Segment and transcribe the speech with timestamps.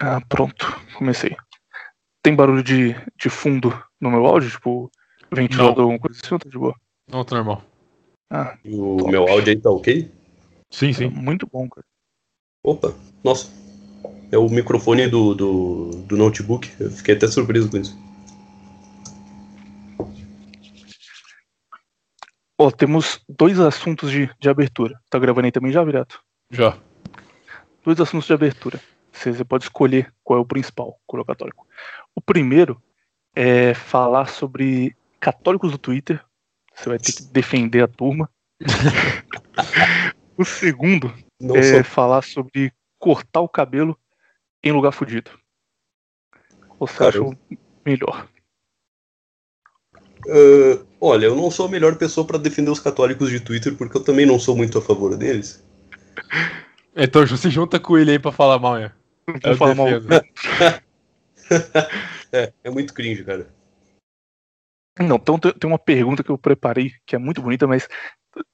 [0.00, 0.66] Ah, pronto.
[0.96, 1.36] Comecei.
[2.22, 4.50] Tem barulho de, de fundo no meu áudio?
[4.50, 4.90] Tipo,
[5.30, 6.34] ventilador, alguma coisa assim?
[6.34, 6.74] Ou tá de boa?
[7.06, 7.62] Não, tá normal.
[8.30, 9.10] Ah, O Top.
[9.10, 10.10] meu áudio aí tá ok?
[10.70, 11.08] Sim, é sim.
[11.08, 11.86] muito bom, cara.
[12.64, 13.50] Opa, nossa.
[14.32, 16.70] É o microfone do, do, do notebook.
[16.80, 17.98] Eu fiquei até surpreso com isso.
[22.58, 24.98] Ó, temos dois assuntos de, de abertura.
[25.10, 26.22] Tá gravando aí também já, Virato?
[26.50, 26.78] Já.
[27.84, 28.80] Dois assuntos de abertura.
[29.20, 31.66] Você você pode escolher qual é o principal, coro católico.
[32.14, 32.82] O primeiro
[33.36, 36.24] é falar sobre católicos do Twitter.
[36.74, 38.30] Você vai ter que defender a turma.
[40.38, 41.84] o segundo Não é sou.
[41.84, 43.98] falar sobre cortar o cabelo
[44.64, 45.30] em lugar fudido.
[46.78, 47.20] Você acha
[47.84, 48.26] melhor?
[50.28, 53.98] Ah, olha, eu não sou a melhor pessoa pra defender os católicos de Twitter, porque
[53.98, 55.62] eu também não sou muito a favor deles.
[56.92, 58.92] Então se junta com ele aí pra falar mal, é.
[59.42, 59.88] Vou falar mal.
[62.32, 63.52] É, é muito cringe, cara.
[64.98, 67.88] Não, então tem uma pergunta que eu preparei que é muito bonita, mas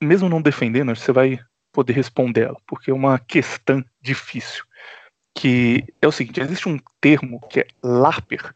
[0.02, 1.38] mesmo não defendendo, você vai
[1.72, 4.64] poder responder ela, porque é uma questão difícil.
[5.36, 8.54] Que é o seguinte: existe um termo que é LARPer,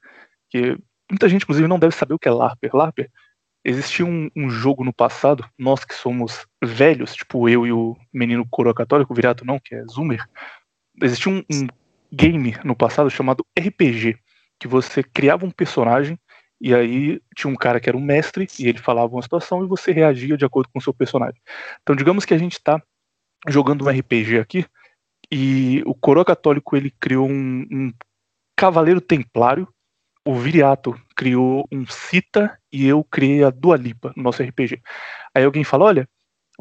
[0.48, 0.78] que
[1.10, 2.74] muita gente, inclusive, não deve saber o que é LARPer.
[2.74, 3.10] LARPer,
[3.64, 8.46] existia um, um jogo no passado, nós que somos velhos, tipo eu e o menino
[8.48, 10.24] coroa católico, o Virato não, que é Zoomer,
[11.02, 11.66] existia um, um
[12.12, 14.18] game no passado chamado RPG,
[14.58, 16.18] que você criava um personagem
[16.60, 19.68] e aí tinha um cara que era um mestre e ele falava uma situação e
[19.68, 21.40] você reagia de acordo com o seu personagem.
[21.82, 22.82] Então digamos que a gente está
[23.48, 24.66] jogando um RPG aqui
[25.32, 27.92] e o coroa católico ele criou um, um
[28.56, 29.66] cavaleiro templário,
[30.26, 34.82] o Viriato criou um Cita e eu criei a Dualipa no nosso RPG.
[35.34, 36.08] Aí alguém fala, olha,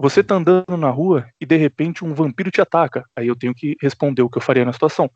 [0.01, 3.03] você tá andando na rua e de repente um vampiro te ataca.
[3.13, 5.11] Aí eu tenho que responder o que eu faria na situação.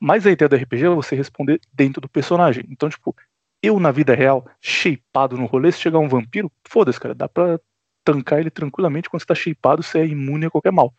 [0.00, 2.64] Mas a ideia do RPG é você responder dentro do personagem.
[2.70, 3.14] Então, tipo,
[3.62, 7.60] eu na vida real, shapeado no rolê, se chegar um vampiro, foda-se, cara, dá pra
[8.04, 10.94] tancar ele tranquilamente quando você tá shapeado, você é imune a qualquer mal.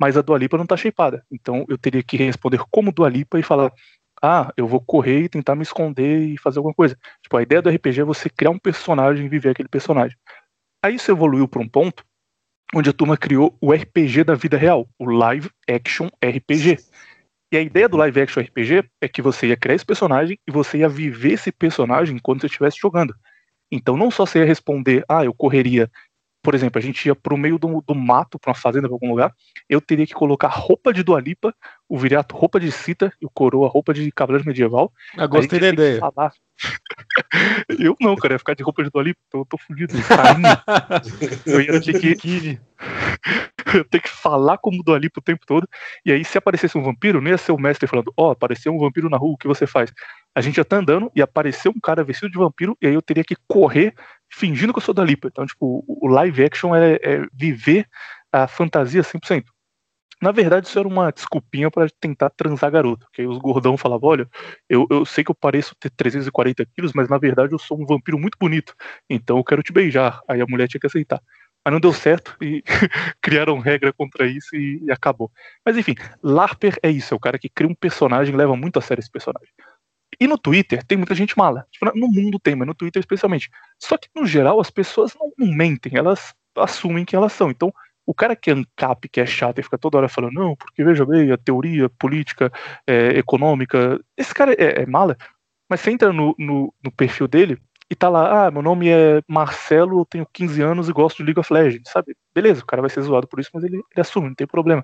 [0.00, 1.22] Mas a Dualipa não tá shapeada.
[1.30, 3.70] Então eu teria que responder como Dualipa e falar:
[4.22, 6.96] ah, eu vou correr e tentar me esconder e fazer alguma coisa.
[7.22, 10.16] Tipo, a ideia do RPG é você criar um personagem e viver aquele personagem.
[10.82, 12.02] Aí isso evoluiu para um ponto
[12.74, 16.78] onde a turma criou o RPG da vida real, o Live Action RPG.
[17.50, 20.50] E a ideia do Live Action RPG é que você ia criar esse personagem e
[20.50, 23.14] você ia viver esse personagem enquanto você estivesse jogando.
[23.70, 25.90] Então não só você ia responder, ah, eu correria,
[26.42, 29.10] por exemplo, a gente ia pro meio do, do mato, pra uma fazenda, pra algum
[29.10, 29.34] lugar,
[29.68, 31.54] eu teria que colocar roupa de Dualipa,
[31.88, 34.92] o Viriato roupa de Cita e o Coroa roupa de Cavaleiro Medieval.
[35.16, 35.98] Eu gostei da ideia.
[35.98, 36.32] falar.
[37.78, 39.94] eu não, cara, ia ficar de roupa de Dualipa, tô, tô fudido.
[41.46, 42.60] Eu ia ter que,
[43.74, 45.68] eu ter que falar como Dualipa o tempo todo.
[46.04, 48.78] E aí, se aparecesse um vampiro, não ia ser o mestre falando, ó, apareceu um
[48.78, 49.92] vampiro na rua, o que você faz?
[50.34, 53.02] A gente já tá andando e apareceu um cara vestido de vampiro, e aí eu
[53.02, 53.94] teria que correr
[54.30, 55.28] fingindo que eu sou Dualipa.
[55.28, 57.86] Então, tipo, o live action é, é viver
[58.32, 59.44] a fantasia 100%.
[60.20, 63.06] Na verdade, isso era uma desculpinha pra tentar transar garoto.
[63.12, 64.28] Que aí os gordão falavam: olha,
[64.68, 67.86] eu, eu sei que eu pareço ter 340 quilos, mas na verdade eu sou um
[67.86, 68.74] vampiro muito bonito.
[69.08, 70.20] Então eu quero te beijar.
[70.28, 71.20] Aí a mulher tinha que aceitar.
[71.64, 72.62] Mas não deu certo e
[73.20, 75.30] criaram regra contra isso e, e acabou.
[75.64, 78.82] Mas enfim, LARPer é isso, é o cara que cria um personagem leva muito a
[78.82, 79.50] sério esse personagem.
[80.20, 81.66] E no Twitter tem muita gente mala.
[81.70, 83.50] Tipo, no mundo tem, mas no Twitter especialmente.
[83.78, 87.50] Só que no geral as pessoas não mentem, elas assumem quem elas são.
[87.50, 87.72] Então,
[88.08, 90.82] o cara que é ANCAP, que é chato e fica toda hora falando, não, porque
[90.82, 92.50] veja bem, a teoria política,
[92.86, 95.14] é, econômica, esse cara é, é mala,
[95.68, 97.58] mas você entra no, no, no perfil dele
[97.90, 101.24] e tá lá, ah, meu nome é Marcelo, eu tenho 15 anos e gosto de
[101.24, 102.16] League of Legends, sabe?
[102.34, 104.82] Beleza, o cara vai ser zoado por isso, mas ele, ele assume, não tem problema.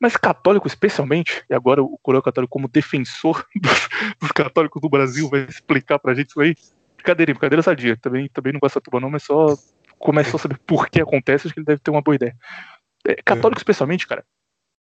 [0.00, 3.88] Mas católico, especialmente, e agora o Coroa Católico, como defensor dos,
[4.20, 6.54] dos católicos do Brasil, vai explicar pra gente isso aí.
[6.96, 7.96] Brincadeira, brincadeira sadia.
[7.96, 9.56] Também, também não gosta da turma, não, mas só
[9.98, 12.36] começou a saber por que acontece, acho que ele deve ter uma boa ideia.
[13.06, 14.24] É, católico, especialmente, cara,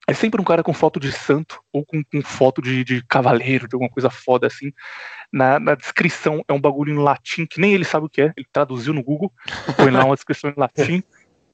[0.06, 3.66] é sempre um cara com foto de santo ou com, com foto de, de cavaleiro,
[3.69, 4.73] de alguma coisa foda assim.
[5.32, 8.32] Na, na descrição é um bagulho em latim, que nem ele sabe o que é,
[8.37, 9.32] ele traduziu no Google,
[9.76, 11.02] põe lá uma descrição em latim,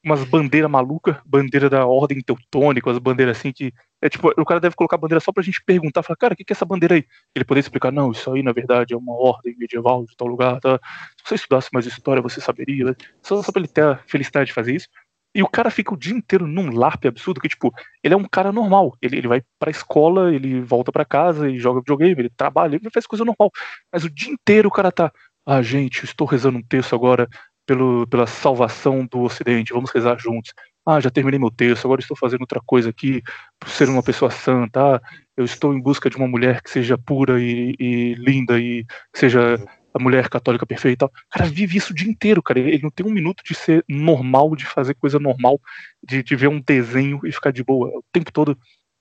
[0.05, 3.73] umas bandeiras malucas, bandeira da ordem teutônica, as bandeiras assim que.
[4.01, 6.37] É tipo, o cara deve colocar a bandeira só pra gente perguntar, falar, cara, o
[6.37, 7.05] que, que é essa bandeira aí?
[7.35, 10.59] Ele poder explicar, não, isso aí na verdade é uma ordem medieval de tal lugar,
[10.61, 10.81] tá?
[11.19, 12.95] Se você estudasse mais história, você saberia, né?
[13.23, 14.89] Só, só pra ele ter a felicidade de fazer isso.
[15.35, 17.73] E o cara fica o dia inteiro num LARP absurdo, que, tipo,
[18.03, 18.95] ele é um cara normal.
[19.01, 22.91] Ele, ele vai pra escola, ele volta pra casa e joga videogame, ele trabalha, ele
[22.91, 23.51] faz coisa normal.
[23.91, 25.11] Mas o dia inteiro o cara tá.
[25.47, 27.29] Ah, gente, estou rezando um texto agora
[27.67, 30.53] pelo, pela salvação do Ocidente, vamos rezar juntos.
[30.85, 33.23] Ah, já terminei meu texto, agora estou fazendo outra coisa aqui,
[33.59, 34.97] por ser uma pessoa santa.
[34.97, 35.01] Ah,
[35.37, 39.59] eu estou em busca de uma mulher que seja pura e, e linda e seja
[39.95, 42.59] a mulher católica perfeita cara vive isso o dia inteiro, cara.
[42.59, 45.61] Ele não tem um minuto de ser normal, de fazer coisa normal,
[46.03, 47.89] de, de ver um desenho e ficar de boa.
[47.89, 48.57] O tempo todo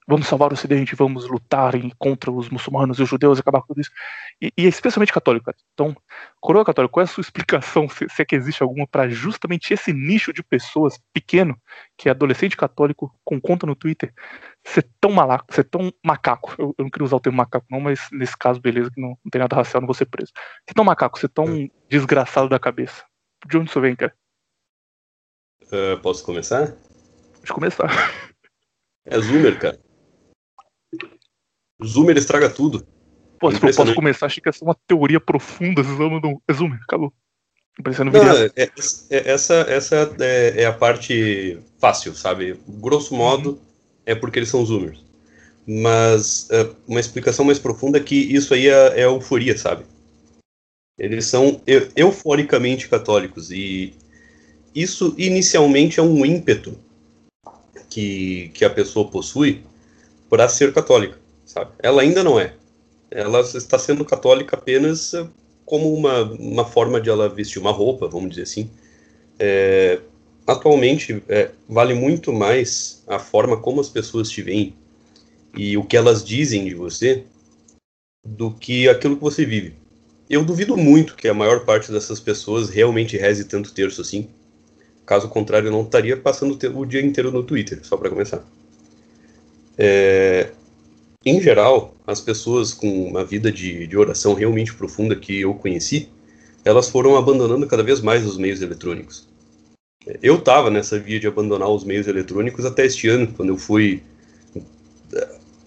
[0.07, 3.81] vamos salvar o Ocidente, vamos lutar contra os muçulmanos e os judeus, acabar com tudo
[3.81, 3.91] isso.
[4.41, 5.51] E, e especialmente católico.
[5.73, 5.95] Então,
[6.39, 9.73] coroa católico, qual é a sua explicação, se, se é que existe alguma, para justamente
[9.73, 11.57] esse nicho de pessoas pequeno,
[11.97, 14.13] que é adolescente católico, com conta no Twitter,
[14.65, 16.55] ser tão malaco, ser tão macaco.
[16.57, 19.09] Eu, eu, não queria usar o termo macaco, não, mas nesse caso, beleza, que não,
[19.09, 20.31] não tem nada racial, não vou ser preso.
[20.67, 23.03] Ser tão macaco, ser tão desgraçado da cabeça.
[23.47, 24.13] De onde isso vem, cara?
[25.63, 26.75] Uh, posso começar?
[27.39, 27.89] Pode começar.
[29.05, 29.79] É Zoomer, cara.
[31.85, 32.85] Zoomer estraga tudo.
[33.39, 35.81] Pô, se eu posso começar, achei que ia ser uma teoria profunda.
[36.47, 37.11] É Zoomer, acabou.
[37.79, 38.69] Não, é, é,
[39.09, 42.59] é, essa essa é, é, a parte fácil, sabe?
[42.67, 43.59] Grosso modo, uhum.
[44.05, 45.03] é porque eles são zoomers.
[45.65, 49.85] Mas é, uma explicação mais profunda é que isso aí é, é euforia, sabe?
[50.99, 51.61] Eles são
[51.95, 53.93] euforicamente católicos e
[54.75, 56.77] isso inicialmente é um ímpeto
[57.89, 59.63] que, que a pessoa possui
[60.29, 61.20] para ser católica
[61.51, 61.71] sabe?
[61.79, 62.53] Ela ainda não é.
[63.09, 65.27] Ela está sendo católica apenas eh,
[65.65, 68.69] como uma, uma forma de ela vestir uma roupa, vamos dizer assim.
[69.37, 69.99] É,
[70.47, 74.73] atualmente, é, vale muito mais a forma como as pessoas te veem
[75.55, 77.25] e o que elas dizem de você
[78.23, 79.75] do que aquilo que você vive.
[80.29, 84.29] Eu duvido muito que a maior parte dessas pessoas realmente reze tanto terço assim.
[85.05, 88.45] Caso contrário, eu não estaria passando o dia inteiro no Twitter, só para começar.
[89.77, 90.51] É,
[91.23, 96.09] em geral, as pessoas com uma vida de, de oração realmente profunda que eu conheci,
[96.65, 99.27] elas foram abandonando cada vez mais os meios eletrônicos.
[100.21, 104.01] Eu estava nessa via de abandonar os meios eletrônicos até este ano, quando eu fui,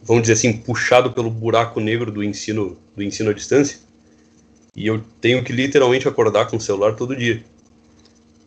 [0.02, 3.78] vamos dizer assim, puxado pelo buraco negro do ensino, do ensino à distância.
[4.74, 7.44] E eu tenho que literalmente acordar com o celular todo dia.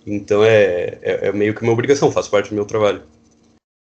[0.06, 3.04] Então é, é, é meio que uma obrigação, faz parte do meu trabalho.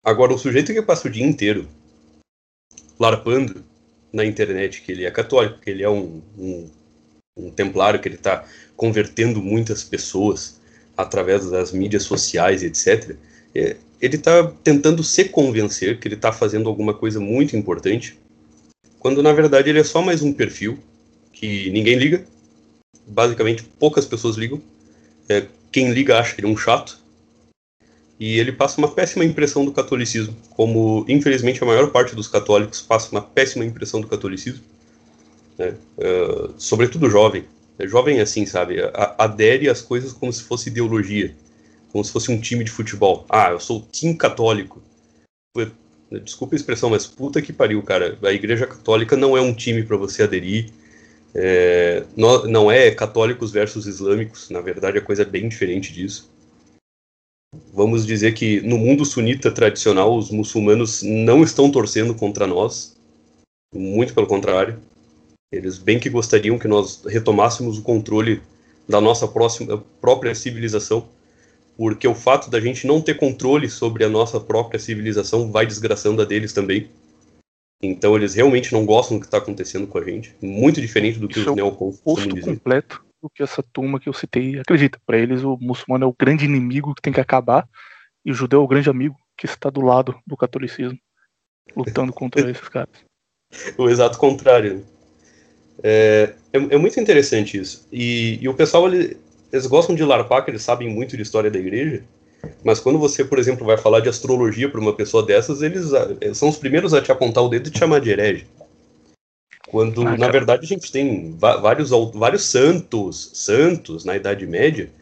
[0.05, 1.69] Agora, o sujeito que passa o dia inteiro
[2.99, 3.65] larpando
[4.13, 6.71] na internet que ele é católico, que ele é um, um,
[7.37, 8.45] um templário, que ele está
[8.77, 10.61] convertendo muitas pessoas
[10.97, 13.17] através das mídias sociais, etc.
[13.55, 18.19] É, ele está tentando se convencer que ele está fazendo alguma coisa muito importante,
[18.99, 20.79] quando na verdade ele é só mais um perfil
[21.33, 22.25] que ninguém liga,
[23.07, 24.61] basicamente poucas pessoas ligam.
[25.29, 27.02] É, quem liga acha ele um chato,
[28.23, 32.81] e ele passa uma péssima impressão do catolicismo, como infelizmente a maior parte dos católicos
[32.81, 34.63] passa uma péssima impressão do catolicismo,
[35.59, 35.75] né?
[35.99, 37.45] uh, sobretudo jovem.
[37.81, 41.35] É jovem assim, sabe, a, adere às coisas como se fosse ideologia,
[41.91, 43.27] como se fosse um time de futebol.
[43.29, 44.81] Ah, eu sou time católico.
[46.23, 48.17] Desculpa a expressão, mas puta que pariu, cara.
[48.23, 50.71] A Igreja Católica não é um time para você aderir.
[51.35, 56.32] É, não, não é católicos versus islâmicos, na verdade a coisa é bem diferente disso
[57.73, 62.97] vamos dizer que no mundo sunita tradicional, os muçulmanos não estão torcendo contra nós,
[63.75, 64.79] muito pelo contrário.
[65.53, 68.41] Eles bem que gostariam que nós retomássemos o controle
[68.89, 71.09] da nossa próxima, própria civilização,
[71.77, 76.23] porque o fato da gente não ter controle sobre a nossa própria civilização vai desgraçando
[76.23, 76.89] a deles também.
[77.83, 81.29] Então eles realmente não gostam do que está acontecendo com a gente, muito diferente do
[81.29, 82.55] que Isso os neocons costumam dizer.
[82.55, 84.99] completo do que essa turma que eu citei acredita.
[85.07, 87.69] Para eles, o muçulmano é o grande inimigo que tem que acabar
[88.25, 90.99] e o judeu é o grande amigo que está do lado do catolicismo,
[91.77, 92.95] lutando contra esses caras.
[93.79, 94.85] O exato contrário.
[95.83, 97.87] É, é, é muito interessante isso.
[97.93, 99.17] E, e o pessoal, ele,
[99.53, 102.05] eles gostam de larpar, que eles sabem muito de história da igreja,
[102.65, 106.09] mas quando você, por exemplo, vai falar de astrologia para uma pessoa dessas, eles ah,
[106.35, 108.47] são os primeiros a te apontar o dedo e te chamar de herege.
[109.73, 114.93] Quando, ah, na verdade, a gente tem vários, vários santos, santos na Idade Média,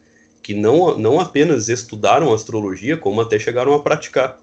[0.41, 4.39] que não, não apenas estudaram astrologia, como até chegaram a praticar.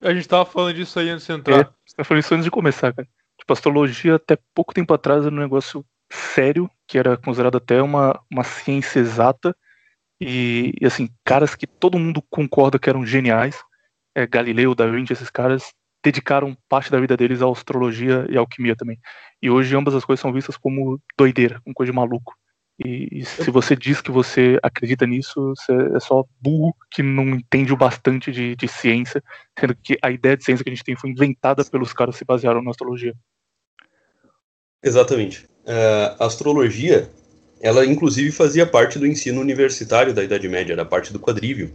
[0.00, 1.60] A gente tava falando disso aí antes de entrar.
[1.60, 3.08] É, você falando isso antes de começar, cara.
[3.36, 8.20] Tipo, astrologia até pouco tempo atrás era um negócio sério, que era considerado até uma,
[8.30, 9.56] uma ciência exata,
[10.20, 13.56] e, e assim, caras que todo mundo concorda que eram geniais,
[14.14, 15.74] é, Galileu, Da Vinci, esses caras,
[16.06, 18.98] dedicaram parte da vida deles à astrologia e à alquimia também.
[19.42, 22.32] E hoje ambas as coisas são vistas como doideira, como coisa de maluco.
[22.84, 27.30] E, e se você diz que você acredita nisso, você é só burro que não
[27.30, 29.20] entende o bastante de, de ciência,
[29.58, 32.18] sendo que a ideia de ciência que a gente tem foi inventada pelos caras que
[32.20, 33.14] se basearam na astrologia.
[34.82, 35.44] Exatamente.
[35.64, 37.10] Uh, a astrologia,
[37.60, 41.72] ela inclusive fazia parte do ensino universitário da Idade Média, da parte do quadrívio.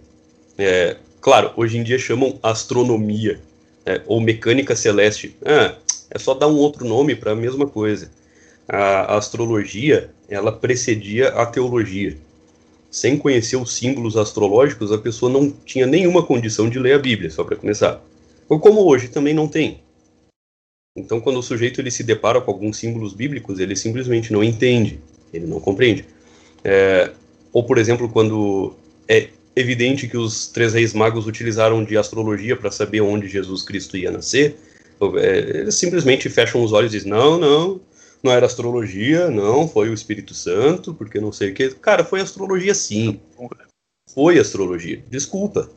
[0.58, 3.42] É, claro, hoje em dia chamam astronomia,
[3.86, 5.36] é, ou mecânica celeste.
[5.46, 5.76] Ah,
[6.10, 8.12] É só dar um outro nome para a mesma coisa.
[8.68, 12.18] A, a astrologia, ela precedia a teologia.
[12.90, 17.30] Sem conhecer os símbolos astrológicos, a pessoa não tinha nenhuma condição de ler a Bíblia,
[17.30, 18.04] só para começar.
[18.50, 19.80] Ou como hoje também não tem.
[20.96, 25.00] Então, quando o sujeito ele se depara com alguns símbolos bíblicos, ele simplesmente não entende,
[25.34, 26.06] ele não compreende.
[26.64, 27.12] É,
[27.54, 28.76] ou, por exemplo, quando
[29.08, 33.98] é evidente que os três reis magos utilizaram de astrologia para saber onde Jesus Cristo
[33.98, 34.58] ia nascer,
[35.18, 37.82] é, eles simplesmente fecham os olhos e dizem: não, não,
[38.24, 41.70] não era astrologia, não, foi o Espírito Santo, porque não sei o que.
[41.76, 43.20] Cara, foi astrologia sim.
[44.14, 45.04] Foi astrologia.
[45.10, 45.70] Desculpa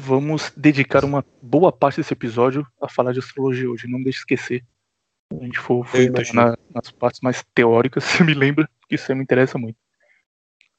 [0.00, 3.86] vamos dedicar uma boa parte desse episódio a falar de astrologia hoje.
[3.86, 4.64] Não deixe de esquecer.
[5.32, 5.98] A gente for, for
[6.34, 9.76] na, nas partes mais teóricas, você me lembra, que isso me interessa muito.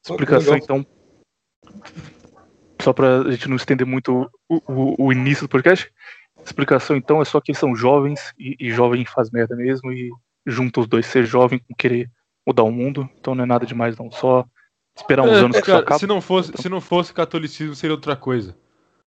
[0.04, 0.86] Explicação, então.
[2.80, 5.90] Só para a gente não estender muito o, o, o, início do podcast.
[6.44, 10.10] Explicação, então, é só que são jovens e, e jovem faz merda mesmo e
[10.44, 12.10] junta os dois, ser jovem com querer
[12.46, 13.08] mudar o mundo.
[13.20, 14.10] Então não é nada demais, não.
[14.10, 14.44] Só
[14.96, 16.62] esperar uns é, anos é, cara, Se não, fosse, então.
[16.62, 18.56] se não fosse catolicismo, seria outra coisa.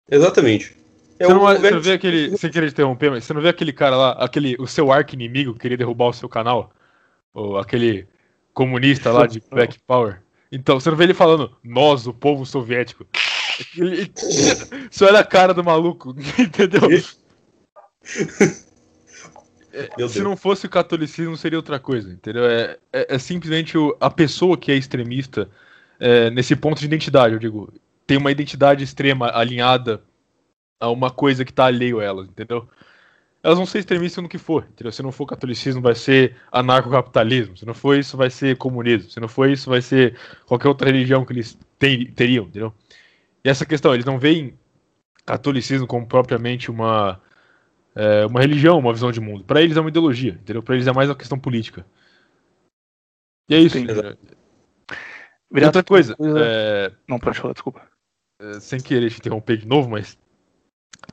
[0.10, 0.78] Exatamente.
[1.18, 2.38] É você, não, você não vê aquele.
[2.38, 5.54] Sem querer interromper, mas você não vê aquele cara lá, aquele, o seu arco inimigo
[5.54, 6.72] que queria derrubar o seu canal?
[7.34, 8.08] Ou aquele
[8.54, 10.22] comunista lá de Black Power?
[10.56, 13.06] Então, você não vê ele falando, nós, o povo soviético.
[13.78, 14.10] Ele,
[14.90, 16.90] você olha a cara do maluco, entendeu?
[19.74, 22.46] É, se não fosse o catolicismo, seria outra coisa, entendeu?
[22.46, 25.50] É, é, é simplesmente o, a pessoa que é extremista
[26.00, 27.74] é, nesse ponto de identidade, eu digo
[28.08, 30.04] tem uma identidade extrema alinhada
[30.80, 32.70] a uma coisa que está alheio a elas, entendeu?
[33.46, 34.92] Elas vão ser extremistas no que for, entendeu?
[34.92, 37.56] Se não for catolicismo, vai ser anarcocapitalismo.
[37.56, 39.12] Se não for isso, vai ser comunismo.
[39.12, 42.74] Se não for isso, vai ser qualquer outra religião que eles ter, teriam, entendeu?
[43.44, 44.58] E essa questão, eles não veem
[45.24, 47.22] catolicismo como propriamente uma,
[47.94, 49.44] é, uma religião, uma visão de mundo.
[49.44, 50.64] Para eles é uma ideologia, entendeu?
[50.64, 51.86] Para eles é mais uma questão política.
[53.48, 53.78] E é isso.
[53.78, 54.18] Outra
[55.84, 56.16] coisa.
[56.16, 56.40] coisa...
[56.44, 56.92] É...
[57.08, 57.88] Não, pode falar, desculpa.
[58.42, 60.18] É, sem querer te interromper de novo, mas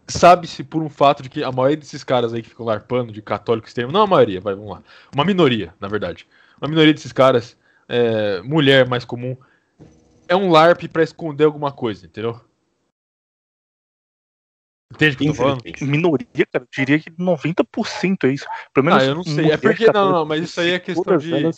[0.06, 3.22] sabe-se por um fato de que a maioria desses caras aí que ficam larpando de
[3.22, 4.82] católico extremo, não a maioria, vai, vamos lá,
[5.14, 6.26] uma minoria, na verdade,
[6.60, 7.56] uma minoria desses caras,
[7.88, 9.36] é, mulher mais comum,
[10.28, 12.40] é um larp para esconder alguma coisa, entendeu?
[14.92, 15.62] Entende o que eu tô falando?
[15.80, 18.46] Minoria, cara, eu diria que 90% é isso.
[18.74, 19.50] Pelo menos ah, eu não sei.
[19.50, 21.32] É porque, não, não, mas isso aí é questão de.
[21.32, 21.56] Elas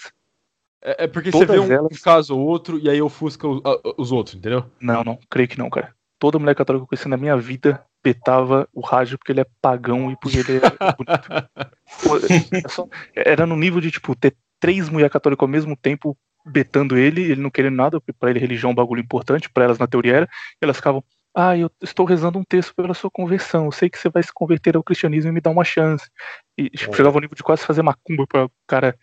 [0.84, 1.98] é, é porque você vê um, elas...
[1.98, 3.62] caso ou outro e aí ofusca os,
[3.96, 4.70] os outros, entendeu?
[4.78, 5.94] Não, não, creio que não, cara.
[6.24, 9.46] Toda mulher católica que eu conheci na minha vida petava o rádio porque ele é
[9.60, 10.60] pagão e porque ele é
[10.96, 11.28] bonito.
[13.14, 16.16] É era no nível de, tipo, ter três mulheres católicas ao mesmo tempo
[16.46, 19.64] betando ele, ele não querendo nada, porque pra ele religião é um bagulho importante, para
[19.64, 21.04] elas na teoria era, e elas ficavam,
[21.36, 24.32] ah, eu estou rezando um texto pela sua conversão, eu sei que você vai se
[24.32, 26.08] converter ao cristianismo e me dar uma chance.
[26.56, 26.96] E tipo, é.
[26.96, 28.98] chegava ao nível de quase fazer macumba para o cara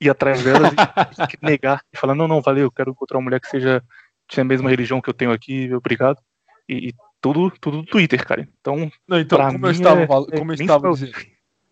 [0.00, 0.76] ir atrás delas e
[1.40, 3.80] negar e falar, não, não, valeu, eu quero encontrar uma mulher que seja
[4.28, 6.18] tinha a mesma religião que eu tenho aqui, obrigado.
[6.68, 8.48] E, e tudo, tudo do Twitter, cara.
[8.60, 10.06] Então, não, então como eu estava, é,
[10.38, 11.12] como eu estava dizendo,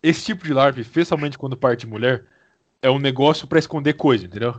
[0.01, 2.25] esse tipo de larve, especialmente quando parte mulher,
[2.81, 4.55] é um negócio para esconder coisa, entendeu?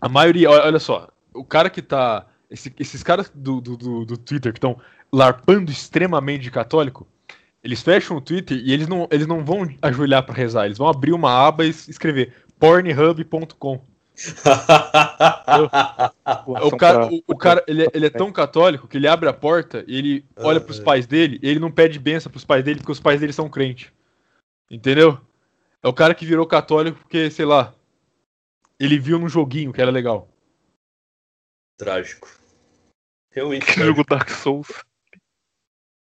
[0.00, 2.26] A maioria, olha só, o cara que tá.
[2.48, 4.80] Esse, esses caras do, do, do, do Twitter que estão
[5.12, 7.06] larpando extremamente de católico,
[7.62, 10.88] eles fecham o Twitter e eles não, eles não vão ajoelhar para rezar, eles vão
[10.88, 13.84] abrir uma aba e escrever pornhub.com.
[16.46, 19.32] o cara, o, o cara ele, é, ele, é tão católico que ele abre a
[19.32, 22.78] porta e ele olha pros pais dele e ele não pede benção pros pais dele
[22.78, 23.92] porque os pais dele são crentes.
[24.70, 25.20] Entendeu?
[25.82, 27.74] É o cara que virou católico porque, sei lá,
[28.80, 30.28] ele viu num joguinho que era legal.
[31.76, 32.28] Trágico.
[33.30, 33.70] Realmente.
[33.72, 34.68] Jogo Dark Souls.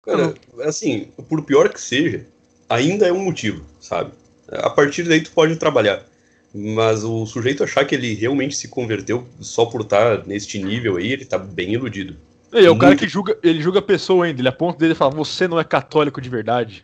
[0.04, 2.26] Cara, assim, por pior que seja,
[2.70, 4.14] ainda é um motivo, sabe?
[4.50, 6.06] A partir daí tu pode trabalhar.
[6.60, 11.12] Mas o sujeito achar que ele realmente se converteu só por estar neste nível aí,
[11.12, 12.18] ele tá bem iludido.
[12.52, 15.14] É o cara que julga, ele julga a pessoa ainda, ele aponta dele e fala,
[15.14, 16.84] você não é católico de verdade.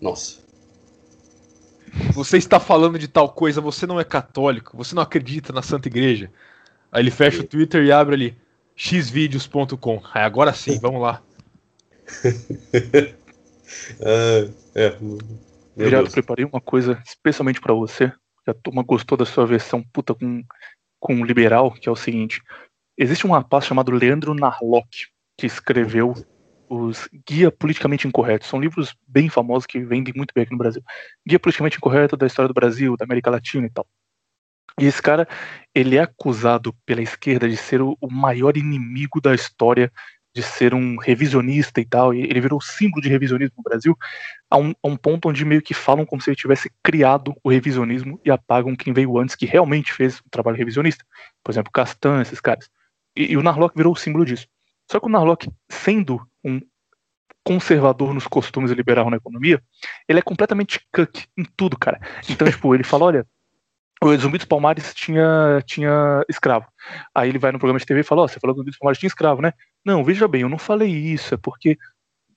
[0.00, 0.40] Nossa.
[2.14, 5.86] Você está falando de tal coisa, você não é católico, você não acredita na Santa
[5.86, 6.28] Igreja.
[6.90, 8.36] Aí ele fecha o Twitter e abre ali
[8.76, 10.02] xvideos.com.
[10.12, 11.22] Aí agora sim, vamos lá.
[14.02, 14.96] ah, é.
[15.76, 18.10] Virado, preparei uma coisa especialmente para você.
[18.46, 20.42] A turma gostou da sua versão puta com,
[20.98, 22.40] com liberal, que é o seguinte.
[22.96, 26.14] Existe um rapaz chamado Leandro Narlock, que escreveu
[26.68, 28.46] os Guia Politicamente Incorreto.
[28.46, 30.82] São livros bem famosos que vendem muito bem aqui no Brasil.
[31.26, 33.86] Guia Politicamente Incorreto da história do Brasil, da América Latina e tal.
[34.80, 35.26] E esse cara,
[35.74, 39.90] ele é acusado pela esquerda de ser o maior inimigo da história
[40.36, 43.96] de ser um revisionista e tal, e ele virou símbolo de revisionismo no Brasil,
[44.50, 47.48] a um, a um ponto onde meio que falam como se ele tivesse criado o
[47.48, 51.06] revisionismo e apagam quem veio antes que realmente fez o trabalho revisionista.
[51.42, 52.68] Por exemplo, Castan, esses caras.
[53.16, 54.46] E, e o Narlock virou o símbolo disso.
[54.90, 56.60] Só que o Narlock, sendo um
[57.42, 59.62] conservador nos costumes e liberal na economia,
[60.06, 61.98] ele é completamente cuck em tudo, cara.
[62.28, 63.26] Então, tipo, ele fala, olha,
[64.02, 66.66] o Zumbi dos Palmares tinha, tinha escravo.
[67.14, 68.62] Aí ele vai no programa de TV e fala, ó, oh, você falou que o
[68.62, 69.52] Zumbi dos Palmares tinha escravo, né?
[69.84, 71.78] Não, veja bem, eu não falei isso, é porque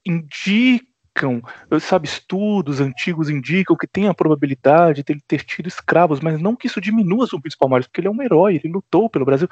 [0.06, 1.42] indicam,
[1.82, 6.56] sabe, estudos antigos indicam que tem a probabilidade de ele ter tido escravos, mas não
[6.56, 9.26] que isso diminua o Zumbi dos Palmares, porque ele é um herói, ele lutou pelo
[9.26, 9.48] Brasil.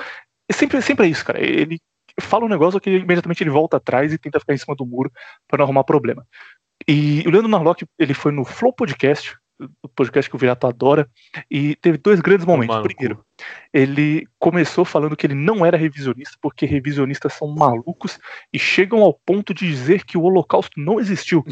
[0.50, 1.44] É sempre, sempre é isso, cara.
[1.44, 1.80] Ele
[2.22, 5.12] fala um negócio que imediatamente ele volta atrás e tenta ficar em cima do muro
[5.48, 6.26] para não arrumar problema.
[6.88, 9.36] E o Leandro Narlock, ele foi no Flow Podcast,
[9.82, 11.10] o podcast que o Virato adora,
[11.50, 12.76] e teve dois grandes momentos.
[12.76, 13.26] Mano, Primeiro,
[13.74, 18.20] ele começou falando que ele não era revisionista, porque revisionistas são malucos
[18.54, 21.44] e chegam ao ponto de dizer que o Holocausto não existiu.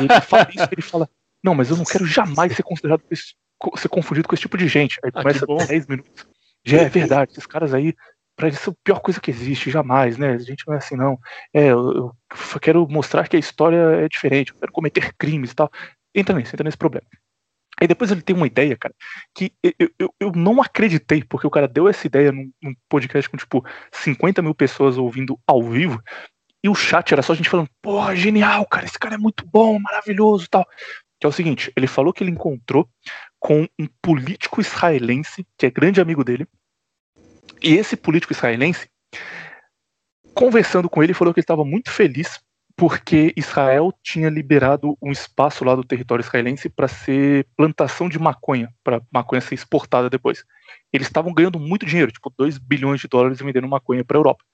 [0.00, 1.08] e ele fala isso, ele fala,
[1.42, 4.98] não, mas eu não quero jamais ser considerado ser confundido com esse tipo de gente.
[5.04, 6.26] Aí ah, começa 10 minutos.
[6.64, 7.94] Já é verdade, esses caras aí
[8.38, 10.34] para isso é a pior coisa que existe, jamais, né?
[10.34, 11.18] A gente não é assim, não.
[11.52, 15.54] É, eu, eu, quero mostrar que a história é diferente, eu quero cometer crimes e
[15.56, 15.68] tal.
[16.14, 17.04] Entra nisso, entra nesse problema.
[17.80, 18.94] Aí depois ele tem uma ideia, cara,
[19.34, 23.28] que eu, eu, eu não acreditei, porque o cara deu essa ideia num, num, podcast
[23.30, 26.02] com, tipo, 50 mil pessoas ouvindo ao vivo,
[26.62, 29.46] e o chat era só a gente falando, pô, genial, cara, esse cara é muito
[29.46, 30.66] bom, maravilhoso tal.
[31.20, 32.88] Que é o seguinte, ele falou que ele encontrou
[33.38, 36.48] com um político israelense, que é grande amigo dele,
[37.62, 38.88] e esse político israelense,
[40.34, 42.40] conversando com ele, falou que ele estava muito feliz
[42.78, 48.72] porque Israel tinha liberado um espaço lá do território israelense para ser plantação de maconha,
[48.84, 50.44] para maconha ser exportada depois.
[50.92, 54.44] Eles estavam ganhando muito dinheiro, tipo 2 bilhões de dólares vendendo maconha para a Europa.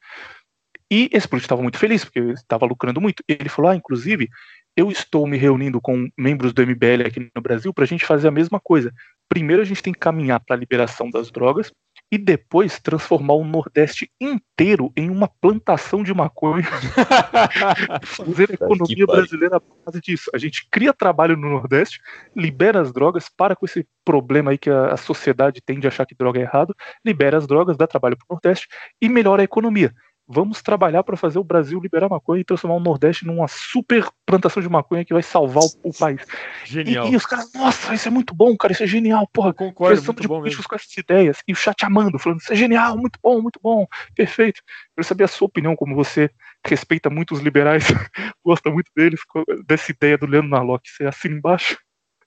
[0.91, 3.23] E esse político estava muito feliz, porque estava lucrando muito.
[3.29, 4.31] Ele falou: ah, inclusive,
[4.75, 8.29] eu estou me reunindo com membros do MBL aqui no Brasil para a gente fazer
[8.29, 8.91] a mesma coisa.
[9.29, 11.71] Primeiro, a gente tem que caminhar para a liberação das drogas,
[12.15, 16.63] e depois transformar o Nordeste inteiro em uma plantação de maconha.
[18.07, 20.31] fazer a economia brasileira à base disso.
[20.33, 22.01] A gente cria trabalho no Nordeste,
[22.37, 26.07] libera as drogas, para com esse problema aí que a, a sociedade tende a achar
[26.07, 26.73] que droga é errado,
[27.05, 28.69] libera as drogas, dá trabalho para o Nordeste
[29.03, 29.93] e melhora a economia
[30.27, 34.63] vamos trabalhar para fazer o Brasil liberar maconha e transformar o Nordeste numa super plantação
[34.63, 36.25] de maconha que vai salvar o, o país.
[36.65, 37.09] Genial.
[37.09, 39.53] E, e, os caras, nossa, isso é muito bom, cara, isso é genial, porra.
[39.53, 40.63] Concordo, muito de bom mesmo.
[40.65, 41.39] com essas ideias.
[41.47, 44.61] E o chat amando, falando, isso é genial, muito bom, muito bom, perfeito.
[44.61, 46.31] Eu quero saber a sua opinião, como você
[46.67, 47.85] respeita muito os liberais,
[48.45, 49.21] gosta muito deles,
[49.67, 50.89] dessa ideia do Leandro Narlock.
[50.89, 51.77] Você assina embaixo?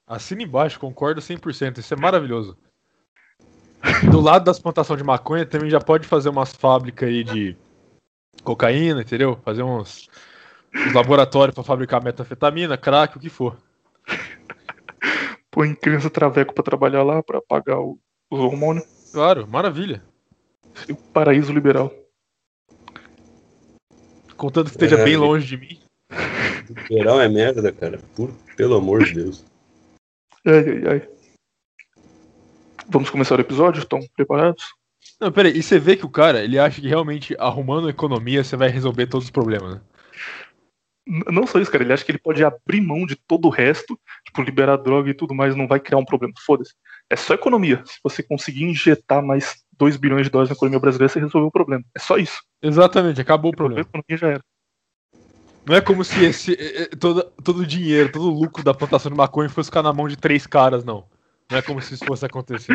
[0.06, 2.58] Assina embaixo, concordo 100%, isso é maravilhoso.
[4.10, 7.58] Do lado das plantações de maconha também já pode fazer umas fábricas aí de
[8.44, 9.40] cocaína, entendeu?
[9.44, 10.10] Fazer uns,
[10.76, 13.58] uns laboratórios para fabricar metafetamina, crack, o que for.
[15.52, 18.86] Põe criança traveco para trabalhar lá para pagar o, os hormônios.
[19.12, 20.04] Claro, maravilha.
[20.90, 21.92] O paraíso liberal.
[24.36, 25.80] Contanto que esteja é, bem longe de mim.
[26.90, 28.00] Liberal é merda, cara.
[28.16, 29.44] Por, pelo amor de Deus.
[30.46, 31.10] Ai, ai, ai.
[32.88, 33.80] Vamos começar o episódio?
[33.80, 34.77] Estão preparados?
[35.20, 38.44] Não, peraí, e você vê que o cara, ele acha que realmente arrumando a economia
[38.44, 39.82] você vai resolver todos os problemas, né?
[41.32, 43.98] Não só isso, cara, ele acha que ele pode abrir mão de todo o resto,
[44.26, 46.34] tipo, liberar droga e tudo mais, não vai criar um problema.
[46.46, 46.74] Foda-se.
[47.10, 47.82] É só economia.
[47.86, 51.52] Se você conseguir injetar mais 2 bilhões de dólares na economia brasileira, você resolveu o
[51.52, 51.84] problema.
[51.96, 52.44] É só isso.
[52.62, 53.80] Exatamente, acabou o problema.
[53.80, 54.44] A economia já era.
[55.66, 56.56] Não é como se esse,
[56.98, 60.08] todo, todo o dinheiro, todo o lucro da plantação de maconha fosse ficar na mão
[60.08, 61.06] de três caras, não.
[61.50, 62.74] Não é como se isso fosse acontecer.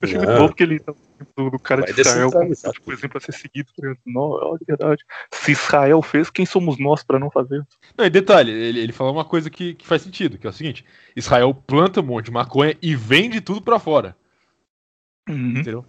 [0.00, 0.94] Eu achei muito bom que ele tá
[1.36, 3.68] do, do cara Vai de Israel como tipo, exemplo a ser seguido.
[4.06, 5.04] Não, é verdade.
[5.32, 7.66] Se Israel fez, quem somos nós para não fazer?
[7.96, 10.52] Não, e detalhe, ele, ele falou uma coisa que, que faz sentido, que é o
[10.52, 10.84] seguinte:
[11.16, 14.16] Israel planta um monte de maconha e vende tudo para fora.
[15.28, 15.50] Uhum.
[15.50, 15.84] Entendeu?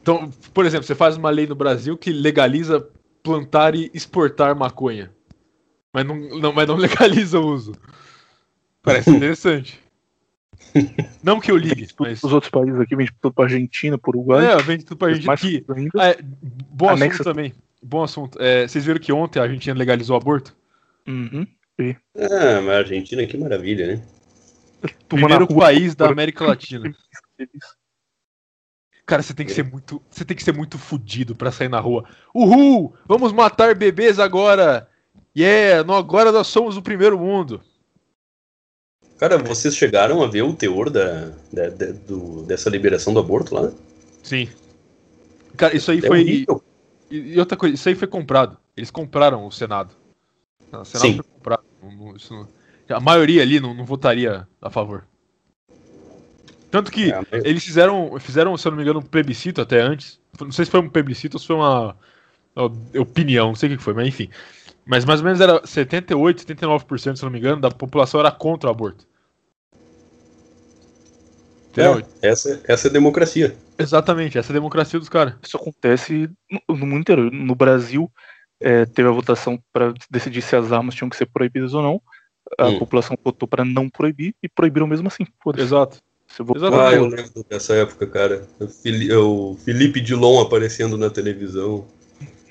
[0.00, 2.80] Então, por exemplo, você faz uma lei no Brasil que legaliza
[3.22, 5.12] plantar e exportar maconha.
[5.92, 7.72] Mas não, não, mas não legaliza o uso.
[8.82, 9.78] Parece interessante.
[11.22, 12.22] Não que eu ligue, mas...
[12.22, 14.46] Os outros países aqui vende tudo pra Argentina, pro Uruguai.
[14.46, 15.32] É, vende tudo pra Argentina.
[15.32, 15.64] Aqui.
[15.98, 17.54] Ah, é, bom Anexa assunto também.
[17.82, 18.40] Bom assunto.
[18.40, 20.56] É, vocês viram que ontem a Argentina legalizou o aborto?
[21.06, 21.46] Uhum.
[22.16, 24.02] Ah, mas a Argentina, que maravilha, né?
[25.08, 26.94] Primeiro país da América Latina.
[29.06, 30.00] Cara, você tem que ser muito.
[30.10, 32.04] Você tem que ser muito fudido pra sair na rua.
[32.34, 32.94] Uhul!
[33.06, 34.88] Vamos matar bebês agora!
[35.36, 35.80] Yeah!
[35.96, 37.62] Agora nós somos o primeiro mundo.
[39.20, 43.54] Cara, vocês chegaram a ver o teor da, da, da do, dessa liberação do aborto
[43.54, 43.70] lá?
[44.22, 44.48] Sim.
[45.58, 46.22] Cara, isso aí é foi.
[46.22, 46.64] Horrível.
[47.10, 48.56] E, outra coisa, isso aí foi comprado.
[48.74, 49.94] Eles compraram o Senado.
[50.72, 51.14] O Senado Sim.
[51.16, 51.62] foi comprado.
[51.82, 55.04] Não, a maioria ali não, não, votaria a favor.
[56.70, 57.44] Tanto que é, mas...
[57.44, 60.18] eles fizeram, fizeram, se eu não me engano, um plebiscito até antes.
[60.40, 61.94] Não sei se foi um plebiscito ou se foi uma,
[62.56, 64.30] uma opinião, não sei o que foi, mas enfim.
[64.86, 68.70] Mas mais ou menos era 78, 79%, se não me engano, da população era contra
[68.70, 69.09] o aborto.
[71.76, 73.56] É, essa, essa é a democracia.
[73.78, 75.34] Exatamente, essa é a democracia dos caras.
[75.42, 77.30] Isso acontece no, no mundo inteiro.
[77.30, 78.10] No Brasil,
[78.60, 82.02] é, teve a votação para decidir se as armas tinham que ser proibidas ou não.
[82.58, 82.78] A hum.
[82.78, 85.24] população votou para não proibir e proibiram mesmo assim.
[85.56, 85.98] Exato.
[86.38, 88.46] Ah, eu lembro dessa época, cara.
[88.60, 91.86] O Felipe Dilon aparecendo na televisão.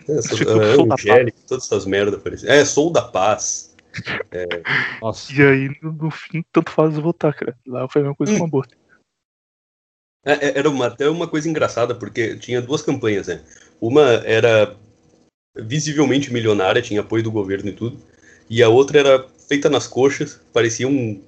[0.07, 2.49] Essa, tipo, a Angélica, todas essas merdas aparecendo.
[2.49, 3.69] É, sou da paz.
[4.31, 4.45] É...
[5.33, 7.57] E aí, no fim, tanto faz votar, cara.
[7.65, 8.37] Lá foi a mesma coisa hum.
[8.37, 8.77] com aborto.
[10.25, 13.41] É, é, era uma, até uma coisa engraçada, porque tinha duas campanhas, né?
[13.79, 14.75] Uma era
[15.55, 17.99] visivelmente milionária, tinha apoio do governo e tudo,
[18.49, 21.21] e a outra era feita nas coxas, parecia um,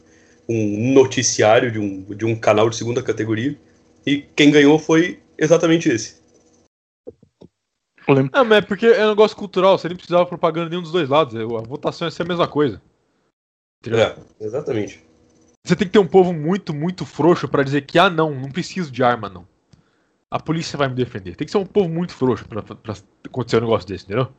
[0.47, 3.57] um noticiário de um, de um canal de segunda categoria,
[4.05, 6.21] e quem ganhou foi exatamente esse.
[8.33, 11.07] Ah, mas é porque é um negócio cultural, você nem precisava propaganda nenhum dos dois
[11.07, 12.81] lados, a votação ia ser a mesma coisa.
[13.87, 15.01] É, exatamente.
[15.63, 18.49] Você tem que ter um povo muito, muito frouxo para dizer que, ah, não, não
[18.49, 19.47] preciso de arma, não.
[20.29, 21.35] A polícia vai me defender.
[21.35, 22.95] Tem que ser um povo muito frouxo pra, pra
[23.25, 24.31] acontecer um negócio desse, entendeu?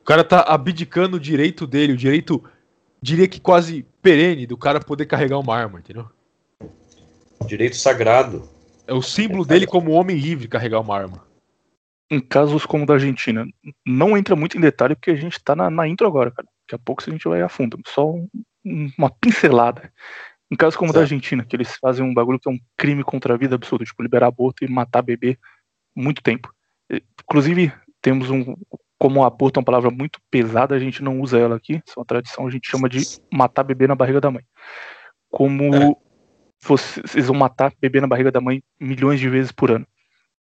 [0.00, 2.42] O cara tá abdicando o direito dele, o direito,
[3.00, 6.10] diria que quase perene, do cara poder carregar uma arma, entendeu?
[7.46, 8.48] Direito sagrado.
[8.86, 11.24] É o símbolo é dele como homem livre carregar uma arma.
[12.10, 13.46] Em casos como o da Argentina,
[13.86, 16.46] não entra muito em detalhe porque a gente tá na, na intro agora, cara.
[16.66, 17.78] Daqui a pouco a gente vai a fundo.
[17.86, 18.28] Só um,
[18.64, 19.92] uma pincelada.
[20.50, 23.02] Em casos como o da Argentina, que eles fazem um bagulho que é um crime
[23.02, 25.38] contra a vida absurdo, tipo liberar aborto e matar bebê
[25.96, 26.52] muito tempo.
[27.22, 27.72] Inclusive,
[28.02, 28.54] temos um.
[28.98, 31.94] Como o aborto é uma palavra muito pesada, a gente não usa ela aqui, isso
[31.96, 33.00] é uma tradição, a gente chama de
[33.32, 34.44] matar bebê na barriga da mãe.
[35.30, 35.94] Como é.
[36.60, 39.86] vocês vão matar bebê na barriga da mãe milhões de vezes por ano.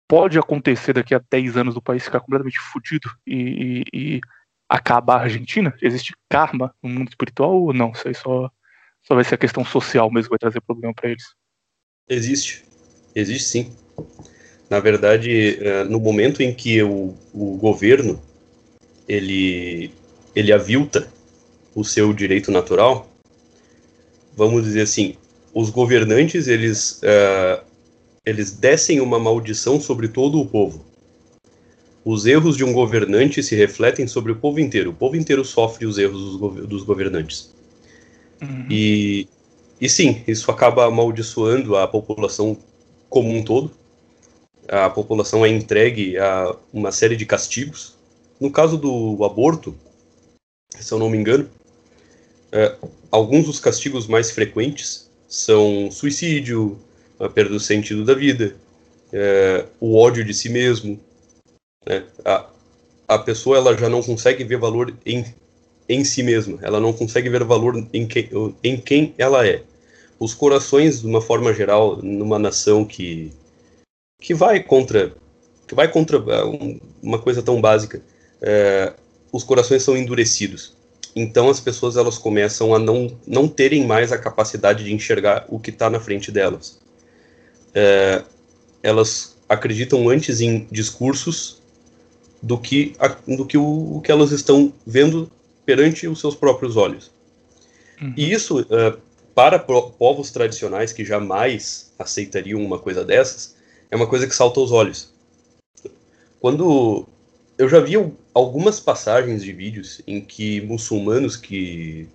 [0.08, 4.22] Pode acontecer daqui a 10 anos do país ficar completamente fudido e, e, e
[4.72, 5.74] acabar a Argentina?
[5.82, 7.92] Existe karma no mundo espiritual ou não?
[7.92, 8.50] Isso aí só,
[9.04, 11.26] só vai ser a questão social mesmo que vai trazer problema para eles.
[12.10, 12.64] Existe.
[13.14, 13.76] Existe sim.
[14.70, 18.22] Na verdade, é, no momento em que o, o governo
[19.10, 19.92] ele,
[20.34, 21.12] ele avilta
[21.76, 23.10] o seu direito natural,
[24.38, 25.18] vamos dizer assim,
[25.54, 27.62] os governantes eles, uh,
[28.26, 30.91] eles descem uma maldição sobre todo o povo
[32.04, 34.90] os erros de um governante se refletem sobre o povo inteiro.
[34.90, 37.54] O povo inteiro sofre os erros dos, gov dos governantes.
[38.42, 38.66] Uhum.
[38.70, 39.28] E,
[39.80, 42.58] e sim, isso acaba amaldiçoando a população
[43.10, 43.72] como um todo.
[44.68, 47.96] A população é entregue a uma série de castigos.
[48.40, 49.76] No caso do aborto,
[50.80, 51.48] se eu não me engano,
[52.52, 52.76] é,
[53.12, 56.80] alguns dos castigos mais frequentes são suicídio,
[57.20, 58.56] a perda do sentido da vida,
[59.14, 61.00] é, o ódio de si mesmo,
[61.86, 62.04] né?
[62.24, 62.46] A,
[63.08, 65.26] a pessoa ela já não consegue ver valor em,
[65.90, 68.30] em si mesma, ela não consegue ver valor em, que,
[68.64, 69.64] em quem ela é.
[70.20, 73.32] Os corações, de uma forma geral, numa nação que,
[74.20, 75.14] que vai contra
[75.68, 78.02] que vai contra é, uma coisa tão básica,
[78.42, 78.94] é,
[79.32, 80.76] os corações são endurecidos.
[81.16, 85.58] Então as pessoas elas começam a não, não terem mais a capacidade de enxergar o
[85.58, 86.78] que está na frente delas.
[87.74, 88.22] É,
[88.84, 91.61] elas acreditam antes em discursos
[92.42, 95.32] do que, a, do que o, o, que elas estão vendo
[95.66, 97.12] perante os seus próprios olhos.
[98.02, 98.14] Uhum.
[98.18, 99.00] E isso, uh,
[99.36, 103.56] para povos tradicionais que jamais aceitariam uma coisa dessas,
[103.90, 105.14] é uma coisa que salta aos olhos.
[106.40, 107.08] Quando
[107.58, 107.94] eu já vi
[108.34, 112.08] algumas passagens de vídeos em que muçulmanos que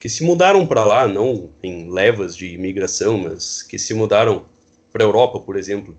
[0.00, 4.44] que se mudaram para lá, não em levas de imigração, mas que se mudaram
[4.92, 5.96] para a Europa, por exemplo,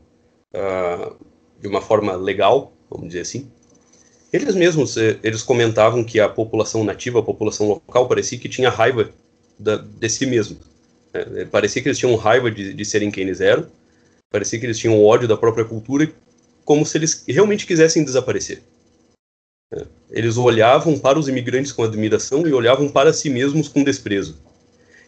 [0.54, 1.16] uh,
[1.60, 3.48] de uma forma legal, vamos dizer assim.
[4.32, 8.70] Eles mesmos, eh, eles comentavam que a população nativa, a população local, parecia que tinha
[8.70, 9.10] raiva
[9.58, 10.58] da, de si mesmo.
[11.14, 13.66] É, parecia que eles tinham raiva de, de serem quem eles eram,
[14.30, 16.12] parecia que eles tinham ódio da própria cultura,
[16.66, 18.62] como se eles realmente quisessem desaparecer.
[19.74, 24.38] É, eles olhavam para os imigrantes com admiração e olhavam para si mesmos com desprezo.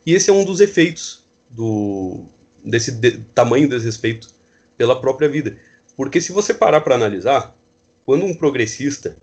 [0.06, 2.26] E esse é um dos efeitos do,
[2.63, 4.30] desse de, tamanho desrespeito
[4.78, 5.58] pela própria vida.
[5.97, 7.56] Porque se você parar para analisar,
[8.07, 9.17] quando um progressista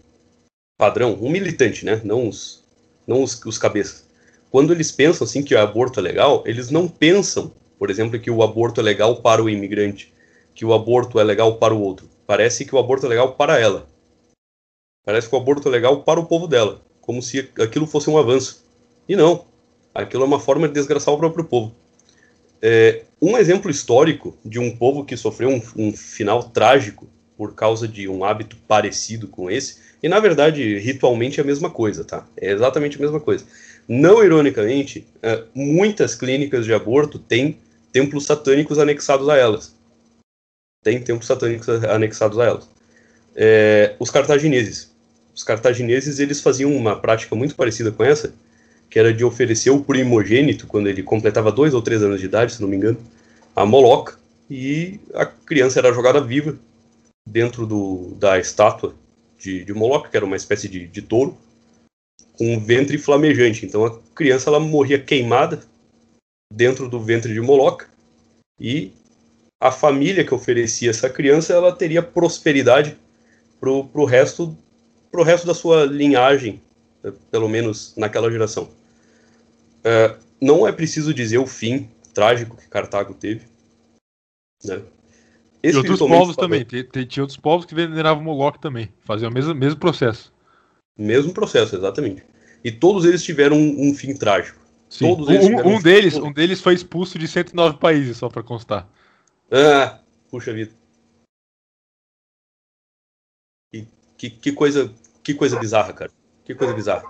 [0.76, 2.62] padrão, um militante, né, não os,
[3.06, 4.06] não os, os cabeças,
[4.50, 8.30] quando eles pensam assim que o aborto é legal, eles não pensam, por exemplo, que
[8.30, 10.12] o aborto é legal para o imigrante,
[10.54, 12.10] que o aborto é legal para o outro.
[12.26, 13.88] Parece que o aborto é legal para ela.
[15.02, 18.18] Parece que o aborto é legal para o povo dela, como se aquilo fosse um
[18.18, 18.66] avanço.
[19.08, 19.46] E não.
[19.94, 21.74] Aquilo é uma forma de desgraçar o próprio povo.
[22.60, 27.88] É, um exemplo histórico de um povo que sofreu um, um, final trágico por causa
[27.88, 32.26] de um hábito parecido com esse, e na verdade, ritualmente é a mesma coisa, tá?
[32.36, 33.44] É exatamente a mesma coisa.
[33.88, 37.58] Não ironicamente, é, muitas clínicas de aborto têm
[37.92, 39.74] templos satânicos anexados a elas.
[40.82, 42.68] Tem templos satânicos anexados a elas.
[43.34, 44.92] É, os cartagineses.
[45.34, 48.34] Os cartagineses eles faziam uma prática muito parecida com essa,
[48.88, 52.52] que era de oferecer o primogênito, quando ele completava dois ou três anos de idade,
[52.52, 52.98] se não me engano,
[53.56, 54.18] a Moloca,
[54.48, 56.56] e a criança era jogada viva
[57.26, 58.94] dentro do, da estátua
[59.38, 61.36] de, de Moloca, que era uma espécie de, de touro,
[62.34, 63.64] com um ventre flamejante.
[63.64, 65.62] Então a criança ela morria queimada
[66.52, 67.88] dentro do ventre de Moloca
[68.58, 68.92] e
[69.60, 72.96] a família que oferecia essa criança ela teria prosperidade
[73.58, 74.56] pro, pro resto
[75.10, 76.60] pro resto da sua linhagem,
[77.30, 78.68] pelo menos naquela geração.
[79.84, 83.46] É, não é preciso dizer o fim trágico que Cartago teve.
[84.64, 84.82] Né?
[85.72, 86.64] E outros povos também.
[86.64, 88.92] Tinha outros povos que veneravam Moloch também.
[89.00, 90.32] Faziam o mesmo, mesmo processo.
[90.98, 92.22] Mesmo processo, exatamente.
[92.62, 94.58] E todos eles tiveram um, um fim trágico.
[94.90, 95.08] Sim.
[95.08, 98.88] Todos um, um deles, um deles foi expulso de 109 países, só para constar.
[99.50, 100.00] Ah,
[100.30, 100.72] puxa vida.
[103.72, 106.10] Que, que, que, coisa, que coisa bizarra, cara.
[106.44, 107.04] Que coisa bizarra.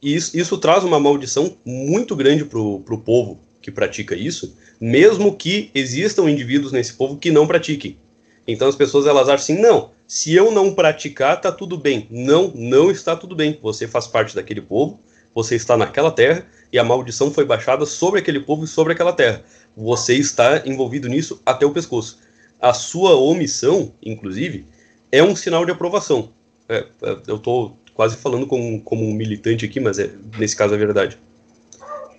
[0.00, 5.34] E isso, isso traz uma maldição muito grande pro, pro povo que pratica isso, mesmo
[5.34, 7.98] que existam indivíduos nesse povo que não pratiquem.
[8.46, 12.06] Então as pessoas elas acham assim, não, se eu não praticar, tá tudo bem.
[12.08, 13.58] Não, não está tudo bem.
[13.60, 15.00] Você faz parte daquele povo,
[15.34, 19.12] você está naquela terra e a maldição foi baixada sobre aquele povo e sobre aquela
[19.12, 19.42] terra.
[19.76, 22.20] Você está envolvido nisso até o pescoço.
[22.60, 24.64] A sua omissão, inclusive,
[25.10, 26.30] é um sinal de aprovação.
[26.68, 30.72] É, é eu estou quase falando como, como um militante aqui, mas é, nesse caso
[30.72, 31.18] é verdade.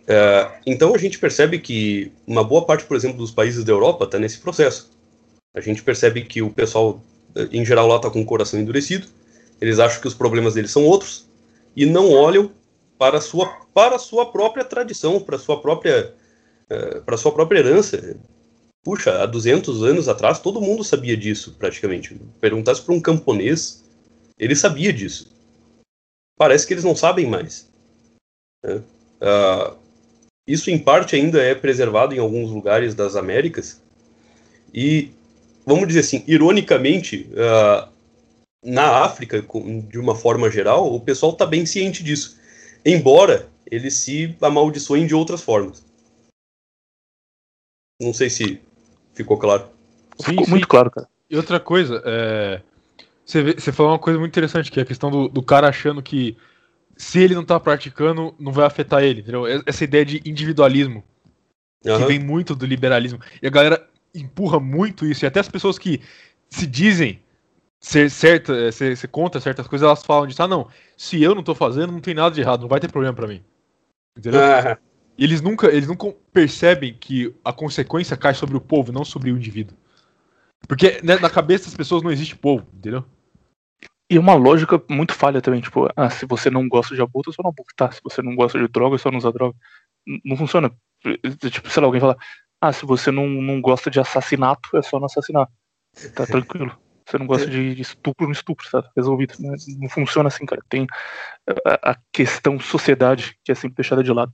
[0.07, 4.05] É, então a gente percebe que uma boa parte, por exemplo, dos países da Europa
[4.05, 4.89] está nesse processo.
[5.53, 7.03] A gente percebe que o pessoal,
[7.51, 9.07] em geral, lá está com o coração endurecido,
[9.59, 11.27] eles acham que os problemas deles são outros
[11.75, 12.51] e não olham
[12.97, 16.13] para a sua, para a sua própria tradição, para a sua própria,
[16.69, 18.17] é, para a sua própria herança.
[18.83, 22.15] Puxa, há 200 anos atrás todo mundo sabia disso, praticamente.
[22.39, 23.83] Perguntasse para um camponês,
[24.37, 25.35] ele sabia disso.
[26.37, 27.69] Parece que eles não sabem mais.
[28.63, 28.81] Né?
[29.21, 29.87] Uh,
[30.47, 33.81] isso, em parte, ainda é preservado em alguns lugares das Américas.
[34.73, 35.12] E,
[35.65, 37.89] vamos dizer assim, ironicamente, uh,
[38.63, 39.45] na África,
[39.89, 42.39] de uma forma geral, o pessoal está bem ciente disso.
[42.86, 45.86] Embora eles se amaldiçoem de outras formas.
[48.01, 48.62] Não sei se
[49.13, 49.67] ficou claro.
[50.19, 50.51] Sim, ficou sim.
[50.51, 51.10] muito claro, cara.
[51.29, 52.62] E outra coisa, é...
[53.25, 55.67] você, vê, você falou uma coisa muito interessante, que é a questão do, do cara
[55.67, 56.38] achando que
[56.97, 59.45] se ele não tá praticando, não vai afetar ele, entendeu?
[59.65, 61.03] Essa ideia de individualismo,
[61.86, 61.97] uhum.
[61.97, 63.19] que vem muito do liberalismo.
[63.41, 66.01] E a galera empurra muito isso, e até as pessoas que
[66.49, 67.21] se dizem
[67.79, 71.36] ser certa, é, ser, ser contra certas coisas, elas falam disso, ah não, se eu
[71.36, 73.43] não tô fazendo, não tem nada de errado, não vai ter problema para mim.
[74.17, 74.41] Entendeu?
[74.41, 74.75] Uhum.
[75.17, 79.31] E eles nunca, eles nunca percebem que a consequência cai sobre o povo, não sobre
[79.31, 79.77] o indivíduo.
[80.67, 83.05] Porque né, na cabeça das pessoas não existe povo, entendeu?
[84.09, 87.43] E uma lógica muito falha também, tipo, ah, se você não gosta de aborto, só
[87.43, 87.91] não abortar.
[87.91, 89.55] Se você não gosta de droga, só não usa droga.
[90.23, 90.71] Não funciona.
[91.51, 92.17] Tipo, sei lá, alguém fala,
[92.61, 95.47] ah, se você não, não gosta de assassinato, é só não assassinar.
[96.15, 96.77] Tá tranquilo.
[97.05, 99.33] Você não gosta de estupro, não estupro, tá resolvido.
[99.39, 100.61] Não, não funciona assim, cara.
[100.67, 100.85] Tem
[101.65, 104.33] a, a, questão sociedade que é sempre deixada de lado.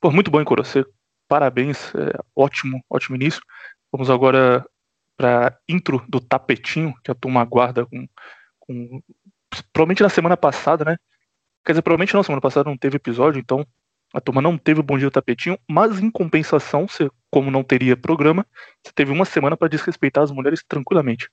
[0.00, 0.64] Pô, muito bom, Coro.
[0.64, 0.84] Você,
[1.28, 1.92] parabéns.
[1.94, 3.40] É, ótimo, ótimo início.
[3.92, 4.64] Vamos agora
[5.16, 8.06] pra intro do tapetinho, que a turma aguarda com
[8.68, 9.02] com,
[9.72, 10.96] provavelmente na semana passada, né?
[11.64, 13.66] Quer dizer, provavelmente não, semana passada não teve episódio, então
[14.12, 17.96] a turma não teve o Bom Dia Tapetinho, mas em compensação, você, como não teria
[17.96, 18.46] programa,
[18.82, 21.28] você teve uma semana para desrespeitar as mulheres tranquilamente.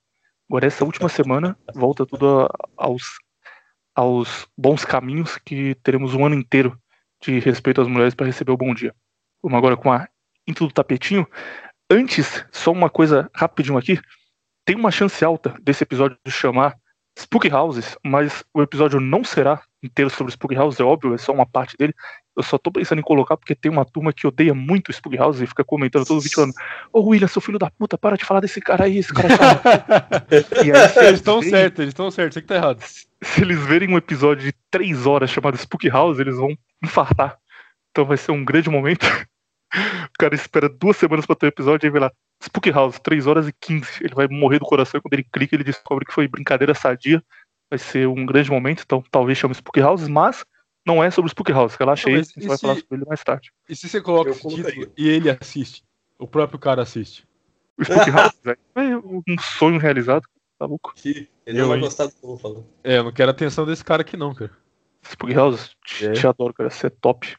[0.48, 3.18] Agora, essa última semana, volta tudo a, aos,
[3.94, 6.78] aos bons caminhos que teremos um ano inteiro
[7.20, 8.94] de respeito às mulheres para receber o Bom Dia.
[9.42, 10.06] Vamos agora com a
[10.46, 11.26] intro do tapetinho.
[11.90, 13.98] Antes, só uma coisa rapidinho aqui.
[14.64, 16.76] Tem uma chance alta desse episódio de chamar
[17.18, 21.32] Spook Houses, mas o episódio não será inteiro sobre Spook Houses, é óbvio, é só
[21.32, 21.94] uma parte dele.
[22.36, 25.42] Eu só tô pensando em colocar porque tem uma turma que odeia muito Spook Houses
[25.42, 26.52] e fica comentando todo o vídeo falando:
[26.92, 29.28] Ô William, seu filho da puta, para de falar desse cara aí, esse cara
[30.62, 32.82] E aí, Eles estão certos, eles estão certos, você que tá errado.
[33.22, 37.38] Se eles verem um episódio de três horas chamado Spook House, eles vão infartar.
[37.90, 39.06] Então vai ser um grande momento.
[39.74, 42.12] O cara espera duas semanas pra ter o episódio e aí vai lá.
[42.42, 44.04] Spook House, 3 horas e 15.
[44.04, 47.22] Ele vai morrer do coração e quando ele clica, ele descobre que foi brincadeira sadia
[47.70, 50.44] vai ser um grande momento, então talvez chame Spook Houses, mas
[50.86, 52.62] não é sobre Spook House, relaxa aí, a gente vai se...
[52.62, 53.52] falar sobre ele mais tarde.
[53.68, 55.84] E se você coloca esse título e ele assiste?
[56.18, 57.26] O próprio cara assiste.
[57.78, 60.24] O Spook House, velho, é um sonho realizado,
[60.58, 60.94] tá louco?
[61.04, 62.62] Ele não vai gostar do que eu vou falar.
[62.84, 64.52] É, eu não quero a atenção desse cara aqui não, cara.
[65.02, 66.12] Spook House, te, é.
[66.12, 67.36] te adoro, cara, você é top.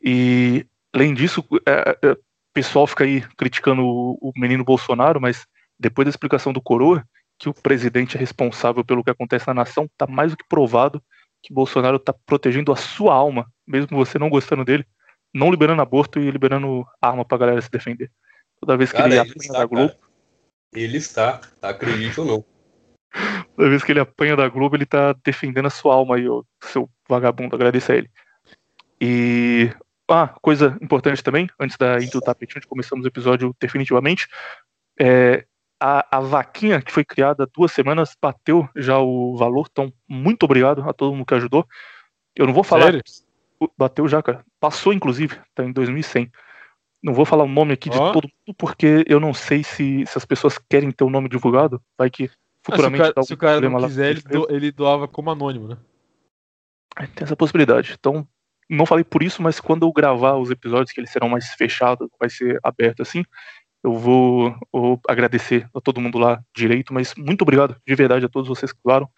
[0.00, 2.16] E, além disso, é, é,
[2.52, 5.46] pessoal fica aí criticando o, o menino Bolsonaro, mas
[5.78, 7.04] depois da explicação do Coroa,
[7.38, 11.02] que o presidente é responsável pelo que acontece na nação, tá mais do que provado
[11.42, 14.86] que Bolsonaro está protegendo a sua alma, mesmo você não gostando dele,
[15.34, 18.10] não liberando aborto e liberando arma pra galera se defender.
[18.60, 19.88] Toda vez que cara, ele, ele apanha está, da Globo.
[19.88, 19.98] Cara.
[20.74, 22.44] Ele está, acredite ou não.
[23.56, 26.44] Toda vez que ele apanha da Globo, ele tá defendendo a sua alma aí, ô,
[26.62, 27.56] seu vagabundo.
[27.56, 28.10] Agradeça a ele.
[29.00, 29.70] E.
[30.12, 34.28] Ah, coisa importante também, antes da intro do tapetinho, onde começamos o episódio definitivamente.
[35.00, 35.46] É,
[35.80, 40.42] a, a vaquinha que foi criada há duas semanas bateu já o valor, então muito
[40.42, 41.66] obrigado a todo mundo que ajudou.
[42.36, 42.84] Eu não vou falar.
[42.84, 43.02] Sério?
[43.78, 44.44] Bateu já, cara.
[44.60, 46.30] Passou, inclusive, tá em 2100.
[47.02, 48.12] Não vou falar o nome aqui de oh.
[48.12, 51.82] todo mundo, porque eu não sei se, se as pessoas querem ter o nome divulgado.
[51.96, 52.30] Vai que
[52.62, 53.02] futuramente.
[53.02, 55.68] Ah, se o cara, se o cara não quiser, ele, do, ele doava como anônimo,
[55.68, 55.78] né?
[57.14, 57.96] Tem essa possibilidade.
[57.98, 58.28] Então,
[58.72, 62.08] não falei por isso, mas quando eu gravar os episódios, que eles serão mais fechados,
[62.18, 63.22] vai ser aberto assim,
[63.84, 68.28] eu vou, vou, agradecer a todo mundo lá direito, mas muito obrigado de verdade a
[68.28, 69.08] todos vocês que doaram,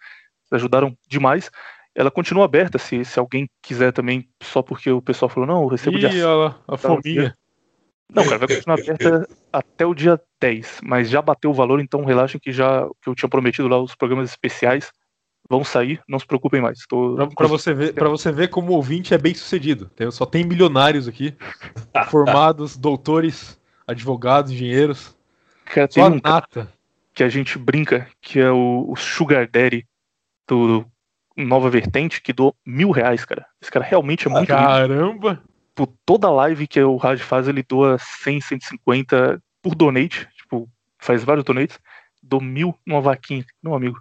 [0.51, 1.49] ajudaram demais.
[1.93, 5.67] Ela continua aberta se, se alguém quiser também, só porque o pessoal falou, não, eu
[5.67, 7.33] recebo Ih, de a, a fominha.
[8.13, 12.03] Não, cara, vai continuar aberta até o dia 10, mas já bateu o valor, então
[12.03, 14.91] relaxem que já que eu tinha prometido lá os programas especiais
[15.49, 16.79] vão sair, não se preocupem mais.
[16.87, 17.15] Tô...
[17.35, 19.89] Pra, você ver, para você ver como o ouvinte é bem sucedido.
[20.11, 21.35] Só tem milionários aqui,
[22.09, 25.15] formados, doutores advogados, engenheiros.
[25.65, 26.71] Cara, tem um nata.
[27.13, 29.85] que a gente brinca, que é o, o Sugar Daddy
[30.47, 30.85] do
[31.35, 33.45] Nova Vertente, que doou mil reais, cara.
[33.61, 35.29] Esse cara realmente é muito Caramba!
[35.29, 35.55] Lindo.
[35.73, 40.25] Por toda live que o Raj faz, ele doa 100, 150 por donate.
[40.37, 41.77] Tipo, faz vários donates.
[42.23, 43.99] Dou mil numa vaquinha, meu amigo.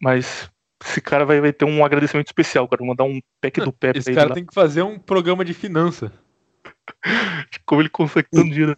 [0.00, 0.50] Mas
[0.84, 2.80] esse cara vai, vai ter um agradecimento especial, cara.
[2.80, 4.34] Vou mandar um pack do Pepe Esse cara lá.
[4.34, 6.12] tem que fazer um programa de finança.
[7.64, 8.76] Como ele consegue tanto dinheiro.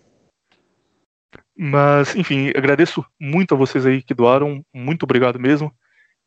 [1.56, 5.74] Mas, enfim, agradeço muito a vocês aí que doaram, muito obrigado mesmo.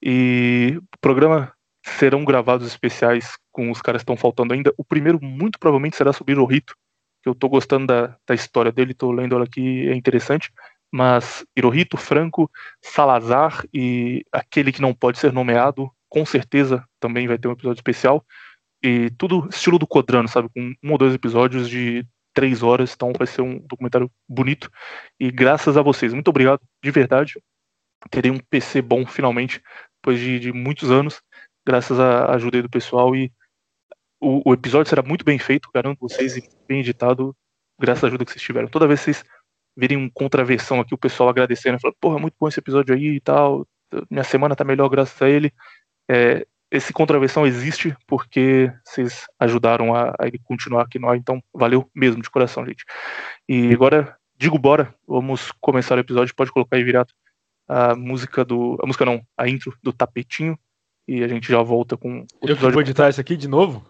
[0.03, 1.53] E o programa
[1.85, 4.73] serão gravados especiais com os caras que estão faltando ainda.
[4.77, 6.75] O primeiro, muito provavelmente, será sobre o Rito,
[7.23, 10.51] que eu tô gostando da, da história dele, tô lendo ela aqui, é interessante.
[10.91, 12.51] Mas Hirohito, Franco,
[12.81, 17.79] Salazar e aquele que não pode ser nomeado, com certeza também vai ter um episódio
[17.79, 18.25] especial.
[18.83, 20.49] E tudo estilo do Codrano, sabe?
[20.49, 24.69] Com um ou dois episódios de três horas, então vai ser um documentário bonito.
[25.19, 27.41] E graças a vocês, muito obrigado, de verdade.
[28.09, 29.61] Terei um PC bom finalmente,
[29.97, 31.21] depois de, de muitos anos,
[31.65, 33.15] graças à ajuda do pessoal.
[33.15, 33.31] E
[34.19, 37.35] o, o, episódio será muito bem feito, garanto vocês, e bem editado,
[37.79, 38.67] graças à ajuda que vocês tiveram.
[38.67, 39.23] Toda vez que vocês
[39.75, 43.19] virem um contraversão aqui, o pessoal agradecendo, falando, porra, muito bom esse episódio aí e
[43.19, 43.65] tal,
[44.09, 45.51] minha semana tá melhor graças a ele.
[46.09, 51.89] É, esse contravenção existe porque vocês ajudaram a, a ele continuar aqui ar, então valeu
[51.93, 52.85] mesmo, de coração, gente.
[53.47, 57.13] E agora, digo bora, vamos começar o episódio, pode colocar aí, Virato,
[57.67, 58.77] a música do...
[58.81, 60.57] a música não, a intro do Tapetinho,
[61.07, 63.85] e a gente já volta com o Eu que vou editar isso aqui de novo?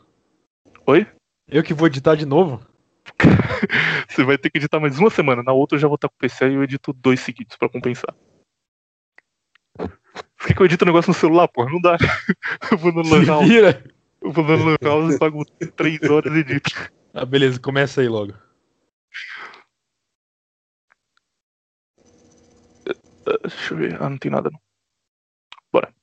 [0.88, 1.06] Oi?
[1.48, 2.66] Eu que vou editar de novo?
[4.10, 6.16] Você vai ter que editar mais uma semana, na outra eu já vou estar com
[6.16, 8.14] o PC e eu edito dois seguidos para compensar.
[9.76, 11.70] Por que, que eu edito o negócio no celular, porra?
[11.70, 11.98] Não dá.
[12.72, 13.50] Eu vou no Lan House.
[14.22, 16.92] Eu vou no Lan House e pago 3 horas e edito.
[17.14, 18.34] Ah, beleza, começa aí logo.
[23.44, 24.02] Deixa eu ver.
[24.02, 24.60] Ah, não tem nada não.
[25.72, 25.94] Bora.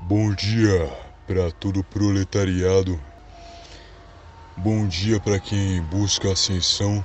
[0.00, 0.86] Bom dia
[1.26, 3.00] para todo proletariado.
[4.58, 7.04] Bom dia para quem busca ascensão.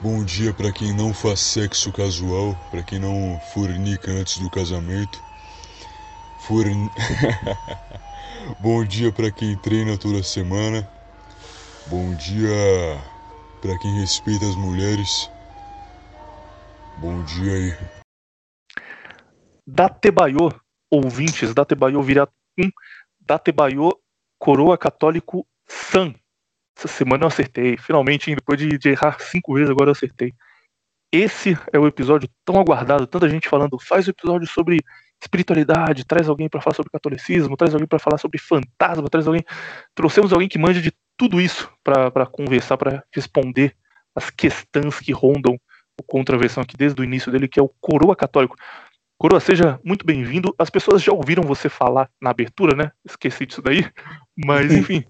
[0.00, 5.22] Bom dia para quem não faz sexo casual, para quem não fornica antes do casamento.
[6.40, 6.90] Forn...
[8.60, 10.88] Bom dia para quem treina toda semana.
[11.86, 12.48] Bom dia
[13.60, 15.30] para quem respeita as mulheres.
[16.96, 17.76] Bom dia aí.
[19.66, 20.50] Datebaiô,
[20.90, 22.26] ouvintes, Datebaiô vira
[22.58, 22.70] um
[23.20, 23.92] Datebaiô
[24.38, 26.14] Coroa Católico San.
[26.78, 27.76] Essa semana eu acertei.
[27.76, 30.32] Finalmente, depois de, de, errar cinco vezes, agora eu acertei.
[31.12, 34.78] Esse é o episódio tão aguardado, tanta gente falando, faz o episódio sobre
[35.20, 39.44] espiritualidade, traz alguém para falar sobre catolicismo, traz alguém para falar sobre fantasma, traz alguém.
[39.94, 43.74] Trouxemos alguém que manja de tudo isso para conversar, para responder
[44.14, 45.58] as questões que rondam
[45.98, 48.54] o contraversão aqui desde o início dele, que é o Coroa Católico.
[49.18, 50.54] Coroa, seja muito bem-vindo.
[50.56, 52.92] As pessoas já ouviram você falar na abertura, né?
[53.04, 53.84] Esqueci disso daí.
[54.36, 55.04] Mas, enfim,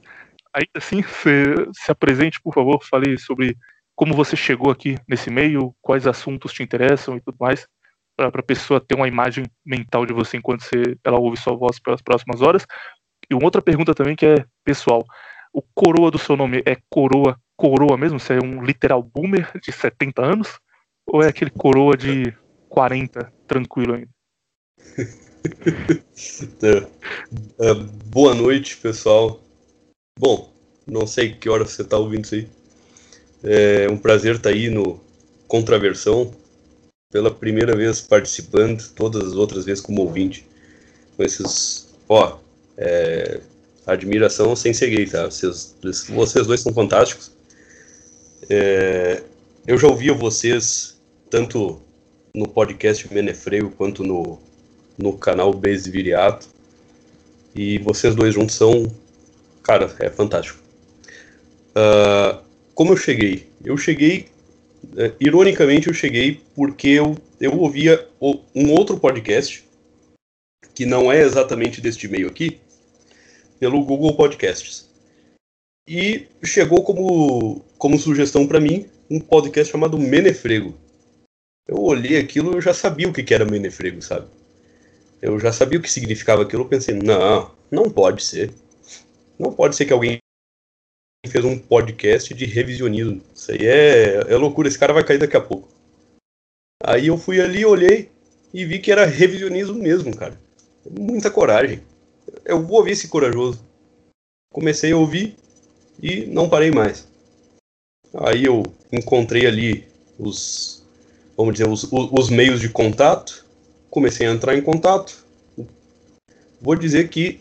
[0.52, 2.82] ainda assim, se, se apresente, por favor.
[2.84, 3.56] Fale sobre
[3.94, 7.66] como você chegou aqui nesse meio, quais assuntos te interessam e tudo mais,
[8.16, 11.78] para a pessoa ter uma imagem mental de você enquanto você, ela ouve sua voz
[11.78, 12.64] pelas próximas horas.
[13.30, 15.04] E uma outra pergunta também que é pessoal.
[15.52, 18.20] O coroa do seu nome é coroa, coroa mesmo?
[18.20, 20.58] Você é um literal boomer de 70 anos?
[21.06, 22.32] Ou é aquele coroa de
[22.68, 24.10] 40, tranquilo ainda?
[27.60, 27.74] é,
[28.06, 29.40] boa noite, pessoal.
[30.18, 30.52] Bom,
[30.84, 32.48] não sei que hora você está ouvindo isso aí.
[33.44, 35.00] É um prazer estar tá aí no
[35.46, 36.34] Contraversão,
[37.10, 40.44] pela primeira vez participando, todas as outras vezes como ouvinte.
[41.16, 41.88] Com esses.
[42.08, 42.38] Ó,
[42.76, 43.40] é,
[43.86, 45.26] admiração sem seguir, tá?
[45.26, 45.76] Vocês,
[46.08, 47.30] vocês dois são fantásticos.
[48.50, 49.22] É,
[49.66, 51.00] eu já ouvia vocês
[51.30, 51.80] tanto
[52.34, 54.40] no podcast Menefreio quanto no,
[54.98, 56.48] no canal Base Viriato.
[57.54, 58.92] E vocês dois juntos são.
[59.68, 60.58] Cara, é fantástico.
[61.76, 62.42] Uh,
[62.74, 63.52] como eu cheguei?
[63.62, 64.30] Eu cheguei.
[64.82, 68.08] Uh, ironicamente, eu cheguei porque eu, eu ouvia
[68.54, 69.62] um outro podcast,
[70.74, 72.58] que não é exatamente deste meio aqui,
[73.60, 74.88] pelo Google Podcasts.
[75.86, 80.74] E chegou como, como sugestão para mim um podcast chamado Menefrego.
[81.66, 84.28] Eu olhei aquilo eu já sabia o que era Menefrego, sabe?
[85.20, 86.62] Eu já sabia o que significava aquilo.
[86.62, 88.50] Eu pensei, não, não pode ser.
[89.38, 90.18] Não pode ser que alguém
[91.26, 93.22] fez um podcast de revisionismo.
[93.34, 94.68] Isso aí é, é loucura.
[94.68, 95.68] Esse cara vai cair daqui a pouco.
[96.82, 98.10] Aí eu fui ali, olhei
[98.52, 100.40] e vi que era revisionismo mesmo, cara.
[100.90, 101.82] Muita coragem
[102.44, 103.64] eu vou ouvir esse corajoso.
[104.52, 105.36] Comecei a ouvir
[106.02, 107.06] e não parei mais.
[108.14, 109.86] Aí eu encontrei ali
[110.18, 110.86] os,
[111.36, 113.44] vamos dizer, os, os meios de contato,
[113.90, 115.24] comecei a entrar em contato.
[116.60, 117.40] Vou dizer que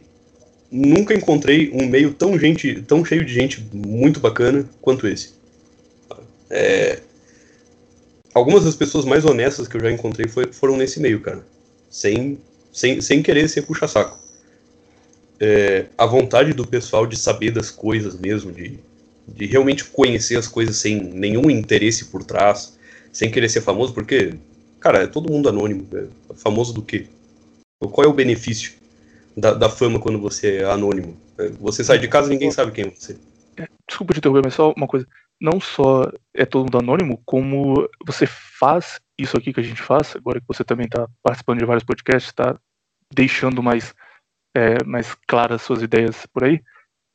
[0.71, 5.33] nunca encontrei um meio tão gente, tão cheio de gente muito bacana quanto esse.
[6.49, 6.99] É,
[8.33, 11.45] algumas das pessoas mais honestas que eu já encontrei foi, foram nesse meio, cara.
[11.89, 12.37] Sem,
[12.71, 14.27] sem, sem querer ser puxa-saco
[15.39, 18.79] é, a vontade do pessoal de saber das coisas mesmo, de,
[19.27, 22.77] de realmente conhecer as coisas sem nenhum interesse por trás,
[23.11, 24.33] sem querer ser famoso, porque,
[24.79, 25.87] cara, é todo mundo anônimo.
[25.93, 27.05] É famoso do quê?
[27.79, 28.73] Qual é o benefício
[29.37, 31.15] da, da fama quando você é anônimo?
[31.37, 33.17] É, você sai de casa e ninguém sabe quem é você.
[33.57, 35.07] É, desculpa te interromper, mas só uma coisa.
[35.39, 40.15] Não só é todo mundo anônimo, como você faz isso aqui que a gente faz,
[40.15, 42.59] agora que você também está participando de vários podcasts, está
[43.13, 43.93] deixando mais
[44.55, 46.59] é, mais claras suas ideias por aí,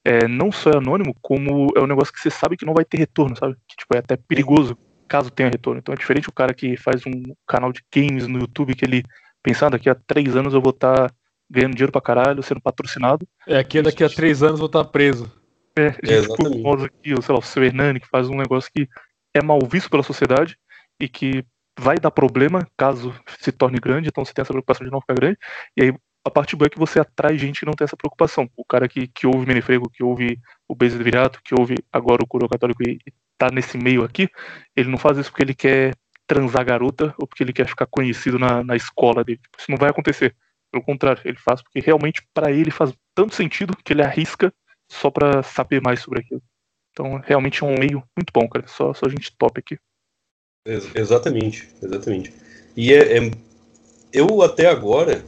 [0.04, 2.84] é, não só é anônimo, como é um negócio que você sabe que não vai
[2.84, 3.56] ter retorno, sabe?
[3.68, 5.80] Que tipo, é até perigoso caso tenha retorno.
[5.80, 9.02] Então é diferente o cara que faz um canal de games no YouTube que ele
[9.42, 11.14] pensando daqui a três anos eu vou estar tá
[11.52, 13.28] ganhando dinheiro pra caralho, sendo patrocinado.
[13.46, 15.30] É, aqui daqui a três anos eu vou estar tá preso.
[15.76, 18.70] É, gente é, tipo, nós aqui, sei lá, o seu Hernani, que faz um negócio
[18.74, 18.88] que
[19.34, 20.56] é mal visto pela sociedade
[20.98, 21.44] e que
[21.78, 25.14] vai dar problema caso se torne grande, então você tem essa preocupação de não ficar
[25.14, 25.38] grande,
[25.76, 25.94] e aí
[26.24, 28.48] a parte boa é que você atrai gente que não tem essa preocupação.
[28.56, 30.38] O cara que, que ouve Menefrego, que ouve
[30.68, 34.04] o Beijo do Virato, que ouve agora o Coro Católico e, e tá nesse meio
[34.04, 34.28] aqui,
[34.76, 38.38] ele não faz isso porque ele quer transar garota ou porque ele quer ficar conhecido
[38.38, 39.40] na, na escola dele.
[39.58, 40.36] Isso não vai acontecer.
[40.72, 44.52] Pelo contrário, ele faz porque realmente para ele faz tanto sentido que ele arrisca
[44.90, 46.42] só para saber mais sobre aquilo.
[46.90, 48.66] Então, realmente é um meio muito bom, cara.
[48.66, 49.78] Só, só gente top aqui.
[50.66, 52.32] Ex exatamente, exatamente.
[52.76, 53.30] E é, é,
[54.12, 55.24] eu até agora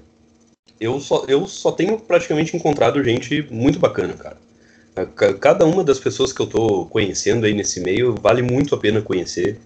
[0.80, 4.36] eu só, eu só tenho praticamente encontrado gente muito bacana, cara.
[5.40, 9.02] Cada uma das pessoas que eu tô conhecendo aí nesse meio vale muito a pena
[9.02, 9.58] conhecer.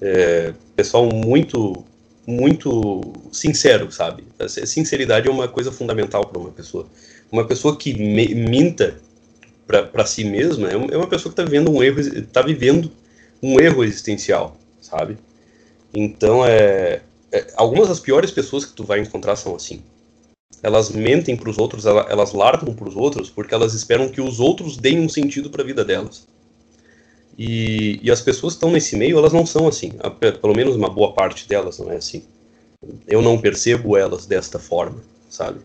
[0.00, 1.84] É, pessoal muito,
[2.28, 3.00] muito
[3.32, 4.24] sincero, sabe?
[4.46, 6.86] Sinceridade é uma coisa fundamental para uma pessoa.
[7.32, 9.00] Uma pessoa que minta
[9.66, 12.92] para si mesma é, é uma pessoa que está vivendo um erro, tá vivendo
[13.42, 15.16] um erro existencial, sabe?
[15.94, 17.00] Então é,
[17.32, 19.82] é algumas das piores pessoas que tu vai encontrar são assim
[20.62, 24.40] elas mentem para os outros, elas largam para os outros porque elas esperam que os
[24.40, 26.26] outros deem um sentido para a vida delas.
[27.38, 29.92] E, e, as pessoas que estão nesse meio, elas não são assim.
[30.40, 32.24] Pelo menos uma boa parte delas não é assim.
[33.06, 35.60] Eu não percebo elas desta forma, sabe?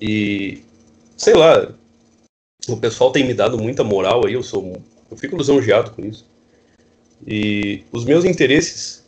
[0.00, 0.62] E
[1.16, 1.72] sei lá,
[2.68, 6.24] o pessoal tem me dado muita moral aí, eu sou eu fico lisonjeado com isso.
[7.26, 9.04] E os meus interesses,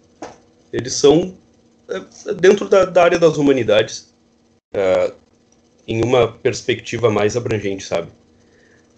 [0.72, 1.36] eles são
[1.88, 4.12] é, dentro da, da área das humanidades
[4.74, 5.14] uh,
[5.86, 8.08] em uma perspectiva mais abrangente, sabe?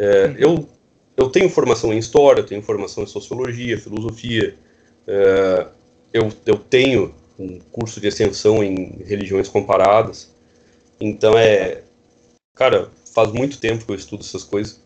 [0.01, 0.69] Uh, eu,
[1.17, 4.57] eu tenho formação em história, tenho formação em sociologia, filosofia,
[5.07, 5.71] uh,
[6.13, 10.33] eu, eu tenho um curso de extensão em religiões comparadas.
[11.01, 11.83] Então é.
[12.57, 14.81] Cara, faz muito tempo que eu estudo essas coisas.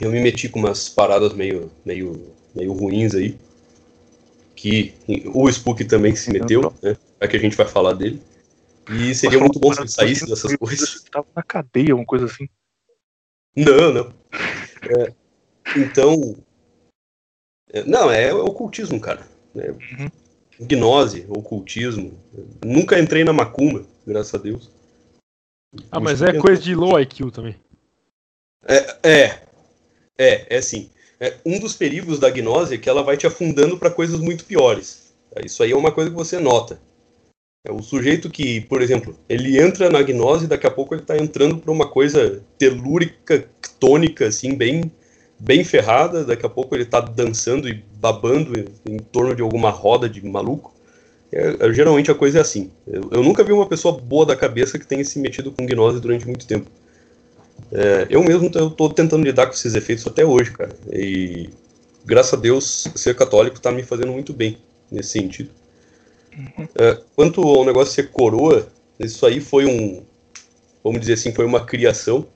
[0.00, 3.38] Eu me meti com umas paradas meio, meio, meio ruins aí.
[4.56, 4.94] Que
[5.26, 6.96] o Spook também se meteu, né?
[7.18, 8.22] É que a gente vai falar dele.
[8.90, 11.04] E seria muito bom se ele saísse dessas coisas.
[11.10, 12.48] Tava na cadeia, uma coisa assim.
[13.56, 14.14] Não, não.
[14.82, 15.12] É,
[15.76, 16.36] então.
[17.72, 19.26] É, não, é ocultismo, cara.
[19.56, 20.10] É, uhum.
[20.60, 22.18] Gnose, ocultismo.
[22.64, 24.70] Nunca entrei na macumba, graças a Deus.
[25.90, 27.56] Ah, mas é coisa de low IQ também.
[28.66, 29.42] É, é.
[30.18, 30.90] É, é assim.
[31.18, 34.44] É, um dos perigos da gnose é que ela vai te afundando para coisas muito
[34.44, 35.14] piores.
[35.44, 36.80] Isso aí é uma coisa que você nota.
[37.62, 41.02] É o sujeito que, por exemplo, ele entra na gnose e daqui a pouco ele
[41.02, 43.46] está entrando para uma coisa telúrica,
[43.78, 44.90] tônica, assim, bem,
[45.38, 46.24] bem ferrada.
[46.24, 50.24] Daqui a pouco ele está dançando e babando em, em, torno de alguma roda de
[50.24, 50.74] maluco.
[51.30, 52.70] É, é, geralmente a coisa é assim.
[52.86, 56.00] Eu, eu, nunca vi uma pessoa boa da cabeça que tenha se metido com gnose
[56.00, 56.70] durante muito tempo.
[57.70, 60.74] É, eu mesmo estou tentando lidar com esses efeitos até hoje, cara.
[60.90, 61.50] E
[62.06, 64.56] graças a Deus, ser católico está me fazendo muito bem
[64.90, 65.59] nesse sentido.
[66.78, 68.68] É, quanto ao negócio ser coroa,
[68.98, 70.04] isso aí foi um,
[70.82, 72.26] vamos dizer assim, foi uma criação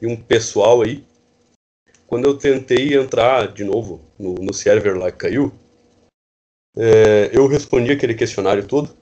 [0.00, 1.04] e um pessoal aí.
[2.06, 5.52] Quando eu tentei entrar de novo no, no server lá que caiu,
[6.76, 8.94] é, eu respondi aquele questionário todo.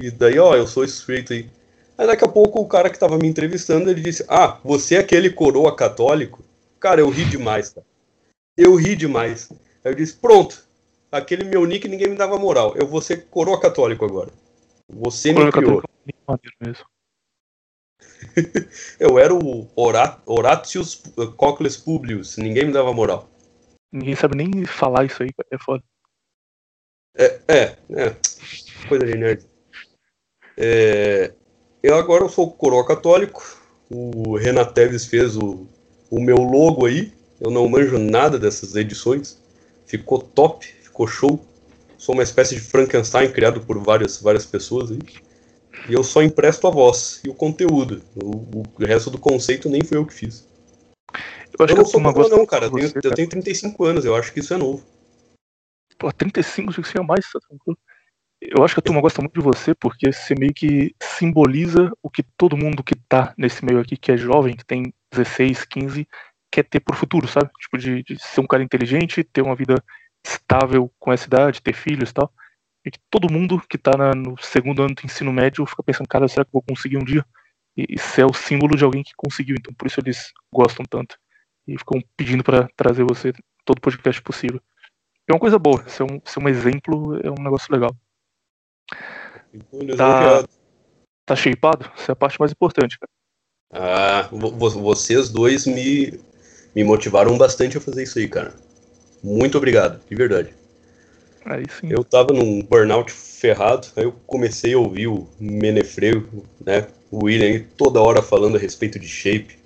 [0.00, 1.48] E daí, ó, eu sou suspeito aí.
[1.96, 4.98] Aí daqui a pouco o cara que tava me entrevistando, ele disse, ah, você é
[4.98, 6.42] aquele coroa católico?
[6.80, 7.86] Cara, eu ri demais, cara.
[8.56, 9.50] Eu ri demais.
[9.84, 10.66] Aí eu disse, pronto,
[11.12, 12.74] aquele meu nick ninguém me dava moral.
[12.74, 14.32] Eu vou ser coroa católico agora.
[14.88, 15.82] Você me criou.
[16.60, 16.84] Mesmo.
[18.98, 21.02] eu era o Horat Horatius
[21.36, 22.36] Cocles Publius.
[22.38, 23.28] Ninguém me dava moral.
[23.92, 25.84] Ninguém sabe nem falar isso aí, é foda.
[27.14, 28.16] É, é, é.
[28.88, 29.44] Coisa de nerd.
[30.56, 31.34] É,
[31.82, 33.60] eu agora eu sou coroa católico.
[33.90, 35.66] O Renan Teves fez o,
[36.10, 37.12] o meu logo aí.
[37.38, 39.42] Eu não manjo nada dessas edições.
[39.84, 41.44] Ficou top, ficou show.
[41.96, 44.98] Sou uma espécie de Frankenstein criado por várias, várias pessoas aí.
[45.88, 48.02] E eu só empresto a voz e o conteúdo.
[48.14, 50.46] O, o resto do conceito nem foi eu que fiz.
[51.58, 52.66] Eu, eu não sou uma não, cara.
[52.66, 54.84] Eu tenho, eu tenho 35 anos, eu acho que isso é novo.
[55.98, 57.78] Pô, 35, achei que você ia mais, tá tranquilo.
[58.40, 62.10] Eu acho que a turma gosta muito de você porque você meio que simboliza o
[62.10, 66.08] que todo mundo que tá nesse meio aqui, que é jovem, que tem 16, 15,
[66.50, 67.48] quer ter pro futuro, sabe?
[67.60, 69.76] Tipo, de, de ser um cara inteligente, ter uma vida
[70.24, 72.32] estável com essa idade, ter filhos e tal.
[72.84, 76.08] E que todo mundo que tá na, no segundo ano do ensino médio fica pensando,
[76.08, 77.24] cara, será que eu vou conseguir um dia?
[77.76, 81.16] E isso é o símbolo de alguém que conseguiu, então por isso eles gostam tanto.
[81.66, 83.32] E ficam pedindo para trazer você
[83.64, 84.60] todo podcast possível.
[85.28, 87.94] É uma coisa boa, ser um, ser um exemplo é um negócio legal.
[89.96, 90.44] Tá,
[91.24, 91.90] tá shapeado?
[91.96, 93.10] Essa é a parte mais importante, cara.
[93.72, 96.20] Ah, vocês dois me,
[96.74, 98.54] me motivaram bastante a fazer isso aí, cara.
[99.22, 100.50] Muito obrigado, de verdade.
[101.44, 101.88] Aí sim.
[101.90, 106.24] Eu tava num burnout ferrado, aí eu comecei a ouvir o Menefreu,
[106.64, 106.86] né?
[107.10, 109.58] O William toda hora falando a respeito de shape,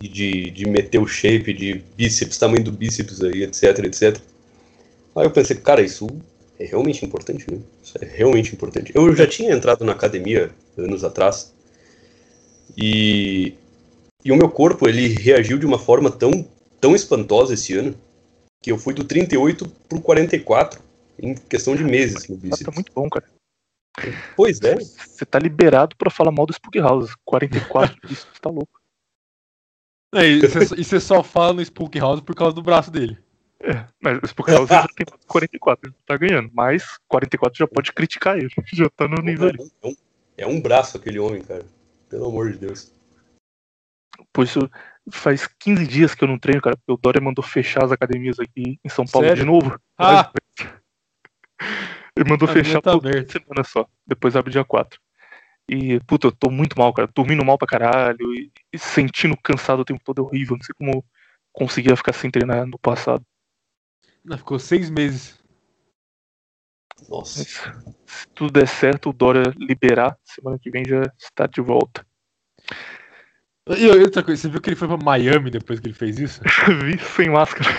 [0.00, 4.18] de, de meter o shape, de bíceps, tamanho do bíceps aí, etc, etc.
[5.16, 6.08] Aí eu pensei, cara, isso
[6.58, 7.58] é realmente importante, né?
[7.82, 8.92] Isso é realmente importante.
[8.94, 11.54] Eu já tinha entrado na academia anos atrás
[12.76, 13.54] e,
[14.24, 16.46] e o meu corpo ele reagiu de uma forma tão,
[16.80, 17.94] tão espantosa esse ano
[18.64, 20.82] que eu fui do 38 pro 44
[21.18, 22.64] em questão de meses no bíceps.
[22.64, 23.26] Tá muito bom, cara.
[24.34, 24.76] Pois é.
[24.76, 27.14] Você tá liberado para falar mal do Spook House.
[27.26, 28.80] 44 bíceps, tá louco.
[30.14, 33.18] É, e você só fala no Spook House por causa do braço dele.
[33.60, 36.50] É, mas o Spook House já tem 44, ele tá ganhando.
[36.54, 38.48] Mas 44 já pode criticar ele.
[38.72, 39.58] Já tá no nível ali.
[39.82, 39.96] É um,
[40.38, 41.66] é um braço aquele homem, cara.
[42.08, 42.90] Pelo amor de Deus.
[44.32, 44.70] Por isso,
[45.10, 48.38] faz 15 dias que eu não treino, cara, porque o Dória mandou fechar as academias
[48.38, 49.42] aqui em São Paulo Sério?
[49.42, 49.80] de novo.
[49.98, 50.32] Ah!
[52.16, 53.86] Ele mandou fechar tá por uma semana só.
[54.06, 55.00] Depois abre dia 4.
[55.68, 57.08] E, puta, eu tô muito mal, cara.
[57.12, 58.32] Dormindo mal pra caralho.
[58.34, 60.20] E, e sentindo cansado o tempo todo.
[60.20, 60.56] É horrível.
[60.56, 61.04] Não sei como
[61.52, 63.24] conseguia ficar sem treinar no passado.
[64.24, 65.42] Não, ficou seis meses.
[67.08, 67.40] Nossa.
[67.40, 67.48] Mas,
[68.06, 72.06] se tudo der certo, o Dória liberar, semana que vem já está de volta.
[73.66, 76.40] E outra coisa, você viu que ele foi pra Miami depois que ele fez isso?
[76.84, 77.70] Vi sem máscara.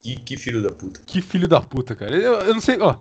[0.00, 1.00] Que, que, filho da puta.
[1.06, 2.16] Que filho da puta, cara.
[2.16, 2.98] Eu, eu não sei, ó.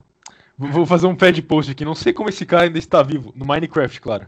[0.58, 1.86] Vou fazer um pad post aqui.
[1.86, 3.32] Não sei como esse cara ainda está vivo.
[3.36, 4.28] No Minecraft, claro.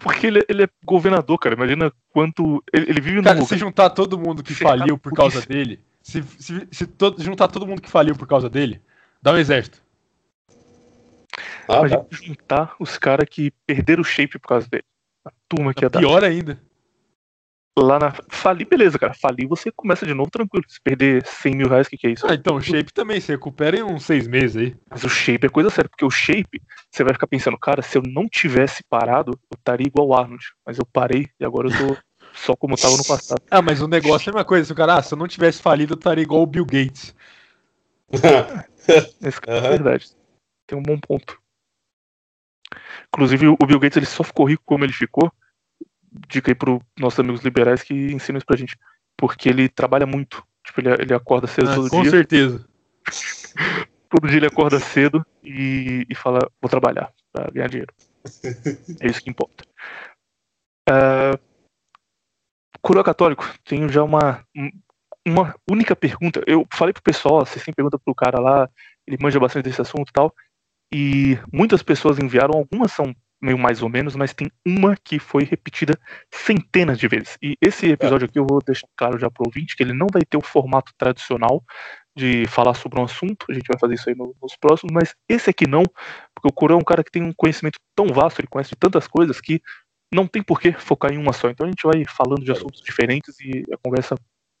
[0.00, 1.54] Porque ele, ele é governador, cara.
[1.54, 2.62] Imagina quanto.
[2.72, 3.22] Ele, ele vive no.
[3.22, 7.48] Cara, se juntar todo mundo que faliu por causa dele, Se, se, se todo, juntar
[7.48, 8.82] todo mundo que faliu por causa dele,
[9.22, 9.80] dá um exército.
[11.68, 14.84] Ah, a gente juntar os caras que perderam o shape por causa dele.
[15.28, 16.58] A turma que é Pior ainda.
[17.78, 18.12] Lá na.
[18.28, 19.14] Falir, beleza, cara.
[19.14, 20.64] Falir você começa de novo tranquilo.
[20.68, 22.26] Se perder 100 mil reais, o que, que é isso?
[22.26, 24.76] Ah, então, o shape também, você recupera em uns seis meses aí.
[24.90, 26.60] Mas o shape é coisa séria, porque o shape,
[26.90, 30.44] você vai ficar pensando, cara, se eu não tivesse parado, eu estaria igual o Arnold.
[30.66, 31.96] Mas eu parei e agora eu tô
[32.34, 33.42] só como eu tava no passado.
[33.50, 34.64] Ah, mas o negócio é a mesma coisa.
[34.64, 37.14] Se o cara, ah, se eu não tivesse falido, eu estaria igual o Bill Gates.
[39.22, 39.66] Esse cara uhum.
[39.66, 40.08] é verdade.
[40.66, 41.38] Tem um bom ponto.
[43.08, 45.32] Inclusive, o Bill Gates ele só ficou rico como ele ficou
[46.28, 48.78] dica aí para nossos amigos liberais que ensinam isso pra gente.
[49.16, 50.44] Porque ele trabalha muito.
[50.64, 52.10] Tipo, ele, ele acorda cedo ah, todo com dia.
[52.10, 52.68] Com certeza.
[54.08, 57.92] todo dia ele acorda cedo e, e fala, vou trabalhar pra ganhar dinheiro.
[59.00, 59.64] é isso que importa.
[60.88, 61.38] Uh,
[62.80, 64.44] Coroa Católico, tenho já uma,
[65.26, 66.42] uma única pergunta.
[66.46, 68.70] Eu falei pro pessoal, vocês têm pergunta pro cara lá,
[69.06, 70.34] ele manja bastante desse assunto e tal.
[70.92, 75.44] E muitas pessoas enviaram, algumas são meio mais ou menos, mas tem uma que foi
[75.44, 75.98] repetida
[76.32, 77.36] centenas de vezes.
[77.42, 80.22] E esse episódio aqui eu vou deixar claro já pro ouvinte que ele não vai
[80.22, 81.62] ter o formato tradicional
[82.16, 85.50] de falar sobre um assunto, a gente vai fazer isso aí nos próximos, mas esse
[85.50, 85.84] aqui não,
[86.34, 88.76] porque o Corão é um cara que tem um conhecimento tão vasto, ele conhece de
[88.76, 89.62] tantas coisas que
[90.12, 91.48] não tem por que focar em uma só.
[91.48, 94.16] Então a gente vai falando de assuntos diferentes e a conversa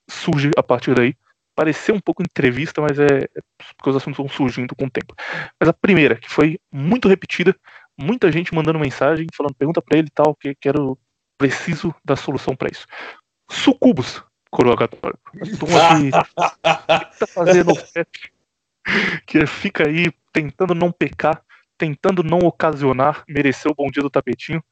[0.08, 1.14] surge a partir daí.
[1.58, 3.40] Pareceu um pouco entrevista, mas é, é
[3.76, 5.12] porque os assuntos vão surgindo com o tempo.
[5.58, 7.52] Mas a primeira, que foi muito repetida,
[7.98, 10.96] muita gente mandando mensagem, falando, pergunta para ele tal, que quero,
[11.36, 12.86] preciso da solução para isso.
[13.50, 15.18] Sucubus, coroa católica.
[17.10, 17.72] que tá fazendo
[19.26, 21.42] que fica aí tentando não pecar,
[21.76, 24.62] tentando não ocasionar, merecer o bom dia do tapetinho,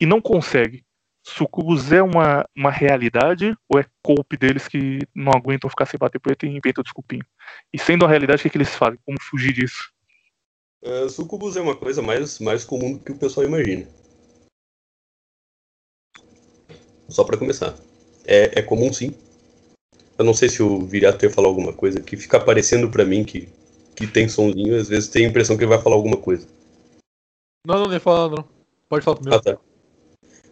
[0.00, 0.84] e não consegue.
[1.22, 6.18] Sucubus é uma, uma realidade ou é golpe deles que não aguentam ficar sem bater
[6.18, 7.24] punheta e inventam desculpinho?
[7.72, 8.98] E sendo a realidade, o que, é que eles fazem?
[9.04, 9.92] Como fugir disso?
[10.82, 13.86] Uh, sucubus é uma coisa mais, mais comum do que o pessoal imagina.
[17.08, 17.74] Só para começar.
[18.24, 19.14] É, é comum sim.
[20.18, 23.24] Eu não sei se o Viriato ia falar alguma coisa que fica aparecendo para mim
[23.24, 23.48] que,
[23.96, 26.46] que tem somzinho, às vezes tem a impressão que ele vai falar alguma coisa.
[27.66, 28.48] Não, não ia falar não.
[28.88, 29.38] Pode falar primeiro.
[29.38, 29.69] Ah, tá.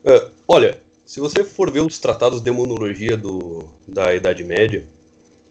[0.09, 4.86] Uh, olha, se você for ver os tratados de demonologia do, da Idade Média,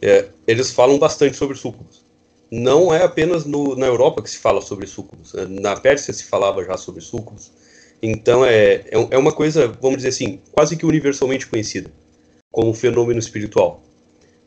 [0.01, 2.07] é, eles falam bastante sobre sucubus
[2.51, 5.33] não é apenas no, na Europa que se fala sobre súcubos.
[5.35, 7.51] É, na Pérsia se falava já sobre súcubos.
[8.01, 11.91] Então é, é, é uma coisa, vamos dizer assim, quase que universalmente conhecida
[12.51, 13.83] como fenômeno espiritual.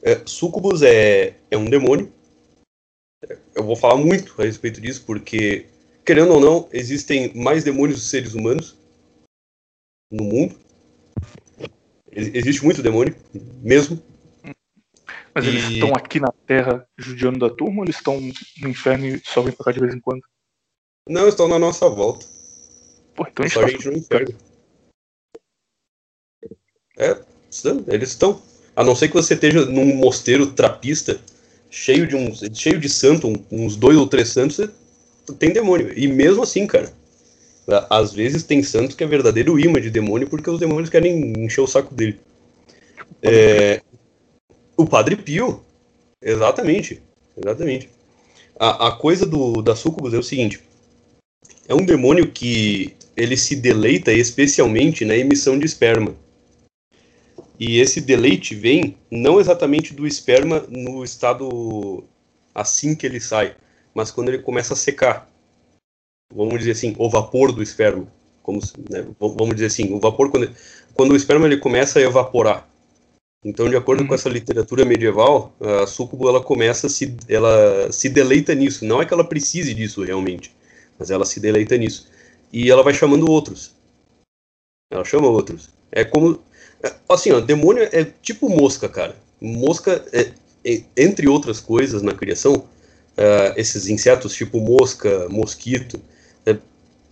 [0.03, 2.11] É, súcubus é, é um demônio.
[3.55, 5.67] Eu vou falar muito a respeito disso, porque,
[6.07, 8.77] querendo ou não, existem mais demônios do que seres humanos
[10.11, 10.57] no mundo.
[12.13, 13.15] Existe muito demônio,
[13.63, 14.03] mesmo.
[15.35, 15.49] Mas e...
[15.49, 19.43] eles estão aqui na Terra judiando da turma ou eles estão no inferno e só
[19.43, 20.23] vêm pra cá de vez em quando?
[21.09, 22.27] Não, estão na nossa volta.
[23.15, 24.37] Pô, então só a gente no inferno.
[26.99, 27.23] É,
[27.89, 28.43] eles estão.
[28.75, 31.21] A não ser que você esteja num mosteiro trapista,
[31.71, 34.61] cheio de uns, cheio de santo, uns dois ou três santos,
[35.39, 35.97] tem demônio.
[35.97, 36.93] E mesmo assim, cara,
[37.91, 41.61] às vezes tem santo que é verdadeiro imã de demônio porque os demônios querem encher
[41.61, 42.19] o saco dele.
[43.23, 43.83] É,
[44.77, 45.63] o Padre Pio.
[46.23, 47.03] Exatamente.
[47.37, 47.89] Exatamente.
[48.59, 50.61] A, a coisa do, da Sucubus é o seguinte.
[51.67, 56.15] É um demônio que ele se deleita especialmente na emissão de esperma.
[57.59, 62.03] E esse deleite vem não exatamente do esperma no estado
[62.55, 63.55] assim que ele sai,
[63.95, 65.30] mas quando ele começa a secar.
[66.35, 68.07] Vamos dizer assim, o vapor do esperma.
[68.43, 70.51] Como, né, vamos dizer assim, o vapor quando,
[70.95, 72.69] quando o esperma ele começa a evaporar.
[73.45, 74.09] Então, de acordo uhum.
[74.09, 78.85] com essa literatura medieval, a Sucubo ela começa a se, ela se deleita nisso.
[78.85, 80.55] Não é que ela precise disso realmente,
[80.99, 82.09] mas ela se deleita nisso.
[82.53, 83.75] E ela vai chamando outros.
[84.93, 85.71] Ela chama outros.
[85.91, 86.39] É como
[86.83, 89.17] é, assim, ó, demônio é tipo mosca, cara.
[89.41, 90.33] Mosca, é,
[90.65, 96.01] é, entre outras coisas na criação, uh, esses insetos tipo mosca, mosquito,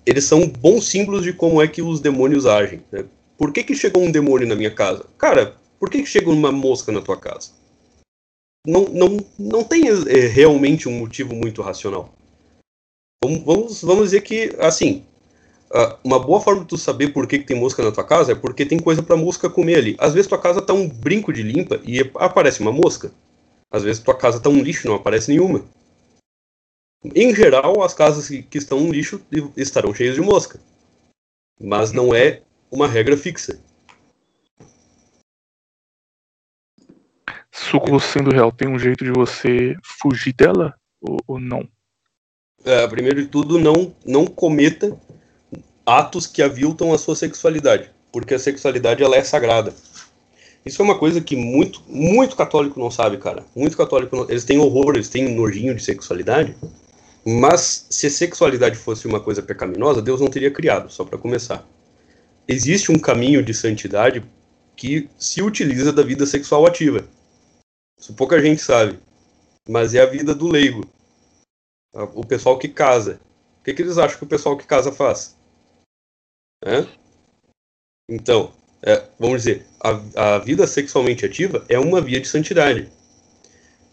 [0.09, 2.83] eles são bons símbolos de como é que os demônios agem.
[2.91, 3.05] Né?
[3.37, 5.05] Por que, que chegou um demônio na minha casa?
[5.19, 7.51] Cara, por que, que chega uma mosca na tua casa?
[8.67, 12.15] Não, não, não tem é, realmente um motivo muito racional.
[13.23, 15.05] Vamos, vamos, dizer que, assim,
[16.03, 18.35] uma boa forma de tu saber por que, que tem mosca na tua casa é
[18.35, 19.97] porque tem coisa para mosca comer ali.
[19.99, 23.13] Às vezes tua casa tá um brinco de limpa e aparece uma mosca.
[23.71, 25.65] Às vezes tua casa tá um lixo não aparece nenhuma.
[27.05, 29.21] Em geral, as casas que estão um lixo
[29.57, 30.61] estarão cheias de mosca.
[31.61, 33.61] Mas não é uma regra fixa.
[37.53, 41.69] Suco sendo real, tem um jeito de você fugir dela ou, ou não?
[42.65, 44.99] É, primeiro de tudo, não, não cometa
[45.85, 49.75] atos que aviltam a sua sexualidade, porque a sexualidade ela é sagrada.
[50.67, 53.45] Isso é uma coisa que muito, muito católico não sabe, cara.
[53.57, 54.29] Muito católico, não...
[54.29, 56.55] eles têm horror, eles têm nojinho de sexualidade,
[57.31, 61.63] mas se sexualidade fosse uma coisa pecaminosa, Deus não teria criado, só para começar.
[62.49, 64.25] Existe um caminho de santidade
[64.75, 67.07] que se utiliza da vida sexual ativa.
[68.01, 68.99] Isso pouca gente sabe,
[69.69, 70.89] mas é a vida do leigo.
[72.15, 73.21] O pessoal que casa.
[73.61, 75.37] O que, que eles acham que o pessoal que casa faz?
[76.65, 76.87] É?
[78.09, 82.91] Então, é, vamos dizer, a, a vida sexualmente ativa é uma via de santidade.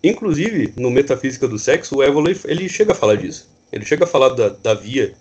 [0.08, 3.50] Inclusive, no Metafísica do Sexo, o Evoli, ele chega a falar disso.
[3.72, 5.16] Ele chega a falar da, da via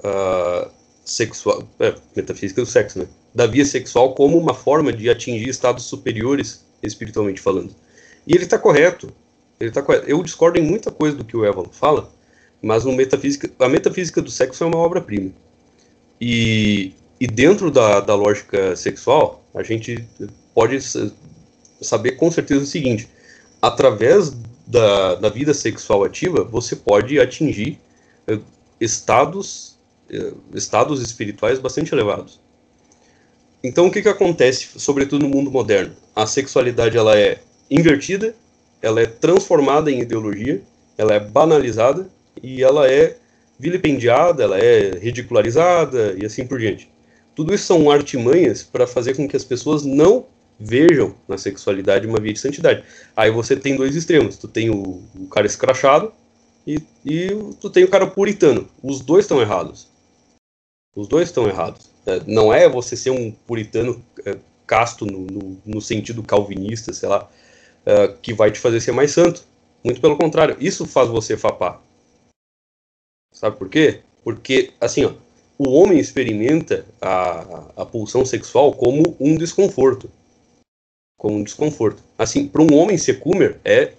[0.00, 0.70] uh,
[1.02, 3.08] sexual, é, metafísica do sexo, né?
[3.34, 7.74] Da via sexual como uma forma de atingir estados superiores, espiritualmente falando.
[8.26, 9.10] E ele está correto.
[9.58, 10.06] Ele tá correto.
[10.06, 12.12] Eu discordo em muita coisa do que o Evan fala,
[12.60, 15.32] mas no metafísica, a metafísica do sexo é uma obra-prima.
[16.20, 20.06] E, e dentro da, da lógica sexual, a gente
[20.54, 20.78] pode
[21.80, 23.08] saber com certeza o seguinte:
[23.60, 24.36] através
[24.66, 27.78] da, da vida sexual ativa, você pode atingir
[28.26, 28.38] eh,
[28.80, 29.78] estados,
[30.10, 32.40] eh, estados espirituais bastante elevados.
[33.62, 35.94] Então, o que, que acontece, sobretudo no mundo moderno?
[36.14, 37.40] A sexualidade ela é
[37.70, 38.34] invertida,
[38.80, 40.62] ela é transformada em ideologia,
[40.96, 42.08] ela é banalizada
[42.42, 43.16] e ela é
[43.58, 46.88] vilipendiada, ela é ridicularizada e assim por diante.
[47.34, 50.26] Tudo isso são artimanhas para fazer com que as pessoas não
[50.58, 52.84] vejam na sexualidade uma via de santidade.
[53.16, 54.36] Aí você tem dois extremos.
[54.36, 56.12] Tu tem o, o cara escrachado
[56.66, 57.28] e, e,
[57.60, 58.68] tu tem o cara puritano.
[58.82, 59.88] Os dois estão errados.
[60.94, 61.90] Os dois estão errados.
[62.04, 64.36] É, não é você ser um puritano é,
[64.66, 67.30] casto no, no, no, sentido calvinista, sei lá,
[67.86, 69.44] é, que vai te fazer ser mais santo.
[69.84, 70.56] Muito pelo contrário.
[70.58, 71.80] Isso faz você fapar.
[73.32, 74.00] Sabe por quê?
[74.24, 75.12] Porque, assim, ó,
[75.56, 80.10] o homem experimenta a, a pulsão sexual como um desconforto
[81.18, 82.02] como um desconforto.
[82.16, 83.92] Assim, para um homem ser coomer é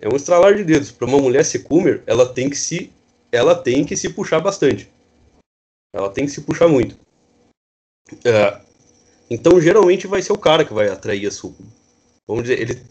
[0.00, 0.90] é um estralar de dedos.
[0.90, 2.90] Para uma mulher ser coomer, ela tem que se
[3.30, 4.90] ela tem que se puxar bastante.
[5.94, 6.98] Ela tem que se puxar muito.
[8.24, 8.60] É,
[9.28, 11.66] então, geralmente vai ser o cara que vai atrair a sucum.
[12.26, 12.82] Vamos dizer, ele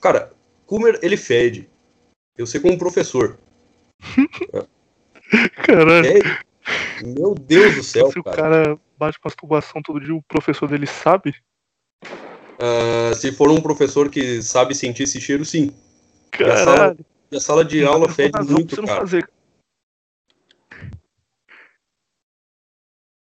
[0.00, 0.32] cara,
[0.66, 1.68] coomer ele fede.
[2.36, 3.38] Eu sei como professor.
[5.64, 6.06] Caralho.
[6.06, 8.36] É, meu Deus do céu, Se cara.
[8.36, 11.34] o cara bate masturbação todo dia, o professor dele sabe?
[12.62, 15.74] Uh, se for um professor que sabe sentir esse cheiro, sim.
[16.30, 16.52] Caralho.
[16.52, 16.96] a, sala,
[17.32, 19.00] a sala de aula fede muito, cara.
[19.00, 19.28] Fazer.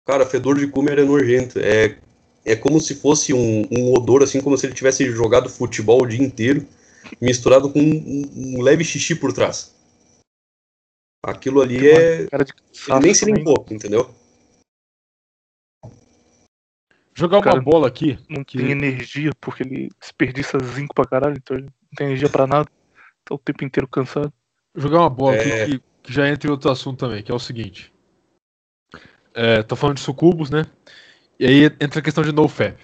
[0.07, 1.59] Cara, fedor de cúmer é nojento.
[1.59, 1.99] É,
[2.43, 6.07] é como se fosse um, um odor, assim, como se ele tivesse jogado futebol o
[6.07, 6.65] dia inteiro,
[7.21, 9.75] misturado com um, um leve xixi por trás.
[11.21, 12.21] Aquilo ali é.
[12.21, 14.09] Ele nem se limpou, entendeu?
[17.17, 18.15] Jogar uma bola aqui.
[18.29, 18.59] Não que...
[18.59, 22.69] tem energia, porque ele desperdiça zinco pra caralho, então ele não tem energia pra nada.
[23.25, 24.31] Tá o tempo inteiro cansado.
[24.75, 25.63] Jogar uma bola é...
[25.63, 27.91] aqui que, que, já entra em outro assunto também, que é o seguinte.
[29.33, 30.67] É, tô falando de sucubos, né?
[31.39, 32.77] E aí entra a questão de nofap.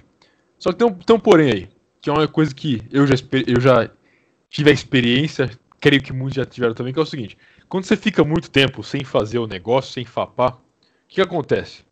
[0.58, 1.70] Só que tem um, tem um porém aí,
[2.02, 3.14] que é uma coisa que eu já,
[3.46, 3.88] eu já
[4.50, 7.38] tive a experiência, creio que muitos já tiveram também, que é o seguinte.
[7.70, 10.60] Quando você fica muito tempo sem fazer o negócio, sem fapar, o
[11.08, 11.84] que, que acontece?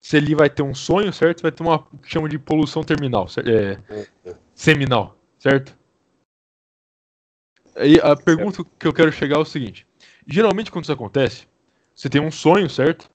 [0.00, 1.42] Se ele vai ter um sonho, certo?
[1.42, 4.06] Vai ter uma que chama de poluição terminal, é,
[4.54, 5.76] seminal, certo?
[7.74, 9.86] Aí a pergunta que eu quero chegar é o seguinte:
[10.26, 11.46] geralmente quando isso acontece,
[11.94, 13.10] você tem um sonho, certo?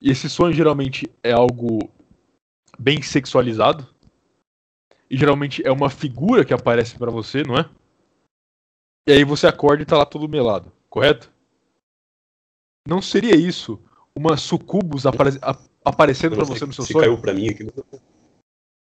[0.00, 1.90] E esse sonho geralmente é algo
[2.78, 3.92] bem sexualizado.
[5.10, 7.68] E geralmente é uma figura que aparece para você, não é?
[9.06, 11.32] E aí você acorda e tá lá todo melado, correto?
[12.88, 13.80] Não seria isso
[14.16, 15.38] uma sucubus apare
[15.84, 17.04] aparecendo para você no seu se sonho?
[17.04, 17.66] caiu para mim aqui.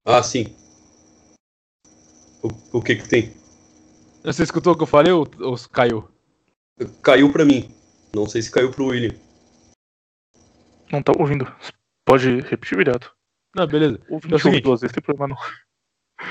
[0.06, 0.56] Ah, sim.
[2.44, 3.34] O, o que que tem?
[4.24, 6.08] Você escutou o que eu falei ou, ou caiu?
[7.02, 7.74] Caiu para mim.
[8.14, 9.16] Não sei se caiu pro William.
[10.92, 11.46] Não tá ouvindo.
[12.06, 13.10] Pode repetir, virado.
[13.56, 14.00] Não, beleza.
[14.10, 16.28] Ouvindo é o seguinte, duas vezes, tem problema não.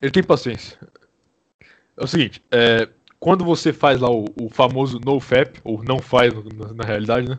[0.00, 0.78] Ele tem paciência.
[1.96, 6.32] É o seguinte, é, quando você faz lá o, o famoso NoFap, ou não faz
[6.32, 7.38] na, na realidade, né?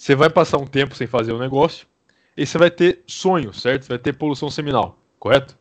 [0.00, 1.86] Você vai passar um tempo sem fazer o negócio
[2.34, 3.82] e você vai ter sonho, certo?
[3.82, 5.58] Você vai ter poluição seminal, correto?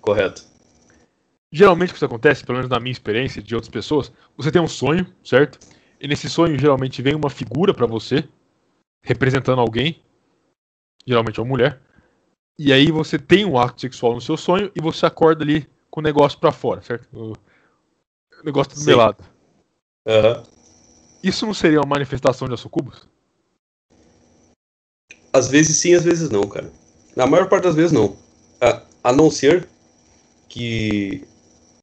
[0.00, 0.46] Correto.
[1.52, 4.62] Geralmente o que isso acontece, pelo menos na minha experiência de outras pessoas, você tem
[4.62, 5.58] um sonho, certo?
[6.00, 8.26] E nesse sonho geralmente vem uma figura para você
[9.02, 10.02] representando alguém,
[11.06, 11.82] geralmente uma mulher.
[12.58, 16.00] E aí você tem um ato sexual no seu sonho e você acorda ali com
[16.00, 17.06] o negócio para fora, certo?
[17.12, 17.34] O
[18.42, 19.22] negócio do melado.
[20.06, 20.61] Uhum.
[21.22, 23.06] Isso não seria uma manifestação de sucubus?
[25.32, 26.70] Às vezes sim, às vezes não, cara.
[27.16, 28.16] Na maior parte das vezes não.
[28.60, 29.68] A, a não ser
[30.48, 31.24] que.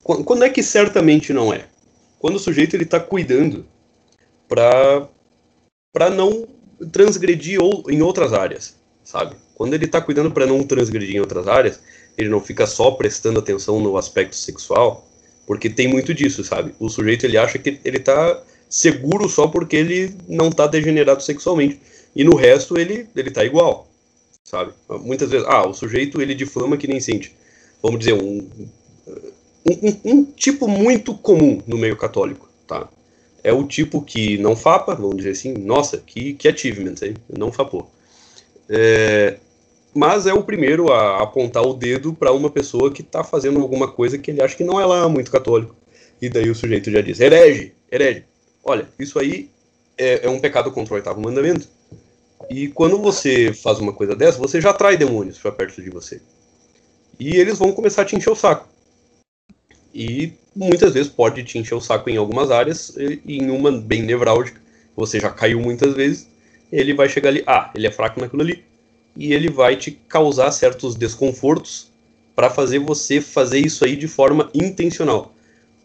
[0.03, 1.67] Quando é que certamente não é?
[2.19, 3.65] Quando o sujeito ele tá cuidando
[4.47, 5.07] para
[5.91, 6.47] para não
[6.91, 9.35] transgredir ou, em outras áreas, sabe?
[9.55, 11.79] Quando ele está cuidando para não transgredir em outras áreas,
[12.17, 15.07] ele não fica só prestando atenção no aspecto sexual,
[15.47, 16.73] porque tem muito disso, sabe?
[16.79, 21.79] O sujeito ele acha que ele está seguro só porque ele não está degenerado sexualmente
[22.15, 23.89] e no resto ele ele tá igual,
[24.43, 24.73] sabe?
[25.01, 27.35] Muitas vezes, ah, o sujeito ele difama que nem sente.
[27.81, 28.47] Vamos dizer um,
[29.65, 32.87] um, um tipo muito comum no meio católico, tá?
[33.43, 37.15] é o tipo que não fapa, vamos dizer assim, nossa, que, que achievement, hein?
[37.29, 37.89] não fapou.
[38.69, 39.37] É,
[39.93, 43.87] mas é o primeiro a apontar o dedo para uma pessoa que está fazendo alguma
[43.87, 45.75] coisa que ele acha que não é lá muito católico.
[46.21, 48.25] E daí o sujeito já diz: herege, herege.
[48.63, 49.49] Olha, isso aí
[49.97, 51.67] é, é um pecado contra o oitavo mandamento.
[52.49, 56.21] E quando você faz uma coisa dessa, você já atrai demônios para perto de você.
[57.19, 58.67] E eles vão começar a te encher o saco.
[59.93, 64.03] E muitas vezes pode te encher o saco em algumas áreas, e em uma bem
[64.03, 64.61] nevrálgica,
[64.95, 66.29] você já caiu muitas vezes,
[66.71, 68.63] ele vai chegar ali, ah, ele é fraco naquilo ali,
[69.15, 71.91] e ele vai te causar certos desconfortos
[72.35, 75.33] para fazer você fazer isso aí de forma intencional.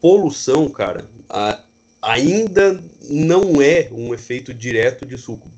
[0.00, 1.08] Poluição, cara,
[2.04, 5.50] ainda não é um efeito direto de suco.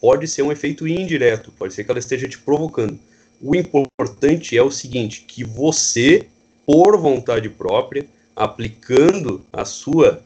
[0.00, 2.98] Pode ser um efeito indireto, pode ser que ela esteja te provocando.
[3.42, 6.28] O importante é o seguinte, que você
[6.64, 8.06] por vontade própria,
[8.36, 10.22] aplicando a sua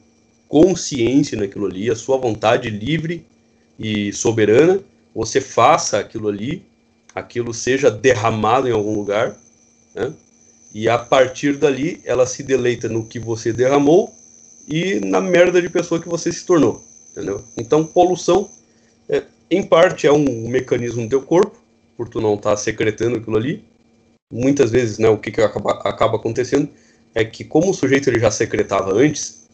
[0.48, 3.24] consciência naquilo ali, a sua vontade livre
[3.78, 4.80] e soberana,
[5.14, 6.62] você faça aquilo ali,
[7.14, 9.36] aquilo seja derramado em algum lugar,
[9.94, 10.12] né?
[10.74, 14.14] e a partir dali ela se deleita no que você derramou
[14.68, 17.42] e na merda de pessoa que você se tornou, entendeu?
[17.56, 18.50] Então, poluição,
[19.08, 21.56] é, em parte, é um mecanismo do teu corpo,
[21.96, 23.64] por tu não estar tá secretando aquilo ali,
[24.30, 26.68] muitas vezes, né, o que, que acaba, acaba acontecendo
[27.14, 29.46] é que como o sujeito ele já secretava antes,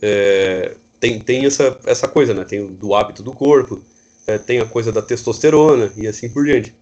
[0.00, 3.82] é, tem, tem essa, essa coisa, né, tem do hábito do corpo,
[4.26, 6.74] é, tem a coisa da testosterona e assim por diante.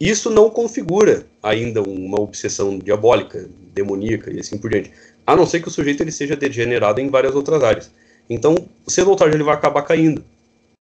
[0.00, 4.92] Isso não configura ainda uma obsessão diabólica, demoníaca e assim por diante,
[5.28, 7.92] a não ser que o sujeito ele seja degenerado em várias outras áreas.
[8.30, 8.54] Então,
[8.86, 10.24] cedo ou tarde ele vai acabar caindo,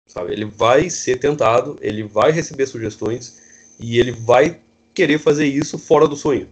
[0.08, 0.34] sabe?
[0.34, 3.40] Ele vai ser tentado, ele vai receber sugestões
[3.80, 4.60] e ele vai
[4.92, 6.50] querer fazer isso fora do sonho.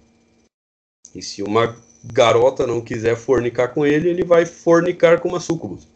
[1.15, 5.87] E se uma garota não quiser fornicar com ele, ele vai fornicar com uma sucubus.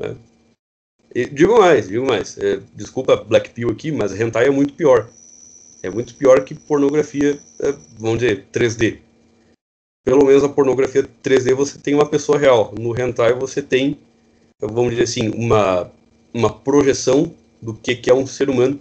[0.00, 0.14] É.
[1.14, 2.38] E, digo mais, digo mais.
[2.38, 5.10] É, desculpa Black Pill aqui, mas hentai é muito pior.
[5.82, 9.05] É muito pior que pornografia, é, vamos dizer, 3D.
[10.06, 12.72] Pelo menos a pornografia 3D você tem uma pessoa real.
[12.78, 13.98] No hentai você tem,
[14.60, 15.90] vamos dizer assim, uma,
[16.32, 18.78] uma projeção do que, que é um ser humano.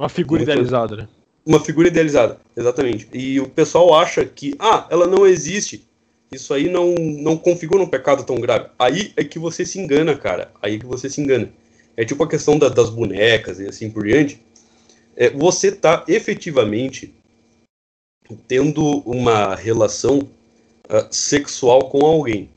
[0.00, 1.08] Uma figura idealizada, né?
[1.44, 3.08] Uma figura idealizada, exatamente.
[3.12, 5.84] E o pessoal acha que, ah, ela não existe.
[6.30, 8.68] Isso aí não, não configura um pecado tão grave.
[8.78, 10.52] Aí é que você se engana, cara.
[10.62, 11.52] Aí é que você se engana.
[11.96, 14.40] É tipo a questão da, das bonecas e assim por diante.
[15.16, 17.12] É, você está efetivamente
[18.46, 20.28] tendo uma relação
[20.86, 22.50] uh, sexual com alguém.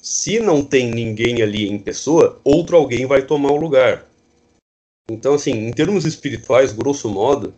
[0.00, 4.06] Se não tem ninguém ali em pessoa, outro alguém vai tomar o lugar.
[5.10, 7.54] Então, assim, em termos espirituais, grosso modo,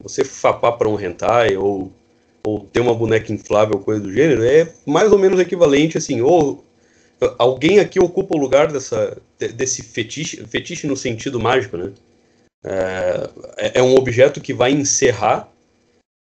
[0.00, 1.92] você fapar para um hentai ou,
[2.44, 6.64] ou ter uma boneca inflável, coisa do gênero, é mais ou menos equivalente, assim, ou
[7.38, 11.92] alguém aqui ocupa o lugar dessa, desse fetiche, fetiche no sentido mágico, né?
[12.64, 15.48] É, é um objeto que vai encerrar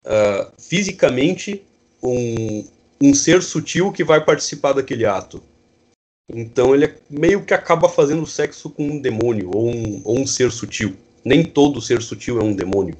[0.04, 1.64] uh, fisicamente
[2.02, 2.64] um,
[3.00, 5.42] um ser sutil que vai participar daquele ato.
[6.28, 10.26] Então ele é meio que acaba fazendo sexo com um demônio ou um, ou um
[10.26, 10.94] ser sutil.
[11.24, 12.96] Nem todo ser sutil é um demônio,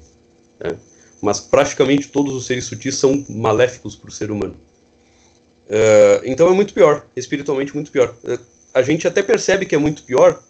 [0.59, 0.75] né?
[1.21, 4.55] mas praticamente todos os seres sutis são maléficos para o ser humano.
[5.67, 8.15] Uh, então é muito pior, espiritualmente muito pior.
[8.23, 8.39] Uh,
[8.73, 10.41] a gente até percebe que é muito pior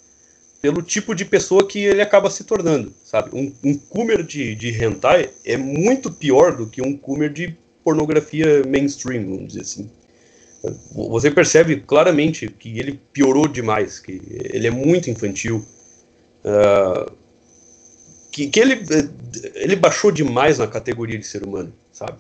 [0.62, 3.30] pelo tipo de pessoa que ele acaba se tornando, sabe?
[3.34, 7.58] Um, um de, de hentai é muito pior do que um coomer de
[7.90, 9.90] pornografia mainstream, vamos dizer assim
[10.92, 14.22] você percebe claramente que ele piorou demais, que
[14.52, 15.66] ele é muito infantil,
[16.44, 17.12] uh,
[18.32, 18.84] que, que ele,
[19.56, 22.18] ele baixou demais na categoria de ser humano, sabe?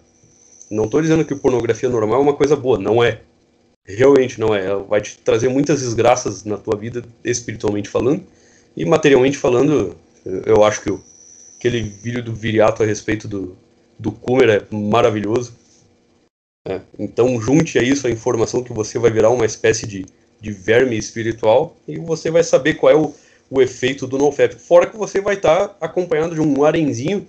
[0.71, 3.21] Não estou dizendo que pornografia normal é uma coisa boa, não é.
[3.83, 4.65] Realmente não é.
[4.65, 8.23] Ela vai te trazer muitas desgraças na tua vida, espiritualmente falando,
[8.77, 9.97] e materialmente falando,
[10.45, 10.97] eu acho que
[11.57, 13.57] aquele vídeo do Viriato a respeito do,
[13.97, 15.58] do Kumer é maravilhoso.
[16.69, 20.05] É, então junte a isso a informação que você vai virar uma espécie de,
[20.39, 23.11] de verme espiritual e você vai saber qual é o,
[23.49, 24.53] o efeito do NoFap.
[24.53, 27.27] Fora que você vai estar tá acompanhado de um arenzinho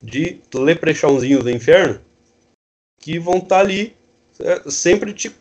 [0.00, 2.00] de leprechãozinhos do inferno
[3.00, 3.96] que vão estar tá ali
[4.38, 5.34] é, sempre te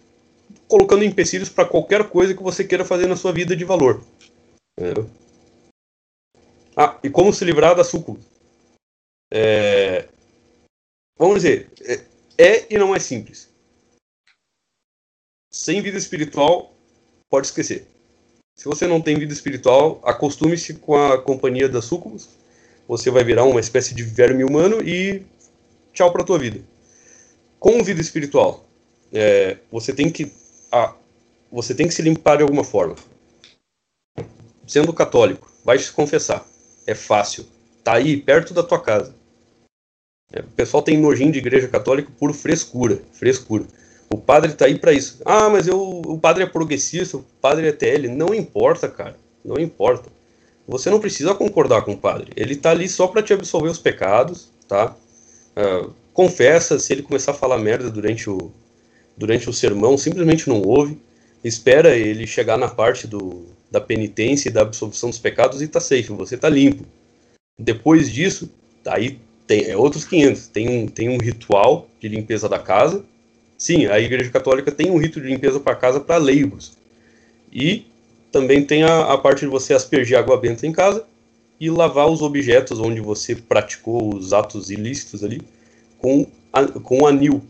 [0.67, 4.03] colocando empecilhos para qualquer coisa que você queira fazer na sua vida de valor.
[4.79, 4.93] É.
[6.75, 8.25] Ah, e como se livrar da sucubus?
[9.31, 10.07] É,
[11.17, 11.69] vamos dizer,
[12.37, 13.49] é, e não é simples.
[15.51, 16.73] Sem vida espiritual,
[17.29, 17.87] pode esquecer.
[18.55, 22.29] Se você não tem vida espiritual, acostume-se com a companhia das sucubus.
[22.87, 25.25] Você vai virar uma espécie de verme humano e
[25.93, 26.59] tchau para tua vida.
[27.59, 28.67] Com vida espiritual,
[29.11, 30.31] é, você tem que
[31.51, 32.95] você tem que se limpar de alguma forma.
[34.67, 36.45] Sendo católico, vai se confessar.
[36.85, 37.45] É fácil.
[37.83, 39.15] Tá aí, perto da tua casa.
[40.31, 43.01] É, o pessoal tem nojinho de igreja católica por frescura.
[43.11, 43.65] Frescura.
[44.09, 45.21] O padre tá aí para isso.
[45.25, 48.07] Ah, mas eu, o padre é progressista, o padre é TL.
[48.09, 49.17] Não importa, cara.
[49.43, 50.09] Não importa.
[50.67, 52.31] Você não precisa concordar com o padre.
[52.35, 54.95] Ele tá ali só para te absolver os pecados, tá?
[55.55, 58.51] Uh, confessa, se ele começar a falar merda durante o,
[59.15, 60.99] durante o sermão, simplesmente não ouve.
[61.43, 65.79] Espera ele chegar na parte do, da penitência e da absolvição dos pecados e tá
[65.79, 66.83] safe, você tá limpo.
[67.57, 68.49] Depois disso,
[68.85, 70.47] aí tem é outros 500.
[70.47, 73.03] Tem um, tem um ritual de limpeza da casa,
[73.57, 76.77] Sim, a Igreja Católica tem um rito de limpeza para casa para leigos.
[77.51, 77.87] E
[78.31, 81.03] também tem a, a, parte de você aspergir água benta em casa
[81.59, 85.41] e lavar os objetos onde você praticou os atos ilícitos ali
[85.97, 87.41] com, a, com anil.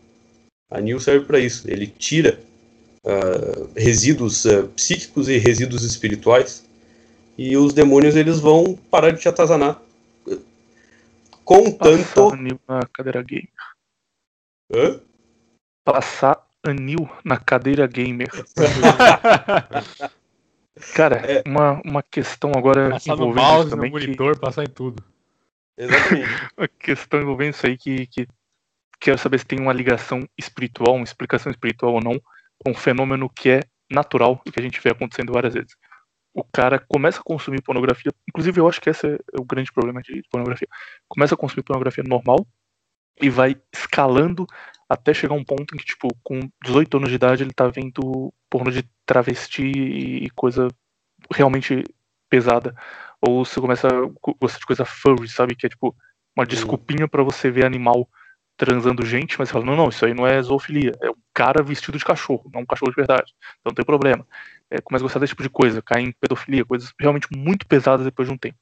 [0.71, 1.69] Anil serve para isso.
[1.69, 2.39] Ele tira
[3.03, 6.63] uh, resíduos uh, psíquicos e resíduos espirituais
[7.37, 9.81] e os demônios eles vão parar de te atazanar.
[11.47, 12.33] Contanto.
[12.33, 13.47] Anil na cadeira gay.
[14.71, 15.01] Hã?
[15.87, 18.27] passar anil na cadeira gamer.
[20.93, 21.41] Cara, é.
[21.47, 24.41] uma, uma questão agora passar envolvendo no mouse, também no monitor, que...
[24.41, 25.01] passar em tudo.
[25.77, 26.27] Exatamente.
[26.57, 28.27] uma questão envolvendo isso aí que, que
[28.99, 32.21] quero saber se tem uma ligação espiritual, uma explicação espiritual ou não,
[32.59, 35.73] com um fenômeno que é natural e que a gente vê acontecendo várias vezes.
[36.37, 40.03] O cara começa a consumir pornografia, inclusive eu acho que esse é o grande problema
[40.03, 40.67] de pornografia.
[41.07, 42.45] Começa a consumir pornografia normal
[43.19, 44.45] e vai escalando
[44.87, 48.31] até chegar um ponto em que, tipo, com 18 anos de idade, ele tá vendo
[48.51, 50.67] porno de travesti e coisa
[51.33, 51.83] realmente
[52.29, 52.75] pesada.
[53.19, 55.55] Ou você começa a gostar de coisa furry, sabe?
[55.55, 55.95] Que é tipo
[56.35, 58.07] uma desculpinha para você ver animal
[58.55, 61.63] transando gente, mas você fala, não, não, isso aí não é zoofilia, é um cara
[61.63, 63.33] vestido de cachorro, não um cachorro de verdade.
[63.59, 64.25] Então não tem problema.
[64.69, 68.05] É, começa a gostar desse tipo de coisa, cai em pedofilia, coisas realmente muito pesadas
[68.05, 68.57] depois de um tempo.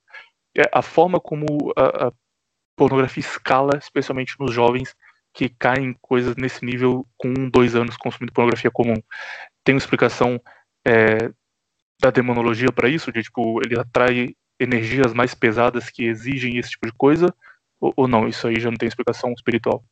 [0.57, 1.45] É, a forma como
[1.75, 2.11] a, a
[2.75, 4.95] pornografia escala, especialmente nos jovens,
[5.33, 9.01] que caem coisas nesse nível com um, dois anos consumindo pornografia comum.
[9.63, 10.39] Tem uma explicação
[10.85, 11.29] é,
[11.99, 13.11] da demonologia para isso?
[13.11, 17.33] De tipo, ele atrai energias mais pesadas que exigem esse tipo de coisa?
[17.81, 18.27] Ou, ou não?
[18.27, 19.83] Isso aí já não tem explicação espiritual?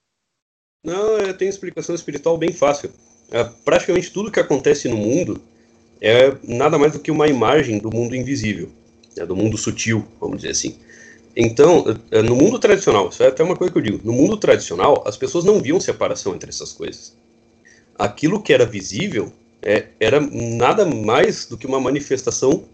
[0.84, 2.94] Não, tem explicação espiritual bem fácil.
[3.30, 5.42] É, praticamente tudo que acontece no mundo
[6.04, 8.70] é nada mais do que uma imagem do mundo invisível,
[9.16, 10.76] né, do mundo sutil, vamos dizer assim.
[11.36, 14.36] Então, eh, no mundo tradicional, isso é até uma coisa que eu digo, no mundo
[14.36, 17.16] tradicional, as pessoas não viam separação entre essas coisas.
[17.98, 19.32] Aquilo que era visível
[19.62, 22.66] é, era nada mais do que uma manifestação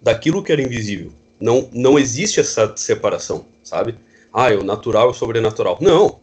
[0.00, 1.12] daquilo que era invisível.
[1.38, 3.94] Não, não existe essa separação, sabe?
[4.32, 5.78] Ah, é o natural e o sobrenatural.
[5.80, 6.20] Não.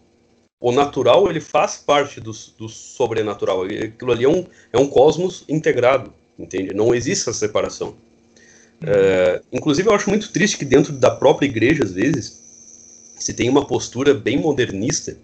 [0.60, 3.64] O natural, ele faz parte do, do sobrenatural.
[3.64, 6.74] Aquilo ali é um, é um cosmos integrado, entende?
[6.74, 7.96] Não existe essa separação.
[8.86, 12.40] É, inclusive, eu acho muito triste que dentro da própria igreja, às vezes,
[13.18, 15.18] se tem uma postura bem modernista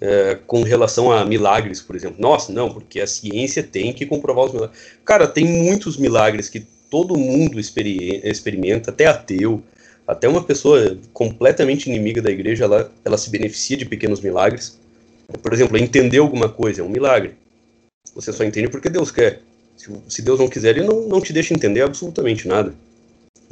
[0.00, 2.16] é, com relação a milagres, por exemplo.
[2.18, 4.78] Nossa, não, porque a ciência tem que comprovar os milagres.
[5.04, 9.62] Cara, tem muitos milagres que todo mundo experimenta, até ateu,
[10.06, 14.78] até uma pessoa completamente inimiga da igreja, ela, ela se beneficia de pequenos milagres.
[15.42, 17.34] Por exemplo, entender alguma coisa é um milagre.
[18.14, 19.42] Você só entende porque Deus quer.
[20.08, 22.74] Se, Deus não quiser, ele não, não te deixa entender absolutamente nada.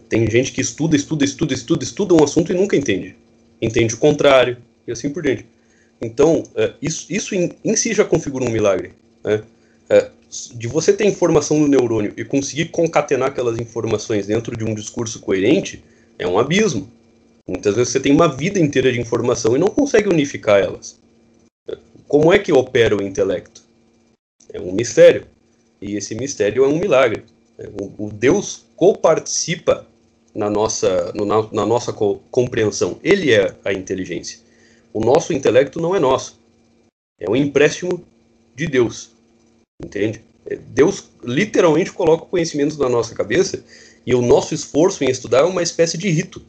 [0.08, 3.16] Tem gente que estuda, estuda, estuda, estuda, estuda um assunto e nunca entende.
[3.60, 5.46] Entende o contrário, e assim por diante.
[6.00, 8.92] Então, é, isso, isso em, em, si já configura um milagre.
[9.24, 9.42] Né?
[9.88, 10.10] É,
[10.54, 15.20] de você ter informação no neurônio e conseguir concatenar aquelas informações dentro de um discurso
[15.20, 15.82] coerente,
[16.18, 16.90] é um abismo.
[17.48, 20.98] Muitas vezes você tem uma vida inteira de informação e não consegue unificar elas.
[22.08, 23.62] Como é que opera o intelecto?
[24.52, 25.26] É um mistério.
[25.80, 27.24] E esse mistério é um milagre.
[27.80, 29.86] O, o Deus coparticipa
[30.34, 32.98] na nossa, no, na, na, nossa co compreensão.
[33.02, 34.38] Ele é a inteligência.
[34.92, 36.38] O nosso intelecto não é nosso.
[37.18, 38.04] É um empréstimo
[38.54, 39.10] de Deus.
[39.82, 40.22] Entende?
[40.46, 43.64] É, Deus literalmente coloca o conhecimento na nossa cabeça
[44.06, 46.42] e o nosso esforço em estudar é uma espécie de rito.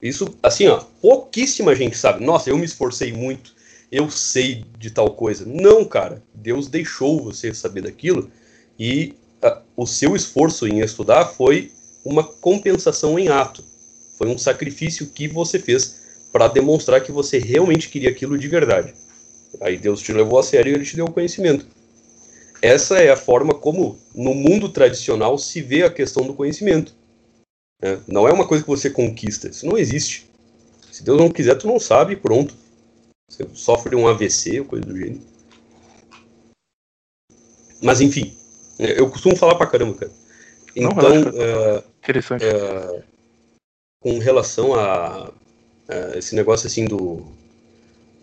[0.00, 2.24] Isso, assim, ó, pouquíssima gente sabe.
[2.24, 3.52] Nossa, eu me esforcei muito,
[3.90, 5.44] eu sei de tal coisa.
[5.46, 6.22] Não, cara.
[6.34, 8.30] Deus deixou você saber daquilo
[8.78, 11.72] e a, o seu esforço em estudar foi
[12.04, 13.64] uma compensação em ato.
[14.16, 16.00] Foi um sacrifício que você fez
[16.32, 18.94] para demonstrar que você realmente queria aquilo de verdade.
[19.60, 21.66] Aí Deus te levou a sério e ele te deu o conhecimento.
[22.60, 26.94] Essa é a forma como, no mundo tradicional, se vê a questão do conhecimento.
[27.80, 30.28] É, não é uma coisa que você conquista, isso não existe.
[30.90, 32.54] Se Deus não quiser, tu não sabe pronto.
[33.28, 35.20] Você sofre um AVC ou coisa do gênero.
[37.82, 38.36] Mas enfim,
[38.78, 40.12] é, eu costumo falar pra caramba, cara.
[40.74, 42.44] Então, não, é, interessante.
[42.44, 43.02] É,
[44.00, 45.32] com relação a,
[45.88, 47.26] a, esse negócio assim do,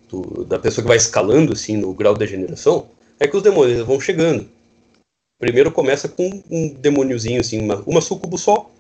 [0.10, 2.88] do, da pessoa que vai escalando assim no grau de degeneração,
[3.20, 4.50] é que os demônios vão chegando.
[5.38, 8.72] Primeiro começa com um demôniozinho assim, uma, uma sucubo só,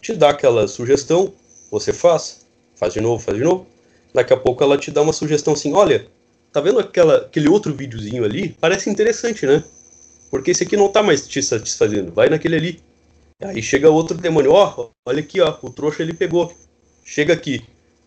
[0.00, 1.32] te dá aquela sugestão,
[1.70, 3.66] você faz, faz de novo, faz de novo.
[4.14, 6.06] Daqui a pouco ela te dá uma sugestão assim, olha,
[6.52, 8.56] tá vendo aquela, aquele outro videozinho ali?
[8.60, 9.64] Parece interessante, né?
[10.30, 12.80] Porque esse aqui não tá mais te satisfazendo, vai naquele ali.
[13.42, 16.54] Aí chega outro demônio, ó, oh, olha aqui, ó, o trouxa ele pegou.
[17.04, 17.64] Chega aqui.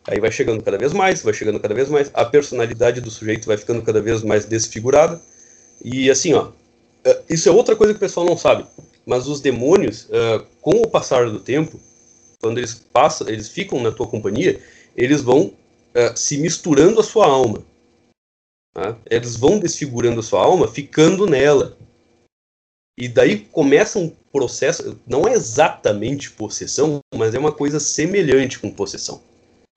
[0.08, 3.46] Aí vai chegando cada vez mais, vai chegando cada vez mais, a personalidade do sujeito
[3.46, 5.22] vai ficando cada vez mais desfigurada.
[5.84, 6.52] E assim, ó,
[7.04, 8.66] é, isso é outra coisa que o pessoal não sabe.
[9.06, 11.78] Mas os demônios, é, com o passar do tempo,
[12.42, 14.60] quando eles passam, eles ficam na tua companhia,
[14.96, 15.54] eles vão
[15.98, 17.64] é, se misturando a sua alma.
[18.72, 18.96] Tá?
[19.10, 21.76] Eles vão desfigurando a sua alma, ficando nela.
[22.96, 28.70] E daí começa um processo, não é exatamente possessão, mas é uma coisa semelhante com
[28.70, 29.24] possessão.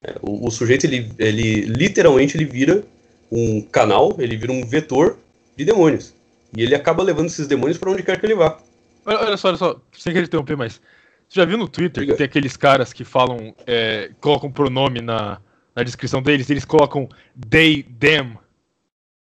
[0.04, 2.84] É, o, o, sujeito, ele, ele literalmente ele vira
[3.32, 5.18] um canal, ele vira um vetor
[5.56, 6.14] de demônios.
[6.54, 8.58] E ele acaba levando esses demônios para onde quer que ele vá.
[9.06, 10.80] Olha, olha só, olha só, sem querer interromper, mas
[11.28, 15.40] você já viu no Twitter que tem aqueles caras que falam, é, colocam pronome na,
[15.74, 17.08] na descrição deles, eles colocam
[17.48, 18.38] they, them.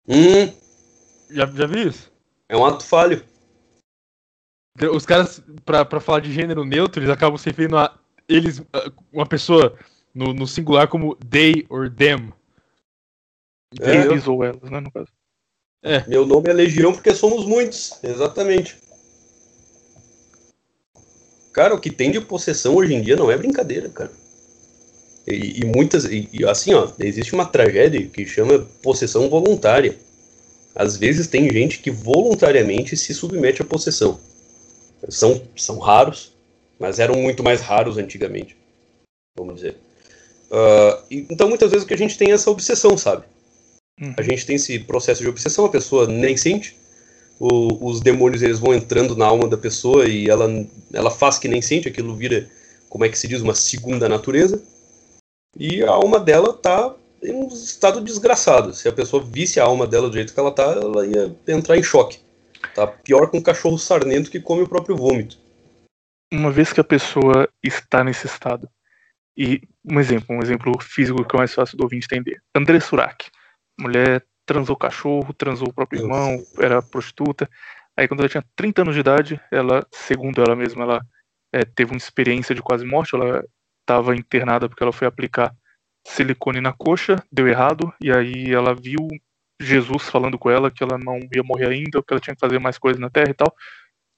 [0.07, 0.53] Hum.
[1.29, 2.11] Já, já viu isso?
[2.49, 3.23] É um ato falho.
[4.93, 8.61] Os caras, pra, pra falar de gênero neutro, eles acabam se referindo a eles,
[9.11, 9.77] uma pessoa
[10.13, 12.31] no, no singular como they or them.
[13.79, 15.11] É, eles ou elas, né, no caso.
[15.83, 16.07] É.
[16.07, 18.77] Meu nome é Legião porque somos muitos, exatamente.
[21.53, 24.11] Cara, o que tem de possessão hoje em dia não é brincadeira, cara.
[25.27, 26.05] E, e muitas.
[26.05, 29.97] E, assim, ó, existe uma tragédia que chama possessão voluntária.
[30.73, 34.19] Às vezes tem gente que voluntariamente se submete à possessão.
[35.09, 36.33] São, são raros,
[36.79, 38.55] mas eram muito mais raros antigamente.
[39.37, 39.75] Vamos dizer.
[40.49, 43.25] Uh, então, muitas vezes, o que a gente tem é essa obsessão, sabe?
[43.99, 44.13] Uhum.
[44.17, 46.77] A gente tem esse processo de obsessão, a pessoa nem sente.
[47.39, 50.47] O, os demônios eles vão entrando na alma da pessoa e ela,
[50.93, 52.49] ela faz que nem sente, aquilo vira,
[52.89, 54.61] como é que se diz, uma segunda natureza.
[55.55, 58.73] E a alma dela tá em um estado desgraçado.
[58.73, 61.77] Se a pessoa visse a alma dela do jeito que ela tá, ela ia entrar
[61.77, 62.19] em choque.
[62.75, 65.37] Tá pior que um cachorro sarnento que come o próprio vômito.
[66.31, 68.69] Uma vez que a pessoa está nesse estado,
[69.37, 72.41] e um exemplo, um exemplo físico que é mais fácil do ouvinte entender.
[72.55, 73.29] André Surak
[73.79, 77.49] mulher transou cachorro, transou o próprio irmão, era prostituta.
[77.95, 81.05] Aí quando ela tinha 30 anos de idade, ela, segundo ela mesma, ela
[81.53, 83.43] é, teve uma experiência de quase morte, ela
[83.87, 85.55] estava internada porque ela foi aplicar
[86.05, 89.07] silicone na coxa, deu errado, e aí ela viu
[89.59, 92.59] Jesus falando com ela que ela não ia morrer ainda, que ela tinha que fazer
[92.59, 93.53] mais coisas na terra e tal.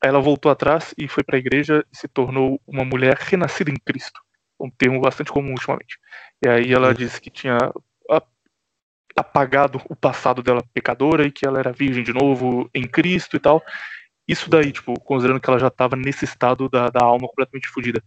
[0.04, 3.72] Aí ela voltou atrás e foi para a igreja e se tornou uma mulher renascida
[3.72, 4.20] em Cristo,
[4.60, 5.98] um termo bastante comum ultimamente.
[6.44, 7.58] E aí ela disse que tinha
[9.16, 13.40] apagado o passado dela pecadora e que ela era virgem de novo em Cristo e
[13.40, 13.62] tal.
[14.28, 18.02] Isso daí, tipo, considerando que ela já estava nesse estado da, da alma completamente fodida.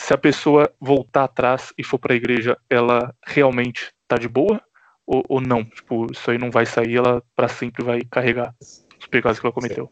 [0.00, 4.60] Se a pessoa voltar atrás e for para a igreja, ela realmente tá de boa
[5.06, 5.62] ou, ou não?
[5.62, 9.52] Tipo, isso aí não vai sair, ela para sempre vai carregar os pecados que ela
[9.52, 9.90] cometeu.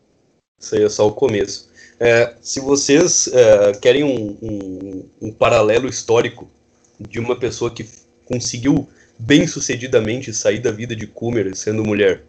[0.58, 1.70] Isso aí é só o começo.
[2.00, 6.50] É, se vocês é, querem um, um, um paralelo histórico
[6.98, 7.86] de uma pessoa que
[8.24, 12.24] conseguiu bem sucedidamente sair da vida de Cúmer sendo mulher.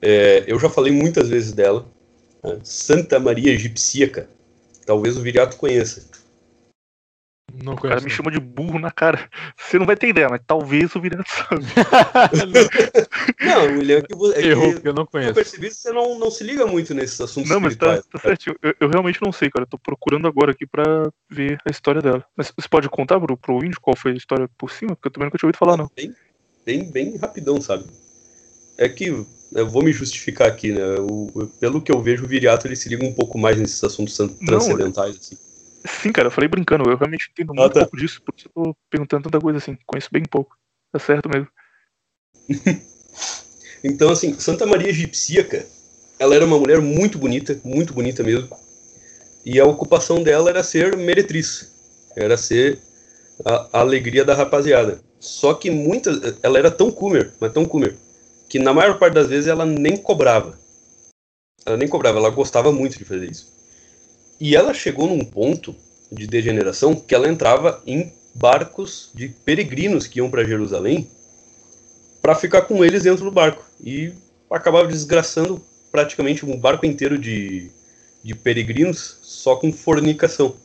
[0.00, 1.86] É, eu já falei muitas vezes dela,
[2.42, 2.58] né?
[2.64, 4.28] Santa Maria Egipsíaca.
[4.86, 6.17] Talvez o Viriato conheça.
[7.52, 9.28] Não o cara me chama de burro na cara.
[9.56, 11.64] Você não vai ter ideia, mas talvez o Viriato sabe.
[13.40, 15.30] não, William, é que, você, é Errou, que eu não conheço.
[15.30, 18.18] Eu percebi que você não, não se liga muito nesses assuntos Não, mas tá, tá
[18.18, 18.56] certinho.
[18.62, 19.64] Eu, eu, realmente não sei, cara.
[19.64, 22.24] Eu tô procurando agora aqui pra ver a história dela.
[22.36, 24.94] Mas você pode contar pro, pro índio qual foi a história por cima?
[24.94, 25.90] Porque eu também nunca tinha ouvido falar, não.
[25.96, 26.14] Bem,
[26.64, 27.84] bem, bem rapidão, sabe?
[28.76, 30.96] É que eu vou me justificar aqui, né?
[31.00, 34.16] O, pelo que eu vejo, o Viriato ele se liga um pouco mais nesses assuntos
[34.16, 35.47] transcendentais, não, assim.
[35.84, 37.80] Sim, cara, eu falei brincando, eu realmente entendo muito ah, tá.
[37.80, 40.56] pouco disso, por isso eu tô perguntando tanta coisa assim, conheço bem pouco.
[40.92, 41.48] Tá certo mesmo.
[43.84, 45.66] então, assim, Santa Maria Egipcíaca,
[46.18, 48.48] ela era uma mulher muito bonita, muito bonita mesmo.
[49.44, 51.72] E a ocupação dela era ser meretriz,
[52.16, 52.78] era ser
[53.44, 55.00] a, a alegria da rapaziada.
[55.20, 57.96] Só que muitas, ela era tão coomer, mas tão coomer,
[58.48, 60.58] que na maior parte das vezes ela nem cobrava.
[61.64, 63.57] Ela nem cobrava, ela gostava muito de fazer isso.
[64.40, 65.74] E ela chegou num ponto
[66.10, 71.10] de degeneração que ela entrava em barcos de peregrinos que iam para Jerusalém
[72.22, 74.12] para ficar com eles dentro do barco e
[74.50, 77.70] acabava desgraçando praticamente um barco inteiro de,
[78.22, 80.56] de peregrinos só com fornicação.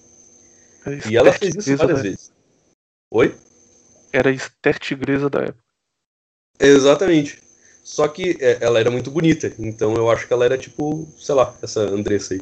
[1.10, 2.32] E ela fez isso várias vezes.
[3.12, 3.34] Oi?
[4.12, 5.64] Era a Esther Tigresa da época.
[6.60, 7.42] Exatamente.
[7.84, 11.36] Só que é, ela era muito bonita, então eu acho que ela era tipo, sei
[11.36, 12.42] lá, essa Andressa aí.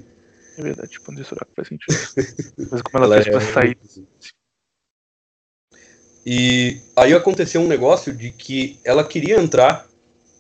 [0.62, 1.98] É verdade, tipo, André Surak faz sentido.
[2.72, 3.32] Mas como ela, ela fez é...
[3.32, 3.78] pra sair.
[6.24, 9.88] E aí aconteceu um negócio de que ela queria entrar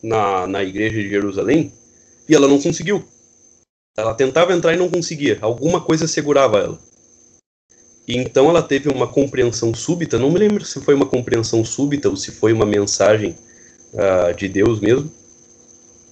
[0.04, 1.74] na, na igreja de Jerusalém
[2.30, 3.04] e ela não conseguiu.
[3.98, 5.40] Ela tentava entrar e não conseguia.
[5.42, 6.80] Alguma coisa segurava ela.
[8.08, 10.20] E então ela teve uma compreensão súbita.
[10.20, 13.36] Não me lembro se foi uma compreensão súbita ou se foi uma mensagem
[13.94, 15.12] uh, de Deus mesmo,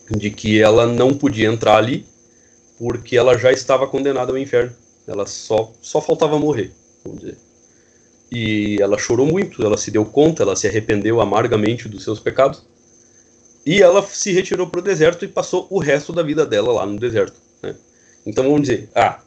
[0.10, 2.09] de que ela não podia entrar ali
[2.80, 4.74] porque ela já estava condenada ao inferno.
[5.06, 6.72] Ela só, só faltava morrer,
[7.04, 7.38] vamos dizer.
[8.32, 12.66] E ela chorou muito, ela se deu conta, ela se arrependeu amargamente dos seus pecados.
[13.66, 16.86] E ela se retirou para o deserto e passou o resto da vida dela lá
[16.86, 17.40] no deserto.
[17.62, 17.76] Né?
[18.26, 19.20] Então vamos dizer, ah,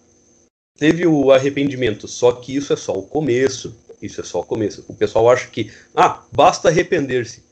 [0.79, 3.77] teve o arrependimento, só que isso é só o começo.
[4.01, 4.85] Isso é só o começo.
[4.89, 7.45] O pessoal acha que, ah, basta arrepender-se.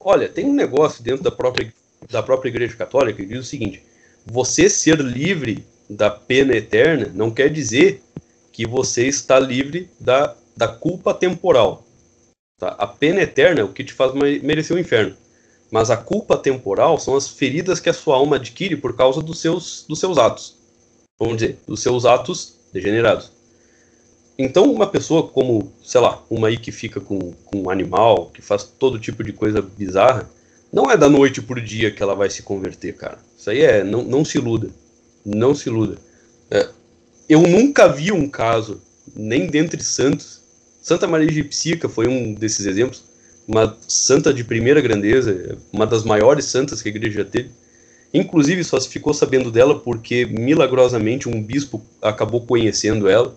[0.00, 1.72] Olha, tem um negócio dentro da própria,
[2.10, 3.82] da própria Igreja Católica que diz o seguinte:
[4.30, 8.02] você ser livre da pena eterna não quer dizer
[8.52, 11.84] que você está livre da, da culpa temporal.
[12.58, 12.68] Tá?
[12.78, 15.16] A pena eterna é o que te faz merecer o inferno.
[15.70, 19.38] Mas a culpa temporal são as feridas que a sua alma adquire por causa dos
[19.38, 20.56] seus, dos seus atos.
[21.18, 23.32] Vamos dizer, dos seus atos degenerados.
[24.38, 28.40] Então, uma pessoa como, sei lá, uma aí que fica com, com um animal, que
[28.40, 30.30] faz todo tipo de coisa bizarra,
[30.72, 33.18] não é da noite por dia que ela vai se converter, cara.
[33.36, 33.82] Isso aí é.
[33.82, 34.70] Não, não se iluda.
[35.24, 35.96] Não se iluda.
[36.50, 36.68] É,
[37.28, 38.80] eu nunca vi um caso,
[39.14, 40.42] nem dentre santos.
[40.80, 43.02] Santa Maria Egipcica foi um desses exemplos.
[43.46, 47.50] Uma santa de primeira grandeza, uma das maiores santas que a igreja teve.
[48.12, 53.34] Inclusive, só se ficou sabendo dela porque, milagrosamente, um bispo acabou conhecendo ela.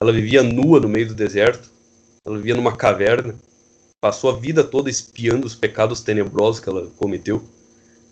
[0.00, 1.70] Ela vivia nua no meio do deserto.
[2.24, 3.34] Ela vivia numa caverna
[4.00, 7.42] passou a vida toda espiando os pecados tenebrosos que ela cometeu.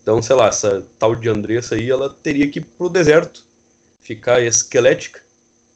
[0.02, 3.44] Então, sei lá, essa tal de Andressa aí, ela teria que ir pro deserto,
[4.00, 5.20] ficar esquelética,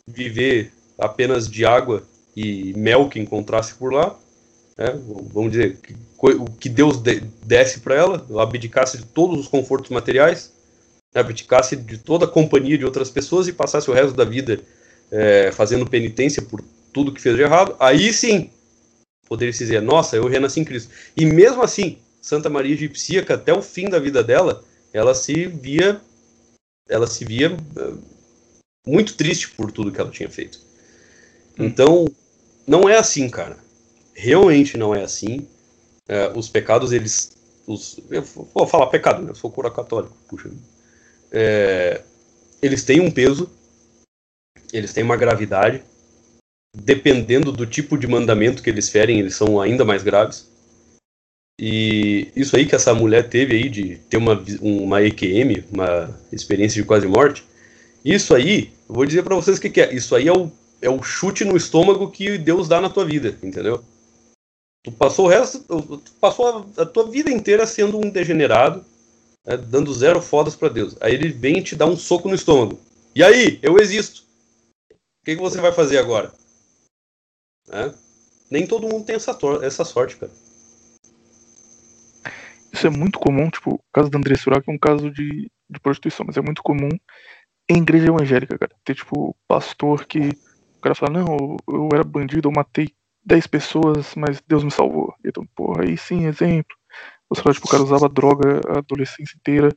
[0.06, 2.02] viver apenas de água
[2.36, 4.16] e mel que encontrasse por lá,
[4.78, 4.98] né?
[5.32, 5.78] vamos dizer,
[6.18, 7.00] o que Deus
[7.42, 10.52] desse para ela, abdicasse de todos os confortos materiais,
[11.14, 14.60] abdicasse de toda a companhia de outras pessoas e passasse o resto da vida
[15.10, 16.62] é, fazendo penitência por
[16.92, 18.50] tudo que fez de errado, aí sim
[19.30, 20.90] poderia se dizer, nossa, eu renasci em Cristo.
[21.16, 26.00] E mesmo assim, Santa Maria Egipcíaca, até o fim da vida dela, ela se via,
[26.88, 28.02] ela se via uh,
[28.84, 30.58] muito triste por tudo que ela tinha feito.
[31.56, 31.64] Hum.
[31.64, 32.06] Então,
[32.66, 33.56] não é assim, cara.
[34.12, 35.46] Realmente não é assim.
[36.08, 37.30] Uh, os pecados, eles.
[37.68, 39.30] Os, eu vou falar pecado, né?
[39.30, 40.50] Eu sou cura católico, puxa.
[41.30, 42.02] É,
[42.60, 43.48] eles têm um peso,
[44.72, 45.84] eles têm uma gravidade,
[46.74, 50.48] dependendo do tipo de mandamento que eles ferem, eles são ainda mais graves.
[51.60, 56.80] E isso aí que essa mulher teve aí de ter uma, uma EQM, uma experiência
[56.80, 57.44] de quase morte,
[58.04, 59.94] isso aí, eu vou dizer para vocês o que, que, é.
[59.94, 63.36] Isso aí é o, é o chute no estômago que Deus dá na tua vida,
[63.42, 63.84] entendeu?
[64.82, 68.84] Tu passou o resto, tu passou a, a tua vida inteira sendo um degenerado,
[69.46, 70.96] né, dando zero fodas para Deus.
[71.00, 72.80] Aí ele vem te dá um soco no estômago.
[73.14, 74.22] E aí, eu existo.
[74.90, 76.32] O que, que você vai fazer agora?
[77.70, 77.94] Né?
[78.50, 80.32] Nem todo mundo tem essa, essa sorte, cara.
[82.72, 85.80] Isso é muito comum, tipo, o caso da André Surak é um caso de, de
[85.80, 86.88] prostituição, mas é muito comum
[87.68, 88.72] em igreja evangélica, cara.
[88.84, 90.30] Ter, tipo, pastor que
[90.78, 92.88] O cara fala, não, eu era bandido, eu matei
[93.24, 95.14] 10 pessoas, mas Deus me salvou.
[95.24, 96.76] Então, porra, aí sim, exemplo.
[97.28, 99.68] Você fala, tipo, o cara usava droga a adolescência inteira,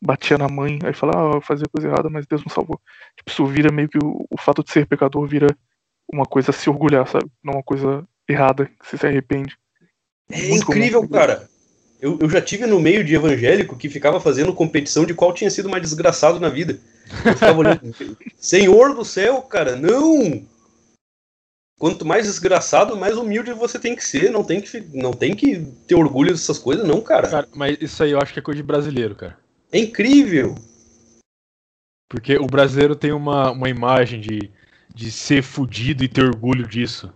[0.00, 2.80] batia na mãe, aí fala, ah, eu fazia coisa errada, mas Deus me salvou.
[3.16, 5.48] Tipo, isso vira meio que o, o fato de ser pecador vira
[6.12, 7.26] uma coisa a se orgulhar, sabe?
[7.42, 9.56] Não uma coisa errada, que você se arrepende.
[10.30, 11.12] É Muito incrível, comum.
[11.12, 11.48] cara.
[12.00, 15.50] Eu, eu já tive no meio de evangélico que ficava fazendo competição de qual tinha
[15.50, 16.78] sido mais desgraçado na vida.
[17.24, 17.94] Eu ficava olhando,
[18.36, 20.44] Senhor do céu, cara, não!
[21.78, 24.30] Quanto mais desgraçado, mais humilde você tem que ser.
[24.30, 27.28] Não tem que, não tem que ter orgulho dessas coisas, não, cara.
[27.28, 27.48] cara.
[27.54, 29.38] Mas isso aí eu acho que é coisa de brasileiro, cara.
[29.70, 30.54] É incrível!
[32.08, 34.50] Porque o brasileiro tem uma, uma imagem de,
[34.94, 37.12] de ser fudido e ter orgulho disso.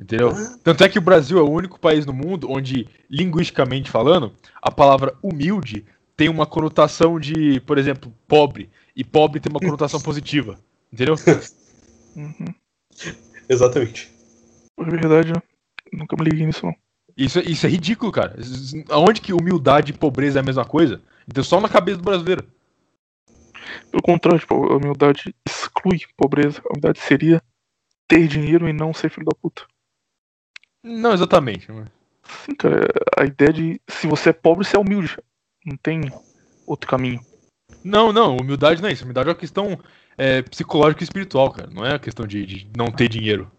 [0.00, 0.32] Entendeu?
[0.64, 4.32] Tanto é que o Brasil é o único país no mundo onde, linguisticamente falando,
[4.62, 5.84] a palavra humilde
[6.16, 8.70] tem uma conotação de, por exemplo, pobre.
[8.96, 10.58] E pobre tem uma conotação positiva.
[10.92, 11.16] Entendeu?
[12.16, 12.54] Uhum.
[13.48, 14.10] Exatamente.
[14.78, 15.32] É verdade,
[15.92, 16.74] nunca me liguei nisso não.
[17.16, 18.36] Isso, é, isso é ridículo, cara.
[18.88, 21.00] Aonde que humildade e pobreza é a mesma coisa?
[21.28, 22.44] Então só na cabeça do brasileiro.
[23.90, 26.60] Pelo contrário, tipo, a humildade exclui pobreza.
[26.64, 27.42] A humildade seria
[28.08, 29.66] ter dinheiro e não ser filho da puta.
[30.82, 31.66] Não exatamente.
[31.66, 32.86] Sim, cara.
[33.18, 35.16] A ideia de se você é pobre, você é humilde.
[35.64, 36.00] Não tem
[36.66, 37.20] outro caminho.
[37.84, 38.36] Não, não.
[38.36, 39.04] Humildade não é isso.
[39.04, 39.78] Humildade é uma questão
[40.16, 41.70] é, psicológica e espiritual, cara.
[41.70, 43.50] Não é a questão de, de não ter dinheiro.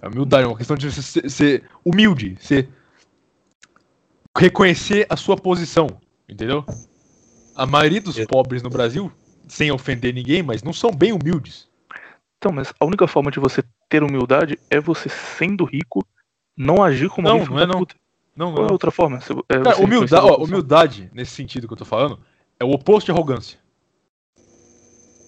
[0.00, 2.68] A humildade é uma questão de você ser, ser humilde, ser
[4.36, 5.86] reconhecer a sua posição,
[6.28, 6.64] entendeu?
[7.54, 9.12] A maioria dos pobres no Brasil,
[9.46, 11.68] sem ofender ninguém, mas não são bem humildes.
[12.36, 16.04] Então, mas a única forma de você ter humildade é você sendo rico,
[16.56, 17.86] não agir como não, não é não.
[18.36, 18.54] Não, não.
[18.54, 19.18] Qual é outra forma?
[19.48, 22.18] É Cara, humildade, ó, humildade, nesse sentido que eu tô falando,
[22.58, 23.58] é o oposto de arrogância.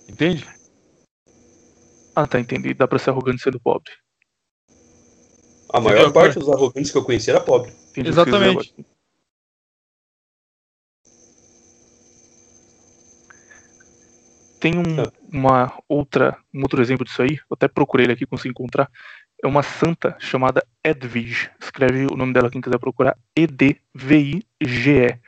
[0.08, 0.46] Entende?
[2.14, 2.74] Ah, tá, entendi.
[2.74, 3.92] Dá pra ser arrogante sendo pobre.
[5.72, 7.72] A maior parte dos arrogantes que eu conheci era pobre.
[7.90, 8.74] Entendi Exatamente.
[14.60, 15.12] Tem um, é.
[15.32, 18.90] uma outra, um outro exemplo disso aí, eu até procurei ele aqui, consegui encontrar.
[19.42, 21.50] É uma santa chamada Edvige.
[21.60, 23.16] Escreve o nome dela quem quiser procurar.
[23.36, 25.18] E-D-V-I-G-E.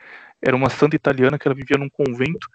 [0.41, 2.47] Era uma santa italiana que ela vivia num convento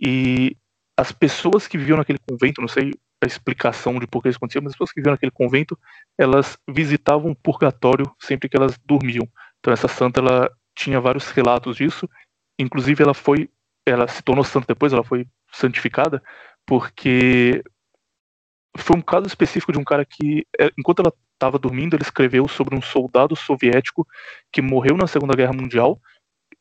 [0.00, 0.56] e
[0.96, 2.92] as pessoas que viviam naquele convento, não sei
[3.22, 5.78] a explicação de por que isso acontecia, mas as pessoas que viviam naquele convento,
[6.18, 9.28] elas visitavam o purgatório sempre que elas dormiam.
[9.60, 12.08] Então essa santa ela tinha vários relatos disso,
[12.58, 13.48] inclusive ela foi,
[13.86, 16.22] ela se tornou santa depois, ela foi santificada,
[16.66, 17.62] porque
[18.76, 22.48] foi um caso específico de um cara que, é, enquanto ela estava dormindo, ele escreveu
[22.48, 24.06] sobre um soldado soviético
[24.50, 26.00] que morreu na Segunda Guerra Mundial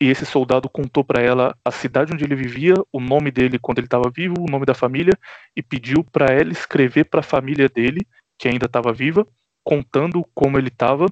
[0.02, 3.77] e esse soldado contou para ela a cidade onde ele vivia, o nome dele quando
[3.77, 5.14] ele estava vivo, o nome da família,
[5.56, 7.99] e pediu para ela escrever para a família dele,
[8.39, 9.27] que ainda estava viva,
[9.64, 11.06] contando como ele estava,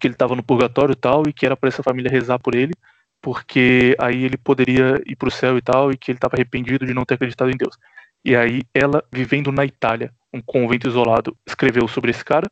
[0.00, 2.54] que ele estava no purgatório e tal, e que era para essa família rezar por
[2.54, 2.72] ele,
[3.24, 6.84] porque aí ele poderia ir para o céu e tal, e que ele estava arrependido
[6.84, 7.74] de não ter acreditado em Deus.
[8.22, 12.46] E aí ela, vivendo na Itália, um convento isolado, escreveu sobre esse cara,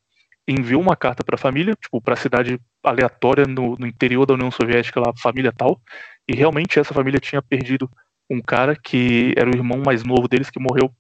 [0.48, 4.32] enviou uma carta para a família, tipo, para a cidade aleatória no, no, interior da
[4.32, 5.78] União Soviética, lá, família tal,
[6.26, 7.86] e realmente essa família tinha perdido
[8.30, 10.90] um cara que era o irmão mais novo deles, que morreu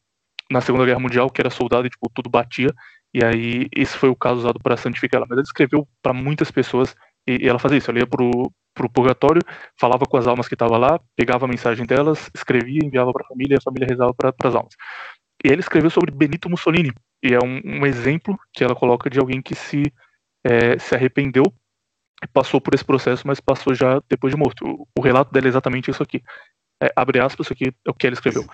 [0.50, 2.74] na Segunda Guerra Mundial, que era soldado e, tipo, tudo batia,
[3.14, 5.26] e aí esse foi o caso usado para santificar ela.
[5.26, 6.94] Mas ela escreveu para muitas pessoas,
[7.26, 8.06] e, e, ela fazia isso, ela ia
[8.74, 9.42] pro purgatório,
[9.78, 13.28] falava com as almas que estavam lá, pegava a mensagem delas, escrevia, enviava para a
[13.28, 14.74] família, e a família rezava para as almas.
[15.44, 16.92] E ela escreveu sobre Benito Mussolini,
[17.22, 19.82] e é um, um exemplo que ela coloca de alguém que se,
[20.44, 21.44] é, se arrependeu
[22.32, 24.64] passou por esse processo, mas passou já depois de morto.
[24.64, 26.22] O, o relato dela é exatamente isso aqui.
[26.82, 28.44] É, abre aspas, isso aqui é o que ela escreveu.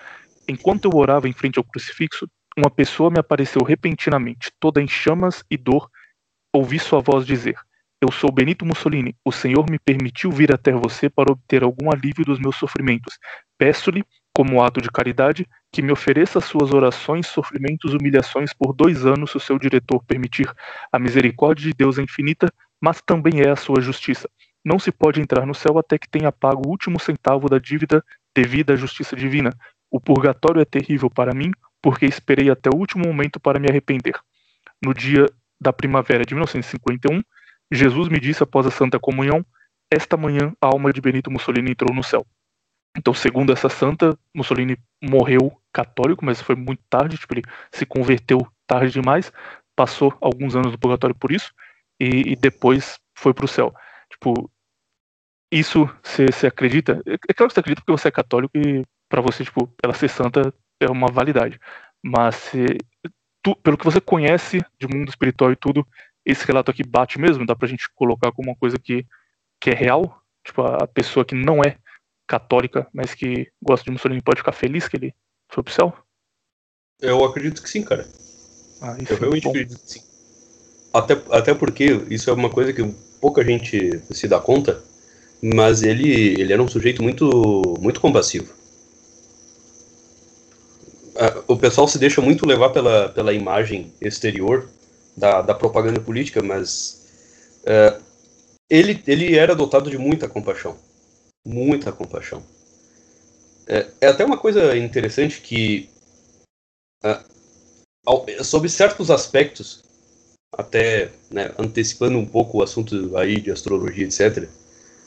[0.47, 2.27] Enquanto eu orava em frente ao crucifixo,
[2.57, 5.89] uma pessoa me apareceu repentinamente, toda em chamas e dor.
[6.53, 7.57] Ouvi sua voz dizer:
[8.01, 9.13] Eu sou Benito Mussolini.
[9.25, 13.19] O Senhor me permitiu vir até você para obter algum alívio dos meus sofrimentos.
[13.57, 19.31] Peço-lhe como ato de caridade, que me ofereça suas orações, sofrimentos, humilhações por dois anos,
[19.31, 20.49] se o seu diretor permitir.
[20.93, 22.47] A misericórdia de Deus é infinita,
[22.79, 24.29] mas também é a sua justiça.
[24.63, 28.01] Não se pode entrar no céu até que tenha pago o último centavo da dívida
[28.33, 29.51] devida à justiça divina.
[29.91, 31.51] O purgatório é terrível para mim,
[31.81, 34.17] porque esperei até o último momento para me arrepender.
[34.81, 35.25] No dia
[35.59, 37.21] da primavera de 1951,
[37.71, 39.45] Jesus me disse após a Santa Comunhão:
[39.91, 42.25] Esta manhã a alma de Benito Mussolini entrou no céu.
[42.97, 48.45] Então, segundo essa santa, Mussolini morreu católico, mas foi muito tarde, tipo, ele se converteu
[48.65, 49.31] tarde demais,
[49.75, 51.53] passou alguns anos no purgatório por isso,
[51.99, 53.73] e, e depois foi para o céu.
[54.09, 54.51] Tipo,
[55.51, 57.01] isso você acredita?
[57.05, 59.93] É, é claro que você acredita porque você é católico e para você, tipo, ela
[59.93, 61.59] ser santa é uma validade.
[62.03, 62.51] Mas
[63.41, 65.85] tu, pelo que você conhece de mundo espiritual e tudo,
[66.31, 67.45] esse relato aqui bate mesmo?
[67.45, 69.05] Dá pra gente colocar como uma coisa que,
[69.59, 70.21] que é real?
[70.43, 71.77] Tipo, a pessoa que não é
[72.27, 75.15] católica, mas que gosta de Mussolini pode ficar feliz que ele
[75.49, 75.93] foi pro céu?
[77.01, 78.07] Eu acredito que sim, cara.
[78.81, 79.49] Ah, eu é realmente bom.
[79.49, 80.01] acredito que sim.
[80.93, 82.83] Até, até porque isso é uma coisa que
[83.19, 84.83] pouca gente se dá conta,
[85.41, 88.53] mas ele, ele era um sujeito muito, muito compassivo.
[91.47, 94.69] O pessoal se deixa muito levar pela, pela imagem exterior
[95.15, 97.07] da, da propaganda política, mas
[97.65, 97.99] é,
[98.69, 100.77] ele, ele era dotado de muita compaixão.
[101.45, 102.43] Muita compaixão.
[103.67, 105.89] É, é até uma coisa interessante que,
[107.03, 107.19] é,
[108.43, 109.83] sob certos aspectos,
[110.51, 114.49] até né, antecipando um pouco o assunto aí de astrologia, etc.,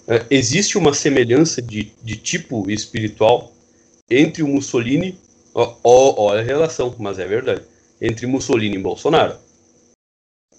[0.08, 3.52] é, existe uma semelhança de, de tipo espiritual
[4.10, 5.18] entre o Mussolini,
[5.54, 7.62] olha a relação, mas é verdade,
[8.00, 9.36] entre Mussolini e Bolsonaro.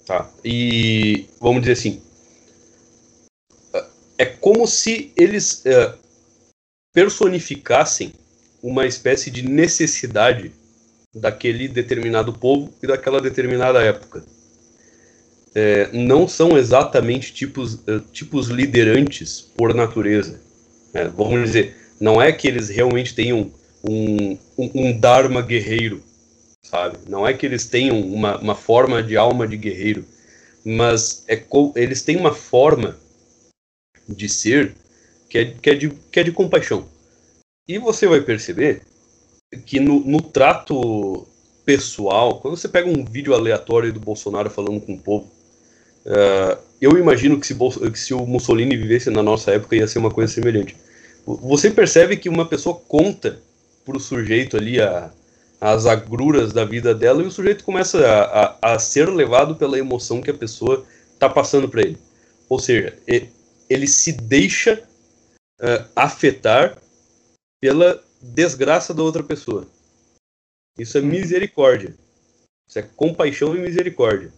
[0.06, 0.30] Tá?
[0.44, 2.02] E vamos dizer assim,
[3.72, 3.84] é,
[4.18, 5.94] é como se eles é,
[6.92, 8.12] personificassem
[8.62, 10.52] uma espécie de necessidade
[11.14, 14.24] daquele determinado povo e daquela determinada época
[15.54, 20.40] é, não são exatamente tipos, é, tipos liderantes por natureza.
[20.92, 23.52] É, vamos dizer, não é que eles realmente tenham
[23.82, 26.02] um, um, um, Dharma guerreiro,
[26.64, 26.98] sabe?
[27.08, 30.04] Não é que eles tenham uma, uma forma de alma de guerreiro,
[30.64, 31.40] mas é,
[31.76, 32.98] eles têm uma forma
[34.08, 34.74] de ser
[35.28, 36.88] que é, que é, de, que é de compaixão.
[37.68, 38.82] E você vai perceber
[39.64, 41.26] que no, no trato
[41.64, 45.34] pessoal, quando você pega um vídeo aleatório do Bolsonaro falando com o povo,
[46.04, 47.54] Uh, eu imagino que se,
[47.90, 50.76] que se, o Mussolini vivesse na nossa época ia ser uma coisa semelhante.
[51.24, 53.40] Você percebe que uma pessoa conta
[53.86, 55.10] para o sujeito ali a,
[55.64, 59.78] as agruras da vida dela e o sujeito começa a, a, a ser levado pela
[59.78, 61.98] emoção que a pessoa está passando para ele.
[62.48, 62.98] Ou seja,
[63.68, 64.82] ele se deixa
[65.60, 66.76] uh, afetar
[67.60, 69.66] pela desgraça da outra pessoa.
[70.78, 71.94] Isso é misericórdia.
[72.68, 74.32] Isso é compaixão e misericórdia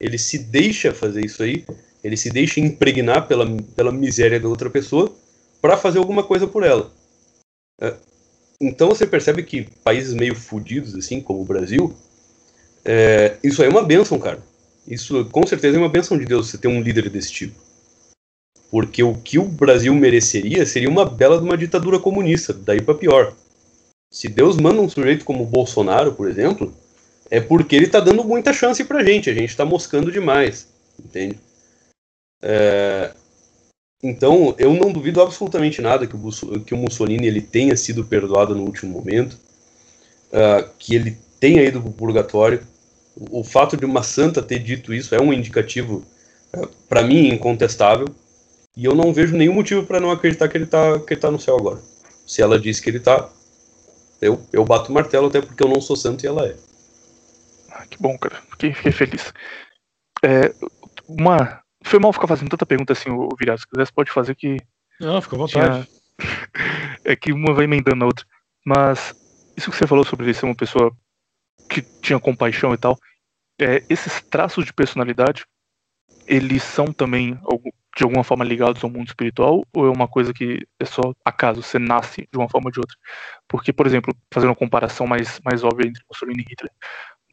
[0.00, 1.64] ele se deixa fazer isso aí,
[2.02, 5.10] ele se deixa impregnar pela, pela miséria da outra pessoa
[5.62, 6.92] para fazer alguma coisa por ela.
[7.80, 7.96] É,
[8.66, 11.94] então você percebe que países meio fodidos, assim, como o Brasil,
[12.84, 14.42] é, isso aí é uma benção, cara.
[14.86, 17.54] Isso com certeza é uma benção de Deus você ter um líder desse tipo.
[18.70, 22.94] Porque o que o Brasil mereceria seria uma bela de uma ditadura comunista, daí para
[22.94, 23.34] pior.
[24.10, 26.74] Se Deus manda um sujeito como o Bolsonaro, por exemplo,
[27.30, 30.68] é porque ele está dando muita chance pra gente, a gente está moscando demais,
[30.98, 31.38] entende?
[32.42, 33.12] É,
[34.06, 38.54] então, eu não duvido absolutamente nada que o, que o Mussolini ele tenha sido perdoado
[38.54, 39.38] no último momento,
[40.30, 42.60] uh, que ele tenha ido para o purgatório.
[43.16, 46.04] O, fato de uma santa ter dito isso é um indicativo,
[46.54, 48.06] uh, é, para mim, incontestável,
[48.76, 51.40] e eu não vejo nenhum motivo para não acreditar que ele está que tá no
[51.40, 51.80] céu agora.
[52.26, 53.30] Se ela disse que ele está,
[54.20, 56.56] eu, eu bato o martelo até porque eu não sou santo e ela é.
[57.70, 58.36] Ah, que bom, cara.
[58.50, 59.32] Fiquei, fiquei feliz.
[60.22, 60.52] É,
[61.08, 61.63] uma.
[61.84, 63.60] Foi mal ficar fazendo tanta pergunta assim, o Viriato.
[63.60, 64.56] Se quiser, pode fazer que.
[64.98, 65.86] Não, fica à vontade.
[65.86, 65.88] Tinha...
[67.04, 68.24] é que uma vai emendando na outra.
[68.64, 69.14] Mas
[69.56, 70.90] isso que você falou sobre ele ser uma pessoa
[71.68, 72.98] que tinha compaixão e tal,
[73.60, 75.44] é, esses traços de personalidade,
[76.26, 77.38] eles são também
[77.96, 81.62] de alguma forma ligados ao mundo espiritual ou é uma coisa que é só acaso,
[81.62, 82.96] você nasce de uma forma ou de outra?
[83.46, 86.72] Porque, por exemplo, fazendo uma comparação mais, mais óbvia entre Mussolini e Hitler,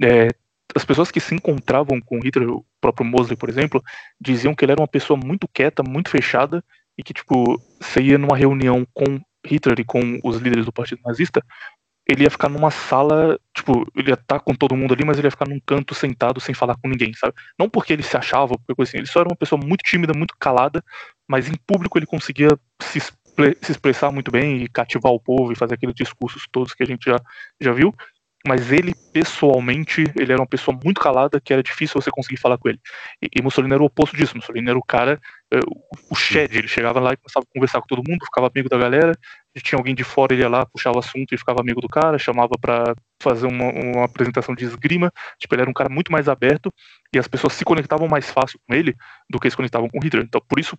[0.04, 0.28] é,
[0.76, 3.84] as pessoas que se encontravam com Hitler, o próprio Mosley, por exemplo,
[4.20, 6.64] diziam que ele era uma pessoa muito quieta, muito fechada,
[6.98, 11.02] e que, tipo, você ia numa reunião com Hitler e com os líderes do partido
[11.06, 11.44] nazista,
[12.08, 15.28] ele ia ficar numa sala, tipo, ele ia estar com todo mundo ali, mas ele
[15.28, 17.34] ia ficar num canto sentado sem falar com ninguém, sabe?
[17.58, 20.36] Não porque ele se achava, porque assim, ele só era uma pessoa muito tímida, muito
[20.38, 20.84] calada,
[21.28, 22.50] mas em público ele conseguia
[22.82, 26.84] se, se expressar muito bem e cativar o povo e fazer aqueles discursos todos que
[26.84, 27.20] a gente já,
[27.60, 27.94] já viu
[28.46, 32.58] mas ele pessoalmente ele era uma pessoa muito calada que era difícil você conseguir falar
[32.58, 32.80] com ele.
[33.22, 34.36] E, e Mussolini era o oposto disso.
[34.36, 35.20] Mussolini era o cara
[35.54, 36.58] uh, o Shed.
[36.58, 39.18] Ele chegava lá e começava a conversar com todo mundo ficava amigo da galera.
[39.56, 41.90] Se tinha alguém de fora ele ia lá puxava o assunto e ficava amigo do
[41.90, 45.12] cara chamava para fazer uma, uma, apresentação de esgrima.
[45.38, 46.74] Tipo ele era um cara muito mais aberto
[47.14, 48.96] e as pessoas se conectavam mais fácil com ele
[49.30, 50.26] do que se conectavam com Hitler.
[50.26, 50.78] Então por isso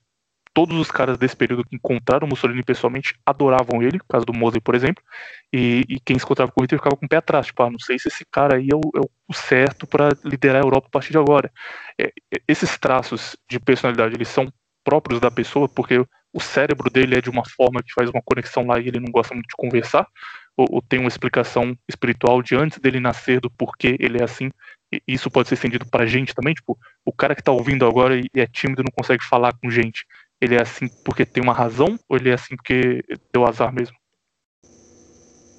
[0.55, 4.75] todos os caras desse período que encontraram Mussolini pessoalmente adoravam ele, caso do Mosley, por
[4.75, 5.03] exemplo,
[5.53, 7.71] e, e quem se encontrava com o Hitler ficava com o pé atrás, tipo, ah,
[7.71, 10.89] não sei se esse cara aí é o, é o certo para liderar a Europa
[10.89, 11.51] a partir de agora.
[11.99, 12.13] É,
[12.47, 14.53] esses traços de personalidade, eles são
[14.85, 18.67] próprios da pessoa, porque o cérebro dele é de uma forma que faz uma conexão
[18.67, 20.07] lá e ele não gosta muito de conversar,
[20.57, 24.51] ou, ou, tem uma explicação espiritual de antes dele nascer, do porquê ele é assim.
[25.09, 28.29] Isso pode ser estendido pra gente também, tipo, o cara que tá ouvindo agora e
[28.35, 30.05] é tímido não consegue falar com gente,
[30.43, 33.97] ele é assim porque tem uma razão, ou ele é assim porque deu azar mesmo?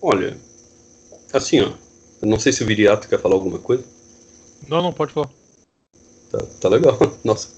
[0.02, 0.38] Olha,
[1.32, 1.72] assim, ó,
[2.22, 3.86] eu não sei se o Viriato quer falar alguma coisa.
[4.68, 5.30] Não, não, pode falar.
[6.30, 7.56] Tá, tá legal, nossa.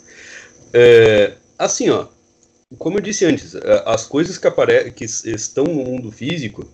[0.71, 2.07] É, assim, ó,
[2.77, 6.69] como eu disse antes, é, as coisas que, apare que estão no mundo físico,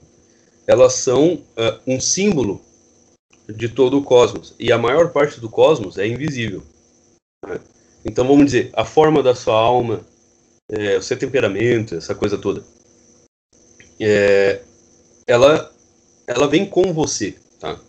[0.68, 2.62] elas são uh, um símbolo
[3.48, 4.54] de todo o cosmos.
[4.60, 6.62] E a maior parte do cosmos é invisível.
[7.48, 7.58] Né?
[8.04, 10.02] Então, vamos dizer, a forma da sua alma,
[10.72, 12.64] é, o seu temperamento, essa coisa toda,
[14.00, 14.62] é,
[15.28, 15.72] ela,
[16.26, 17.36] ela vem com você.
[17.60, 17.80] Tá?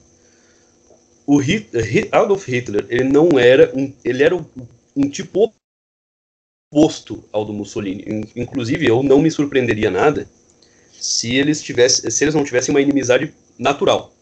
[1.26, 4.44] O Hitler, Adolf Hitler, ele não era um, ele era um,
[4.96, 5.52] um tipo
[6.72, 8.04] oposto ao do Mussolini.
[8.34, 10.28] Inclusive, eu não me surpreenderia nada
[10.92, 14.12] se eles tivessem, se eles não tivessem uma inimizade natural.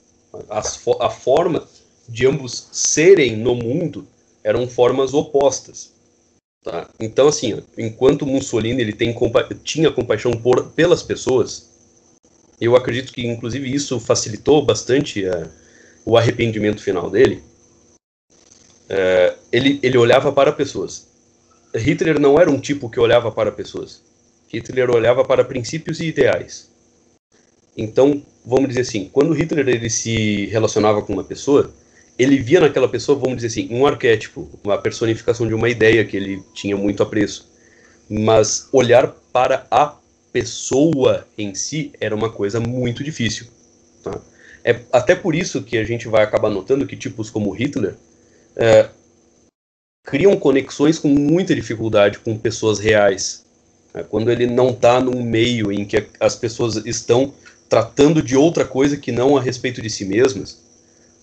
[1.01, 1.67] A forma
[2.09, 4.07] de ambos serem no mundo
[4.45, 5.93] eram formas opostas.
[6.63, 6.89] Tá?
[7.01, 11.71] Então, assim, enquanto Mussolini ele tem compa tinha compaixão por, pelas pessoas,
[12.61, 15.49] eu acredito que, inclusive, isso facilitou bastante a,
[16.05, 17.43] o arrependimento final dele.
[18.89, 21.09] É, ele, ele olhava para pessoas.
[21.75, 24.03] Hitler não era um tipo que olhava para pessoas.
[24.49, 26.69] Hitler olhava para princípios e ideais.
[27.77, 31.73] Então, vamos dizer assim, quando Hitler ele se relacionava com uma pessoa,
[32.21, 36.17] ele via naquela pessoa, vamos dizer assim, um arquétipo, uma personificação de uma ideia que
[36.17, 37.49] ele tinha muito apreço.
[38.11, 39.97] Mas olhar para a
[40.31, 43.47] pessoa em si era uma coisa muito difícil.
[44.05, 44.21] Tá?
[44.63, 47.95] É até por isso que a gente vai acabar notando que tipos como Hitler
[48.55, 48.91] é,
[50.05, 53.47] criam conexões com muita dificuldade com pessoas reais.
[53.95, 57.33] É, quando ele não está num meio em que as pessoas estão
[57.67, 60.61] tratando de outra coisa que não a respeito de si mesmas,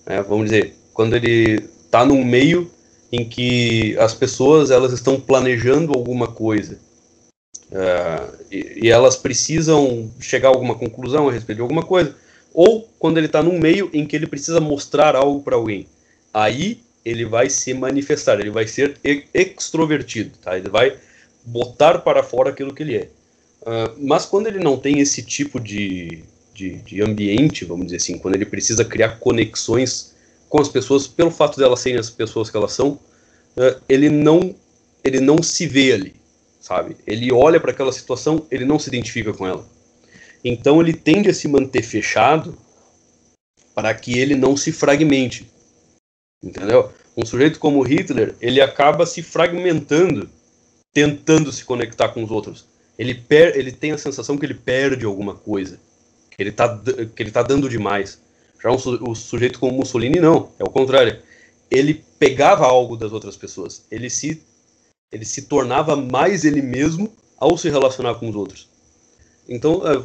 [0.07, 2.71] é, vamos dizer, quando ele está num meio
[3.11, 6.79] em que as pessoas elas estão planejando alguma coisa
[7.71, 12.15] é, e, e, elas precisam chegar a alguma conclusão a respeito de alguma coisa,
[12.51, 15.85] ou quando ele está num meio em que ele precisa mostrar algo para alguém,
[16.33, 18.97] aí ele vai se manifestar, ele vai ser
[19.31, 20.57] extrovertido, tá?
[20.57, 20.97] Ele vai
[21.45, 23.09] botar para fora aquilo que ele é.
[23.61, 26.23] Uh, mas quando ele não tem esse tipo de,
[26.55, 30.16] de, de, ambiente, vamos dizer assim, quando ele precisa criar conexões
[30.49, 34.55] com as pessoas, pelo fato delas serem as pessoas que elas são, uh, ele não
[35.03, 36.15] ele não se vê ali,
[36.59, 36.97] sabe?
[37.05, 39.65] Ele olha para aquela situação, ele não se identifica com ela.
[40.43, 42.57] Então ele tende a se manter fechado
[43.73, 45.49] para que ele não se fragmente.
[46.43, 46.91] Entendeu?
[47.15, 50.29] Um sujeito como Hitler, ele acaba se fragmentando,
[50.93, 52.65] tentando se conectar com os outros.
[52.97, 55.79] Ele, per ele tem a sensação que ele perde alguma coisa,
[56.31, 56.77] que ele está
[57.15, 58.21] que ele tá dando demais.
[58.61, 61.19] Já um su o sujeito como Mussolini, não, é o contrário.
[61.69, 64.41] Ele pegava algo das outras pessoas, ele se,
[65.11, 68.67] ele se tornava mais ele mesmo ao se relacionar com os outros.
[69.47, 70.01] Então, é,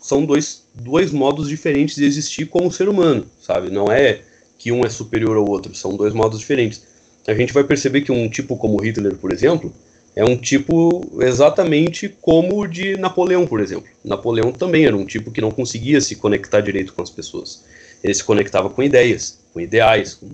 [0.00, 3.70] são dois, dois modos diferentes de existir como ser humano, sabe?
[3.70, 4.20] Não é
[4.58, 6.86] que um é superior ao outro, são dois modos diferentes.
[7.26, 9.72] A gente vai perceber que um tipo como Hitler, por exemplo,
[10.14, 13.88] é um tipo exatamente como o de Napoleão, por exemplo.
[14.04, 17.64] Napoleão também era um tipo que não conseguia se conectar direito com as pessoas.
[18.02, 20.26] Ele se conectava com ideias, com ideais, com,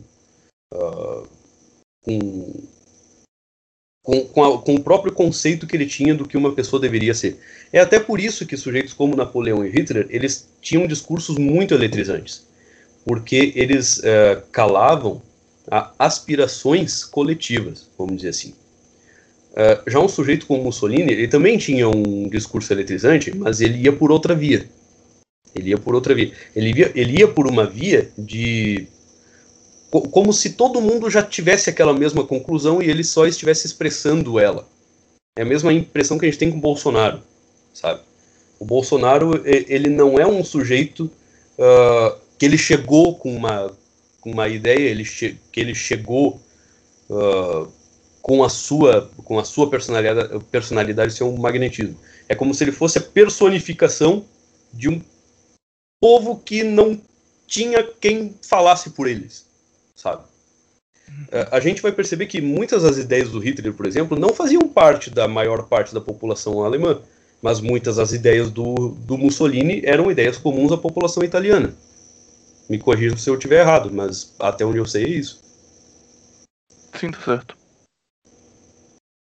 [0.75, 1.29] uh,
[2.03, 2.69] com,
[4.03, 7.15] com, com, a, com, o próprio conceito que ele tinha do que uma pessoa deveria
[7.15, 7.39] ser.
[7.73, 12.49] É até por isso que sujeitos como Napoleão e Hitler, eles tinham discursos muito eletrizantes
[13.09, 15.23] porque eles é, calavam
[15.99, 18.55] aspirações coletivas, vamos dizer assim.
[19.57, 23.93] É, já um sujeito como Mussolini, ele também tinha um discurso eletrizante, mas ele ia
[23.93, 24.69] por outra via.
[25.55, 26.33] Ele ia por outra via.
[26.55, 28.87] Ele ia, ele ia por uma via de.
[29.91, 34.67] como se todo mundo já tivesse aquela mesma conclusão e ele só estivesse expressando ela.
[35.37, 37.23] É a mesma impressão que a gente tem com o Bolsonaro,
[37.73, 38.01] sabe?
[38.59, 41.11] O Bolsonaro, ele não é um sujeito
[41.57, 43.71] uh, que ele chegou com uma,
[44.21, 46.41] com uma ideia, ele que ele chegou
[47.09, 47.71] uh,
[48.21, 51.97] com a sua com a sua personalidade, personalidade ser um magnetismo.
[52.29, 54.25] É como se ele fosse a personificação
[54.73, 55.01] de um
[56.01, 57.01] povo que não
[57.47, 59.47] tinha quem falasse por eles,
[59.95, 60.23] sabe?
[61.09, 64.69] Uh, a gente vai perceber que muitas das ideias do Hitler, por exemplo, não faziam
[64.69, 67.01] parte da maior parte da população alemã,
[67.41, 71.75] mas muitas das ideias do, do Mussolini eram ideias comuns à população italiana.
[72.69, 75.41] Me corrija se eu estiver errado, mas até onde eu sei é isso.
[76.95, 77.57] Sim, tá certo.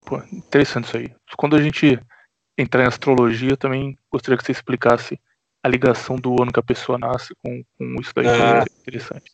[0.06, 1.12] Pô, interessante isso aí.
[1.38, 2.00] Quando a gente
[2.58, 5.20] entrar em astrologia, também gostaria que você explicasse
[5.66, 8.60] a ligação do ano que a pessoa nasce com, com isso daí ah.
[8.60, 9.32] é interessante.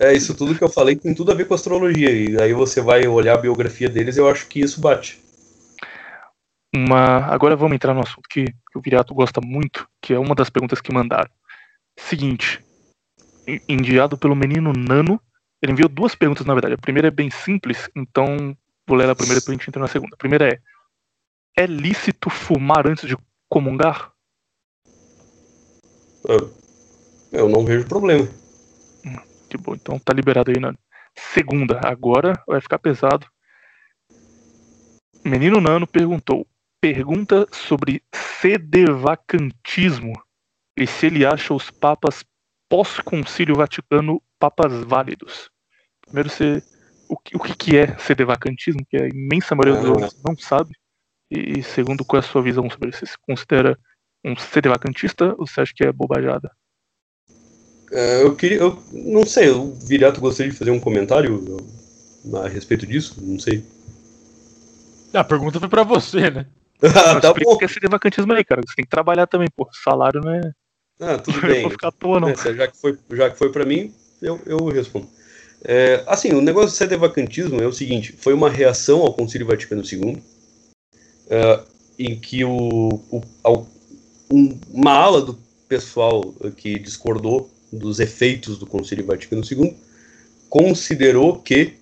[0.00, 2.10] É, isso tudo que eu falei tem tudo a ver com astrologia.
[2.10, 5.22] E aí você vai olhar a biografia deles eu acho que isso bate.
[6.74, 7.26] Uma...
[7.26, 10.50] Agora vamos entrar no assunto que, que o Viriato gosta muito, que é uma das
[10.50, 11.30] perguntas que mandaram.
[11.96, 12.60] Seguinte,
[13.68, 15.20] enviado pelo menino Nano,
[15.62, 16.74] ele enviou duas perguntas na verdade.
[16.74, 19.88] A primeira é bem simples, então vou ler a primeira para a gente entrar na
[19.88, 20.14] segunda.
[20.14, 20.58] A primeira é:
[21.56, 23.16] é lícito fumar antes de
[23.48, 24.12] comungar?
[27.32, 28.28] Eu não vejo problema.
[29.48, 30.78] Que bom, então tá liberado aí, Nano.
[31.16, 33.26] Segunda, agora vai ficar pesado.
[35.24, 36.46] Menino Nano perguntou:
[36.80, 40.12] pergunta sobre sedevacantismo
[40.76, 42.24] e se ele acha os papas
[42.68, 45.50] pós-concílio Vaticano papas válidos.
[46.02, 46.62] Primeiro, você,
[47.08, 50.08] o, que, o que é sedevacantismo, que a imensa maioria dos ah.
[50.24, 50.72] não sabe.
[51.30, 53.00] E segundo, qual é a sua visão sobre isso?
[53.00, 53.78] Você se considera
[54.24, 56.50] um sedevacantista ou você acha que é bobajada?
[57.90, 58.58] É, eu queria.
[58.58, 61.56] Eu não sei, o Viriato gostaria de fazer um comentário
[62.34, 63.16] a respeito disso?
[63.22, 63.64] Não sei.
[65.12, 66.46] A pergunta foi pra você, né?
[66.82, 67.56] ah, tá bom.
[67.56, 68.60] que é sedevacantismo aí, cara.
[68.66, 69.68] Você tem que trabalhar também, pô.
[69.72, 70.52] Salário não é.
[71.00, 71.62] Ah, tudo bem.
[71.62, 72.28] Não ficar à toa, não.
[72.28, 75.08] É, já, que foi, já que foi pra mim, eu, eu respondo.
[75.64, 79.82] É, assim, o negócio do sedevacantismo é o seguinte: foi uma reação ao Concílio Vaticano
[79.82, 80.22] II,
[81.30, 81.60] é,
[81.98, 83.22] em que o, o,
[84.30, 85.38] um, uma ala do
[85.68, 89.76] pessoal que discordou dos efeitos do Concílio Vaticano II,
[90.48, 91.74] considerou que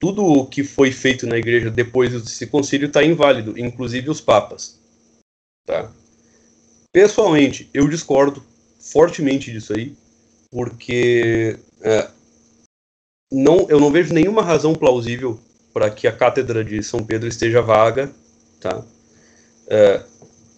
[0.00, 4.80] tudo o que foi feito na igreja depois desse concílio está inválido, inclusive os papas.
[5.66, 5.92] Tá?
[6.90, 8.42] Pessoalmente, eu discordo
[8.80, 9.94] fortemente disso aí,
[10.50, 12.10] porque é,
[13.30, 15.38] não, eu não vejo nenhuma razão plausível
[15.72, 18.10] para que a cátedra de São Pedro esteja vaga.
[18.58, 18.82] Tá?
[19.68, 20.02] É,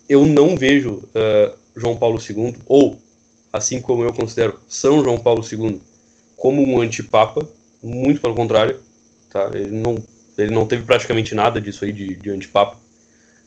[0.08, 3.00] eu não vejo é, João Paulo II, ou
[3.52, 5.80] assim como eu considero São João Paulo II
[6.36, 7.48] como um antipapa,
[7.82, 8.80] muito pelo contrário,
[9.30, 9.50] tá?
[9.54, 10.02] Ele não,
[10.36, 12.76] ele não teve praticamente nada disso aí de, de antipapa.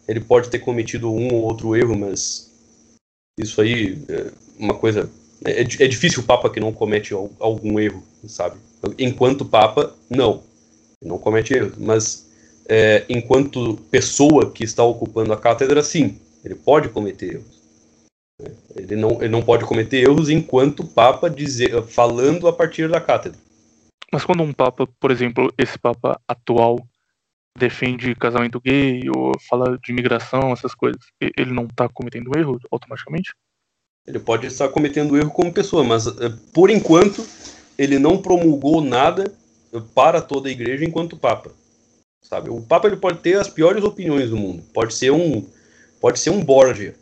[0.08, 2.52] Ele pode ter cometido um ou outro erro, mas
[3.38, 5.10] isso aí é uma coisa.
[5.44, 8.58] É, é difícil o Papa que não comete algum erro, sabe?
[8.98, 10.44] Enquanto Papa, não.
[11.04, 11.74] Não comete erros.
[11.78, 12.26] Mas
[12.68, 16.18] é, enquanto pessoa que está ocupando a cátedra, sim.
[16.46, 17.66] Ele pode cometer erros.
[18.76, 23.40] Ele não, ele não pode cometer erros enquanto Papa dizer, falando a partir da cátedra.
[24.14, 26.78] Mas quando um Papa, por exemplo, esse Papa atual,
[27.58, 33.34] defende casamento gay ou fala de imigração, essas coisas, ele não está cometendo erro automaticamente?
[34.06, 37.26] Ele pode estar cometendo erro como pessoa, mas eh, por enquanto
[37.78, 39.34] ele não promulgou nada
[39.96, 41.52] para toda a igreja enquanto Papa.
[42.22, 42.50] Sabe?
[42.50, 44.64] O Papa ele pode ter as piores opiniões do mundo.
[44.74, 45.46] Pode ser um,
[46.06, 46.94] pode ser um Borgia,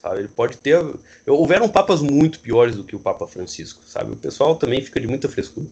[0.00, 0.20] Sabe?
[0.20, 0.82] Ele pode ter.
[1.26, 4.12] Houveram papas muito piores do que o Papa Francisco, sabe?
[4.12, 5.66] O pessoal também fica de muita frescura.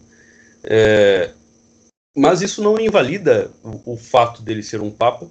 [0.64, 1.30] É...
[2.14, 5.26] Mas isso não invalida o, o, fato dele ser um papa.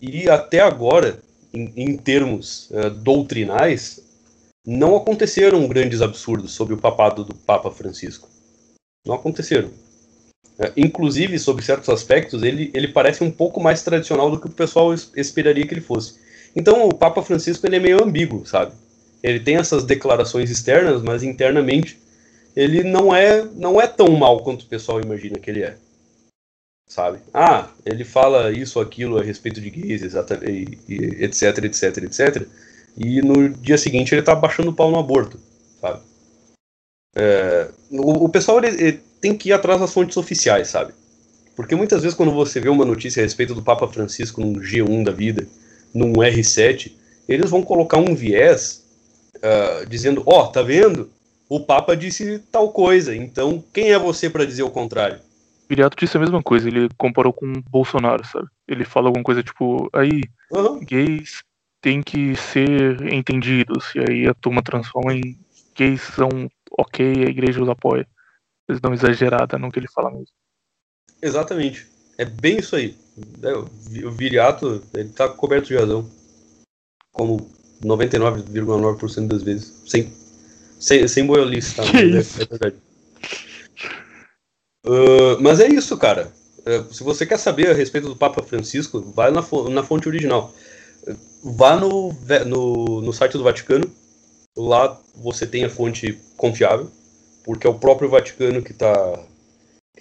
[0.00, 1.22] E até agora,
[1.54, 4.00] em, em termos uh, doutrinais,
[4.66, 8.28] não aconteceram grandes absurdos sobre o papado do Papa Francisco.
[9.06, 9.68] Não aconteceram.
[10.58, 14.50] Uh, inclusive, sobre certos aspectos, ele, ele parece um pouco mais tradicional do que o
[14.50, 16.26] pessoal esperaria que ele fosse.
[16.58, 18.72] Então o Papa Francisco ele é meio ambíguo, sabe?
[19.22, 21.96] Ele tem essas declarações externas, mas internamente
[22.56, 25.76] ele não é não é tão mal quanto o pessoal imagina que ele é.
[26.88, 27.20] Sabe?
[27.32, 32.48] Ah, ele fala isso aquilo a respeito de gays, etc, etc, etc.
[32.96, 35.38] E no dia seguinte ele tá baixando o pau no aborto,
[35.80, 36.00] sabe?
[37.14, 40.92] É, o, o, pessoal ele, ele tem que ir atrás das fontes oficiais, sabe?
[41.54, 45.04] Porque muitas vezes quando você vê uma notícia a respeito do Papa Francisco no G1
[45.04, 45.46] da vida,
[45.94, 46.92] num R7,
[47.28, 48.84] eles vão colocar um viés
[49.36, 51.10] uh, dizendo: Ó, oh, tá vendo?
[51.48, 55.20] O Papa disse tal coisa, então quem é você para dizer o contrário?
[55.68, 58.48] Viriato disse a mesma coisa, ele comparou com o Bolsonaro, sabe?
[58.66, 60.80] Ele fala alguma coisa tipo: aí, uhum.
[60.80, 61.42] gays
[61.80, 65.38] têm que ser entendidos, e aí a turma transforma em
[65.74, 66.28] gays são
[66.78, 68.06] ok, a igreja os apoia.
[68.68, 70.26] Eles dão exagerada no que ele fala mesmo.
[71.22, 71.86] Exatamente.
[72.18, 72.96] É bem isso aí.
[73.42, 73.52] É,
[74.04, 76.10] o Viriato, ele tá coberto de razão.
[77.12, 77.48] Como
[77.82, 79.82] 99,9% das vezes.
[79.86, 80.12] Sem,
[80.80, 81.84] sem, sem boiolice, tá?
[81.88, 82.42] Que é, isso?
[82.42, 82.76] é verdade.
[84.84, 86.32] Uh, mas é isso, cara.
[86.60, 90.52] Uh, se você quer saber a respeito do Papa Francisco, vai na, na fonte original.
[91.06, 91.16] Uh,
[91.52, 92.12] vá no,
[92.46, 93.88] no, no site do Vaticano.
[94.56, 96.90] Lá você tem a fonte confiável,
[97.44, 99.24] porque é o próprio Vaticano que está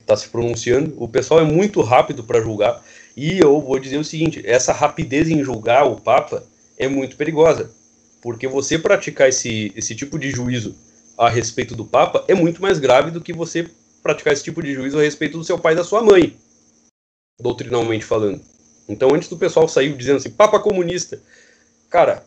[0.08, 0.96] está se pronunciando.
[0.98, 2.82] O pessoal é muito rápido para julgar.
[3.16, 6.44] E eu vou dizer o seguinte: essa rapidez em julgar o Papa
[6.78, 7.70] é muito perigosa.
[8.22, 10.76] Porque você praticar esse, esse tipo de juízo
[11.18, 13.70] a respeito do Papa é muito mais grave do que você
[14.02, 16.36] praticar esse tipo de juízo a respeito do seu pai e da sua mãe,
[17.40, 18.42] doutrinalmente falando.
[18.88, 21.22] Então, antes do pessoal sair dizendo assim, Papa comunista,
[21.90, 22.26] cara,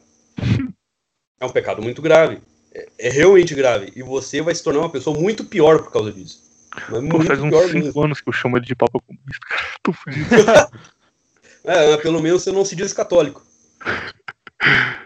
[1.41, 2.39] é um pecado muito grave.
[2.73, 3.93] É, é, realmente grave.
[3.97, 6.50] E você vai se tornar uma pessoa muito pior por causa disso.
[6.91, 9.47] Mas Pô, faz uns 5 anos que eu chamo ele de Papa comunista.
[9.83, 10.29] Tô fugindo.
[11.65, 13.43] é, pelo menos você não se diz católico.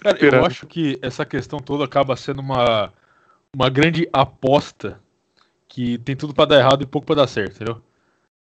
[0.00, 2.92] Cara, eu acho que essa questão toda acaba sendo uma,
[3.54, 5.00] uma grande aposta
[5.66, 7.82] que tem tudo para dar errado e pouco para dar certo, entendeu?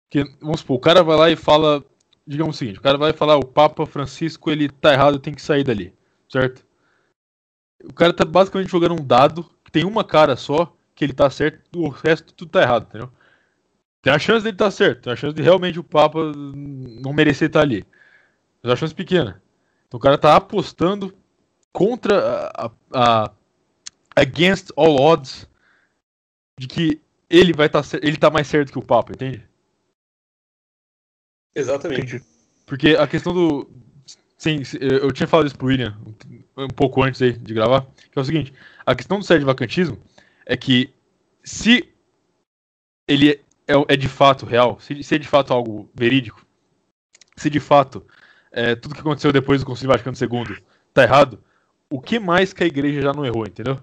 [0.09, 1.83] Porque, vamos supor, o cara vai lá e fala,
[2.25, 5.41] digamos o seguinte, o cara vai falar, o Papa Francisco, ele tá errado, tem que
[5.41, 5.93] sair dali,
[6.29, 6.65] certo?
[7.83, 11.29] O cara tá basicamente jogando um dado que tem uma cara só, que ele tá
[11.29, 13.11] certo, o resto tudo tá errado, entendeu?
[14.01, 17.13] Tem a chance dele estar tá certo, tem a chance de realmente o Papa não
[17.13, 17.85] merecer estar tá ali.
[18.63, 19.41] Mas é a chance pequena.
[19.87, 21.15] Então o cara tá apostando
[21.71, 23.31] contra a, a,
[24.15, 25.47] against all odds
[26.59, 26.99] de que
[27.29, 29.47] ele vai estar tá, ele tá mais certo que o Papa, entende?
[31.53, 32.23] Exatamente.
[32.65, 33.69] Porque a questão do
[34.35, 35.95] sim, eu tinha falado isso pro William
[36.57, 38.51] um pouco antes aí de gravar, que é o seguinte,
[38.83, 40.01] a questão do sério de vacantismo
[40.47, 40.93] é que
[41.43, 41.93] se
[43.05, 43.31] ele
[43.67, 46.43] é, é de fato real, se, se, é de fato algo verídico,
[47.35, 48.07] se de fato
[48.49, 50.63] é, tudo que aconteceu depois do Concílio Vaticano II
[50.93, 51.43] tá errado,
[51.91, 53.77] o que mais que a igreja já não errou, entendeu?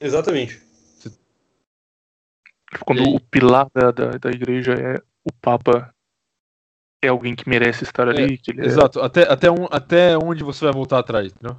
[0.00, 0.60] Exatamente.
[2.84, 5.94] Quando o pilar da, da, da, igreja é o Papa
[7.02, 8.40] é alguém que merece estar ali.
[8.48, 9.04] É, é exato, é...
[9.04, 11.56] até, até, um, até onde você vai voltar atrás, entendeu?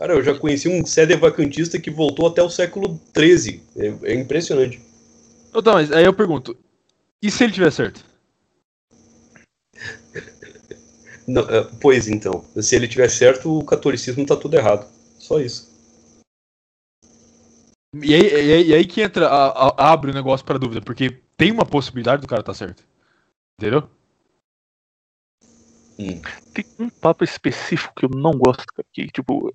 [0.00, 3.62] Cara, eu já conheci um sede vacantista que voltou até o século XIII.
[3.76, 4.80] É, é impressionante.
[5.54, 6.56] Então, mas aí eu pergunto,
[7.22, 8.02] e se ele tiver certo?
[11.28, 14.90] Não, é, pois então, se ele tiver certo, o catolicismo tá tudo errado.
[15.18, 15.68] Só isso.
[18.02, 20.80] E aí, e aí, e aí que entra, a, a, abre o negócio para dúvida,
[20.80, 22.82] porque tem uma possibilidade do cara estar tá certo.
[23.60, 23.86] Entendeu?
[25.98, 26.22] Hum.
[26.54, 28.64] Tem um papo específico que eu não gosto,
[28.94, 29.54] que, tipo,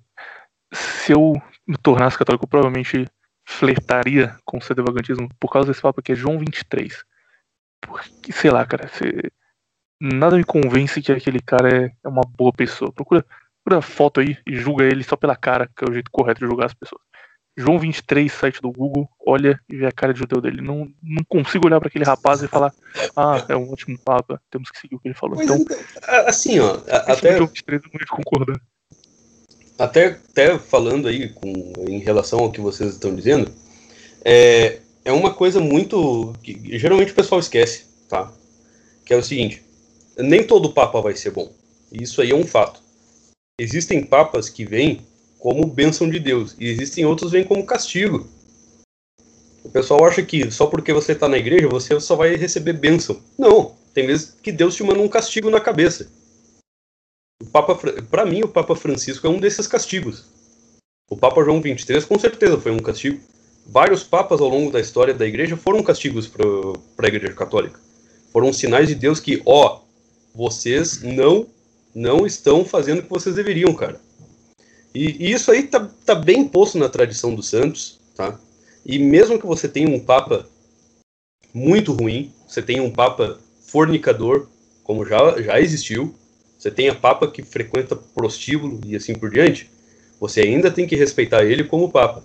[0.76, 1.34] se eu
[1.66, 3.06] me tornasse católico, eu provavelmente
[3.44, 7.04] flertaria com o sedevagantismo por causa desse papo que é João 23.
[7.80, 9.30] Porque, sei lá, cara, você
[10.00, 12.92] nada me convence que aquele cara é, é uma boa pessoa.
[12.92, 13.24] Procura,
[13.64, 16.46] procura foto aí e julga ele só pela cara, que é o jeito correto de
[16.46, 17.02] julgar as pessoas.
[17.58, 20.60] João 23, site do Google, olha e vê a cara de judeu dele.
[20.60, 22.70] Não, não consigo olhar para aquele rapaz e falar,
[23.16, 25.42] ah, é um ótimo papa, temos que seguir o que ele falou.
[25.42, 25.76] então, então
[26.26, 27.36] assim, ó, até.
[27.36, 28.60] João 23 eu não concordar.
[29.78, 31.52] Até, até falando aí com,
[31.86, 33.52] em relação ao que vocês estão dizendo,
[34.24, 36.32] é, é uma coisa muito.
[36.42, 38.32] que geralmente o pessoal esquece, tá?
[39.04, 39.62] Que é o seguinte:
[40.16, 41.52] nem todo papa vai ser bom.
[41.92, 42.82] Isso aí é um fato.
[43.60, 45.00] Existem papas que vêm
[45.38, 48.26] como bênção de Deus e existem outros que vêm como castigo.
[49.62, 53.20] O pessoal acha que só porque você está na igreja você só vai receber bênção.
[53.38, 56.10] Não, tem vezes que Deus te manda um castigo na cabeça.
[57.42, 57.74] O Papa,
[58.10, 60.24] para mim, o Papa Francisco é um desses castigos.
[61.10, 63.20] O Papa João 23 com certeza foi um castigo.
[63.66, 66.44] Vários papas ao longo da história da igreja foram castigos para
[67.04, 67.78] a igreja católica.
[68.32, 69.80] Foram sinais de Deus que, ó,
[70.34, 71.46] vocês não
[71.94, 73.98] não estão fazendo o que vocês deveriam, cara.
[74.94, 78.38] E, e, isso aí tá, tá bem posto na tradição dos santos, tá?
[78.84, 80.46] E mesmo que você tenha um papa
[81.54, 84.46] muito ruim, você tenha um papa fornicador,
[84.84, 86.14] como já, já existiu,
[86.58, 89.70] você tenha papa que frequenta prostíbulo e assim por diante,
[90.18, 92.22] você ainda tem que respeitar ele como papa.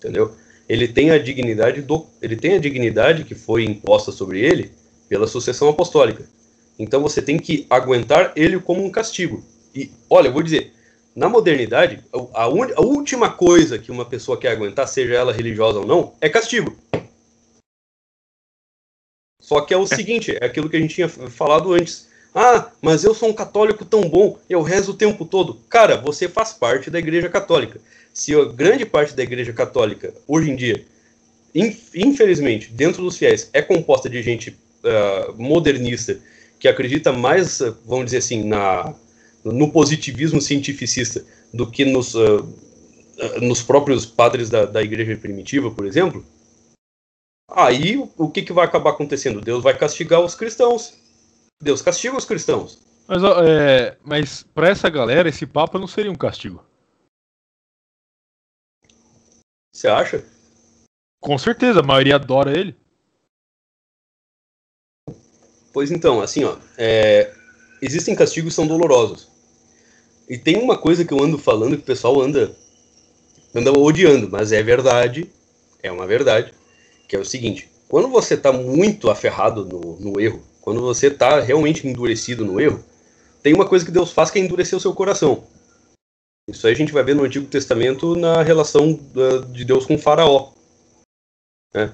[0.00, 0.34] Entendeu?
[0.68, 4.72] Ele tem a dignidade do, ele tem a dignidade que foi imposta sobre ele
[5.08, 6.28] pela sucessão apostólica.
[6.78, 9.42] Então você tem que aguentar ele como um castigo.
[9.74, 10.72] E olha, eu vou dizer,
[11.16, 12.04] na modernidade,
[12.34, 16.28] a, a última coisa que uma pessoa quer aguentar, seja ela religiosa ou não, é
[16.28, 16.76] castigo.
[19.40, 22.08] Só que é o seguinte, é aquilo que a gente tinha falado antes.
[22.40, 25.54] Ah, mas eu sou um católico tão bom, eu rezo o tempo todo.
[25.68, 27.80] Cara, você faz parte da Igreja Católica.
[28.14, 30.86] Se a grande parte da Igreja Católica, hoje em dia,
[31.52, 36.20] infelizmente, dentro dos fiéis, é composta de gente uh, modernista
[36.60, 38.94] que acredita mais, vamos dizer assim, na,
[39.42, 42.46] no positivismo cientificista do que nos, uh,
[43.42, 46.24] nos próprios padres da, da igreja primitiva, por exemplo,
[47.50, 49.40] aí o que, que vai acabar acontecendo?
[49.40, 51.07] Deus vai castigar os cristãos.
[51.60, 52.80] Deus castiga os cristãos.
[53.06, 56.64] Mas, é, mas para essa galera, esse Papa não seria um castigo.
[59.72, 60.24] Você acha?
[61.20, 62.76] Com certeza, a maioria adora ele.
[65.72, 67.32] Pois então, assim, ó, é,
[67.80, 69.28] existem castigos que são dolorosos.
[70.28, 72.54] E tem uma coisa que eu ando falando que o pessoal anda,
[73.54, 75.30] anda odiando, mas é verdade,
[75.82, 76.52] é uma verdade,
[77.08, 81.40] que é o seguinte: quando você está muito aferrado no, no erro, quando você está
[81.40, 82.84] realmente endurecido no erro,
[83.42, 85.46] tem uma coisa que Deus faz que é endurecer o seu coração.
[86.46, 89.00] Isso aí a gente vai ver no Antigo Testamento na relação
[89.50, 90.52] de Deus com Faraó.
[91.74, 91.90] Né?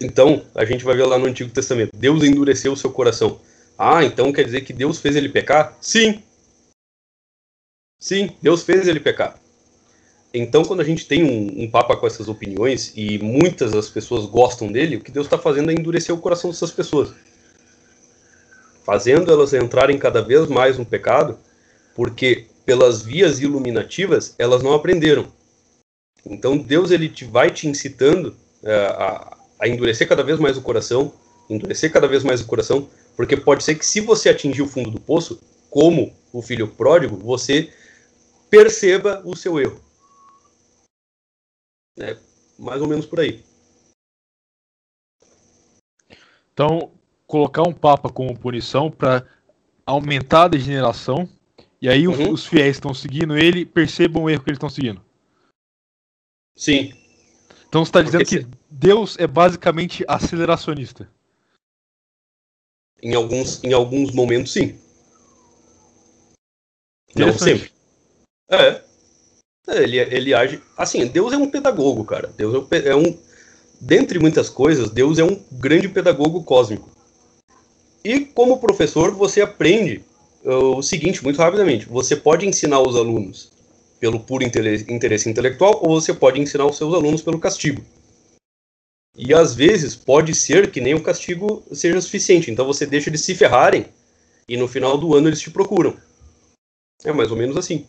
[0.00, 3.40] Então, a gente vai ver lá no Antigo Testamento: Deus endureceu o seu coração.
[3.76, 5.76] Ah, então quer dizer que Deus fez ele pecar?
[5.80, 6.22] Sim.
[7.98, 9.40] Sim, Deus fez ele pecar.
[10.32, 14.24] Então, quando a gente tem um, um Papa com essas opiniões e muitas das pessoas
[14.24, 17.12] gostam dele, o que Deus está fazendo é endurecer o coração dessas pessoas.
[18.84, 21.38] Fazendo elas entrarem cada vez mais no pecado,
[21.94, 25.32] porque pelas vias iluminativas elas não aprenderam.
[26.24, 30.62] Então, Deus ele te, vai te incitando é, a, a endurecer cada vez mais o
[30.62, 31.12] coração,
[31.48, 34.90] endurecer cada vez mais o coração, porque pode ser que se você atingir o fundo
[34.90, 35.40] do poço,
[35.70, 37.72] como o filho pródigo, você
[38.48, 39.80] perceba o seu erro.
[41.98, 42.16] É
[42.58, 43.44] mais ou menos por aí.
[46.52, 46.92] Então,
[47.34, 49.26] colocar um papa como punição para
[49.84, 51.28] aumentar a degeneração
[51.82, 52.30] e aí uhum.
[52.30, 55.04] os fiéis estão seguindo ele percebam o erro que eles estão seguindo.
[56.56, 56.94] Sim.
[57.66, 61.10] Então você está dizendo que Deus é basicamente aceleracionista.
[63.02, 64.78] Em alguns, em alguns momentos, sim.
[67.16, 67.72] Não sempre.
[68.48, 68.56] É.
[68.68, 68.84] é.
[69.82, 70.62] Ele, ele age.
[70.76, 72.28] Assim, Deus é um pedagogo, cara.
[72.28, 73.18] Deus é um, é um.
[73.80, 76.93] Dentre muitas coisas, Deus é um grande pedagogo cósmico.
[78.04, 80.04] E como professor, você aprende
[80.44, 83.50] uh, o seguinte muito rapidamente: você pode ensinar os alunos
[83.98, 87.82] pelo puro interesse intelectual ou você pode ensinar os seus alunos pelo castigo.
[89.16, 92.50] E às vezes pode ser que nem o castigo seja suficiente.
[92.50, 93.86] Então você deixa eles se ferrarem
[94.46, 95.96] e no final do ano eles te procuram.
[97.04, 97.86] É mais ou menos assim.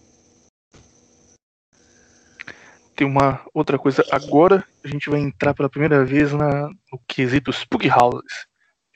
[2.96, 4.06] Tem uma outra coisa.
[4.10, 8.46] Agora a gente vai entrar pela primeira vez na, no quesito Spook Houses.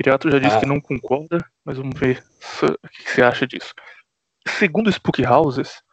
[0.01, 0.59] Pirato já disse ah.
[0.61, 2.23] que não concorda, mas vamos ver
[2.63, 3.73] o que você acha disso.
[4.47, 5.83] Segundo Spook Houses,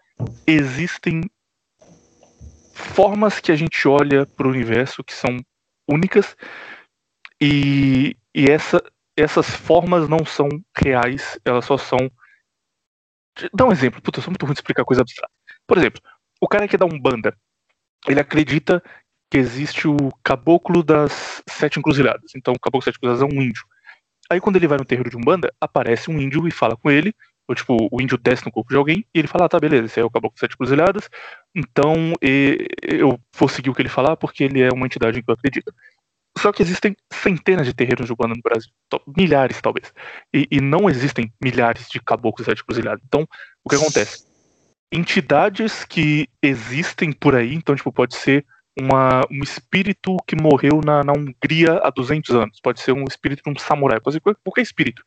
[0.46, 1.22] existem
[2.72, 5.36] formas que a gente olha para o universo que são
[5.88, 6.36] únicas
[7.40, 8.80] e, e essa,
[9.16, 11.98] essas formas não são reais, elas só são.
[13.52, 15.32] Dá um exemplo, puta, eu sou muito ruim de explicar coisa abstrata.
[15.66, 16.00] Por exemplo,
[16.40, 17.36] o cara que dá um banda,
[18.06, 18.80] ele acredita
[19.28, 22.30] que existe o caboclo das sete encruzilhadas.
[22.36, 23.64] Então, o caboclo das sete encruzilhadas é um índio.
[24.30, 27.14] Aí, quando ele vai no terreiro de Umbanda, aparece um índio e fala com ele,
[27.48, 29.86] ou tipo, o índio desce no corpo de alguém e ele fala: ah, tá, beleza,
[29.86, 31.08] esse é o caboclo das sete encruzilhadas,
[31.54, 35.22] então e, eu vou seguir o que ele falar porque ele é uma entidade em
[35.22, 35.72] que eu acredito.
[36.38, 38.70] Só que existem centenas de terreiros de Umbanda no Brasil,
[39.16, 39.92] milhares talvez,
[40.34, 43.02] e, e não existem milhares de caboclos sete encruzilhadas.
[43.06, 43.26] Então,
[43.64, 44.26] o que acontece?
[44.92, 48.44] Entidades que existem por aí, então, tipo, pode ser
[48.78, 53.42] uma, um espírito que morreu na, na Hungria há 200 anos, pode ser um espírito
[53.44, 55.02] de um samurai, pode ser qualquer espírito.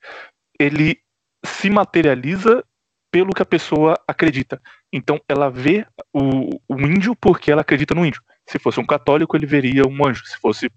[0.59, 0.99] Ele
[1.45, 2.63] se materializa
[3.11, 4.61] pelo que a pessoa acredita.
[4.91, 8.21] Então ela vê o, o índio porque ela acredita no índio.
[8.47, 10.25] Se fosse um católico, ele veria um anjo.
[10.25, 10.69] Se fosse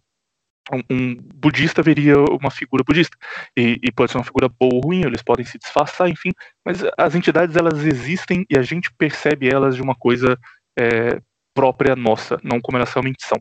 [0.70, 3.16] um, um budista, veria uma figura budista.
[3.56, 6.30] E, e, pode ser uma figura boa ou ruim, eles podem se disfarçar, enfim.
[6.64, 10.38] Mas as entidades, elas existem e a gente percebe elas de uma coisa
[10.78, 11.20] é,
[11.54, 13.38] própria nossa, não como elas realmente são.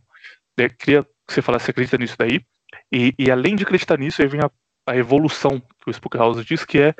[0.57, 2.41] É, queria que você falasse, você acredita nisso daí.
[2.91, 4.49] E, e além de acreditar nisso, aí vem a
[4.85, 6.95] a evolução que o Spook House diz, que é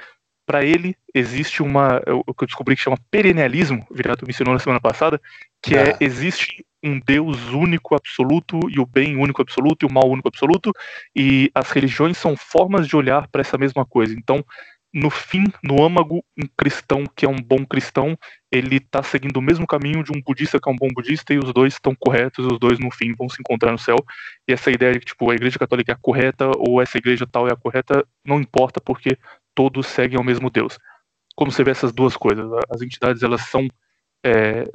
[0.46, 4.54] para ele existe uma o que eu descobri que chama perennialismo, o Virato me ensinou
[4.54, 5.22] na semana passada,
[5.62, 5.98] que é, ah.
[6.00, 10.28] é existe um Deus único absoluto e o bem único absoluto e o mal único
[10.28, 10.74] absoluto
[11.16, 14.16] e as religiões são formas de olhar para essa mesma coisa.
[14.18, 14.44] Então,
[14.92, 18.18] no fim, no âmago, um cristão que é um bom cristão,
[18.52, 21.40] ele está seguindo o mesmo caminho de um budista que é um bom budista, e
[21.40, 23.96] os dois estão corretos, os dois no fim vão se encontrar no céu.
[24.48, 27.26] E essa ideia de que tipo, a igreja católica é a correta ou essa igreja
[27.26, 29.18] tal é a correta, não importa, porque
[29.56, 30.78] todos seguem ao mesmo Deus.
[31.36, 33.68] Como você vê essas duas coisas, as entidades elas são
[34.26, 34.66] é,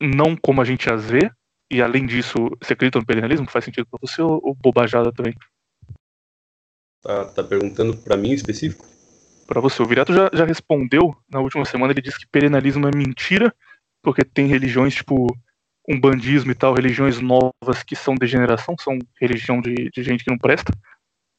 [0.00, 1.30] não como a gente as vê,
[1.70, 3.48] e além disso, você acredita no perennialismo?
[3.48, 5.34] Faz sentido para você ou, ou bobajada também?
[7.00, 8.93] Tá, tá perguntando para mim em específico?
[9.46, 9.82] Para você.
[9.82, 13.54] O Virato já, já respondeu na última semana, ele disse que perennialismo é mentira,
[14.02, 15.26] porque tem religiões tipo
[15.88, 20.30] um bandismo e tal, religiões novas que são degeneração, são religião de, de gente que
[20.30, 20.72] não presta.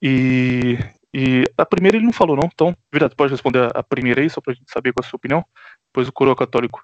[0.02, 0.77] E,
[1.14, 2.49] e a primeira ele não falou, não.
[2.53, 5.18] Então, Virato, pode responder a, primeira aí, só pra gente saber qual é a sua
[5.18, 5.44] opinião.
[5.88, 6.84] Depois o coroa católico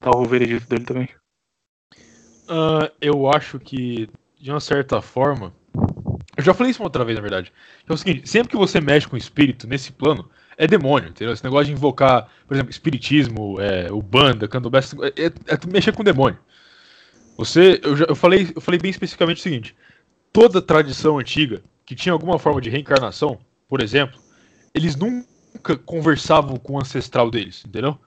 [0.00, 1.08] dá o veredito dele também.
[2.44, 4.08] Uh, eu acho que,
[4.40, 5.52] de uma certa forma,
[6.36, 7.52] eu já falei isso uma outra vez, na verdade.
[7.88, 11.32] É o seguinte, sempre que você mexe com o espírito nesse plano, é demônio, entendeu?
[11.32, 15.92] Esse negócio de invocar, por exemplo, espiritismo, é, o banda, candomblé, é, é, é mexer
[15.92, 16.38] com demônio.
[17.36, 19.76] Você, eu, já, eu, falei, eu falei bem especificamente o seguinte:
[20.32, 24.18] toda tradição antiga que tinha alguma forma de reencarnação, por exemplo,
[24.74, 27.98] eles nunca conversavam com o ancestral deles, entendeu?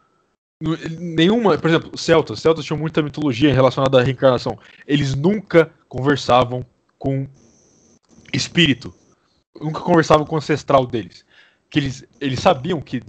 [1.00, 4.58] Nenhuma, por exemplo, celtas, celtas tinham muita mitologia relacionada à reencarnação.
[4.88, 6.66] Eles nunca conversavam
[6.98, 7.28] com
[8.34, 8.94] espírito,
[9.62, 11.27] nunca conversavam com o ancestral deles.
[11.70, 13.02] Que eles, eles sabiam que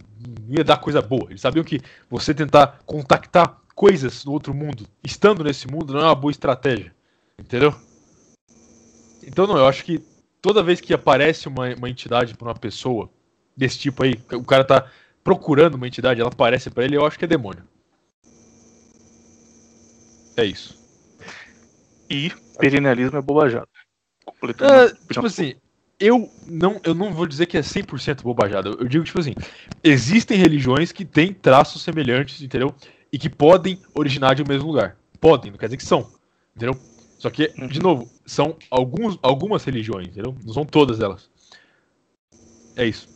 [0.48, 1.26] ia dar coisa boa.
[1.30, 1.80] Eles sabiam que
[2.10, 6.93] você tentar contactar coisas do outro mundo, estando nesse mundo, não é uma boa estratégia.
[7.39, 7.74] Entendeu?
[9.24, 10.02] Então, não, eu acho que
[10.43, 13.09] toda vez que aparece uma, uma entidade para uma pessoa
[13.56, 14.90] desse tipo aí, o cara tá
[15.22, 17.62] procurando uma entidade, ela aparece para ele, eu acho que é demônio.
[20.36, 20.78] É isso.
[22.09, 23.68] E perinealismo é bobajada.
[24.60, 25.55] É, tipo assim,
[26.00, 28.68] eu não, eu não vou dizer que é 100% bobajada.
[28.68, 29.34] Eu digo, tipo assim,
[29.82, 32.74] existem religiões que têm traços semelhantes, entendeu?
[33.12, 34.96] E que podem originar de um mesmo lugar.
[35.20, 36.08] Podem, não quer dizer que são,
[36.54, 36.78] entendeu?
[37.18, 37.82] Só que, de uhum.
[37.82, 40.36] novo, são alguns, algumas religiões, entendeu?
[40.44, 41.28] Não são todas elas.
[42.76, 43.08] É isso.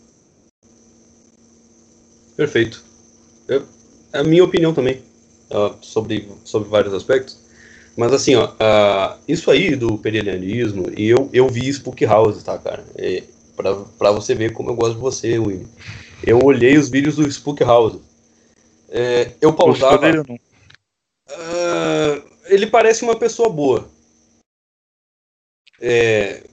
[2.36, 2.82] Perfeito.
[3.46, 3.64] Eu,
[4.12, 5.02] é a minha opinião também
[5.50, 7.41] uh, sobre, sobre vários aspectos.
[7.96, 12.58] Mas assim, ó, uh, isso aí do periodianismo, e eu, eu vi Spook House, tá,
[12.58, 12.84] cara?
[12.96, 13.22] É,
[13.54, 15.68] pra, pra você ver como eu gosto de você, William.
[16.24, 18.00] Eu olhei os vídeos do Spook House.
[18.88, 19.98] É, eu pausava.
[19.98, 20.38] Dele, uh,
[22.46, 23.90] ele parece uma pessoa boa.
[25.80, 26.44] É,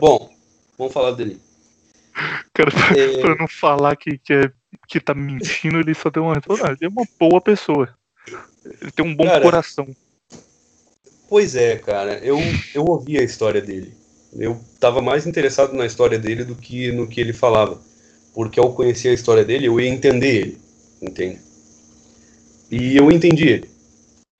[0.00, 0.30] bom,
[0.76, 1.40] vamos falar dele.
[2.54, 3.20] Cara, pra, é...
[3.20, 4.52] pra não falar que, que, é,
[4.88, 6.34] que tá mentindo, ele só tem uma.
[6.34, 7.96] Ele é uma boa pessoa.
[8.80, 9.88] Ele tem um bom cara, coração.
[11.28, 12.18] Pois é, cara.
[12.18, 12.38] Eu,
[12.74, 13.92] eu ouvi a história dele.
[14.32, 17.80] Eu tava mais interessado na história dele do que no que ele falava.
[18.34, 20.58] Porque ao conhecer a história dele, eu ia entender ele.
[21.00, 21.40] Entende?
[22.70, 23.70] E eu entendi ele.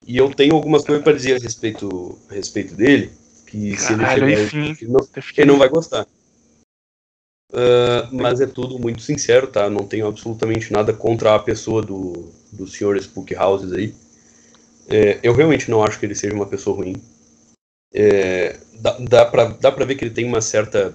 [0.06, 3.10] E eu tenho algumas coisas para dizer a respeito, a respeito dele.
[3.46, 6.06] Que se Caralho, ele chegar, enfim, ele, não, ele não vai gostar.
[7.52, 9.70] Uh, mas é tudo muito sincero, tá?
[9.70, 13.94] Não tenho absolutamente nada contra a pessoa do, do senhor Spook Houses aí.
[14.88, 16.94] É, eu realmente não acho que ele seja uma pessoa ruim.
[17.92, 20.94] É, dá, dá, pra, dá pra ver que ele tem uma certa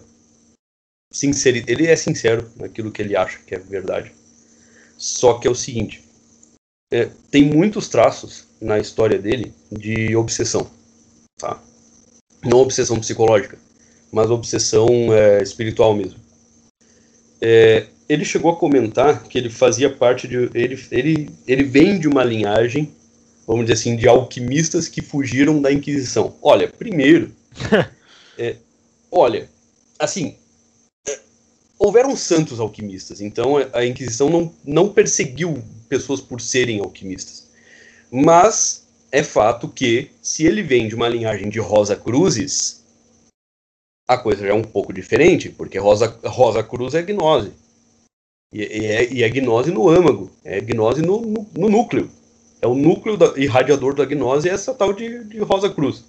[1.12, 1.72] sinceridade.
[1.72, 4.14] Ele é sincero naquilo que ele acha que é verdade.
[4.98, 6.04] Só que é o seguinte:
[6.92, 10.70] é, tem muitos traços na história dele de obsessão,
[11.38, 11.62] tá?
[12.44, 13.58] Não obsessão psicológica,
[14.12, 16.20] mas obsessão é, espiritual mesmo.
[17.42, 20.50] É, ele chegou a comentar que ele fazia parte de.
[20.54, 22.94] Ele, ele, ele vem de uma linhagem,
[23.52, 26.38] vamos dizer assim, de alquimistas que fugiram da Inquisição.
[26.42, 27.36] Olha, primeiro.
[28.38, 28.56] é,
[29.12, 29.50] olha,
[30.00, 30.38] assim.
[31.06, 31.20] É,
[31.78, 37.50] houveram santos alquimistas, então a Inquisição não, não perseguiu pessoas por serem alquimistas.
[38.10, 42.86] Mas é fato que, se ele vem de uma linhagem de Rosa Cruzes,
[44.08, 47.52] a coisa já é um pouco diferente, porque Rosa, Rosa Cruz é gnose.
[48.54, 52.10] E, e, é, e é gnose no âmago, é gnose no, no, no núcleo.
[52.62, 56.06] É o núcleo da, irradiador da gnose é essa tal de, de Rosa Cruz.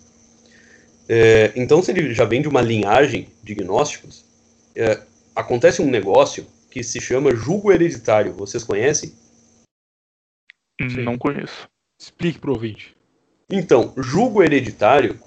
[1.09, 4.25] É, então, se ele já vem de uma linhagem de gnósticos,
[4.77, 5.03] é,
[5.35, 8.33] acontece um negócio que se chama julgo hereditário.
[8.33, 9.13] Vocês conhecem?
[10.81, 11.69] Não conheço.
[12.01, 12.97] Explique pro ouvinte.
[13.51, 15.19] Então, julgo hereditário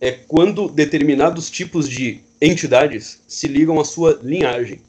[0.00, 4.80] é quando determinados tipos de entidades se ligam à sua linhagem,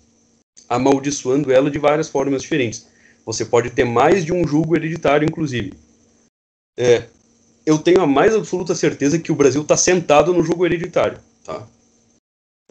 [0.70, 2.88] amaldiçoando ela de várias formas diferentes.
[3.26, 5.74] Você pode ter mais de um julgo hereditário, inclusive.
[6.78, 7.06] É,
[7.66, 11.20] eu tenho a mais absoluta certeza que o Brasil está sentado no julgo hereditário.
[11.44, 11.68] Tá?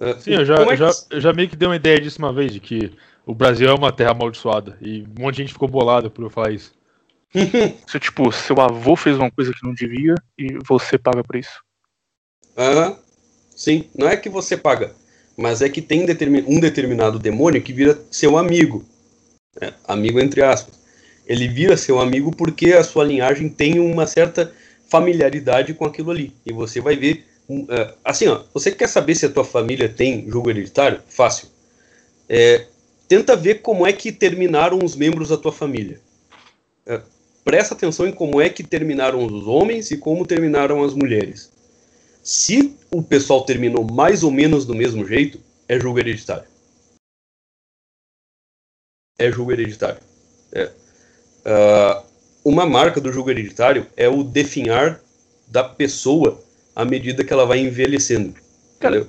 [0.00, 0.76] É, Sim, eu já, é que...
[0.76, 2.92] já, eu já meio que dei uma ideia disso uma vez, de que
[3.26, 4.76] o Brasil é uma terra amaldiçoada.
[4.80, 6.74] E um monte de gente ficou bolada por eu falar isso.
[7.86, 11.62] Se, tipo, seu avô fez uma coisa que não devia e você paga por isso.
[12.56, 12.96] Uhum.
[13.54, 14.94] Sim, não é que você paga,
[15.36, 16.06] mas é que tem
[16.46, 18.84] um determinado demônio que vira seu amigo.
[19.60, 20.80] É, amigo entre aspas.
[21.26, 24.52] Ele vira seu amigo porque a sua linhagem tem uma certa
[24.88, 26.32] familiaridade com aquilo ali.
[26.44, 27.24] E você vai ver.
[27.48, 27.66] Uh,
[28.04, 31.00] assim, ó, você quer saber se a tua família tem jogo hereditário?
[31.08, 31.48] Fácil.
[32.28, 32.66] É,
[33.08, 36.00] tenta ver como é que terminaram os membros da tua família.
[36.86, 37.00] É,
[37.44, 41.50] presta atenção em como é que terminaram os homens e como terminaram as mulheres.
[42.22, 46.44] Se o pessoal terminou mais ou menos do mesmo jeito, é jogo hereditário.
[49.20, 50.00] É jogo hereditário.
[50.52, 50.70] É.
[51.44, 52.02] Uh,
[52.44, 55.00] uma marca do jogo hereditário é o definhar
[55.46, 56.42] da pessoa
[56.74, 58.34] à medida que ela vai envelhecendo.
[58.78, 59.06] Cara,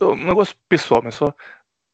[0.00, 1.32] um negócio pessoal, mas só.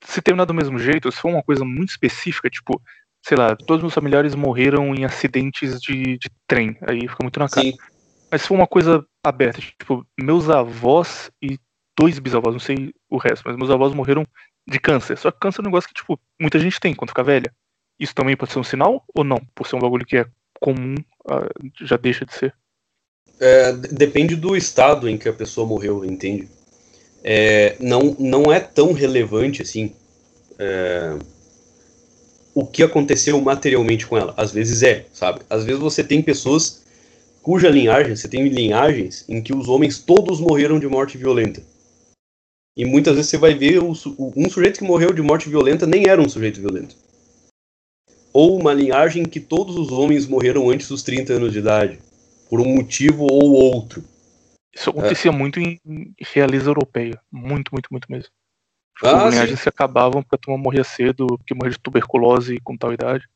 [0.05, 2.81] se terminar do mesmo jeito, se for uma coisa muito específica, tipo,
[3.23, 7.39] sei lá, todos os meus familiares morreram em acidentes de, de trem, aí fica muito
[7.39, 7.67] na cara.
[7.67, 7.77] Sim.
[8.31, 11.59] Mas se for uma coisa aberta, tipo, meus avós e
[11.99, 14.27] dois bisavós, não sei o resto, mas meus avós morreram
[14.69, 15.17] de câncer.
[15.17, 17.53] Só que câncer é um negócio que, tipo, muita gente tem quando fica velha.
[17.99, 19.41] Isso também pode ser um sinal ou não?
[19.55, 20.27] Por ser um bagulho que é
[20.61, 20.95] comum,
[21.29, 21.49] ah,
[21.81, 22.55] já deixa de ser?
[23.41, 26.49] É, depende do estado em que a pessoa morreu, entende?
[27.25, 29.93] É, não, não é tão relevante assim
[30.59, 31.19] é,
[32.55, 34.35] o que aconteceu materialmente com ela.
[34.37, 35.41] Às vezes é, sabe?
[35.49, 36.85] Às vezes você tem pessoas
[37.43, 41.63] cuja linhagem, você tem linhagens em que os homens todos morreram de morte violenta.
[42.79, 46.23] E muitas vezes você vai ver um sujeito que morreu de morte violenta nem era
[46.23, 46.95] um sujeito violento.
[48.33, 51.99] Ou uma linhagem em que todos os homens morreram antes dos 30 anos de idade,
[52.49, 54.05] por um motivo ou outro.
[54.73, 55.35] Isso acontecia é.
[55.35, 55.81] muito em
[56.21, 57.21] realeza europeia.
[57.33, 58.31] Muito, muito, muito mesmo.
[58.95, 59.63] Tipo, ah, as linhagens sim.
[59.65, 63.29] se acabavam porque a turma morria cedo, porque morria de tuberculose com tal idade.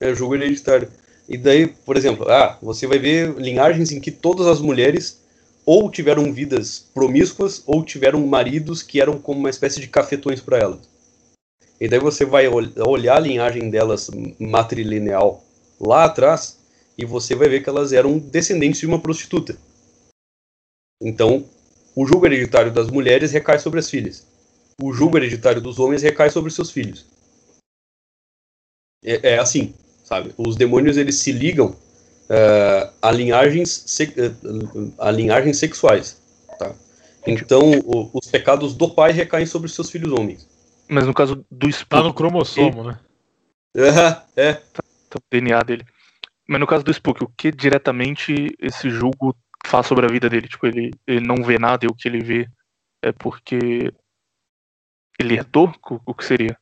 [0.00, 0.90] É jogo hereditário.
[1.28, 5.21] E daí, por exemplo, ah, você vai ver linhagens em que todas as mulheres
[5.64, 10.58] ou tiveram vidas promíscuas ou tiveram maridos que eram como uma espécie de cafetões para
[10.58, 10.90] elas.
[11.80, 15.44] E daí você vai olhar a linhagem delas matrilineal
[15.80, 16.58] lá atrás
[16.96, 19.56] e você vai ver que elas eram descendentes de uma prostituta.
[21.00, 21.44] Então,
[21.96, 24.26] o julgo hereditário das mulheres recai sobre as filhas.
[24.80, 27.06] O julgo hereditário dos homens recai sobre seus filhos.
[29.04, 29.74] É, é assim
[30.12, 30.34] sabe?
[30.36, 31.74] Os demônios eles se ligam
[32.32, 36.20] uh, a linhagens uh, a linhagens sexuais,
[36.58, 36.74] tá?
[37.26, 40.48] Então o, os pecados do pai recaem sobre os seus filhos homens.
[40.88, 42.98] Mas no caso do Spook, tá no cromossomo, né?
[43.76, 44.52] É, é.
[44.54, 45.84] Tá, tá o DNA dele.
[46.48, 50.48] Mas no caso do Spook, o que diretamente esse julgo faz sobre a vida dele?
[50.48, 52.48] Tipo, ele, ele não vê nada e o que ele vê
[53.00, 53.92] é porque
[55.18, 55.72] ele herdou?
[56.04, 56.58] O que seria?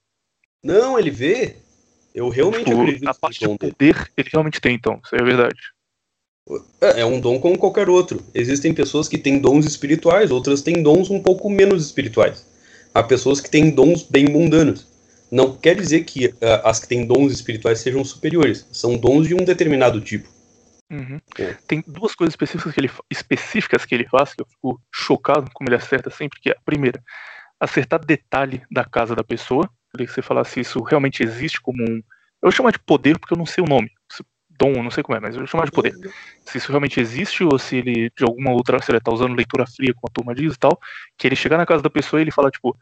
[0.62, 1.56] Não, ele vê.
[2.14, 3.98] Eu realmente tipo, acredito A parte de poder dele.
[4.16, 5.58] ele realmente tem, então, isso é verdade.
[6.80, 8.22] É, é um dom como qualquer outro.
[8.34, 12.46] Existem pessoas que têm dons espirituais, outras têm dons um pouco menos espirituais.
[12.92, 14.88] Há pessoas que têm dons bem mundanos.
[15.30, 16.34] Não quer dizer que uh,
[16.64, 18.66] as que têm dons espirituais sejam superiores.
[18.72, 20.28] São dons de um determinado tipo.
[20.90, 21.20] Uhum.
[21.38, 21.56] É.
[21.68, 25.68] Tem duas coisas específicas que, ele, específicas que ele faz que eu fico chocado como
[25.68, 26.40] ele acerta sempre.
[26.40, 27.00] Que é a primeira,
[27.60, 29.68] acertar detalhe da casa da pessoa.
[29.90, 31.96] Queria que você falasse se isso realmente existe como um.
[31.96, 33.90] Eu vou chamar de poder porque eu não sei o nome.
[34.48, 35.94] Dom, não sei como é, mas eu vou chamar de poder.
[36.44, 39.66] Se isso realmente existe ou se ele, de alguma outra, se ele tá usando leitura
[39.66, 40.78] fria, como a turma diz e tal,
[41.16, 42.76] que ele chegar na casa da pessoa e ele fala, tipo,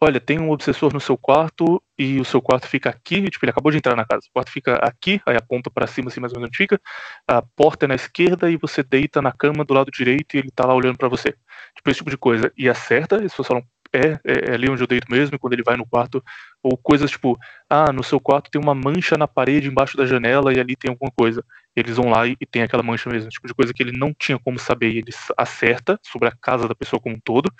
[0.00, 3.50] olha, tem um obsessor no seu quarto e o seu quarto fica aqui, tipo, ele
[3.50, 6.32] acabou de entrar na casa, o quarto fica aqui, aí aponta para cima, assim mais
[6.32, 6.80] ou menos fica,
[7.26, 10.50] a porta é na esquerda e você deita na cama do lado direito e ele
[10.50, 11.34] tá lá olhando para você.
[11.74, 12.52] Tipo, esse tipo de coisa.
[12.56, 15.76] E acerta, pessoas falam, é, é, é, ali onde eu deito mesmo, quando ele vai
[15.76, 16.22] no quarto,
[16.62, 17.38] ou coisas tipo,
[17.68, 20.90] ah, no seu quarto tem uma mancha na parede embaixo da janela e ali tem
[20.90, 21.44] alguma coisa.
[21.74, 24.12] Eles vão lá e, e tem aquela mancha mesmo, tipo de coisa que ele não
[24.12, 27.52] tinha como saber, e ele acerta sobre a casa da pessoa como um todo.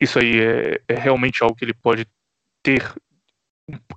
[0.00, 2.06] Isso aí é, é realmente algo que ele pode
[2.62, 2.82] ter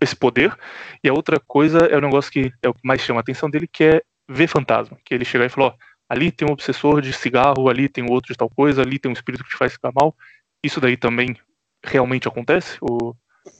[0.01, 0.55] esse poder.
[1.03, 3.49] E a outra coisa é o negócio que é o que mais chama a atenção
[3.49, 4.97] dele, que é ver fantasma.
[5.03, 5.75] Que ele chega e falou, ó,
[6.07, 9.13] ali tem um obsessor de cigarro, ali tem outro de tal coisa, ali tem um
[9.13, 10.15] espírito que te faz ficar mal.
[10.63, 11.35] Isso daí também
[11.83, 12.77] realmente acontece?
[12.81, 13.15] Ou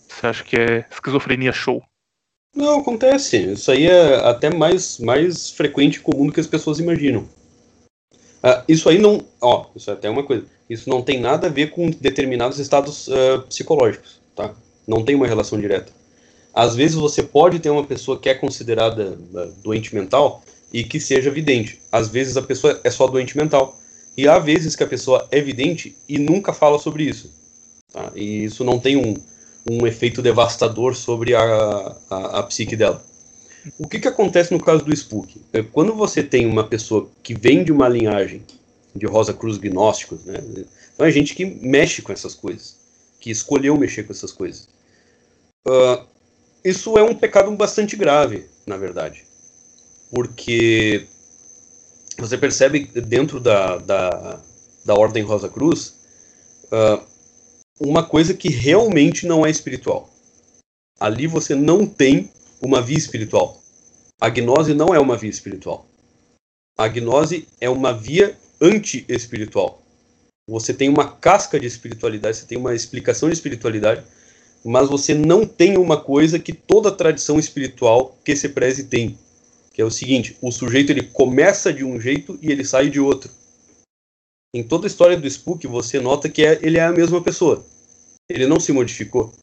[0.08, 1.82] você acha que é esquizofrenia show?
[2.56, 3.38] Não, acontece.
[3.54, 7.28] Isso aí é até mais, mais frequente e comum do que as pessoas imaginam.
[8.44, 9.24] Uh, isso aí não.
[9.42, 10.46] Ó, isso é até uma coisa.
[10.70, 14.54] Isso não tem nada a ver com determinados estados uh, psicológicos, tá?
[14.88, 15.92] Não tem uma relação direta.
[16.54, 21.00] Às vezes você pode ter uma pessoa que é considerada uh, doente mental e que
[21.00, 21.82] seja vidente.
[21.92, 23.78] Às vezes a pessoa é só doente mental.
[24.18, 27.39] E há vezes que a pessoa é vidente e nunca fala sobre isso.
[27.92, 28.12] Tá?
[28.16, 29.16] E isso não tem um,
[29.70, 33.04] um efeito devastador sobre a, a, a psique dela.
[33.78, 35.42] O que, que acontece no caso do Spook?
[35.52, 38.44] É, quando você tem uma pessoa que vem de uma linhagem
[38.96, 40.40] de Rosa Cruz Gnósticos, né?
[40.94, 42.78] então é gente que mexe com essas coisas,
[43.20, 44.68] que escolheu mexer com essas coisas.
[45.68, 46.04] Uh,
[46.64, 49.26] isso é um pecado bastante grave, na verdade,
[50.12, 51.06] porque
[52.18, 54.40] você percebe dentro da, da,
[54.86, 55.96] da Ordem Rosa Cruz
[56.66, 57.02] uh,
[57.80, 60.10] uma coisa que realmente não é espiritual.
[61.00, 62.30] Ali você não tem
[62.62, 63.62] uma via espiritual.
[64.20, 65.88] A gnose não é uma via espiritual.
[66.78, 69.82] A gnose é uma via anti-espiritual.
[70.50, 74.04] Você tem uma casca de espiritualidade, você tem uma explicação de espiritualidade,
[74.66, 79.18] mas você não tem uma coisa que toda tradição espiritual que se preze tem,
[79.72, 83.00] que é o seguinte: o sujeito ele começa de um jeito e ele sai de
[83.00, 83.32] outro
[84.54, 87.66] em toda a história do Spook, você nota que é, ele é a mesma pessoa.
[88.28, 89.34] Ele não se modificou.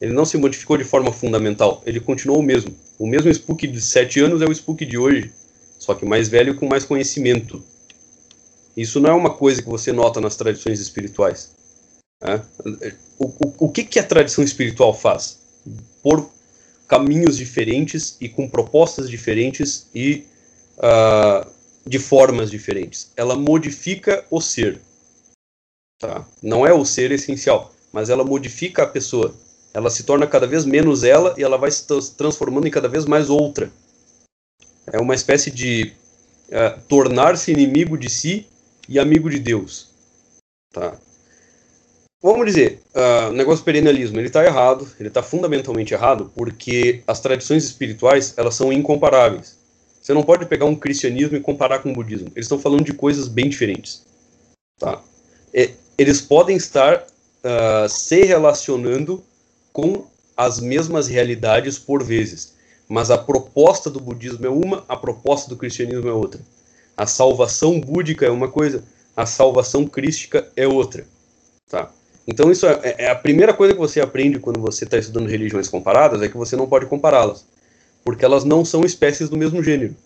[0.00, 1.82] Ele não se modificou de forma fundamental.
[1.84, 2.74] Ele continuou o mesmo.
[2.98, 5.30] O mesmo Spook de 7 anos é o Spook de hoje,
[5.78, 7.62] só que mais velho e com mais conhecimento.
[8.76, 11.54] Isso não é uma coisa que você nota nas tradições espirituais.
[12.22, 12.42] Né?
[13.18, 15.38] O, o, o que, que a tradição espiritual faz?
[16.02, 16.30] Por
[16.88, 20.24] caminhos diferentes e com propostas diferentes e
[20.78, 21.46] uh,
[21.90, 23.10] de formas diferentes.
[23.16, 24.80] Ela modifica o ser.
[25.98, 26.24] Tá?
[26.40, 29.34] Não é o ser essencial, mas ela modifica a pessoa.
[29.74, 31.84] Ela se torna cada vez menos ela e ela vai se
[32.16, 33.72] transformando em cada vez mais outra.
[34.86, 35.92] É uma espécie de
[36.46, 38.46] uh, tornar-se inimigo de si
[38.88, 39.88] e amigo de Deus.
[40.72, 40.96] Tá?
[42.22, 47.18] Vamos dizer, uh, o negócio do ele está errado, ele está fundamentalmente errado, porque as
[47.18, 49.59] tradições espirituais, elas são incomparáveis.
[50.00, 52.28] Você não pode pegar um cristianismo e comparar com o budismo.
[52.34, 54.04] Eles estão falando de coisas bem diferentes.
[54.78, 55.00] Tá?
[55.52, 59.22] E, eles podem estar uh, se relacionando
[59.72, 62.54] com as mesmas realidades por vezes,
[62.88, 66.40] mas a proposta do budismo é uma, a proposta do cristianismo é outra.
[66.96, 68.82] A salvação búdica é uma coisa,
[69.14, 71.06] a salvação crística é outra.
[71.68, 71.90] Tá?
[72.26, 75.68] Então isso é, é a primeira coisa que você aprende quando você está estudando religiões
[75.68, 77.44] comparadas, é que você não pode compará-las,
[78.04, 79.96] porque elas não são espécies do mesmo gênero.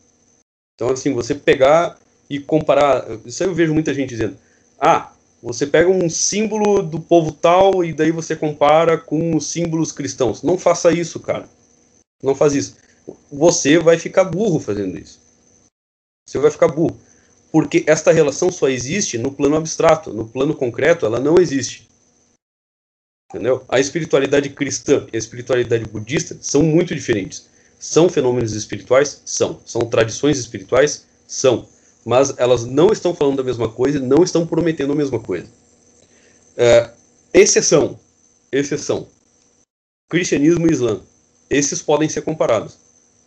[0.75, 1.99] Então assim, você pegar
[2.29, 4.37] e comparar, isso eu vejo muita gente dizendo,
[4.81, 5.13] ah,
[5.43, 10.43] você pega um símbolo do povo tal e daí você compara com os símbolos cristãos.
[10.43, 11.47] Não faça isso, cara.
[12.23, 12.77] Não faz isso.
[13.31, 15.21] Você vai ficar burro fazendo isso.
[16.27, 16.99] Você vai ficar burro.
[17.53, 20.15] Porque esta relação só existe no plano abstrato.
[20.15, 21.87] No plano concreto, ela não existe.
[23.31, 23.63] Entendeu?
[23.69, 27.51] A espiritualidade cristã e a espiritualidade budista são muito diferentes.
[27.85, 29.21] São fenômenos espirituais?
[29.27, 29.61] São.
[29.67, 31.05] São tradições espirituais?
[31.29, 31.69] São.
[32.03, 35.47] Mas elas não estão falando da mesma coisa, não estão prometendo a mesma coisa.
[36.57, 36.91] É,
[37.35, 38.01] exceção.
[38.51, 39.07] Exceção.
[40.09, 41.03] Cristianismo e Islã.
[41.51, 42.79] Esses podem ser comparados.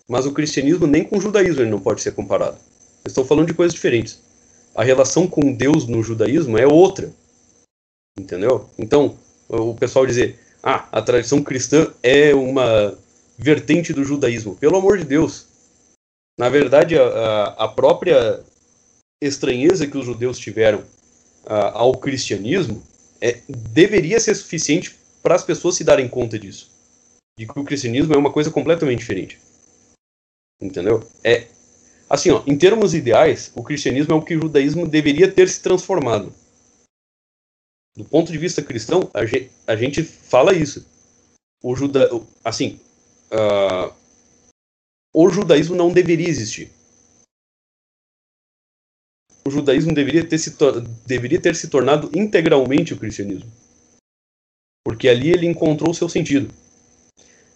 [0.10, 2.58] Mas o cristianismo nem com o judaísmo ele não pode ser comparado.
[3.06, 4.20] Estão falando de coisas diferentes.
[4.74, 7.14] A relação com Deus no judaísmo é outra.
[8.20, 8.68] Entendeu?
[8.76, 12.98] Então, o pessoal dizer, ah, a tradição cristã é uma
[13.38, 14.56] vertente do judaísmo.
[14.56, 15.48] Pelo amor de Deus.
[16.38, 18.44] Na verdade, a, a própria
[19.22, 20.84] estranheza que os judeus tiveram
[21.46, 22.84] ao cristianismo
[23.22, 26.70] é, deveria ser suficiente para as pessoas se darem conta disso.
[27.40, 29.40] De que o cristianismo é uma coisa completamente diferente.
[30.62, 31.08] Entendeu?
[31.24, 31.48] É,
[32.10, 35.62] Assim, ó, em termos ideais, o cristianismo é o que o judaísmo deveria ter se
[35.62, 36.34] transformado.
[37.96, 40.86] Do ponto de vista cristão, a gente, a gente fala isso.
[41.62, 42.10] O juda,
[42.46, 42.80] assim,
[43.32, 43.94] uh,
[45.14, 46.72] o judaísmo não deveria existir.
[49.46, 50.56] O judaísmo deveria ter, se
[51.06, 53.50] deveria ter se tornado integralmente o cristianismo.
[54.86, 56.54] Porque ali ele encontrou o seu sentido.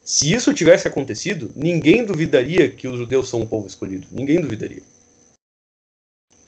[0.03, 4.07] Se isso tivesse acontecido, ninguém duvidaria que os judeus são um povo escolhido.
[4.11, 4.81] Ninguém duvidaria.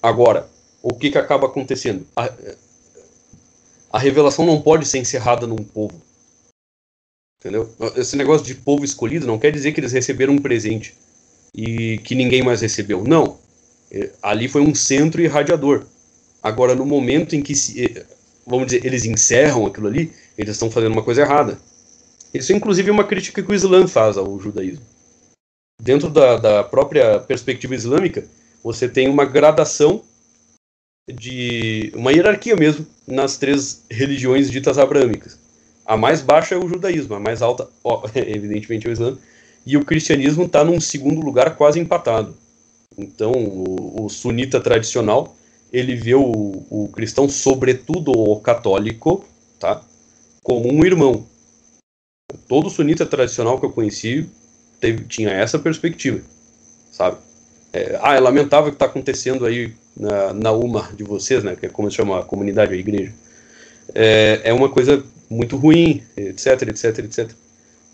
[0.02, 0.50] Agora,
[0.82, 2.06] o que, que acaba acontecendo?
[2.16, 2.34] A,
[3.92, 6.02] a revelação não pode ser encerrada num povo.
[7.44, 7.70] Entendeu?
[7.98, 10.96] Esse negócio de povo escolhido não quer dizer que eles receberam um presente
[11.54, 13.04] e que ninguém mais recebeu.
[13.04, 13.38] Não.
[13.92, 15.86] É, ali foi um centro irradiador.
[16.42, 18.06] Agora, no momento em que, se, é,
[18.48, 21.60] vamos dizer, eles encerram aquilo ali, eles estão fazendo uma coisa errada.
[22.34, 24.86] Isso é inclusive uma crítica que o Islã faz ao judaísmo.
[25.82, 28.26] Dentro da, da própria perspectiva islâmica,
[28.64, 30.02] você tem uma gradação
[31.14, 35.43] de uma hierarquia mesmo nas três religiões ditas abrâmicas.
[35.86, 39.18] A mais baixa é o judaísmo, a mais alta, ó, evidentemente, é o Islã,
[39.66, 42.36] e o cristianismo está num segundo lugar quase empatado.
[42.98, 45.36] Então, o, o sunita tradicional
[45.74, 46.22] ele vê o,
[46.70, 49.26] o cristão, sobretudo o católico,
[49.60, 49.82] tá,
[50.44, 51.26] como um irmão.
[52.48, 54.30] Todo sunita tradicional que eu conheci
[54.80, 56.22] teve, tinha essa perspectiva,
[56.92, 57.18] sabe?
[57.72, 61.56] É, ah, é lamentável o que está acontecendo aí na, na UMA de vocês, né?
[61.56, 63.12] Que é como se chama a comunidade, a igreja.
[63.96, 65.04] É, é uma coisa
[65.34, 67.32] muito ruim, etc, etc, etc.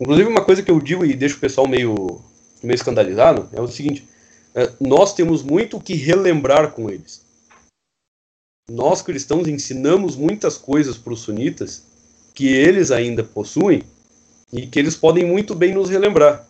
[0.00, 2.20] Inclusive, uma coisa que eu digo e deixo o pessoal meio,
[2.62, 4.06] meio escandalizado é o seguinte:
[4.54, 7.22] é, nós temos muito o que relembrar com eles.
[8.68, 11.84] Nós cristãos ensinamos muitas coisas para os sunitas
[12.34, 13.82] que eles ainda possuem
[14.52, 16.46] e que eles podem muito bem nos relembrar.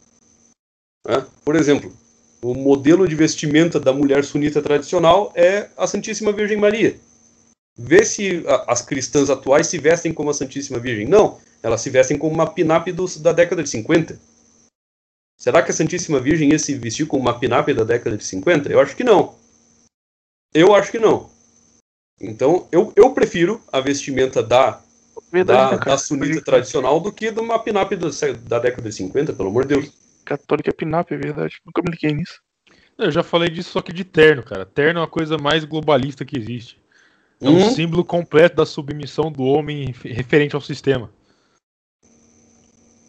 [1.07, 1.25] Né?
[1.45, 1.93] Por exemplo,
[2.43, 6.99] o modelo de vestimenta da mulher sunita tradicional é a Santíssima Virgem Maria.
[7.83, 11.07] Vê se as cristãs atuais se vestem como a Santíssima Virgem.
[11.07, 12.87] Não, elas se vestem como uma pinap
[13.21, 14.21] da década de 50.
[15.39, 18.71] Será que a Santíssima Virgem ia se vestir como uma pinap da década de 50?
[18.71, 19.35] Eu acho que não.
[20.53, 21.31] Eu acho que não.
[22.21, 24.83] Então, eu, eu prefiro a vestimenta da
[25.33, 29.49] Verdade, da, da sunita tradicional do que de uma pinap da década de 50, pelo
[29.49, 29.93] amor de Deus.
[30.27, 31.57] Católica é pinap, é verdade.
[31.65, 32.43] Nunca me liguei nisso.
[32.99, 34.67] Eu já falei disso só que de terno, cara.
[34.67, 36.80] Terno é uma coisa mais globalista que existe.
[37.41, 37.71] É um uhum.
[37.71, 41.11] símbolo completo da submissão do homem referente ao sistema.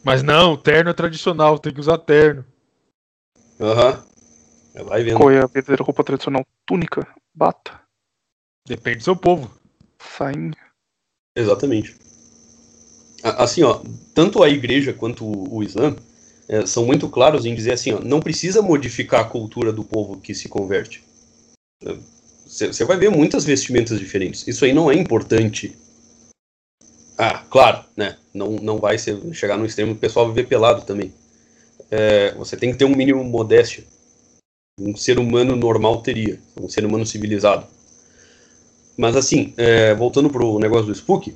[0.03, 2.45] Mas não, terno é tradicional, tem que usar terno.
[3.59, 4.03] Aham.
[4.75, 4.85] Uhum.
[4.85, 5.17] Vai vendo.
[5.17, 6.45] Qual é a verdadeira roupa tradicional?
[6.65, 7.05] Túnica?
[7.33, 7.79] Bata?
[8.65, 9.51] Depende do seu povo.
[9.99, 10.55] Sainha.
[11.35, 11.95] Exatamente.
[13.23, 13.81] Assim, ó,
[14.15, 15.95] tanto a igreja quanto o Islã
[16.47, 20.19] é, são muito claros em dizer assim, ó, não precisa modificar a cultura do povo
[20.19, 21.03] que se converte.
[22.51, 24.45] Você vai ver muitas vestimentas diferentes.
[24.45, 25.73] Isso aí não é importante.
[27.17, 28.17] Ah, claro, né?
[28.33, 31.13] Não, não vai ser, chegar no extremo do pessoal viver pelado também.
[31.89, 33.85] É, você tem que ter um mínimo modéstia.
[34.77, 36.41] Um ser humano normal teria.
[36.59, 37.65] Um ser humano civilizado.
[38.97, 41.33] Mas assim, é, voltando pro negócio do Spook,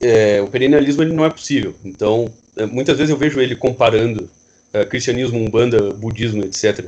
[0.00, 1.74] é, o perennialismo ele não é possível.
[1.84, 4.30] Então, é, muitas vezes eu vejo ele comparando
[4.72, 6.86] é, cristianismo, umbanda, budismo, etc.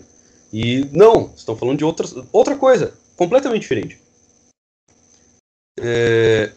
[0.50, 3.98] E não, estão falando de outra, outra coisa, completamente diferente.
[5.80, 6.52] É,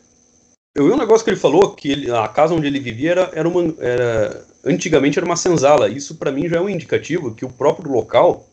[0.76, 3.32] eu vi um negócio que ele falou que ele, a casa onde ele vivia era,
[3.34, 5.90] era uma, era, antigamente era uma senzala.
[5.90, 8.48] Isso para mim já é um indicativo que o próprio local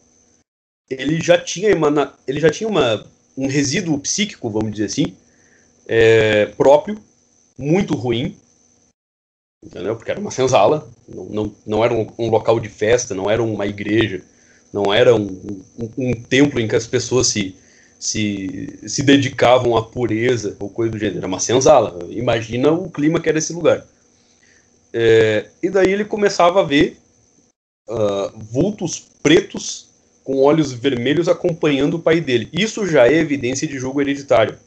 [0.89, 1.69] ele já tinha
[2.27, 3.07] ele já tinha uma,
[3.37, 5.17] um resíduo psíquico, vamos dizer assim,
[5.87, 6.99] é, próprio,
[7.59, 8.37] muito ruim,
[9.65, 9.97] entendeu?
[9.97, 13.43] Porque era uma senzala, não, não, não era um, um, local de festa, não era
[13.43, 14.23] uma igreja,
[14.73, 15.27] não era um,
[15.79, 17.57] um, um, templo em que as pessoas se,
[18.05, 22.07] se, se dedicavam à pureza ou coisa do gênero, era uma senzala.
[22.11, 23.83] Imagina o clima que era esse lugar.
[24.93, 26.99] É, e daí ele começava a ver
[27.89, 29.89] uh, vultos pretos
[30.23, 32.51] com olhos vermelhos acompanhando o pai dele.
[32.53, 34.59] Isso já é evidência de jogo hereditário.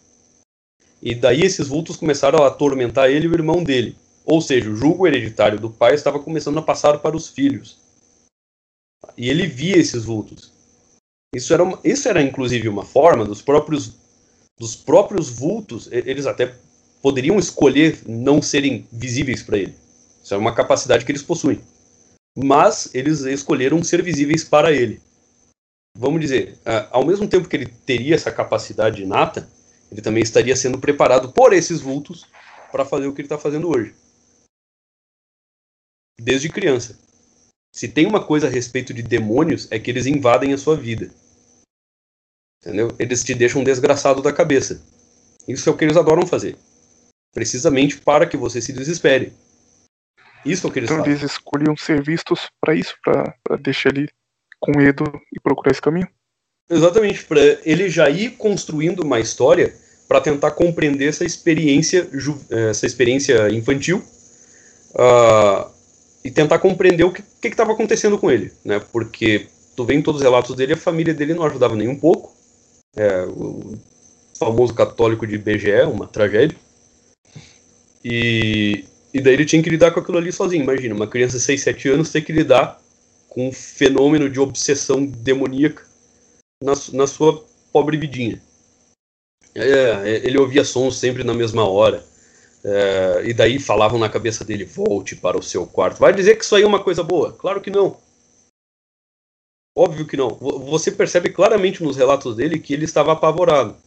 [1.00, 3.96] E daí esses vultos começaram a atormentar ele e o irmão dele.
[4.26, 7.78] Ou seja, o julgo hereditário do pai estava começando a passar para os filhos.
[9.16, 10.57] E ele via esses vultos.
[11.38, 13.94] Isso era, uma, isso era inclusive uma forma dos próprios,
[14.58, 16.56] dos próprios vultos, eles até
[17.00, 19.76] poderiam escolher não serem visíveis para ele.
[20.24, 21.62] Isso é uma capacidade que eles possuem.
[22.36, 25.00] Mas eles escolheram ser visíveis para ele.
[25.96, 26.58] Vamos dizer,
[26.90, 29.48] ao mesmo tempo que ele teria essa capacidade inata,
[29.92, 32.26] ele também estaria sendo preparado por esses vultos
[32.72, 33.94] para fazer o que ele está fazendo hoje
[36.20, 36.98] desde criança.
[37.72, 41.12] Se tem uma coisa a respeito de demônios, é que eles invadem a sua vida.
[42.62, 42.94] Entendeu?
[42.98, 44.82] Eles te deixam desgraçado da cabeça.
[45.48, 46.58] Isso é o que eles adoram fazer.
[47.34, 49.34] Precisamente para que você se desespere.
[50.46, 51.20] Isso é o que eles então, fazem.
[51.20, 54.10] eles escolhiam ser vistos para isso, para deixar ele
[54.60, 55.04] com medo
[55.34, 56.08] e procurar esse caminho?
[56.70, 59.74] Exatamente, para ele já ir construindo uma história
[60.08, 62.08] para tentar compreender essa experiência,
[62.70, 64.04] essa experiência infantil,
[64.94, 65.70] uh,
[66.24, 68.80] e tentar compreender o que estava acontecendo com ele, né?
[68.92, 71.98] Porque tu vê em todos os relatos dele, a família dele não ajudava nem um
[71.98, 72.36] pouco.
[72.98, 73.78] É, o
[74.38, 76.58] famoso católico de BGE, uma tragédia.
[78.04, 80.64] E, e daí ele tinha que lidar com aquilo ali sozinho.
[80.64, 82.82] Imagina, uma criança de 6, 7 anos ter que lidar
[83.30, 85.84] com um fenômeno de obsessão demoníaca
[86.64, 88.42] na, na sua pobre vidinha.
[89.54, 92.04] É, ele ouvia sons sempre na mesma hora.
[92.64, 96.00] É, e daí falavam na cabeça dele: volte para o seu quarto.
[96.00, 97.34] Vai dizer que isso aí é uma coisa boa?
[97.34, 97.98] Claro que não.
[99.78, 100.30] Óbvio que não.
[100.30, 103.78] Você percebe claramente nos relatos dele que ele estava apavorado.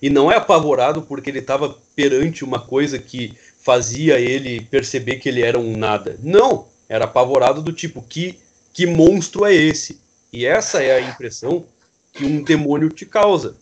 [0.00, 5.28] E não é apavorado porque ele estava perante uma coisa que fazia ele perceber que
[5.28, 6.16] ele era um nada.
[6.22, 6.68] Não!
[6.88, 8.38] Era apavorado do tipo: que,
[8.72, 10.00] que monstro é esse?
[10.32, 11.66] E essa é a impressão
[12.12, 13.56] que um demônio te causa.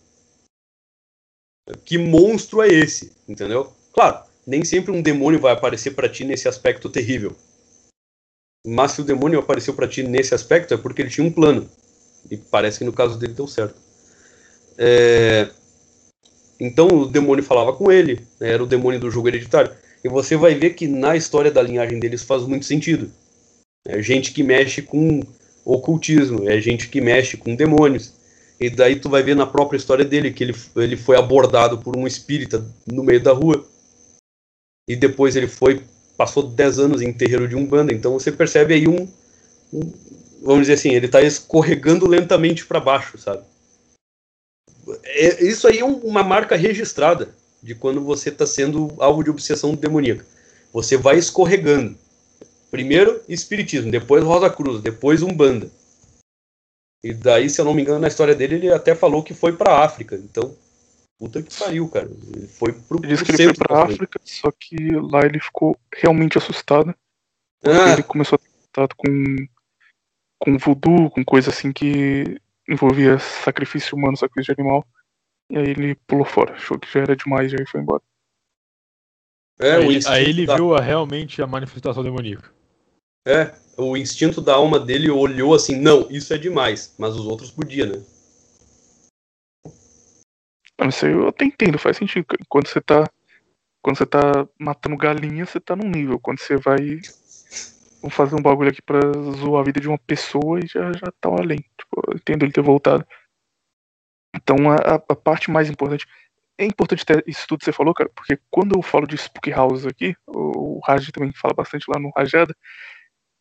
[1.83, 3.11] Que monstro é esse?
[3.27, 3.73] Entendeu?
[3.91, 7.35] Claro, nem sempre um demônio vai aparecer para ti nesse aspecto terrível.
[8.65, 11.69] Mas se o demônio apareceu para ti nesse aspecto, é porque ele tinha um plano.
[12.29, 13.75] E parece que no caso dele deu certo.
[14.77, 15.49] É...
[16.59, 18.51] Então o demônio falava com ele, né?
[18.51, 19.71] era o demônio do jogo hereditário.
[20.03, 23.11] E você vai ver que na história da linhagem deles faz muito sentido.
[23.85, 25.21] É gente que mexe com
[25.65, 28.13] ocultismo, é gente que mexe com demônios.
[28.59, 31.95] E daí tu vai ver na própria história dele que ele, ele foi abordado por
[31.95, 33.65] um espírita no meio da rua
[34.87, 35.81] e depois ele foi
[36.19, 39.07] passou 10 anos em terreiro de umbanda, então você percebe aí um,
[39.71, 39.93] um
[40.41, 43.41] vamos dizer assim, ele está escorregando lentamente para baixo, sabe?
[45.05, 47.29] É, isso aí é um, uma marca registrada
[47.63, 50.25] de quando você está sendo alvo de obsessão demoníaca.
[50.73, 51.97] Você vai escorregando.
[52.69, 55.71] Primeiro espiritismo, depois Rosa Cruz, depois umbanda.
[57.01, 59.53] E daí, se eu não me engano, na história dele ele até falou que foi
[59.53, 60.15] para África.
[60.15, 60.53] Então,
[61.19, 62.09] Puta que pariu, cara.
[62.33, 62.97] Ele foi pro.
[63.03, 64.75] Ele disse que ele foi pra África, só que
[65.11, 66.95] lá ele ficou realmente assustado.
[67.61, 67.91] Ah.
[67.91, 69.47] Ele começou a ter contato com,
[70.39, 74.87] com voodoo, com coisa assim que envolvia sacrifício humano, sacrifício de animal.
[75.51, 78.01] E aí ele pulou fora, achou que já era demais e aí foi embora.
[79.59, 80.55] É, aí, aí ele da...
[80.55, 82.49] viu a, realmente a manifestação demoníaca.
[83.27, 87.51] É, o instinto da alma dele olhou assim, não, isso é demais, mas os outros
[87.51, 88.01] podiam, né?
[90.79, 92.25] Não, isso eu até entendo, faz sentido.
[92.47, 93.03] Quando você tá.
[93.81, 96.19] Quando você tá matando galinha, você tá num nível.
[96.19, 97.01] Quando você vai.
[98.01, 98.99] Vamos fazer um bagulho aqui pra
[99.35, 101.57] zoar a vida de uma pessoa e já, já tá além.
[101.57, 103.05] Tipo, eu entendo ele ter voltado.
[104.33, 106.07] Então a, a parte mais importante.
[106.57, 109.49] É importante ter isso tudo que você falou, cara, porque quando eu falo de Spook
[109.49, 112.53] House aqui, o, o Raj também fala bastante lá no Rajada,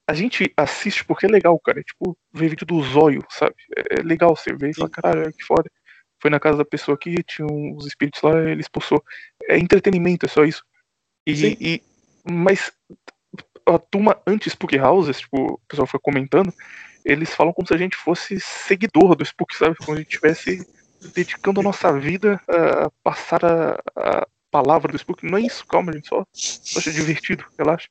[0.08, 1.80] a gente assiste porque é legal, cara.
[1.80, 3.56] É tipo, ver vídeo do zóio, sabe?
[3.76, 5.68] É, é legal você ver e falar, caralho, que foda
[6.20, 9.02] foi na casa da pessoa aqui, tinha uns espíritos lá, ele expulsou.
[9.48, 10.64] É entretenimento, é só isso.
[11.26, 11.82] E, e
[12.24, 12.72] mas
[13.66, 16.52] a turma antes Spook Houses, tipo, o pessoal foi comentando,
[17.04, 19.76] eles falam como se a gente fosse seguidor do Spook, sabe?
[19.76, 20.66] Como se a gente estivesse
[21.14, 25.24] dedicando a nossa vida a passar a, a palavra do Spook.
[25.24, 27.88] Não é isso, calma, gente, só, só acha divertido, relaxa.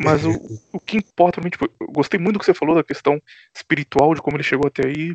[0.00, 0.32] Mas o,
[0.72, 3.20] o que importa, tipo, eu gostei muito do que você falou da questão
[3.54, 5.14] espiritual, de como ele chegou até aí,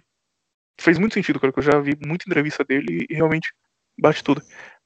[0.79, 3.53] fez muito sentido, cara, que eu já vi muita entrevista dele e realmente
[3.97, 4.41] bate tudo.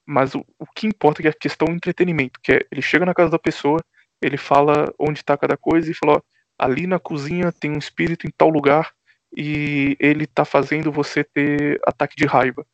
[0.06, 3.06] Mas o, o que importa é, é a questão do entretenimento, que é ele chega
[3.06, 3.80] na casa da pessoa,
[4.22, 6.20] ele fala onde está cada coisa e fala, ó,
[6.58, 8.92] ali na cozinha tem um espírito em tal lugar
[9.36, 12.66] e ele tá fazendo você ter ataque de raiva.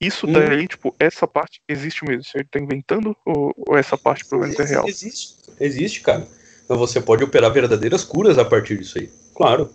[0.00, 0.32] Isso hum.
[0.32, 2.24] daí, tipo, essa parte existe mesmo.
[2.34, 4.88] Ele tá inventando ou, ou essa parte provavelmente é real?
[4.88, 6.26] Existe, existe, cara.
[6.64, 9.10] Então você pode operar verdadeiras curas a partir disso aí.
[9.34, 9.70] Claro.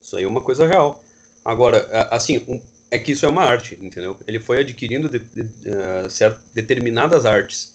[0.00, 1.02] Isso aí é uma coisa real.
[1.44, 4.18] Agora, assim, é que isso é uma arte, entendeu?
[4.26, 7.74] Ele foi adquirindo de, de, uh, determinadas artes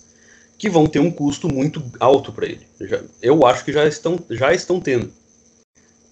[0.58, 2.68] que vão ter um custo muito alto para ele.
[2.82, 5.12] Já, eu acho que já estão, já estão tendo.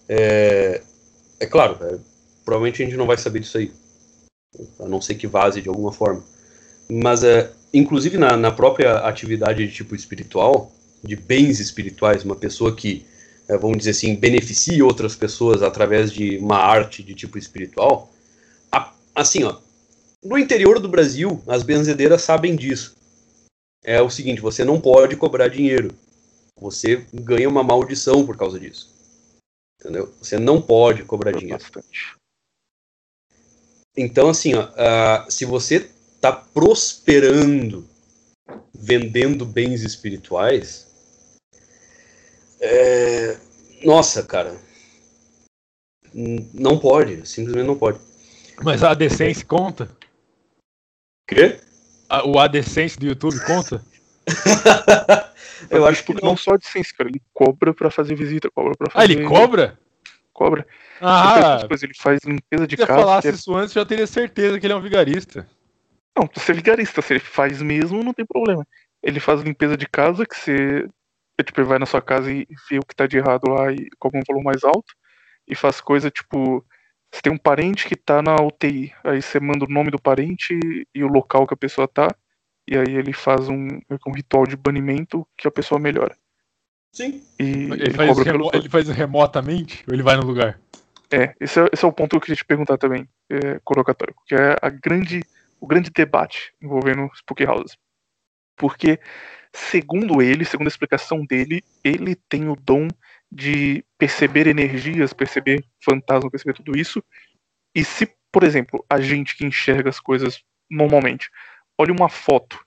[0.07, 0.81] É,
[1.39, 1.97] é claro, é,
[2.45, 3.71] provavelmente a gente não vai saber disso aí,
[4.79, 6.23] a não ser que vaze de alguma forma.
[6.89, 10.71] Mas, é, inclusive na, na própria atividade de tipo espiritual,
[11.03, 13.05] de bens espirituais, uma pessoa que
[13.47, 18.11] vamos dizer assim, beneficie outras pessoas através de uma arte de tipo espiritual,
[19.17, 19.59] assim, ó,
[20.23, 22.95] no interior do Brasil, as benzedeiras sabem disso.
[23.83, 25.93] É o seguinte, você não pode cobrar dinheiro.
[26.59, 28.91] Você ganha uma maldição por causa disso.
[29.79, 30.13] Entendeu?
[30.21, 31.63] Você não pode cobrar dinheiro.
[33.95, 37.87] Então, assim, ó, uh, se você está prosperando
[38.73, 40.86] vendendo bens espirituais,
[42.67, 43.37] é...
[43.83, 44.55] Nossa, cara.
[46.53, 47.99] Não pode, simplesmente não pode.
[48.63, 49.89] Mas a AdSense conta?
[51.27, 51.59] Quê?
[52.25, 53.83] o AdSense do YouTube conta?
[55.69, 57.09] Eu acho que não só AdSense, cara.
[57.09, 59.01] Ele cobra pra fazer visita, cobra pra fazer...
[59.01, 59.77] Ah, ele cobra?
[60.33, 60.65] Cobra.
[61.01, 62.93] Ah, ele, ele faz limpeza de casa.
[62.93, 63.31] Se eu falasse é...
[63.31, 65.47] isso antes, eu já teria certeza que ele é um vigarista.
[66.17, 67.01] Não, você é vigarista.
[67.01, 68.65] Se ele faz mesmo, não tem problema.
[69.03, 70.87] Ele faz limpeza de casa, que você
[71.43, 73.89] tipo, ele vai na sua casa e vê o que tá de errado lá e
[73.99, 74.93] coloca um valor mais alto.
[75.47, 76.65] E faz coisa tipo.
[77.11, 78.93] Você tem um parente que tá na UTI.
[79.03, 80.59] Aí você manda o nome do parente
[80.93, 82.09] e o local que a pessoa tá.
[82.67, 83.67] E aí ele faz um,
[84.05, 86.17] um ritual de banimento que a pessoa melhora.
[86.91, 87.23] Sim.
[87.39, 90.59] E ele, ele faz, remo ele faz remotamente ou ele vai no lugar?
[91.11, 94.13] É, esse é, esse é o ponto que eu queria te perguntar também, é, colocatório,
[94.25, 95.21] que é a grande,
[95.59, 97.77] o grande debate envolvendo Spooky Houses.
[98.57, 98.99] Porque
[99.53, 102.87] Segundo ele, segundo a explicação dele, ele tem o dom
[103.31, 107.03] de perceber energias, perceber fantasmas, perceber tudo isso.
[107.75, 111.29] E se, por exemplo, a gente que enxerga as coisas normalmente,
[111.77, 112.59] olha uma foto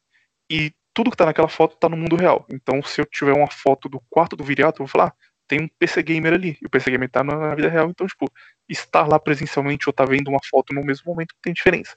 [0.50, 2.44] e tudo que está naquela foto está no mundo real.
[2.50, 5.14] Então, se eu tiver uma foto do quarto do viriato, eu vou falar, ah,
[5.46, 8.30] tem um PC Gamer ali, e o PC Gamer está na vida real, então, tipo,
[8.68, 11.96] estar lá presencialmente ou tá vendo uma foto no mesmo momento tem diferença.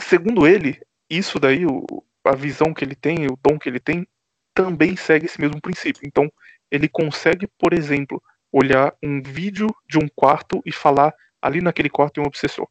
[0.00, 1.84] Segundo ele, isso daí, o,
[2.24, 4.06] a visão que ele tem, o dom que ele tem,
[4.54, 6.02] também segue esse mesmo princípio.
[6.06, 6.30] Então,
[6.70, 8.22] ele consegue, por exemplo,
[8.52, 12.66] olhar um vídeo de um quarto e falar ali naquele quarto tem um obsessor.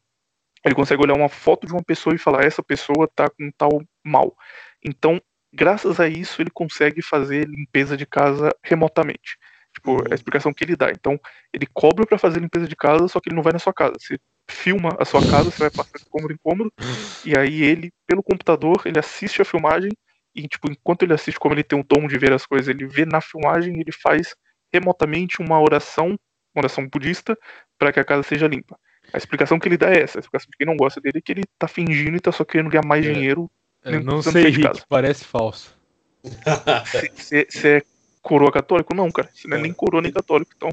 [0.64, 3.82] Ele consegue olhar uma foto de uma pessoa e falar essa pessoa tá com tal
[4.02, 4.34] mal.
[4.82, 5.20] Então,
[5.52, 9.36] graças a isso, ele consegue fazer limpeza de casa remotamente.
[9.74, 10.90] Tipo, é a explicação que ele dá.
[10.90, 11.18] Então,
[11.52, 13.94] ele cobra para fazer limpeza de casa, só que ele não vai na sua casa.
[13.98, 14.18] Você
[14.48, 16.72] filma a sua casa, você vai passar de cômodo em cômodo,
[17.24, 19.90] e aí ele, pelo computador, ele assiste a filmagem
[20.34, 22.86] e, tipo, enquanto ele assiste, como ele tem o dom de ver as coisas, ele
[22.86, 24.34] vê na filmagem, ele faz
[24.72, 26.08] remotamente uma oração,
[26.54, 27.38] uma oração budista,
[27.78, 28.78] para que a casa seja limpa.
[29.12, 30.18] A explicação que ele dá é essa.
[30.18, 32.44] A explicação de quem não gosta dele é que ele tá fingindo e tá só
[32.44, 33.12] querendo ganhar mais é.
[33.12, 33.50] dinheiro.
[33.84, 35.74] É, não sei, Rick, parece falso.
[37.16, 37.82] Você é
[38.24, 38.94] coroa católico?
[38.94, 39.30] Não, cara.
[39.32, 40.70] Você não é, nem coroa nem católico, então.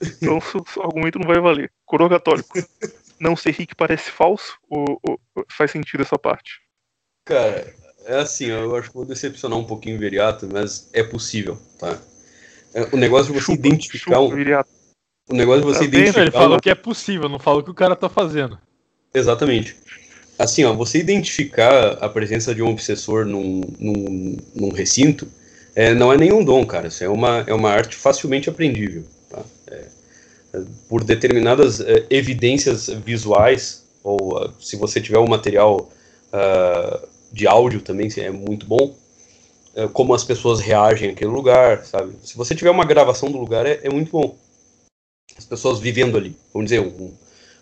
[0.00, 1.72] Então seu argumento não vai valer.
[1.84, 2.56] Coroa católico.
[3.18, 6.60] Não ser Rick parece falso ou, ou, faz sentido essa parte?
[7.24, 7.74] Cara,
[8.04, 11.98] é assim, eu acho que vou decepcionar um pouquinho o Viriato, mas é possível, tá?
[12.74, 14.36] É, o negócio de você chupa, identificar chupa, um.
[14.36, 14.68] Viriato.
[15.30, 16.20] O negócio de você tá identificar.
[16.20, 18.58] Ele falou que é possível, não falou que o cara tá fazendo.
[19.14, 19.76] Exatamente.
[20.38, 25.26] Assim, ó, você identificar a presença de um obsessor num, num, num recinto
[25.74, 26.88] é, não é nenhum dom, cara.
[26.88, 29.04] Isso é uma, é uma arte facilmente aprendível.
[29.28, 29.42] Tá?
[29.68, 29.84] É,
[30.54, 35.90] é por determinadas é, evidências visuais, ou uh, se você tiver um material
[36.32, 38.94] uh, de áudio também, é muito bom,
[39.76, 42.12] uh, como as pessoas reagem àquele lugar, sabe?
[42.22, 44.36] Se você tiver uma gravação do lugar, é, é muito bom.
[45.36, 47.12] As pessoas vivendo ali, vamos dizer, um,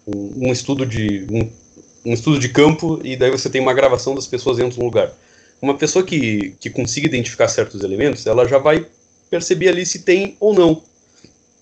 [0.06, 4.14] um, um estudo de um, um estudo de campo e daí você tem uma gravação
[4.14, 5.14] das pessoas dentro do lugar
[5.62, 8.86] uma pessoa que, que consiga identificar certos elementos, ela já vai
[9.30, 10.82] perceber ali se tem ou não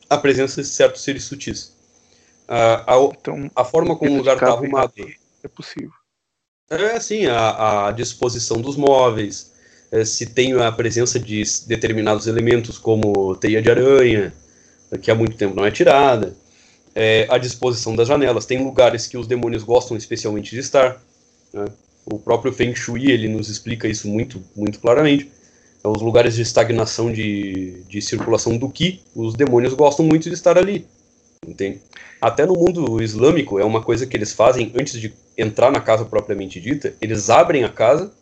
[0.08, 1.76] a presença de certos seres sutis.
[2.48, 4.92] a, então, a forma como o lugar está arrumado.
[5.44, 5.92] É possível.
[6.70, 9.52] É assim, a, a disposição dos móveis,
[9.92, 14.32] é, se tem a presença de determinados elementos, como teia de aranha,
[15.02, 16.34] que há muito tempo não é tirada,
[16.94, 18.46] é, a disposição das janelas.
[18.46, 21.00] Tem lugares que os demônios gostam especialmente de estar.
[21.52, 21.66] Né?
[22.12, 25.30] O próprio Feng Shui ele nos explica isso muito, muito claramente.
[25.82, 30.34] É os lugares de estagnação de, de circulação do Qi, os demônios gostam muito de
[30.34, 30.86] estar ali.
[31.46, 31.80] Entende?
[32.20, 36.04] Até no mundo islâmico é uma coisa que eles fazem antes de entrar na casa
[36.04, 36.94] propriamente dita.
[37.00, 38.12] Eles abrem a casa,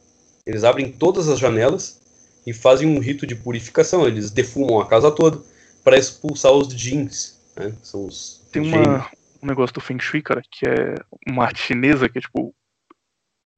[0.46, 2.00] eles abrem todas as janelas
[2.46, 4.06] e fazem um rito de purificação.
[4.06, 5.42] Eles defumam a casa toda
[5.82, 7.40] para expulsar os jeans.
[7.56, 7.72] Né?
[7.82, 9.10] São os Tem uma,
[9.42, 10.94] um negócio do Feng Shui, cara, que é
[11.26, 12.54] uma chinesa que é tipo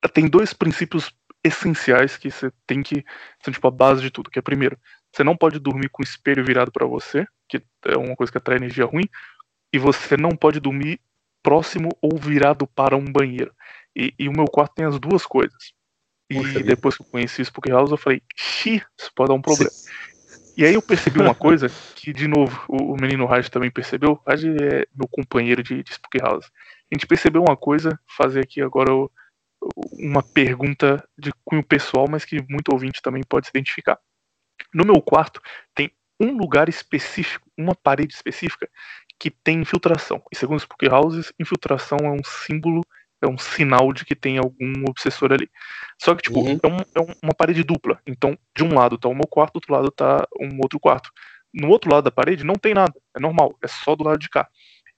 [0.09, 1.13] tem dois princípios
[1.43, 3.05] essenciais que você tem que
[3.43, 4.79] são tipo a base de tudo, que é primeiro,
[5.13, 8.39] você não pode dormir com o espelho virado para você, que é uma coisa que
[8.39, 9.09] atrai energia ruim,
[9.73, 11.01] e você não pode dormir
[11.43, 13.53] próximo ou virado para um banheiro.
[13.97, 15.73] E, e o meu quarto tem as duas coisas.
[16.29, 19.43] E Poxa depois que eu conheci Spook House, eu falei, xi, isso pode dar um
[19.43, 19.71] problema.
[20.57, 24.21] E aí eu percebi uma coisa que, de novo, o, o menino Raj também percebeu.
[24.27, 26.47] Raj é meu companheiro de, de Spook House.
[26.93, 29.11] A gente percebeu uma coisa, fazer aqui agora o,
[29.93, 33.99] uma pergunta de cunho pessoal, mas que muito ouvinte também pode se identificar.
[34.73, 35.41] No meu quarto
[35.75, 38.69] tem um lugar específico, uma parede específica
[39.19, 40.23] que tem infiltração.
[40.33, 42.83] E segundo os Spook Houses, infiltração é um símbolo,
[43.23, 45.51] é um sinal de que tem algum obsessor ali.
[45.99, 46.59] Só que, tipo, uhum.
[46.63, 48.01] é, um, é, uma parede dupla.
[48.07, 51.11] Então, de um lado tá o meu quarto, do outro lado tá um outro quarto.
[51.53, 54.29] No outro lado da parede não tem nada, é normal, é só do lado de
[54.29, 54.49] cá.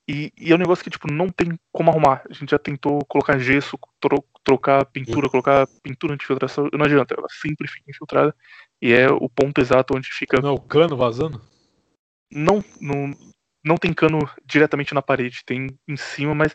[0.08, 2.22] E, e, é um negócio que, tipo, não tem como arrumar.
[2.28, 7.28] A gente já tentou colocar gesso, tro trocar pintura, colocar pintura anti-infiltração, não adianta, ela
[7.30, 8.34] sempre fica infiltrada.
[8.80, 10.40] E é o ponto exato onde fica.
[10.40, 11.40] Não é o cano vazando?
[12.30, 13.12] Não, não,
[13.64, 16.54] não tem cano diretamente na parede, tem em cima, mas.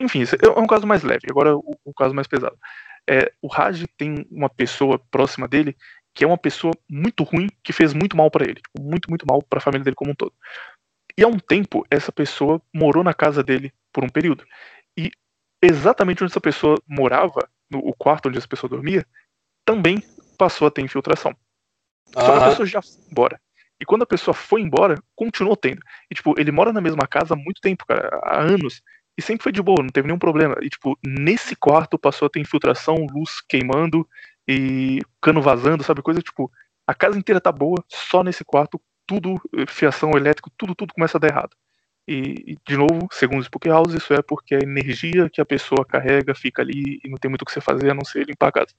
[0.00, 1.26] Enfim, é um caso mais leve.
[1.30, 2.58] Agora, o, o caso mais pesado.
[3.08, 5.76] É, o Raj tem uma pessoa próxima dele
[6.14, 8.54] que é uma pessoa muito ruim, que fez muito mal para ele.
[8.54, 10.32] Tipo, muito, muito mal para a família dele como um todo.
[11.16, 14.44] E há um tempo, essa pessoa morou na casa dele por um período.
[14.96, 15.10] E
[15.62, 19.06] exatamente onde essa pessoa morava, no o quarto onde essa pessoa dormia,
[19.64, 20.02] também
[20.36, 21.34] passou a ter infiltração.
[22.12, 23.40] Só que a pessoa já foi embora.
[23.80, 25.80] E quando a pessoa foi embora, continuou tendo.
[26.10, 28.82] E, tipo, ele mora na mesma casa há muito tempo, cara, há anos.
[29.16, 30.56] E sempre foi de boa, não teve nenhum problema.
[30.60, 34.08] E, tipo, nesse quarto passou a ter infiltração, luz queimando
[34.46, 36.02] e cano vazando, sabe?
[36.02, 36.50] Coisa, tipo,
[36.86, 41.18] a casa inteira tá boa, só nesse quarto tudo, eh, fiação elétrica, tudo, tudo começa
[41.18, 41.56] a dar errado.
[42.06, 45.86] E, de novo, segundo o Spook House, isso é porque a energia que a pessoa
[45.86, 48.48] carrega fica ali e não tem muito o que você fazer a não ser limpar
[48.48, 48.74] a casa.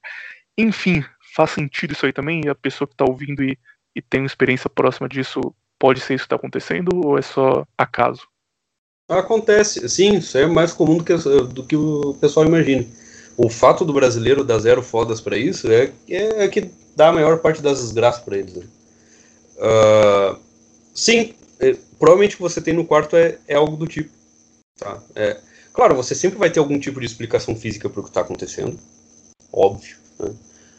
[0.56, 1.04] Enfim,
[1.34, 2.42] faz sentido isso aí também?
[2.44, 3.58] E a pessoa que está ouvindo e,
[3.94, 5.40] e tem uma experiência próxima disso,
[5.78, 8.28] pode ser isso que está acontecendo ou é só acaso?
[9.08, 12.86] Acontece, sim, isso é mais comum do que, do que o pessoal imagina.
[13.36, 17.38] O fato do brasileiro dar zero fodas para isso é, é, que dá a maior
[17.38, 18.54] parte das desgraças para eles.
[18.54, 18.66] Né?
[19.56, 20.38] Uh,
[20.94, 24.10] sim, é, provavelmente o que você tem no quarto é, é algo do tipo.
[24.78, 25.02] Tá?
[25.14, 25.40] É,
[25.72, 28.78] claro, você sempre vai ter algum tipo de explicação física para o que está acontecendo,
[29.52, 29.96] óbvio.
[30.18, 30.34] Né?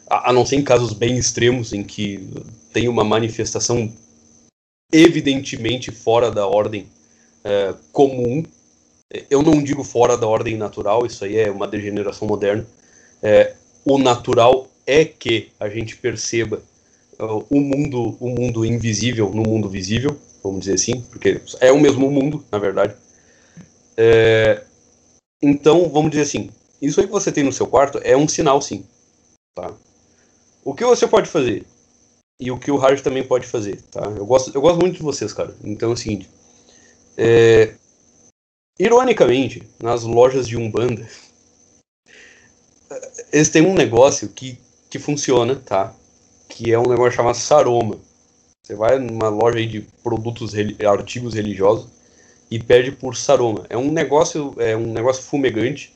[0.08, 2.28] A, a, não ser em casos bem extremos em que
[2.72, 3.92] tem uma manifestação
[4.92, 6.86] evidentemente fora da ordem
[7.44, 8.44] é, comum.
[9.30, 12.66] Eu não digo fora da ordem natural, isso aí é uma degeneração moderna.
[13.22, 16.62] É, o natural é que a gente perceba
[17.18, 22.10] o mundo, o mundo invisível no mundo visível, vamos dizer assim, porque é o mesmo
[22.10, 22.94] mundo, na verdade.
[23.96, 24.62] É,
[25.42, 26.50] então, vamos dizer assim,
[26.80, 28.84] isso aí que você tem no seu quarto é um sinal, sim.
[29.54, 29.74] Tá?
[30.64, 31.64] O que você pode fazer?
[32.40, 34.02] E o que o Hard também pode fazer, tá?
[34.16, 35.56] Eu gosto, eu gosto muito de vocês, cara.
[35.64, 36.30] Então é o seguinte.
[37.16, 37.74] É,
[38.78, 41.08] ironicamente, nas lojas de Umbanda,
[43.32, 44.56] eles têm um negócio que,
[44.88, 45.92] que funciona, tá?
[46.48, 47.98] Que é um negócio chamado Saroma.
[48.62, 50.52] Você vai numa loja de produtos,
[50.86, 51.88] artigos religiosos
[52.50, 53.64] e pede por Saroma.
[53.68, 55.94] É um negócio, é um negócio fumegante.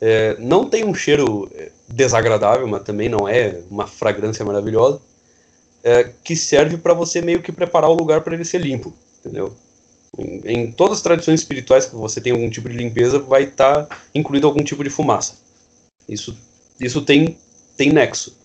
[0.00, 5.00] É, não tem um cheiro é, desagradável, mas também não é uma fragrância maravilhosa.
[5.82, 9.56] É, que serve para você meio que preparar o lugar para ele ser limpo, entendeu?
[10.18, 13.86] Em, em, todas as tradições espirituais que você tem algum tipo de limpeza, vai estar
[13.86, 15.36] tá incluído algum tipo de fumaça.
[16.06, 16.36] Isso,
[16.78, 17.38] isso tem,
[17.76, 18.36] tem nexo.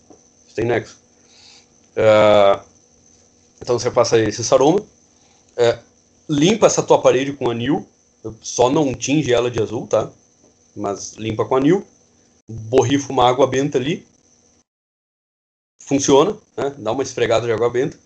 [0.45, 0.97] Isso tem nexo.
[1.95, 2.61] Uh,
[3.61, 5.83] então você passa esse saroma, uh,
[6.29, 7.87] limpa essa tua parede com anil,
[8.41, 10.11] só não tinge ela de azul, tá?
[10.75, 11.85] Mas limpa com anil,
[12.49, 14.05] borrifa uma água benta ali,
[15.79, 16.75] funciona, né?
[16.77, 17.97] Dá uma esfregada de água benta.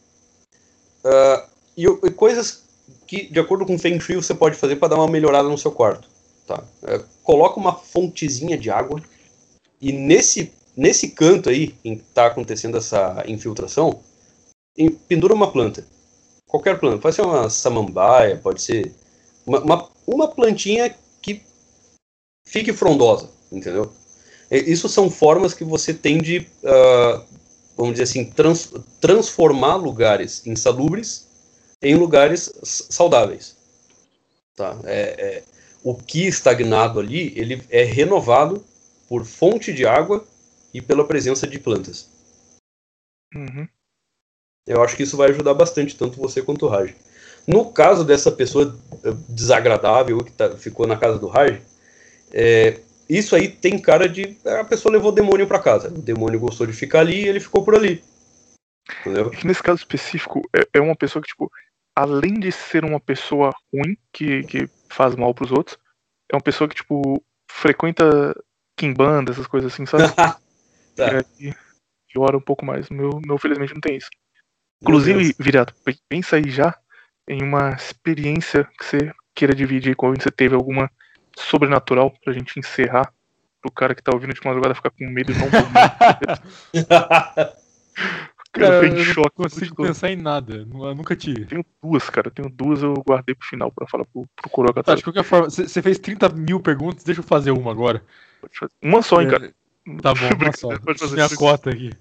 [1.04, 2.64] Uh, e, e, coisas
[3.08, 5.58] que, de acordo com o Feng Shui, você pode fazer para dar uma melhorada no
[5.58, 6.08] seu quarto.
[6.46, 6.64] Tá?
[7.22, 9.00] coloca uma fontezinha de água
[9.80, 14.00] e nesse, nesse canto aí, em que está acontecendo essa infiltração,
[15.10, 15.86] pendura uma planta.
[16.48, 17.00] Qualquer planta.
[17.00, 18.96] Pode ser uma samambaia, pode ser
[19.46, 21.42] uma, uma, uma plantinha que
[22.46, 23.92] fique frondosa, entendeu?
[24.50, 27.24] Isso são formas que você tem de, uh,
[27.76, 31.28] vamos dizer assim, trans, transformar lugares insalubres
[31.82, 33.58] em lugares saudáveis.
[34.56, 34.80] Tá?
[34.86, 35.44] É, é,
[35.84, 38.64] o que estagnado ali, ele é renovado
[39.10, 40.26] por fonte de água
[40.74, 42.10] e pela presença de plantas.
[43.36, 43.68] Uhum.
[44.68, 46.94] Eu acho que isso vai ajudar bastante, tanto você quanto o Raj.
[47.48, 51.60] No caso dessa pessoa eh, desagradável que tá, ficou na casa do Raj,
[52.32, 52.80] é,
[53.10, 54.38] isso aí tem cara de.
[54.46, 55.88] A pessoa levou o demônio para casa.
[55.88, 58.04] O demônio gostou de ficar ali e ele ficou por ali.
[59.02, 59.32] Entendeu?
[59.34, 61.52] É nesse caso específico, é, é, uma pessoa que, tipo,
[61.96, 65.78] além de ser uma pessoa ruim, que, que faz mal pros outros,
[66.32, 68.36] é uma pessoa que, tipo, frequenta
[68.78, 70.04] Kimbanda, essas coisas assim, sabe?
[71.00, 71.24] tá.
[71.40, 72.90] E, e ora um pouco mais.
[72.90, 74.10] Meu, meu, felizmente, não tem isso.
[74.82, 75.74] Inclusive, Virato,
[76.08, 76.78] pensa aí já
[77.28, 80.90] em uma experiência que você queira dividir quando você teve alguma
[81.38, 83.14] sobrenatural pra gente encerrar
[83.62, 85.74] pro cara que tá ouvindo de madrugada ficar com medo e não dormir.
[88.52, 90.56] cara, eu, eu não consigo pensar em nada.
[90.56, 91.46] Eu nunca tive.
[91.46, 92.32] Tenho duas, cara.
[92.32, 94.82] Tenho duas, eu guardei pro final pra falar pro, pro Coroca.
[94.82, 98.02] Tá, de qualquer forma, você fez 30 mil perguntas, deixa eu fazer uma agora.
[98.82, 99.54] Uma só, hein, é, cara.
[100.02, 100.70] Tá bom, uma só.
[101.12, 101.92] Minha cota aqui.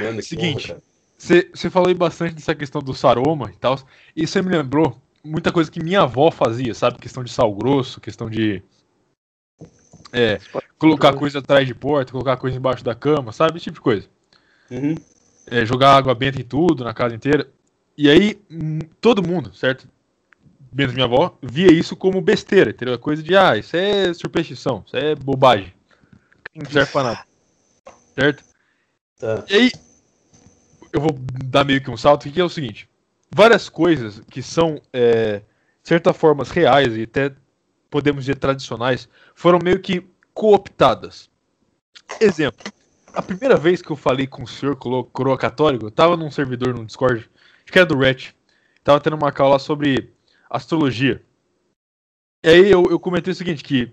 [0.00, 0.76] Mano, Seguinte,
[1.18, 3.78] você falou aí bastante dessa questão do saroma e tal.
[4.14, 6.98] E você me lembrou muita coisa que minha avó fazia, sabe?
[6.98, 8.62] Questão de sal grosso, questão de.
[10.12, 10.38] É,
[10.78, 13.56] colocar coisa atrás de porta, colocar coisa embaixo da cama, sabe?
[13.56, 14.08] Esse tipo de coisa.
[14.70, 14.94] Uhum.
[15.46, 17.48] É, jogar água benta em tudo, na casa inteira.
[17.96, 19.88] E aí, hum, todo mundo, certo?
[20.74, 22.94] Menos minha avó, via isso como besteira, entendeu?
[22.94, 25.72] É coisa de, ah, isso é superstição, isso é bobagem.
[26.54, 27.24] Não serve pra nada.
[28.14, 28.44] Certo?
[29.18, 29.44] Tá.
[29.48, 29.72] E aí,
[30.92, 31.10] eu vou
[31.46, 32.88] dar meio que um salto, que é o seguinte:
[33.30, 35.38] várias coisas que são, é,
[35.82, 37.34] de certa forma, reais e até
[37.90, 41.30] podemos dizer tradicionais, foram meio que cooptadas.
[42.20, 42.64] Exemplo:
[43.14, 46.74] a primeira vez que eu falei com o senhor coroa católico, eu tava num servidor
[46.74, 47.30] no Discord,
[47.62, 48.34] acho que era do Ret,
[48.84, 50.12] tava tendo uma lá sobre
[50.50, 51.22] astrologia.
[52.44, 53.92] E aí eu, eu comentei o seguinte: que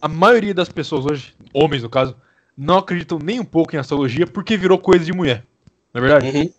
[0.00, 2.16] a maioria das pessoas hoje, homens no caso,
[2.56, 5.44] não acreditam nem um pouco em astrologia porque virou coisa de mulher.
[5.92, 6.36] Não é verdade?
[6.36, 6.52] Uhum.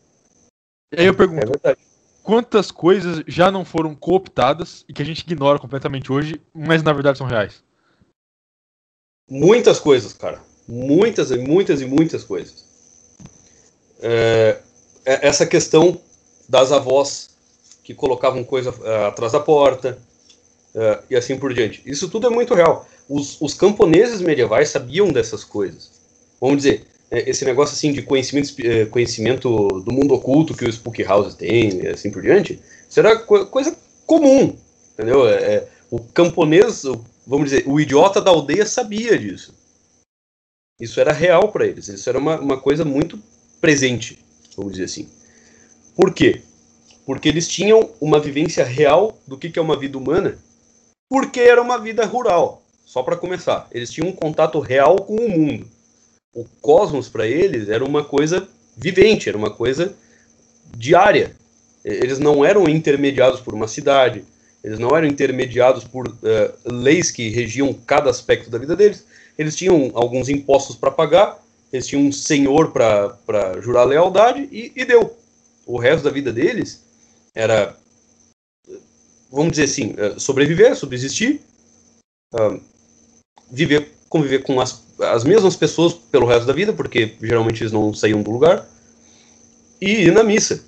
[0.94, 1.76] E aí eu pergunto: é
[2.30, 6.94] quantas coisas já não foram cooptadas e que a gente ignora completamente hoje, mas na
[6.94, 7.64] verdade são reais?
[9.28, 10.40] Muitas coisas, cara.
[10.68, 12.66] Muitas e muitas e muitas coisas.
[14.00, 14.60] É,
[15.04, 16.00] é essa questão
[16.48, 17.32] das avós
[17.84, 19.98] que colocavam coisa uh, atrás da porta
[20.76, 21.82] uh, e assim por diante.
[21.84, 22.88] Isso tudo é muito real.
[23.10, 25.92] Os, os camponeses medievais sabiam dessas coisas.
[26.40, 30.70] Vamos dizer, é, esse negócio assim de conhecimento, é, conhecimento do mundo oculto que o
[30.72, 32.62] Spook House tem e assim por diante,
[32.96, 34.56] era coisa comum,
[34.94, 35.28] entendeu?
[35.28, 36.84] É, é, o camponês,
[37.26, 39.56] vamos dizer, o idiota da aldeia sabia disso.
[40.80, 43.20] Isso era real para eles, isso era uma, uma coisa muito
[43.60, 44.20] presente,
[44.56, 45.10] vamos dizer assim.
[45.96, 46.44] Por quê?
[47.06, 50.38] Porque eles tinham uma vivência real do que, que é uma vida humana,
[51.10, 53.68] porque era uma vida rural, só para começar.
[53.72, 55.68] Eles tinham um contato real com o mundo
[56.34, 59.96] o cosmos para eles era uma coisa vivente, era uma coisa
[60.76, 61.36] diária.
[61.84, 64.24] Eles não eram intermediados por uma cidade,
[64.62, 66.14] Eles não eram intermediados por uh,
[66.66, 69.06] leis que regiam cada aspecto da vida deles.
[69.38, 74.84] Eles tinham alguns impostos para pagar, eles tinham um senhor para jurar lealdade e, e,
[74.84, 75.16] deu.
[75.66, 76.84] O resto da vida deles
[77.34, 77.74] era,
[79.32, 81.40] vamos dizer assim, uh, sobreviver, subsistir,
[82.34, 82.60] uh,
[83.52, 87.94] viver, conviver com as, as mesmas pessoas pelo resto da vida, porque geralmente eles não
[87.94, 88.68] saíam do lugar,
[89.82, 90.64] e ir na missa.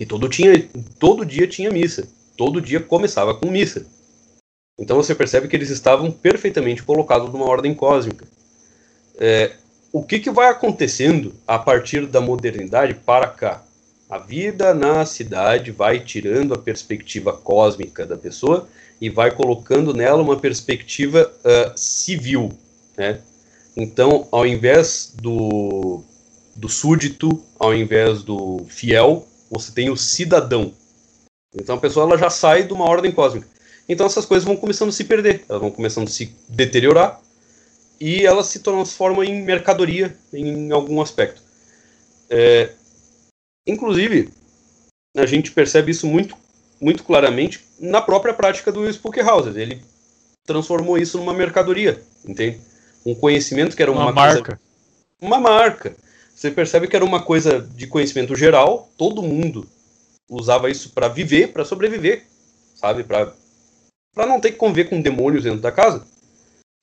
[0.00, 3.86] E todo, tinha, todo dia tinha missa todo dia começava com missa.
[4.78, 8.26] Então você percebe que eles estavam perfeitamente colocados numa ordem cósmica.
[9.18, 9.52] É,
[9.92, 13.62] o que, que vai acontecendo a partir da modernidade para cá?
[14.08, 18.68] A vida na cidade vai tirando a perspectiva cósmica da pessoa
[19.02, 22.56] e vai colocando nela uma perspectiva uh, civil.
[22.96, 23.20] Né?
[23.76, 26.04] Então, ao invés do,
[26.54, 30.72] do súdito, ao invés do fiel, você tem o cidadão.
[31.52, 33.48] Então a pessoa ela já sai de uma ordem cósmica.
[33.88, 37.20] Então essas coisas vão começando a se perder, elas vão começando a se deteriorar
[38.00, 41.42] e elas se transformam em mercadoria em algum aspecto.
[42.30, 42.70] É,
[43.66, 44.30] inclusive,
[45.16, 46.36] a gente percebe isso muito,
[46.82, 49.54] muito claramente na própria prática do Spook Houses.
[49.54, 49.80] Ele
[50.44, 52.60] transformou isso numa mercadoria, entende?
[53.06, 54.42] Um conhecimento que era uma, uma marca.
[54.42, 54.60] Coisa,
[55.20, 55.96] uma marca.
[56.34, 59.68] Você percebe que era uma coisa de conhecimento geral, todo mundo
[60.28, 62.24] usava isso para viver, para sobreviver,
[62.74, 63.04] sabe?
[63.04, 63.32] Para
[64.14, 66.04] para não ter que conviver com demônios dentro da casa.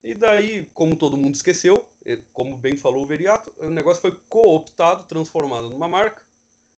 [0.03, 1.87] E daí, como todo mundo esqueceu,
[2.33, 6.23] como bem falou o Veriato, o negócio foi cooptado, transformado numa marca.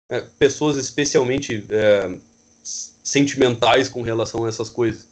[0.09, 2.17] É, pessoas especialmente é,
[3.04, 5.08] sentimentais com relação a essas coisas.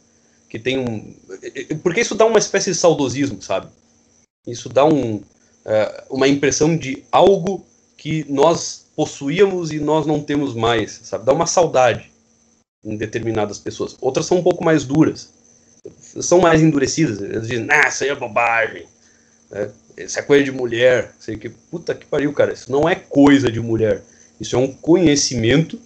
[0.48, 1.14] Que tem um.
[1.82, 3.68] Porque isso dá uma espécie de saudosismo, sabe?
[4.46, 5.22] Isso dá um,
[5.64, 7.64] é, uma impressão de algo
[7.96, 11.24] que nós possuíamos e nós não temos mais, sabe?
[11.24, 12.10] Dá uma saudade
[12.84, 13.96] em determinadas pessoas.
[14.00, 15.32] Outras são um pouco mais duras,
[15.98, 17.20] são mais endurecidas.
[17.20, 18.86] Eles dizem, ah, isso aí é bobagem,
[19.52, 21.14] é, isso é coisa de mulher.
[21.20, 22.52] Sei que puta que pariu, cara.
[22.52, 24.02] Isso não é coisa de mulher.
[24.40, 25.78] Isso é um conhecimento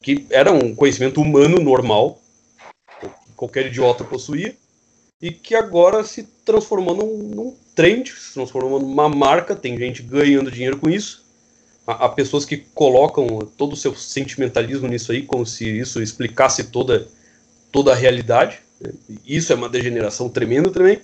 [0.00, 2.20] que era um conhecimento humano normal,
[3.00, 4.54] que qualquer idiota possuía,
[5.20, 9.56] e que agora se transformou num, num trend, se transformou numa marca.
[9.56, 11.28] Tem gente ganhando dinheiro com isso
[11.88, 17.08] há pessoas que colocam todo o seu sentimentalismo nisso aí, como se isso explicasse toda,
[17.72, 18.60] toda a realidade.
[19.26, 21.00] Isso é uma degeneração tremenda também.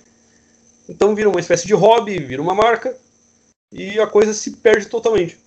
[0.87, 2.95] Então vira uma espécie de hobby, vira uma marca,
[3.71, 5.39] e a coisa se perde totalmente.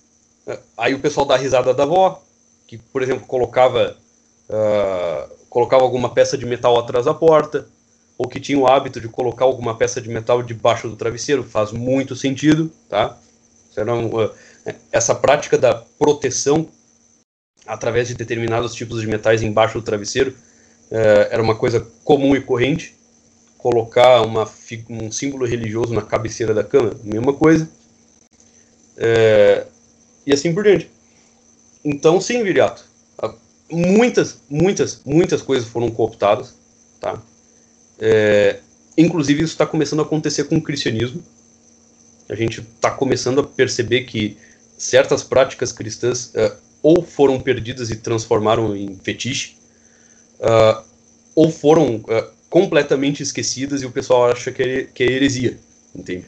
[0.77, 2.21] Aí o pessoal dá risada da avó,
[2.69, 3.97] que, por exemplo, colocava,
[4.47, 7.67] uh, colocava alguma peça de metal atrás da porta,
[8.15, 11.71] ou que tinha o hábito de colocar alguma peça de metal debaixo do travesseiro, faz
[11.71, 13.17] muito sentido, tá?
[13.75, 14.31] Um, uh,
[14.91, 16.69] essa prática da proteção
[17.65, 20.35] através de determinados tipos de metais embaixo do travesseiro
[20.91, 22.95] é, era uma coisa comum e corrente.
[23.57, 24.47] Colocar uma,
[24.89, 27.69] um símbolo religioso na cabeceira da cama, mesma coisa.
[28.95, 29.65] É,
[30.25, 30.98] e assim por diante.
[31.83, 32.83] Então, sim, Viriato,
[33.71, 36.55] muitas, muitas, muitas coisas foram cooptadas,
[36.99, 37.21] tá?
[37.99, 38.59] É,
[38.97, 41.23] inclusive, isso está começando a acontecer com o cristianismo.
[42.27, 44.37] A gente está começando a perceber que
[44.77, 49.57] certas práticas cristãs uh, ou foram perdidas e transformaram em fetiche,
[50.39, 50.83] uh,
[51.35, 55.59] ou foram uh, completamente esquecidas e o pessoal acha que é, que é heresia,
[55.93, 56.25] entende?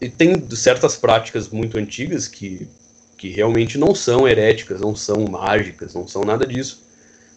[0.00, 2.68] E tem certas práticas muito antigas que,
[3.16, 6.82] que realmente não são heréticas, não são mágicas, não são nada disso,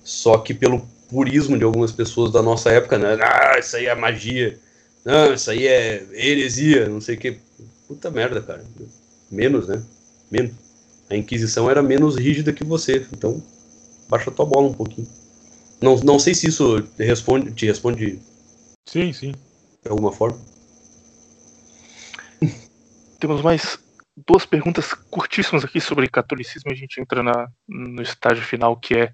[0.03, 3.17] só que pelo purismo de algumas pessoas da nossa época, né?
[3.21, 4.59] Ah, isso aí é magia,
[5.03, 7.37] não, isso aí é heresia, não sei o que
[7.87, 8.63] puta merda, cara.
[9.31, 9.81] Menos, né?
[10.29, 10.51] Menos.
[11.09, 13.41] A Inquisição era menos rígida que você, então
[14.07, 15.07] baixa tua bola um pouquinho.
[15.81, 18.19] Não, não sei se isso te responde, te responde.
[18.85, 19.31] Sim, sim.
[19.83, 20.39] De alguma forma.
[23.19, 23.77] Temos mais
[24.27, 26.71] duas perguntas curtíssimas aqui sobre catolicismo.
[26.71, 29.13] A gente entra na, no estágio final, que é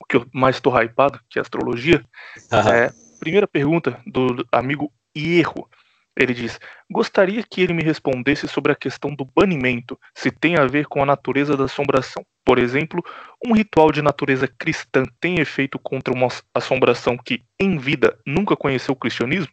[0.00, 2.04] o que eu mais estou hypado, que é astrologia.
[2.52, 5.68] É, primeira pergunta do amigo Ierro.
[6.16, 10.66] Ele diz: Gostaria que ele me respondesse sobre a questão do banimento, se tem a
[10.66, 12.24] ver com a natureza da assombração.
[12.44, 13.02] Por exemplo,
[13.46, 18.92] um ritual de natureza cristã tem efeito contra uma assombração que, em vida, nunca conheceu
[18.92, 19.52] o cristianismo?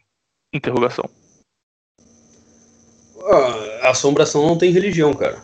[0.52, 1.08] Interrogação.
[3.22, 5.42] Ah, a assombração não tem religião, cara.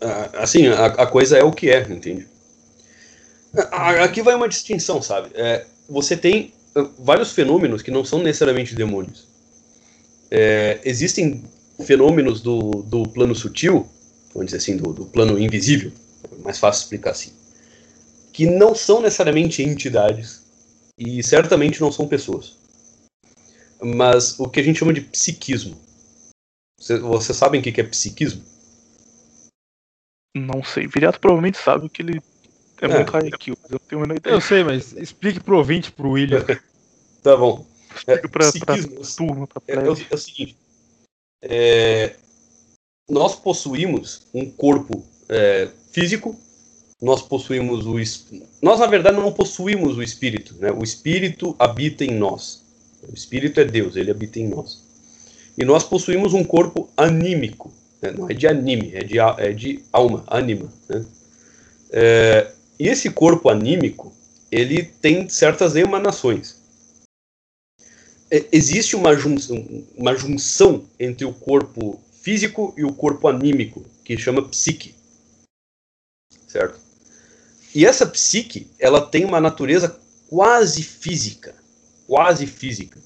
[0.00, 2.26] Ah, assim, a, a, coisa é o que é, entende?
[3.70, 5.30] Ah, aqui vai uma distinção, sabe?
[5.34, 6.52] É, você tem
[6.98, 9.28] vários fenômenos que não são necessariamente demônios.
[10.30, 11.44] É, existem
[11.84, 13.86] fenômenos do, do plano sutil,
[14.32, 15.92] vamos dizer assim, do, do plano invisível,
[16.42, 17.32] mais fácil explicar assim.
[18.32, 20.42] Que não são necessariamente entidades
[20.98, 22.56] e certamente não são pessoas.
[23.82, 25.80] Mas o que a gente chama de psiquismo.
[26.78, 28.44] Vocês você sabem o que é psiquismo?
[30.36, 30.86] Não sei.
[30.86, 32.20] Viriato provavelmente sabe que ele
[32.80, 32.88] é, é.
[32.88, 34.34] muito high kill, eu tenho uma ideia.
[34.34, 36.44] Eu sei, mas explique pro ouvinte, pro William.
[37.22, 37.64] tá bom.
[38.06, 40.56] É, pra, psiquismo, pra turma, pra é, é, o, é o seguinte.
[41.42, 42.16] É,
[43.08, 46.38] nós possuímos um corpo é, físico,
[47.00, 47.96] nós possuímos o
[48.62, 50.72] nós na verdade não possuímos o espírito, né?
[50.72, 52.61] O espírito habita em nós.
[53.08, 54.82] O espírito é Deus, ele habita em nós.
[55.58, 58.12] E nós possuímos um corpo anímico, né?
[58.12, 60.72] não é de anime, é de, é de alma, anima.
[60.88, 61.04] Né?
[61.90, 64.14] É, e esse corpo anímico,
[64.50, 66.60] ele tem certas emanações.
[68.30, 74.16] É, existe uma junção, uma junção entre o corpo físico e o corpo anímico, que
[74.16, 74.94] chama psique.
[76.46, 76.80] Certo?
[77.74, 79.98] E essa psique, ela tem uma natureza
[80.28, 81.54] quase física.
[82.12, 83.00] Quase física.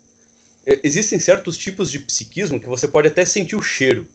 [0.66, 4.08] É, existem certos tipos de psiquismo que você pode até sentir o cheiro.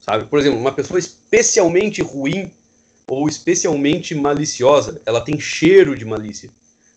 [0.00, 0.24] Sabe?
[0.24, 2.50] Por exemplo, uma pessoa especialmente ruim
[3.06, 6.48] ou especialmente maliciosa, ela tem cheiro de malícia.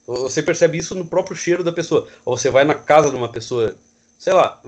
[0.08, 2.08] Você percebe isso no próprio cheiro da pessoa.
[2.24, 3.76] Ou você vai na casa de uma pessoa,
[4.18, 4.62] sei lá,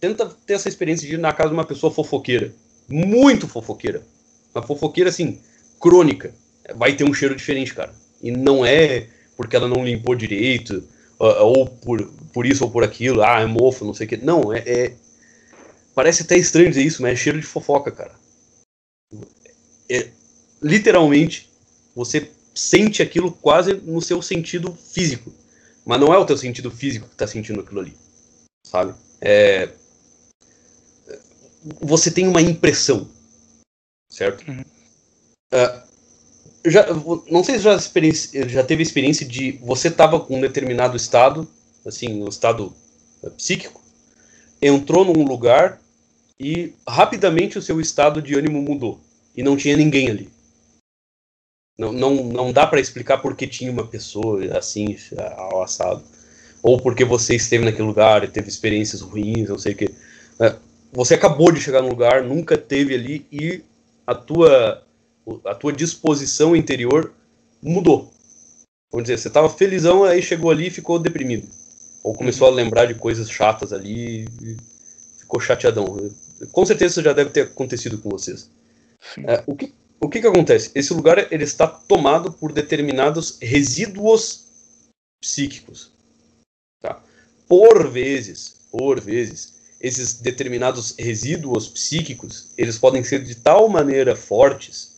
[0.00, 2.52] tenta ter essa experiência de ir na casa de uma pessoa fofoqueira.
[2.88, 4.02] Muito fofoqueira.
[4.52, 5.38] Uma fofoqueira, assim,
[5.78, 6.34] crônica.
[6.74, 7.94] Vai ter um cheiro diferente, cara.
[8.20, 9.06] E não é
[9.36, 10.82] porque ela não limpou direito,
[11.18, 14.16] ou por, por isso ou por aquilo, ah, é mofo, não sei o que.
[14.16, 14.96] Não, é, é,
[15.96, 18.14] Parece até estranho dizer isso, mas é cheiro de fofoca, cara.
[19.90, 20.10] É,
[20.62, 21.50] literalmente,
[21.94, 25.32] você sente aquilo quase no seu sentido físico.
[25.86, 27.96] Mas não é o teu sentido físico que está sentindo aquilo ali.
[28.66, 28.94] Sabe?
[29.22, 29.70] É,
[31.80, 33.10] você tem uma impressão,
[34.10, 34.46] certo?
[34.46, 34.60] Uhum.
[34.60, 35.85] Uh,
[36.70, 36.86] já,
[37.30, 37.78] não sei se já,
[38.48, 41.48] já teve experiência de você estava com um determinado estado,
[41.84, 42.74] assim, um estado
[43.22, 43.80] uh, psíquico,
[44.60, 45.80] entrou num lugar
[46.38, 49.00] e rapidamente o seu estado de ânimo mudou
[49.36, 50.30] e não tinha ninguém ali.
[51.78, 54.96] Não, não, não dá para explicar porque tinha uma pessoa assim,
[55.36, 56.02] ao assado.
[56.62, 59.84] Ou porque você esteve naquele lugar e teve experiências ruins, não sei o que.
[59.84, 60.58] Uh,
[60.92, 63.62] você acabou de chegar no lugar, nunca teve ali e
[64.06, 64.82] a tua,
[65.44, 67.12] a tua disposição interior
[67.62, 68.12] mudou.
[68.90, 71.48] Vamos dizer, você estava felizão, aí chegou ali e ficou deprimido.
[72.02, 74.56] Ou começou a lembrar de coisas chatas ali e
[75.18, 76.10] ficou chateadão.
[76.52, 78.48] Com certeza isso já deve ter acontecido com vocês.
[79.26, 80.70] É, o que, o que, que acontece?
[80.74, 84.46] Esse lugar ele está tomado por determinados resíduos
[85.20, 85.90] psíquicos.
[86.80, 87.02] Tá?
[87.48, 94.95] Por vezes, por vezes, esses determinados resíduos psíquicos, eles podem ser de tal maneira fortes,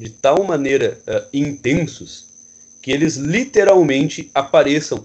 [0.00, 2.24] de tal maneira uh, intensos,
[2.80, 5.04] que eles literalmente apareçam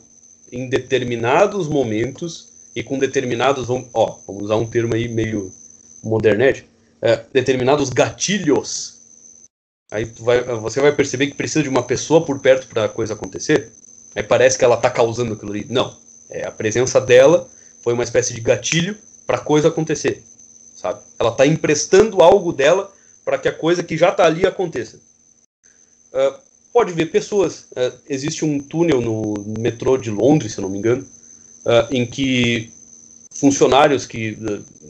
[0.50, 5.52] em determinados momentos e com determinados, ó, vamos usar um termo aí meio
[6.02, 6.66] modernete,
[7.02, 8.96] uh, determinados gatilhos.
[9.92, 13.16] Aí vai, você vai perceber que precisa de uma pessoa por perto para a coisa
[13.16, 13.74] acontecer.
[14.16, 15.68] Aí parece que ela está causando aquilo ali.
[15.70, 15.94] Não,
[16.30, 17.50] é a presença dela
[17.84, 20.24] foi uma espécie de gatilho para a coisa acontecer,
[20.74, 21.02] sabe?
[21.20, 25.02] Ela está emprestando algo dela para que a coisa que já está ali aconteça.
[26.14, 26.40] Uh,
[26.72, 27.68] pode ver pessoas.
[27.72, 31.02] Uh, existe um túnel no metrô de Londres, se eu não me engano,
[31.66, 32.72] uh, em que
[33.34, 34.38] funcionários que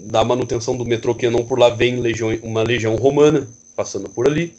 [0.03, 4.27] da manutenção do metrô que andam por lá veem legião, uma legião romana passando por
[4.27, 4.53] ali.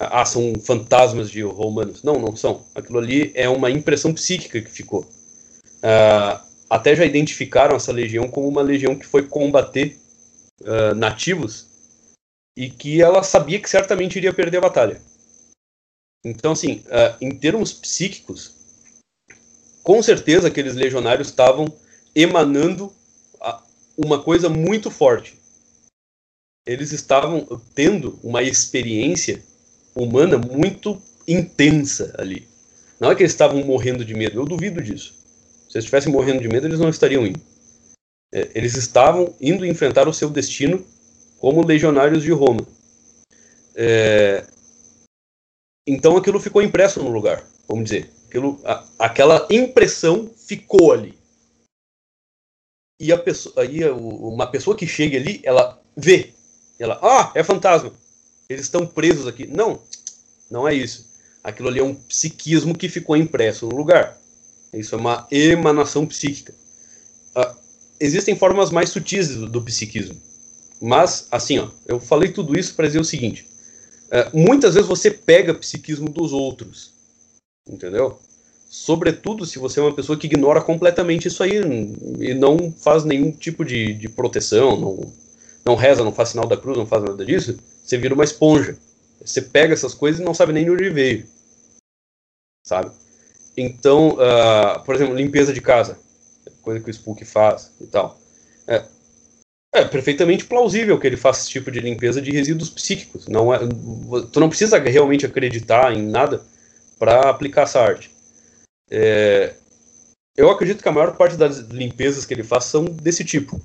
[0.00, 2.02] Ah, são fantasmas de romanos.
[2.02, 2.64] Não, não são.
[2.74, 5.06] Aquilo ali é uma impressão psíquica que ficou.
[6.68, 9.96] Até já identificaram essa legião como uma legião que foi combater
[10.96, 11.68] nativos
[12.56, 15.02] e que ela sabia que certamente iria perder a batalha.
[16.24, 18.54] Então, assim, uh, em termos psíquicos,
[19.82, 21.66] com certeza aqueles legionários estavam
[22.14, 22.92] emanando
[23.96, 25.38] uma coisa muito forte.
[26.66, 29.42] Eles estavam tendo uma experiência
[29.94, 32.48] humana muito intensa ali.
[32.98, 35.14] Não é que eles estavam morrendo de medo, eu duvido disso.
[35.68, 37.40] Se eles estivessem morrendo de medo, eles não estariam indo.
[38.32, 40.84] É, eles estavam indo enfrentar o seu destino
[41.44, 42.66] como legionários de Roma.
[43.76, 44.46] É,
[45.86, 48.10] então aquilo ficou impresso no lugar, vamos dizer.
[48.26, 51.18] Aquilo, a, aquela impressão ficou ali.
[52.98, 56.32] E a pessoa, aí uma pessoa que chega ali, ela vê.
[56.78, 57.92] Ela, ah, é fantasma.
[58.48, 59.46] Eles estão presos aqui.
[59.46, 59.82] Não,
[60.50, 61.06] não é isso.
[61.42, 64.18] Aquilo ali é um psiquismo que ficou impresso no lugar.
[64.72, 66.54] Isso é uma emanação psíquica.
[67.36, 67.54] Uh,
[68.00, 70.18] existem formas mais sutis do, do, psiquismo.
[70.84, 73.48] Mas, assim, ó, eu falei tudo isso para dizer o seguinte:
[74.10, 76.92] É, muitas vezes você pega psiquismo dos outros,
[77.66, 78.18] entendeu?
[78.68, 81.56] Sobretudo se você é uma pessoa que ignora completamente isso aí
[82.18, 85.12] e não faz nenhum tipo de, de proteção, não,
[85.64, 88.76] não reza, não faz sinal da cruz, não faz nada disso, você vira uma esponja.
[89.24, 91.26] Você pega essas coisas e não sabe nem de onde veio.
[92.66, 92.90] Sabe?
[93.56, 95.98] Então, uh, por exemplo, limpeza de casa,
[96.60, 98.18] coisa que o Spook faz e tal.
[98.66, 98.84] É,
[99.74, 103.26] é perfeitamente plausível que ele faça esse tipo de limpeza de resíduos psíquicos.
[103.26, 103.58] Não é,
[104.30, 106.40] tu não precisa realmente acreditar em nada
[106.98, 108.10] para aplicar essa arte.
[108.88, 109.52] É,
[110.36, 113.60] eu acredito que a maior parte das limpezas que ele faz são desse tipo.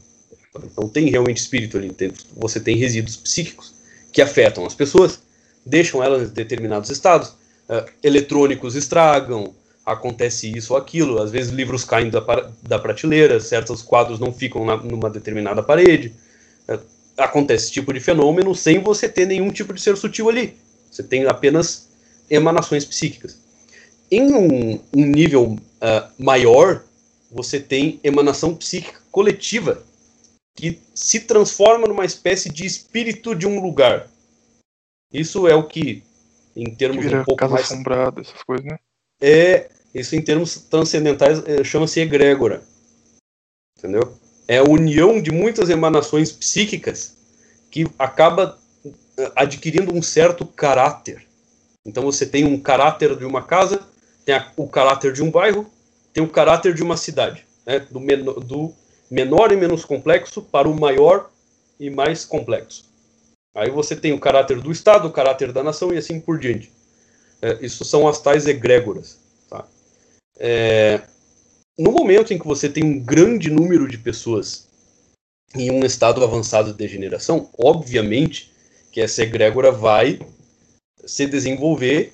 [0.75, 2.25] Não tem realmente espírito ali dentro.
[2.35, 3.75] Você tem resíduos psíquicos
[4.11, 5.21] que afetam as pessoas,
[5.63, 7.29] deixam elas em determinados estados.
[7.69, 9.53] Uh, eletrônicos estragam,
[9.91, 11.21] acontece isso ou aquilo.
[11.21, 12.19] Às vezes livros caem da,
[12.61, 16.13] da prateleira, certos quadros não ficam na, numa determinada parede.
[16.67, 16.79] Uh,
[17.17, 20.55] acontece esse tipo de fenômeno sem você ter nenhum tipo de ser sutil ali.
[20.89, 21.89] Você tem apenas
[22.29, 23.39] emanações psíquicas.
[24.11, 26.83] Em um, um nível uh, maior,
[27.31, 29.83] você tem emanação psíquica coletiva,
[30.55, 34.07] que se transforma numa espécie de espírito de um lugar.
[35.11, 36.03] Isso é o que,
[36.55, 37.65] em termos um pouco casa mais...
[37.65, 38.77] assombrada, essas coisas, né?
[39.21, 42.61] É, isso em termos transcendentais é, chama-se egrégora.
[43.77, 44.13] Entendeu?
[44.47, 47.15] É a união de muitas emanações psíquicas
[47.71, 48.57] que acaba
[49.17, 51.25] eh, adquirindo um certo caráter.
[51.85, 53.81] Então você tem um caráter de uma casa,
[54.25, 55.69] tem a, o caráter de um bairro,
[56.13, 57.79] tem o caráter de uma cidade, né?
[57.79, 58.73] do, menor, do
[59.09, 61.29] menor e menos complexo para o maior
[61.79, 62.85] e mais complexo.
[63.55, 66.71] Aí você tem o caráter do Estado, o caráter da nação e assim por diante.
[67.41, 69.19] É, isso são as tais egrégoras.
[70.39, 71.01] É,
[71.77, 74.67] no momento em que você tem um grande número de pessoas
[75.53, 78.51] em um estado avançado de degeneração, obviamente
[78.91, 80.19] que essa egrégora vai
[81.05, 82.13] se desenvolver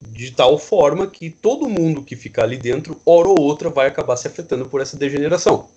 [0.00, 4.16] de tal forma que todo mundo que ficar ali dentro, hora ou outra, vai acabar
[4.16, 5.68] se afetando por essa degeneração.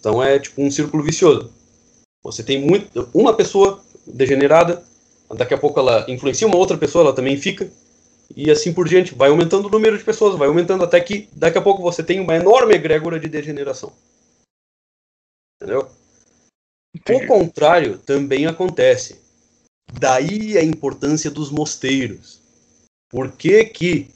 [0.00, 1.52] Então é tipo um círculo vicioso.
[2.22, 4.82] Você tem muito, uma pessoa degenerada,
[5.34, 7.70] daqui a pouco ela influencia uma outra pessoa, ela também fica,
[8.36, 9.14] e assim por diante.
[9.14, 12.20] Vai aumentando o número de pessoas, vai aumentando até que daqui a pouco você tem
[12.20, 13.90] uma enorme egrégora de degeneração.
[15.56, 15.88] Entendeu?
[16.94, 17.24] Entendi.
[17.24, 19.20] O contrário também acontece.
[19.98, 22.40] Daí a importância dos mosteiros.
[23.08, 24.08] Por que que...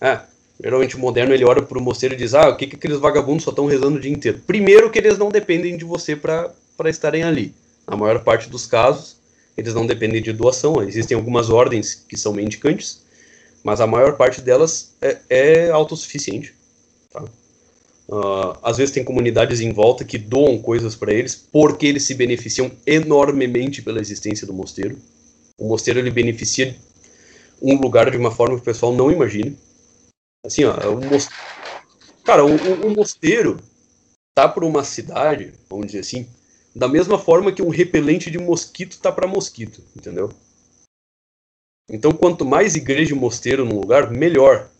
[0.00, 0.26] Ah,
[0.60, 2.98] geralmente o moderno ele olha para o mosteiro e diz, ah, o que que aqueles
[2.98, 4.40] vagabundos só estão rezando o dia inteiro?
[4.46, 6.52] Primeiro que eles não dependem de você para
[6.86, 7.54] estarem ali.
[7.86, 9.18] Na maior parte dos casos,
[9.56, 10.82] eles não dependem de doação.
[10.82, 13.02] Existem algumas ordens que são mendicantes,
[13.68, 16.54] mas a maior parte delas é, é autossuficiente.
[17.10, 17.22] Tá?
[18.08, 22.14] Uh, às vezes tem comunidades em volta que doam coisas para eles porque eles se
[22.14, 24.98] beneficiam enormemente pela existência do mosteiro.
[25.60, 26.74] O mosteiro ele beneficia
[27.60, 29.54] um lugar de uma forma que o pessoal não imagina.
[30.46, 33.58] Assim, ó, o cara, o, o, o mosteiro
[34.34, 36.26] tá por uma cidade, vamos dizer assim,
[36.74, 40.32] da mesma forma que um repelente de mosquito tá para mosquito, entendeu?
[41.88, 44.70] Então, quanto mais igreja e mosteiro num lugar, melhor.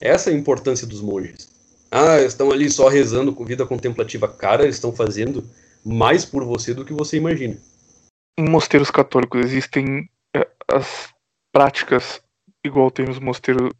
[0.00, 1.50] Essa é a importância dos monges.
[1.90, 4.26] Ah, estão ali só rezando com vida contemplativa.
[4.26, 5.44] Cara, eles estão fazendo
[5.84, 7.58] mais por você do que você imagina.
[8.38, 11.12] Em mosteiros católicos existem é, as
[11.52, 12.22] práticas
[12.64, 13.70] igual tem nos mosteiros,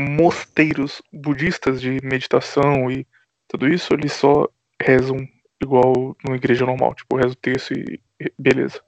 [0.00, 3.06] mosteiros budistas de meditação e
[3.48, 4.48] tudo isso, eles só
[4.80, 5.16] rezam
[5.62, 8.00] igual numa igreja normal, tipo, reza o texto e
[8.38, 8.80] beleza.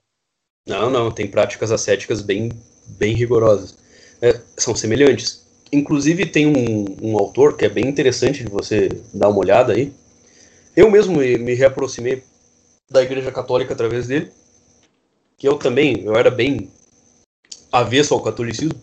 [0.67, 2.51] Não, não, tem práticas ascéticas bem,
[2.87, 3.77] bem rigorosas.
[4.21, 5.45] É, são semelhantes.
[5.71, 9.93] Inclusive tem um, um, autor que é bem interessante de você dar uma olhada aí.
[10.75, 12.23] Eu mesmo me, me reaproximei
[12.91, 14.31] da igreja católica através dele,
[15.37, 16.71] que eu também, eu era bem
[17.71, 18.79] avesso ao catolicismo,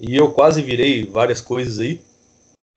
[0.00, 2.00] e eu quase virei várias coisas aí,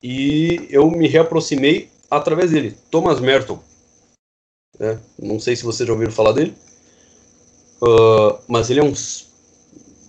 [0.02, 3.62] e eu me reaproximei através dele, Thomas Merton.
[4.80, 5.00] Né?
[5.18, 6.56] Não sei se vocês já ouviram falar dele,
[7.82, 8.94] uh, mas ele é um,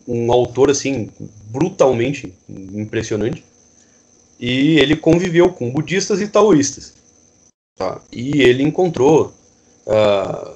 [0.06, 1.10] um autor assim
[1.46, 3.44] brutalmente impressionante.
[4.38, 6.94] E ele conviveu com budistas e taoístas.
[7.76, 8.00] Tá?
[8.12, 9.32] E ele encontrou,
[9.86, 10.54] uh,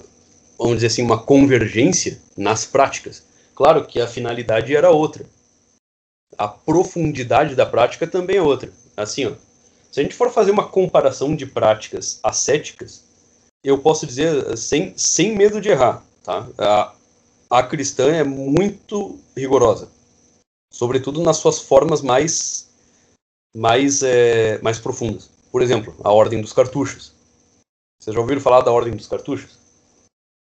[0.58, 3.24] vamos dizer assim, uma convergência nas práticas.
[3.54, 5.26] Claro que a finalidade era outra.
[6.38, 8.72] A profundidade da prática também é outra.
[8.96, 9.32] Assim, ó,
[9.90, 13.04] se a gente for fazer uma comparação de práticas ascéticas,
[13.62, 16.48] eu posso dizer sem, sem medo de errar, tá?
[16.58, 16.94] A,
[17.52, 19.92] a cristã é muito rigorosa,
[20.72, 22.72] sobretudo nas suas formas mais
[23.54, 25.30] mais é, mais profundas.
[25.50, 27.14] Por exemplo, a ordem dos cartuchos.
[28.00, 29.58] Vocês já ouviram falar da ordem dos cartuchos?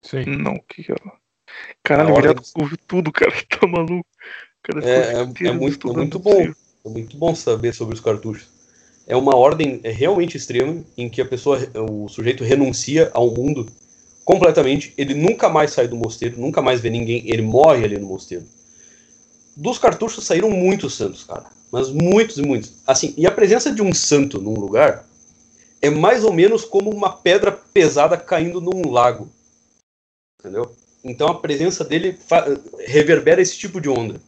[0.01, 0.23] Sim.
[0.23, 0.95] Não, o que é?
[1.83, 2.35] Caralho, o ordem...
[2.57, 3.33] ouviu tudo, cara.
[3.49, 4.07] Tá maluco.
[4.63, 6.41] Cara, é, é, é, muito, é muito bom.
[6.85, 8.47] É muito bom saber sobre os cartuchos.
[9.05, 11.59] É uma ordem é realmente extrema em que a pessoa,
[11.91, 13.65] o sujeito renuncia ao mundo
[14.23, 14.93] completamente.
[14.97, 17.23] Ele nunca mais sai do mosteiro, nunca mais vê ninguém.
[17.25, 18.45] Ele morre ali no mosteiro.
[19.55, 21.45] Dos cartuchos saíram muitos santos, cara.
[21.71, 22.73] Mas muitos e muitos.
[22.85, 25.07] Assim, e a presença de um santo num lugar
[25.81, 29.29] é mais ou menos como uma pedra pesada caindo num lago.
[30.39, 30.75] Entendeu?
[31.03, 32.17] Então a presença dele
[32.85, 34.21] reverbera esse tipo de onda.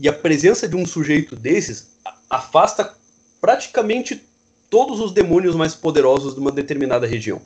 [0.00, 1.92] E a presença de um sujeito desses
[2.30, 2.94] afasta
[3.40, 4.22] praticamente
[4.70, 7.42] todos os demônios mais poderosos de uma determinada região.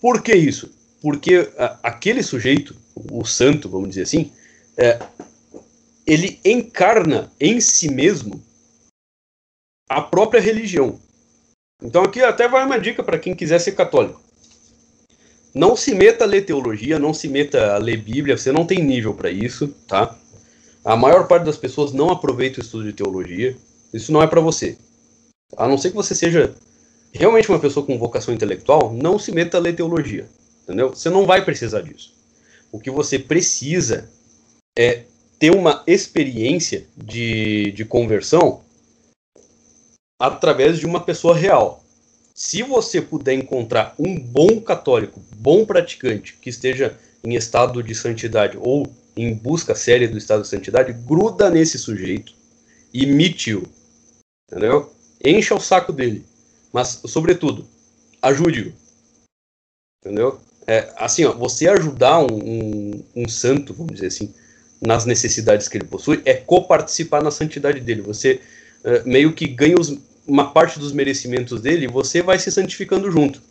[0.00, 0.70] Por que isso?
[1.00, 2.74] Porque a, aquele sujeito,
[3.10, 4.32] o santo, vamos dizer assim,
[4.76, 4.98] é,
[6.06, 8.42] ele encarna em si mesmo
[9.88, 10.98] a própria religião.
[11.82, 14.20] Então aqui até vai uma dica para quem quiser ser católico.
[15.54, 18.82] Não se meta a ler teologia, não se meta a ler Bíblia, você não tem
[18.82, 20.16] nível para isso, tá?
[20.84, 23.56] A maior parte das pessoas não aproveita o estudo de teologia.
[23.92, 24.76] Isso não é para você.
[25.56, 26.54] A não ser que você seja
[27.12, 30.28] realmente uma pessoa com vocação intelectual, não se meta a ler teologia,
[30.62, 30.90] entendeu?
[30.90, 32.14] Você não vai precisar disso.
[32.70, 34.10] O que você precisa
[34.76, 35.04] é
[35.38, 38.62] ter uma experiência de, de conversão
[40.20, 41.84] através de uma pessoa real.
[42.34, 48.56] Se você puder encontrar um bom católico, bom praticante, que esteja em estado de santidade
[48.60, 52.32] ou em busca séria do estado de santidade, gruda nesse sujeito,
[52.94, 53.66] imite-o,
[54.48, 54.92] entendeu?
[55.24, 56.24] Encha o saco dele,
[56.72, 57.66] mas, sobretudo,
[58.22, 58.72] ajude-o,
[60.02, 60.40] entendeu?
[60.66, 64.34] É, assim, ó, você ajudar um, um, um santo, vamos dizer assim,
[64.80, 68.02] nas necessidades que ele possui, é coparticipar na santidade dele.
[68.02, 68.40] Você
[68.84, 73.42] uh, meio que ganha os, uma parte dos merecimentos dele, você vai se santificando junto.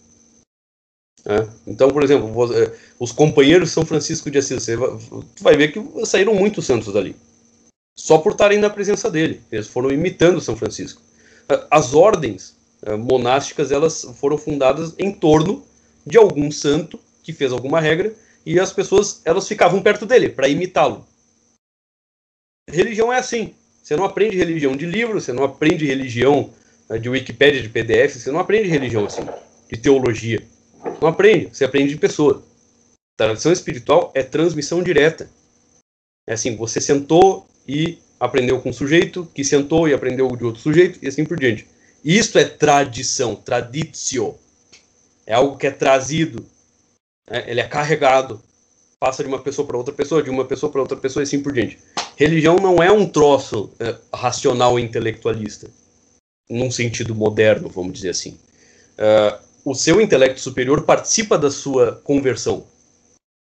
[1.26, 1.50] Né?
[1.66, 4.90] Então, por exemplo, eh, os companheiros de São Francisco de Assis, você vai,
[5.42, 7.16] vai ver que saíram muitos santos dali.
[7.98, 9.42] Só por estarem na presença dele.
[9.52, 11.02] Eles foram imitando São Francisco.
[11.50, 12.57] Eh, as ordens
[12.95, 15.64] monásticas, elas foram fundadas em torno
[16.06, 20.48] de algum santo que fez alguma regra e as pessoas elas ficavam perto dele para
[20.48, 21.06] imitá-lo.
[22.69, 23.53] Religião é assim.
[23.83, 26.53] Você não aprende religião de livro, você não aprende religião
[26.90, 29.25] né, de Wikipédia, de PDF, você não aprende religião assim,
[29.72, 30.41] de teologia.
[31.01, 32.43] Não aprende, você aprende de pessoa.
[33.17, 35.30] Tradição espiritual é transmissão direta.
[36.27, 40.61] É assim, você sentou e aprendeu com um sujeito, que sentou e aprendeu de outro
[40.61, 41.67] sujeito, e assim por diante.
[42.08, 44.40] Isso é tradição, traditio.
[45.26, 46.45] É algo que é trazido,
[47.30, 47.44] né?
[47.45, 48.42] ele é carregado,
[48.98, 51.44] passa de uma pessoa para outra pessoa, de uma pessoa para outra pessoa e assim
[51.44, 51.77] por diante.
[52.16, 55.69] Religião não é um troço é, racional e intelectualista
[56.50, 58.40] num sentido moderno, vamos dizer assim.
[58.94, 62.66] Uh, o seu intelecto superior participa da sua conversão.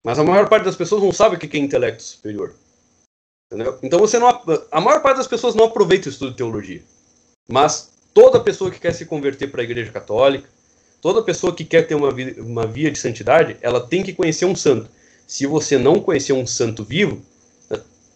[0.03, 2.55] Mas a maior parte das pessoas não sabe o que é intelecto superior.
[3.53, 3.79] Entendeu?
[3.83, 4.29] Então você não.
[4.73, 6.83] A maior parte das pessoas não aproveita o estudo de teologia.
[7.47, 10.49] Mas toda pessoa que quer se converter para a Igreja Católica,
[11.03, 14.47] toda pessoa que quer ter uma, via, uma via de santidade, ela tem que conhecer
[14.47, 14.89] um santo.
[15.27, 17.21] Se você não conhecer um santo vivo,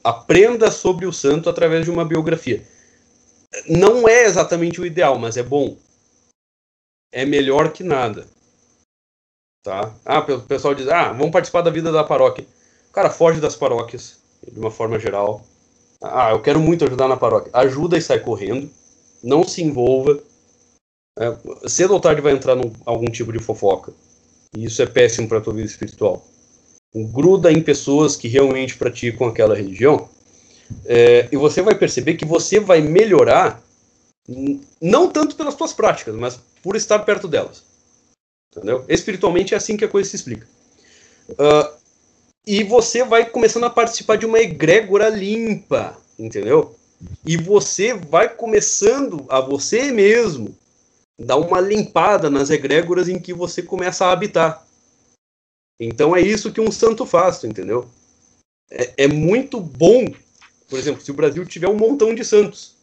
[0.02, 2.64] aprenda sobre o santo através de uma biografia
[3.68, 5.76] não é exatamente o ideal, mas é bom.
[7.12, 8.26] É melhor que nada.
[9.62, 9.94] Tá?
[10.04, 12.46] Ah, o pessoal diz: "Ah, vamos participar da vida da paróquia".
[12.92, 14.20] Cara, foge das paróquias
[14.50, 15.44] de uma forma geral.
[16.02, 17.50] Ah, eu quero muito ajudar na paróquia.
[17.52, 18.70] Ajuda e sai correndo.
[19.22, 20.20] Não se envolva.
[21.18, 21.36] É,
[21.68, 23.92] cedo ou tarde vai entrar em algum tipo de fofoca.
[24.56, 26.26] E isso é péssimo para a tua vida espiritual.
[26.94, 30.08] Gruda em pessoas que realmente praticam aquela religião
[30.84, 33.62] é, e você vai perceber que você vai melhorar,
[34.80, 37.64] não tanto pelas suas práticas, mas por estar perto delas.
[38.54, 38.84] Entendeu?
[38.88, 40.46] Espiritualmente é assim que a coisa se explica.
[41.30, 41.78] Uh,
[42.46, 46.74] e você vai começando a participar de uma egrégora limpa, entendeu?
[47.26, 50.56] E você vai começando a você mesmo
[51.18, 54.66] dar uma limpada nas egrégoras em que você começa a habitar.
[55.78, 57.88] Então é isso que um santo faz, entendeu?
[58.70, 60.04] É, é muito bom
[60.70, 62.76] por exemplo, se o Brasil tiver um montão de Santos,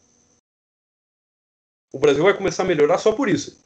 [1.94, 3.58] o Brasil vai começar a melhorar só por isso.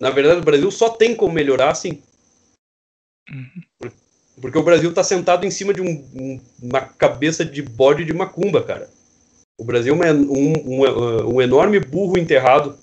[0.00, 2.00] Na verdade, o Brasil só tem como melhorar assim.
[3.28, 3.90] Uhum.
[4.40, 8.64] Porque o Brasil está sentado em cima de um, uma cabeça de bode de macumba,
[8.64, 8.88] cara.
[9.58, 12.76] O Brasil é um, um, um enorme burro enterrado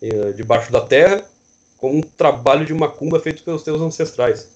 [0.00, 1.28] eh, debaixo da terra
[1.76, 4.54] com um trabalho de macumba feito pelos seus ancestrais.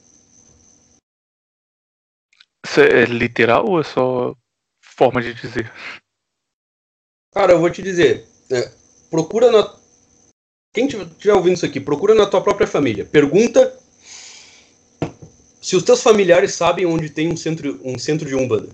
[2.64, 4.34] Isso é literal ou é só
[4.80, 5.72] forma de dizer.
[7.32, 8.26] Cara, eu vou te dizer.
[8.50, 8.70] É,
[9.10, 9.74] procura na.
[10.72, 13.04] Quem estiver ouvindo isso aqui, procura na tua própria família.
[13.04, 13.78] Pergunta
[15.60, 18.68] Se os teus familiares sabem onde tem um centro, um centro de Umbanda,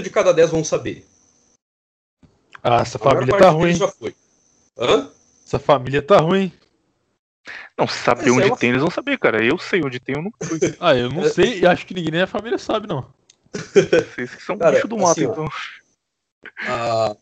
[0.00, 1.06] oito de cada dez vão saber.
[2.62, 3.74] Ah, essa família tá ruim.
[3.74, 4.14] Já foi.
[4.78, 5.10] Hã?
[5.46, 6.52] Essa família tá ruim.
[7.78, 8.56] Não, saber Essa onde é uma...
[8.56, 9.44] tem, eles vão saber, cara.
[9.44, 10.58] Eu sei onde tem, eu não fui.
[10.80, 13.06] ah, eu não sei e acho que ninguém na família sabe, não.
[13.52, 15.48] Vocês que são cara, bicho do mato, assim, então.
[16.68, 17.16] Ó,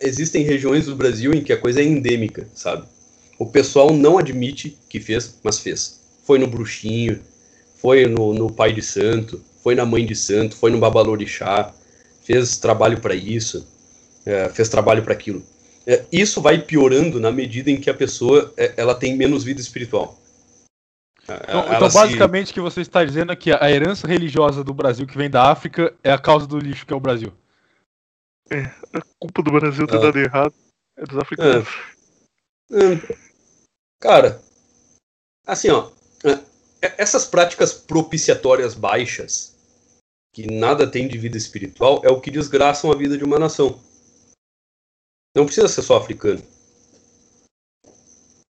[0.00, 2.86] existem regiões do Brasil em que a coisa é endêmica, sabe?
[3.38, 6.00] O pessoal não admite que fez, mas fez.
[6.24, 7.20] Foi no bruxinho,
[7.76, 11.74] foi no, no pai de santo, foi na mãe de santo, foi no babalorixá,
[12.22, 13.66] fez trabalho para isso,
[14.24, 15.42] é, fez trabalho para aquilo.
[15.86, 19.60] É, isso vai piorando na medida em que a pessoa é, ela tem menos vida
[19.60, 20.18] espiritual.
[21.24, 25.06] Então, então basicamente, o que você está dizendo é que a herança religiosa do Brasil
[25.06, 27.32] que vem da África é a causa do lixo que é o Brasil.
[28.50, 30.00] É, a culpa do Brasil ter ah.
[30.00, 30.54] dado errado
[30.96, 31.68] é dos africanos.
[32.70, 32.92] É.
[32.94, 33.16] é.
[34.00, 34.42] Cara,
[35.46, 35.90] assim, ó,
[36.24, 36.38] é,
[36.98, 39.56] essas práticas propiciatórias baixas,
[40.32, 43.78] que nada tem de vida espiritual, é o que desgraçam a vida de uma nação.
[45.36, 46.42] Não precisa ser só africano.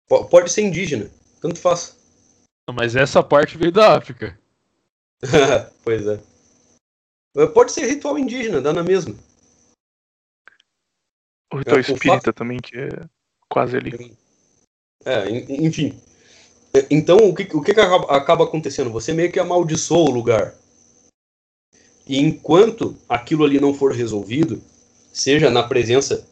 [0.09, 1.99] Pode ser indígena, tanto faz.
[2.73, 4.39] Mas essa parte veio da África.
[5.83, 6.21] pois é.
[7.49, 9.15] Pode ser ritual indígena, dá na mesma.
[11.53, 12.89] O ritual é, espírita o também, que é
[13.49, 14.17] quase ali.
[15.05, 16.01] É, enfim.
[16.91, 18.91] Então, o que, o que acaba acontecendo?
[18.91, 20.55] Você meio que amaldiçoa o lugar.
[22.07, 24.63] E enquanto aquilo ali não for resolvido,
[25.13, 26.27] seja na presença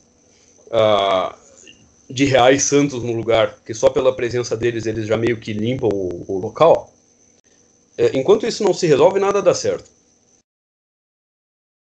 [0.66, 1.34] uh,
[2.10, 5.88] de reais santos no lugar, que só pela presença deles eles já meio que limpam
[5.88, 6.92] o, o local,
[7.96, 9.90] é, enquanto isso não se resolve, nada dá certo.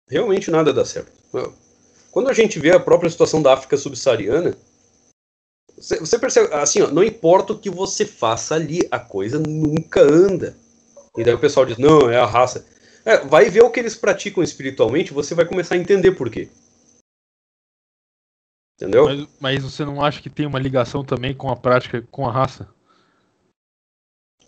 [0.09, 1.13] Realmente nada dá certo.
[2.11, 4.57] Quando a gente vê a própria situação da África subsaariana,
[5.77, 10.55] você, percebe, assim, ó, não importa o que você faça ali, a coisa nunca anda.
[11.17, 12.67] E daí o pessoal diz, não, é a raça.
[13.11, 16.49] É, vai ver o que eles praticam espiritualmente, você vai começar a entender por quê.
[18.77, 19.05] Entendeu?
[19.07, 22.31] Mas, mas, você não acha que tem uma ligação também com a prática, com a
[22.31, 22.73] raça?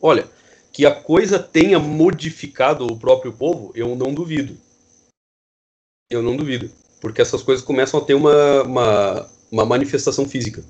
[0.00, 0.30] Olha,
[0.72, 4.56] que a coisa tenha modificado o próprio povo, eu não duvido.
[6.08, 6.70] Eu não duvido.
[7.00, 10.64] Porque essas coisas começam a ter uma, uma, uma manifestação física.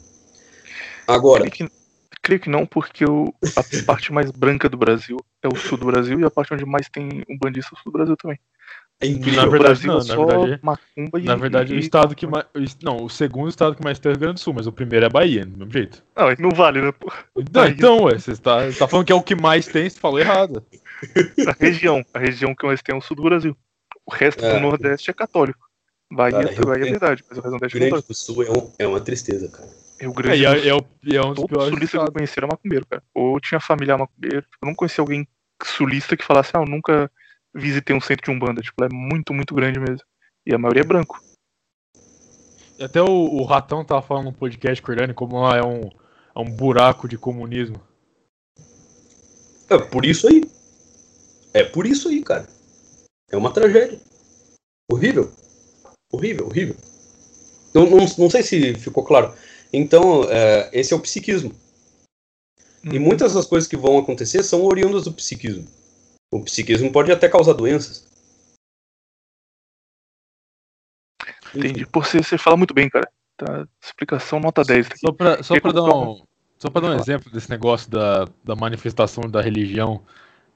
[1.06, 1.42] Agora.
[1.50, 1.76] Creio que,
[2.22, 5.86] creio que não, porque o, a parte mais branca do Brasil é o sul do
[5.86, 8.38] Brasil e a parte onde mais tem um bandista é o sul do Brasil também.
[9.00, 9.42] É incrível.
[9.42, 12.46] Na verdade, não, na verdade, macumba e, na verdade, e, o estado que mais.
[12.80, 14.72] Não, o segundo estado que mais tem é o Rio Grande do Sul, mas o
[14.72, 16.04] primeiro é Bahia, do mesmo jeito.
[16.16, 16.92] Não, não vale, né?
[17.52, 19.98] Não, então, ué, você está, você está falando que é o que mais tem, você
[19.98, 20.64] falou errado.
[21.48, 23.56] A região, a região que mais tem é o sul do Brasil.
[24.06, 24.54] O resto é.
[24.54, 25.68] do Nordeste é católico.
[26.08, 28.50] Bahia, cara, Bahia é verdade, mas o resto do Nordeste é Grande do Sul é,
[28.50, 29.81] um, é uma tristeza, cara.
[30.02, 32.84] Rio Grande é, é, é, é um dos Todo sulista que eu conheci era macumbeiro,
[32.86, 33.02] cara.
[33.14, 34.44] Ou tinha família macumbeiro.
[34.60, 35.26] Eu não conheci alguém
[35.62, 37.08] sulista que falasse, ah, eu nunca
[37.54, 38.60] visitei um centro de Umbanda.
[38.60, 40.04] Tipo, é muito, muito grande mesmo.
[40.44, 41.22] E a maioria é branco.
[42.80, 45.82] Até o, o Ratão tava falando no podcast com o como lá é um,
[46.34, 47.80] é um buraco de comunismo.
[49.70, 50.42] É por isso aí.
[51.54, 52.48] É por isso aí, cara.
[53.30, 54.00] É uma tragédia.
[54.90, 55.30] Horrível.
[56.12, 56.76] Horrível, horrível.
[57.72, 59.32] Não, não, não sei se ficou claro.
[59.72, 61.54] Então, é, esse é o psiquismo.
[62.84, 63.04] E uhum.
[63.04, 65.66] muitas das coisas que vão acontecer são oriundas do psiquismo.
[66.30, 68.10] O psiquismo pode até causar doenças.
[71.54, 71.86] Entendi.
[71.86, 73.08] Por você, você fala muito bem, cara.
[73.36, 74.86] Tá, explicação nota 10.
[74.86, 74.98] Aqui.
[74.98, 76.22] Só pra, só pra dar um,
[76.58, 80.02] só pra dar um exemplo desse negócio da, da manifestação da religião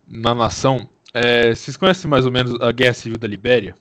[0.07, 3.75] na nação, é, vocês conhecem mais ou menos a Guerra Civil da Libéria?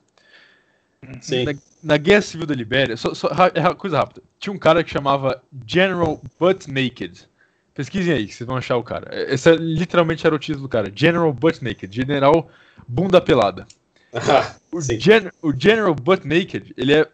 [1.21, 1.45] Sim.
[1.45, 1.53] Na,
[1.85, 5.39] na Guerra Civil da Libéria, só, só, é coisa rápida, tinha um cara que chamava
[5.67, 7.29] General Butt Naked.
[7.75, 9.07] Pesquisem aí, vocês vão achar o cara.
[9.31, 10.91] Esse é, literalmente era o título do cara.
[10.93, 11.95] General Butt Naked.
[11.95, 12.49] General
[12.87, 13.67] Bunda Pelada.
[14.17, 17.09] Ah, o, Gen, o General Butt Naked, ele é.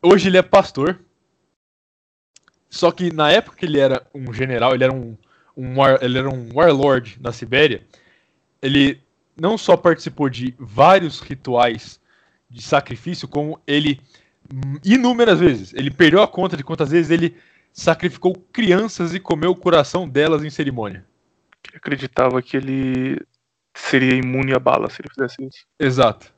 [0.00, 0.98] Hoje ele é pastor.
[2.70, 5.14] Só que na época que ele era um general, ele era um,
[5.54, 7.82] um, war, ele era um warlord na Sibéria.
[8.62, 8.98] Ele
[9.38, 12.00] não só participou de vários rituais
[12.48, 14.00] de sacrifício, como ele
[14.84, 15.72] inúmeras vezes.
[15.74, 17.36] Ele perdeu a conta de quantas vezes ele
[17.72, 21.04] sacrificou crianças e comeu o coração delas em cerimônia.
[21.68, 23.20] Ele acreditava que ele
[23.76, 25.66] seria imune à bala se ele fizesse isso.
[25.78, 26.32] Exato.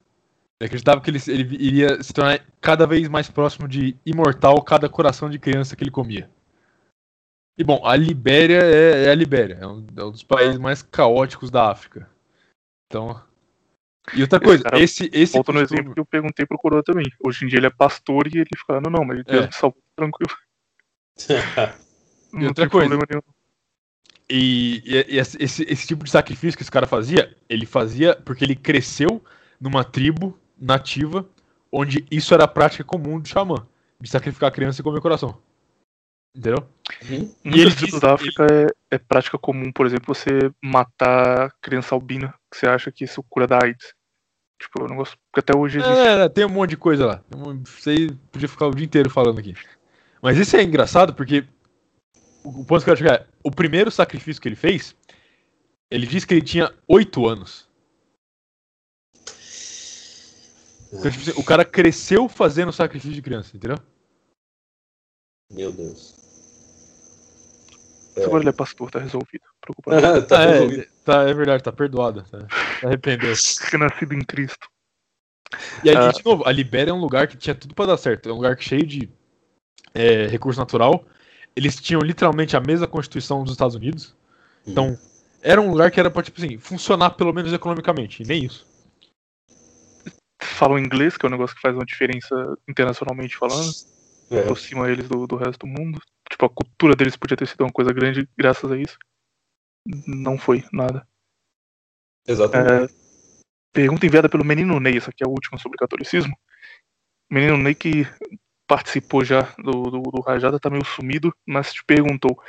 [0.60, 4.88] Ele acreditava que ele, ele iria se tornar cada vez mais próximo de imortal cada
[4.88, 6.30] coração de criança que ele comia.
[7.56, 10.82] E bom, a Libéria é, é a Libéria, é um, é um, dos países mais
[10.82, 12.08] caóticos da África.
[12.86, 13.20] Então.
[14.14, 15.10] E outra coisa, esse.
[15.12, 15.58] esse volta costume...
[15.58, 17.06] no exemplo que eu perguntei pro Coroa também.
[17.24, 19.46] Hoje em dia ele é pastor e ele fica, não, não, mas Deus é.
[19.46, 20.32] me salvou tranquilo.
[22.34, 22.94] e outra coisa.
[24.28, 28.44] E, e, e esse, esse, tipo de sacrifício que esse cara fazia, ele fazia porque
[28.44, 29.22] ele cresceu
[29.60, 31.28] numa tribo nativa
[31.72, 33.66] onde isso era a prática comum do xamã,
[34.00, 35.38] de sacrificar a criança e comer o coração.
[36.34, 36.68] Entendeu?
[37.08, 37.34] Uhum.
[37.44, 38.70] E ele tribos da África ele...
[38.90, 43.22] é, é, prática comum, por exemplo, você matar criança albina, que você acha que isso
[43.24, 43.94] cura da AIDS.
[44.60, 45.16] Tipo, eu não gosto.
[45.32, 45.98] Porque até hoje existe.
[45.98, 47.24] É, tem um monte de coisa lá.
[47.64, 49.54] Você podia ficar o dia inteiro falando aqui.
[50.20, 51.46] Mas isso é engraçado porque
[52.44, 54.94] o ponto que eu quero chegar é, o primeiro sacrifício que ele fez,
[55.90, 57.68] ele disse que ele tinha oito anos.
[60.92, 63.78] Então, tipo, assim, o cara cresceu fazendo sacrifício de criança, entendeu?
[65.50, 66.19] Meu Deus.
[68.16, 68.24] É.
[68.24, 69.44] Agora ele é pastor, tá resolvido.
[69.60, 69.90] Preocupa
[70.26, 70.86] tá, é, resolvido.
[71.04, 72.22] Tá, é verdade, tá perdoado.
[72.30, 73.34] Tá, tá arrependeu.
[73.70, 74.68] Renascido em Cristo.
[75.84, 76.10] E aí, ah.
[76.10, 78.28] de novo, a Libéria é um lugar que tinha tudo pra dar certo.
[78.28, 79.08] É um lugar cheio de
[79.94, 81.04] é, recurso natural
[81.54, 84.14] eles tinham literalmente a mesma constituição dos Estados Unidos.
[84.66, 84.98] Então,
[85.42, 88.66] era um lugar que era pra, tipo assim, funcionar pelo menos economicamente, e nem isso.
[90.42, 93.70] Falam inglês, que é um negócio que faz uma diferença internacionalmente falando.
[94.30, 94.40] É.
[94.40, 96.00] Aproxima eles do, do resto do mundo.
[96.30, 98.96] Tipo, a cultura deles podia ter sido uma coisa grande graças a isso.
[100.06, 101.06] Não foi nada.
[102.26, 102.92] Exatamente.
[102.92, 102.96] É,
[103.72, 106.36] pergunta enviada pelo Menino Ney, essa aqui é a última sobre catolicismo.
[107.30, 108.06] Menino Ney que
[108.66, 112.40] participou já do, do, do Rajada, tá meio sumido, mas te perguntou.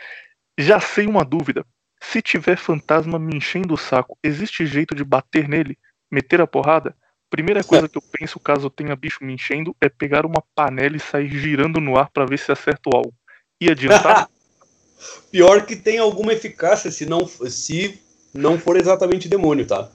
[0.57, 1.65] Já sei uma dúvida.
[1.99, 5.77] Se tiver fantasma me enchendo o saco, existe jeito de bater nele?
[6.11, 6.95] Meter a porrada?
[7.29, 10.99] Primeira coisa que eu penso caso tenha bicho me enchendo é pegar uma panela e
[10.99, 13.13] sair girando no ar para ver se acerto algo.
[13.61, 14.27] E adiantar?
[15.31, 18.01] Pior que tem alguma eficácia se não, se
[18.33, 19.89] não for exatamente demônio, tá?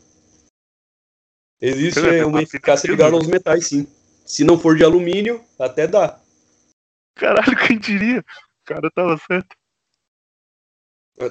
[1.61, 3.87] Existe uma eficácia ligada aos metais, sim.
[4.25, 6.21] Se não for de alumínio, até dá.
[7.17, 8.21] Caralho, quem diria?
[8.21, 9.57] O cara tava certo.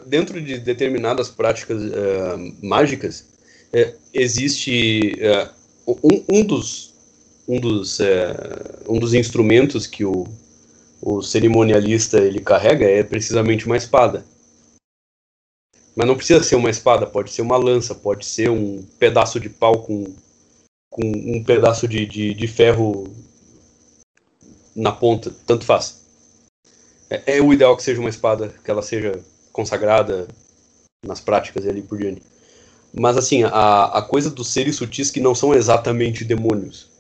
[0.08, 3.22] Dentro de determinadas práticas uh, mágicas,
[3.72, 6.96] uh, existe uh, um, um, dos,
[7.48, 8.00] um, dos,
[8.88, 10.26] um dos instrumentos que o,
[11.06, 14.26] o cerimonialista ele carrega é precisamente uma espada.
[15.96, 19.48] Mas não precisa ser uma espada, pode ser uma lança, pode ser um pedaço de
[19.48, 20.04] pau com
[20.90, 23.14] com um pedaço de, de, de ferro
[24.74, 26.02] na ponta, tanto faz.
[27.10, 30.26] É, é, o ideal que seja uma espada, que ela seja consagrada
[31.06, 32.22] nas práticas e ali por diante.
[32.98, 36.95] Mas assim, a, a coisa dos seres sutis que não são exatamente demônios?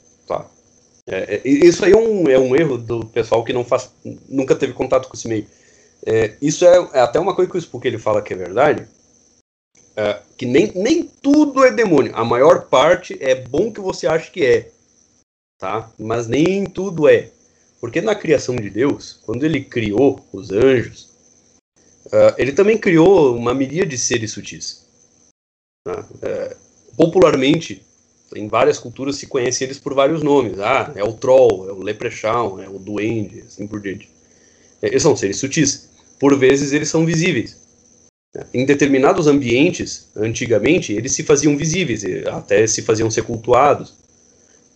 [1.07, 3.91] É, é, isso aí é um, é um erro do pessoal que não faz,
[4.27, 5.47] nunca teve contato com esse meio.
[6.05, 8.87] É, isso é, é, até uma coisa que o Spook ele fala que é verdade,
[9.95, 12.11] é, que nem, nem tudo é demônio.
[12.15, 14.71] A maior parte é bom que você acha que é,
[15.59, 15.91] tá?
[15.97, 17.31] Mas nem tudo é.
[17.79, 21.09] Porque na criação de Deus, quando ele criou os anjos,
[22.07, 24.87] uh, ele também criou uma miríade de seres sutis.
[25.85, 26.03] Tá?
[26.97, 27.84] Popularmente,
[28.35, 30.59] em várias culturas se conhece eles por vários nomes.
[30.59, 34.09] Ah, é o troll, é o leprechaun, é o duende, assim por diante.
[34.81, 35.89] É, eles são seres sutis.
[36.19, 37.57] Por vezes eles são visíveis.
[38.53, 43.93] Em determinados ambientes, antigamente, eles se faziam visíveis, até se faziam ser cultuados.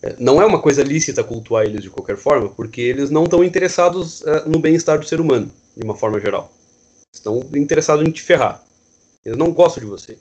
[0.02, 3.44] É, não é uma coisa lícita cultuar eles de qualquer forma, porque eles não estão
[3.44, 6.54] interessados uh, no bem-estar do ser humano, de uma forma geral.
[7.14, 8.64] Estão interessados em te ferrar.
[9.26, 10.18] Eles não gostam de você.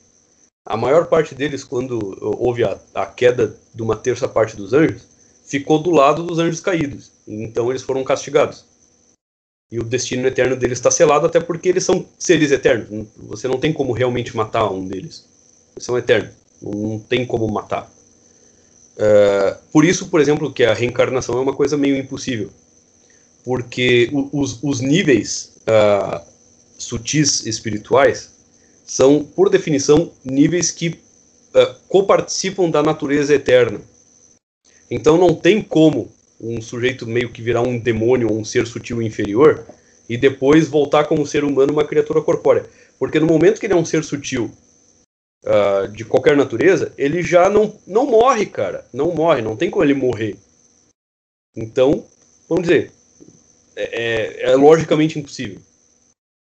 [0.69, 5.01] A maior parte deles, quando houve a, a queda de uma terça parte dos anjos,
[5.43, 7.11] ficou do lado dos anjos caídos.
[7.27, 8.67] Então eles foram castigados.
[9.73, 13.09] E o destino eterno deles está selado, até porque eles são seres eternos.
[13.17, 15.25] Você não tem como realmente matar um deles.
[15.75, 16.35] Eles são eternos.
[16.61, 17.91] Não tem como matar.
[18.99, 22.51] Uh, por isso, por exemplo, que a reencarnação é uma coisa meio impossível.
[23.43, 26.23] Porque os, os níveis uh,
[26.77, 28.38] sutis espirituais
[28.89, 33.81] são, por definição, níveis que uh, coparticipam da natureza eterna.
[34.91, 36.11] Então não tem como
[36.41, 39.67] um sujeito meio que virar um demônio ou um ser sutil inferior
[40.09, 42.65] e depois voltar como ser humano uma criatura corpórea.
[42.99, 44.51] Porque no momento que ele é um ser sutil
[45.45, 48.87] uh, de qualquer natureza, ele já não, não morre, cara.
[48.91, 50.37] Não morre, não tem como ele morrer.
[51.55, 52.07] Então,
[52.49, 52.91] vamos dizer,
[53.77, 55.61] é, é, é logicamente impossível.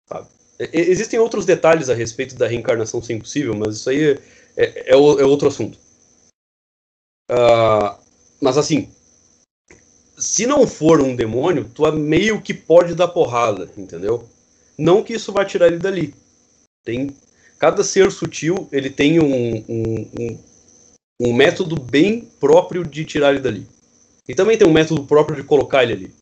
[0.08, 0.37] Sabe?
[0.72, 4.18] Existem outros detalhes a respeito da reencarnação ser impossível, mas isso aí é,
[4.56, 5.78] é, é, é outro assunto.
[7.30, 7.94] Uh,
[8.40, 8.90] mas assim,
[10.16, 14.28] se não for um demônio, tu é meio que pode dar porrada, entendeu?
[14.76, 16.14] Não que isso vá tirar ele dali.
[16.84, 17.14] Tem
[17.58, 20.38] cada ser sutil ele tem um, um, um,
[21.20, 23.66] um método bem próprio de tirar ele dali.
[24.28, 26.14] E também tem um método próprio de colocar ele ali.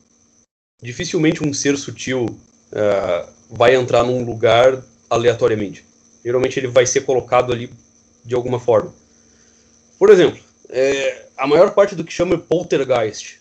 [0.81, 5.85] Dificilmente um ser sutil uh, vai entrar num lugar aleatoriamente.
[6.23, 7.71] Geralmente ele vai ser colocado ali
[8.23, 8.93] de alguma forma.
[9.97, 13.39] Por exemplo, é, a maior parte do que chama poltergeist.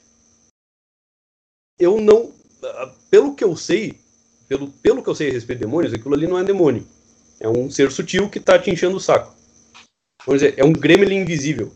[1.78, 2.32] Eu não.
[3.10, 3.98] Pelo que eu sei,
[4.48, 6.86] pelo, pelo que eu sei a respeito de demônios, aquilo ali não é demônio.
[7.38, 9.34] É um ser sutil que tá te enchendo o saco.
[10.24, 11.72] Vamos dizer, é um gremlin invisível.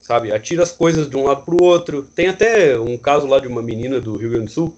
[0.00, 0.30] Sabe?
[0.30, 2.02] Atira as coisas de um lado pro outro.
[2.02, 4.76] Tem até um caso lá de uma menina do Rio Grande do Sul,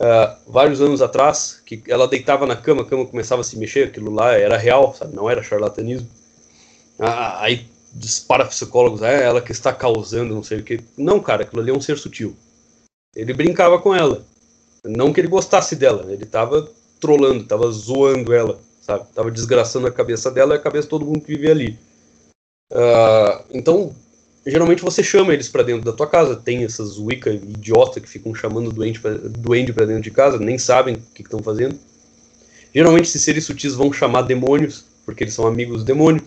[0.00, 3.88] uh, vários anos atrás, que ela deitava na cama, a cama começava a se mexer,
[3.88, 5.14] aquilo lá era real, sabe?
[5.14, 6.08] Não era charlatanismo.
[6.98, 10.80] Ah, aí dos parapsicólogos, é ela que está causando, não sei o que.
[10.96, 12.36] Não, cara, aquilo ali é um ser sutil.
[13.14, 14.24] Ele brincava com ela.
[14.84, 19.06] Não que ele gostasse dela, ele estava trolando, estava zoando ela, sabe?
[19.14, 21.78] Tava desgraçando a cabeça dela e a cabeça de todo mundo que vivia ali.
[22.72, 23.94] Uh, então,
[24.46, 26.36] geralmente você chama eles para dentro da tua casa.
[26.36, 30.58] Tem essas Wicca idiota que ficam chamando doente pra, duende para dentro de casa, nem
[30.58, 31.78] sabem o que estão fazendo.
[32.74, 36.22] Geralmente esses seres sutis vão chamar demônios, porque eles são amigos do demônio.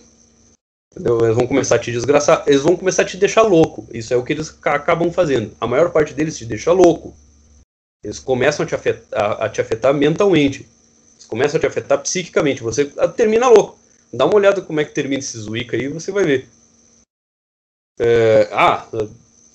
[0.92, 1.24] Entendeu?
[1.24, 3.88] Eles vão começar a te desgraçar, eles vão começar a te deixar louco.
[3.94, 5.52] Isso é o que eles acabam fazendo.
[5.62, 7.16] A maior parte deles te deixa louco.
[8.04, 10.68] Eles começam a te afetar, a, a te afetar mentalmente.
[11.14, 12.64] Eles começam a te afetar psiquicamente.
[12.64, 13.78] Você termina louco.
[14.12, 16.48] Dá uma olhada como é que termina esses Wicca aí, você vai ver.
[18.00, 18.88] É, ah,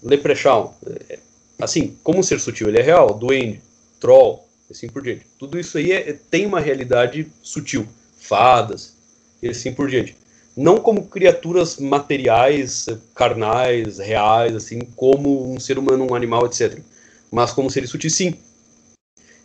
[0.02, 0.73] Leprechaun.
[1.08, 1.18] É,
[1.60, 3.14] assim, como ser sutil, ele é real.
[3.14, 3.62] Duende,
[3.98, 5.26] Troll, assim por diante.
[5.39, 7.89] Tudo isso aí é, tem uma realidade sutil.
[8.18, 8.94] Fadas,
[9.42, 10.16] e assim por diante
[10.56, 16.78] não como criaturas materiais, carnais, reais, assim, como um ser humano, um animal, etc.
[17.31, 18.34] Mas como seres sutis, sim.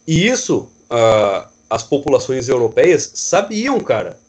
[0.05, 4.19] E isso, uh, as populações europeias sabiam, cara.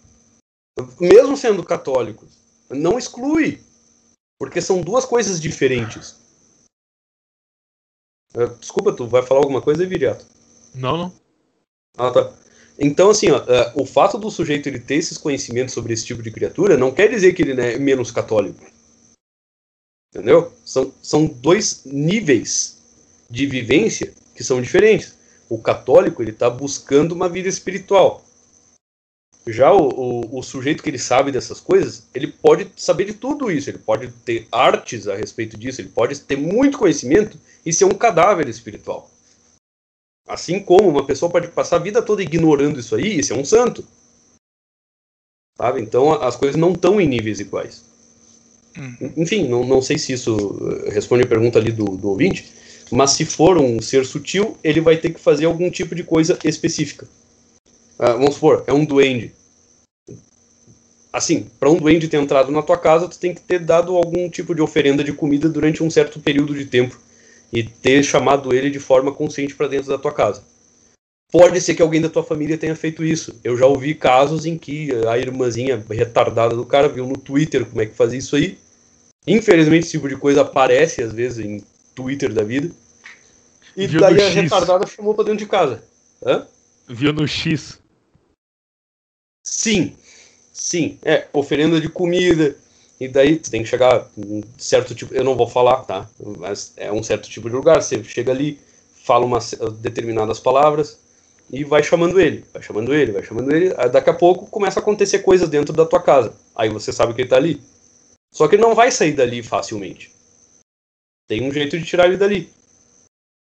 [0.99, 2.31] Mesmo sendo católicos.
[2.71, 3.61] Não exclui.
[4.41, 6.17] Porque são duas coisas diferentes.
[8.35, 10.25] Uh, desculpa, tu vai falar alguma coisa, Viriato?
[10.75, 11.13] Não, não.
[11.99, 12.33] Ah, tá.
[12.79, 16.23] Então, assim, ó, uh, o fato do sujeito ele ter esses conhecimentos sobre esse tipo
[16.23, 18.65] de criatura não quer dizer que ele né, é menos católico.
[20.15, 20.51] Entendeu?
[20.65, 22.79] São, são dois níveis
[23.29, 25.19] de vivência que são diferentes.
[25.51, 28.25] O católico ele está buscando uma vida espiritual.
[29.47, 33.51] Já o, o, o, sujeito que ele sabe dessas coisas, ele pode saber de tudo
[33.51, 37.87] isso, ele pode ter artes a respeito disso, ele pode ter muito conhecimento e ser
[37.87, 39.11] um cadáver espiritual.
[40.29, 43.45] Assim como uma pessoa pode passar a vida toda ignorando isso aí e ser um
[43.45, 43.85] santo.
[45.57, 45.81] Sabe?
[45.81, 47.85] Então as coisas não estão em níveis iguais.
[48.79, 49.13] Hum.
[49.17, 52.53] Enfim, não, não sei se isso eh, responde a pergunta ali do, do ouvinte,
[52.91, 56.39] mas se for um ser sutil, ele vai ter que fazer algum tipo de coisa
[56.45, 57.09] específica.
[58.01, 59.31] Uh, vamos supor, é um duende.
[61.13, 64.31] Assim, para um duende ter entrado na tua casa, tu tem que ter dado algum
[64.31, 66.99] tipo de oferenda de comida durante um certo período de tempo
[67.53, 70.43] e ter chamado ele de forma consciente para dentro da tua casa.
[71.31, 73.39] Pode ser que alguém da tua família tenha feito isso.
[73.45, 77.83] Eu já ouvi casos em que a irmãzinha retardada do cara viu no Twitter como
[77.83, 78.59] é que fazia isso aí.
[79.27, 81.63] Infelizmente, esse tipo de coisa aparece às vezes em
[81.95, 82.71] Twitter da vida.
[83.77, 85.85] E Viu daí a retardada chamou pra dentro de casa.
[86.25, 86.47] Hã?
[86.89, 87.80] Viu no X.
[89.43, 89.97] Sim.
[90.53, 90.99] Sim.
[91.03, 92.57] É, oferenda de comida,
[93.01, 96.09] e daí tu tem que chegar um certo tipo, eu não vou falar, tá?
[96.39, 98.59] Mas é um certo tipo de lugar, você chega ali,
[99.05, 100.99] fala umas determinadas palavras
[101.51, 104.83] e vai chamando ele, vai chamando ele, vai chamando ele, daqui a pouco começa a
[104.83, 106.35] acontecer coisas dentro da tua casa.
[106.55, 107.61] Aí você sabe que ele tá ali.
[108.33, 110.13] Só que ele não vai sair dali facilmente.
[111.27, 112.51] Tem um jeito de tirar ele dali.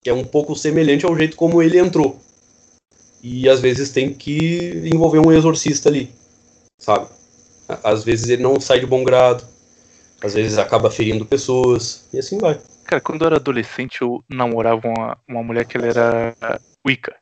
[0.01, 2.17] Que é um pouco semelhante ao jeito como ele entrou.
[3.21, 6.13] E às vezes tem que envolver um exorcista ali,
[6.77, 7.07] sabe?
[7.83, 9.43] Às vezes ele não sai de bom grado,
[10.23, 12.59] às vezes acaba ferindo pessoas, e assim vai.
[12.85, 17.15] Cara, quando eu era adolescente, eu namorava uma, uma mulher que ela era Wicca.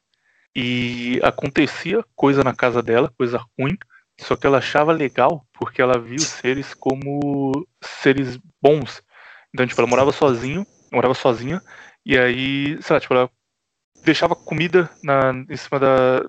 [0.55, 3.77] E acontecia coisa na casa dela, coisa ruim,
[4.19, 7.51] só que ela achava legal porque ela via os seres como
[8.01, 9.03] seres bons.
[9.53, 11.61] Então, tipo, ela morava sozinho, morava sozinha,
[12.05, 13.29] e aí, sei lá, tipo, ela
[14.03, 16.23] deixava comida na, em cima da.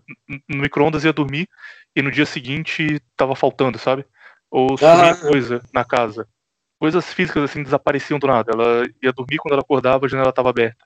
[0.49, 1.49] no micro-ondas e ia dormir,
[1.95, 4.05] e no dia seguinte tava faltando, sabe?
[4.51, 6.27] Ou sumia ah, coisa na casa.
[6.79, 8.53] Coisas físicas assim desapareciam do nada.
[8.53, 10.85] Ela ia dormir quando ela acordava, a janela tava aberta.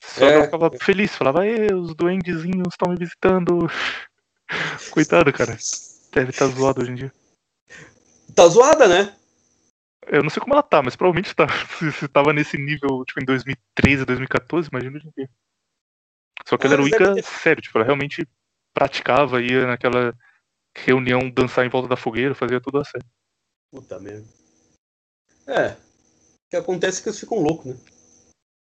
[0.00, 0.34] Só é.
[0.34, 1.40] ela ficava feliz, falava,
[1.74, 3.68] os duendezinhos estão me visitando.
[4.90, 5.56] Coitado, cara.
[6.12, 7.12] Deve estar tá zoado hoje em dia.
[8.34, 9.14] Tá zoada, né?
[10.06, 11.46] Eu não sei como ela tá, mas provavelmente tá.
[11.78, 15.30] Se, se tava nesse nível, tipo, em 2013, 2014, imagina hoje em dia.
[16.46, 17.22] Só que ela era Wicca ter...
[17.22, 18.26] sério, tipo, ela realmente
[18.72, 20.14] praticava, ia naquela
[20.76, 23.06] reunião dançar em volta da fogueira, fazia tudo a sério.
[23.70, 24.26] Puta merda.
[25.46, 25.70] É.
[25.72, 27.76] O que acontece é que eles ficam loucos, né?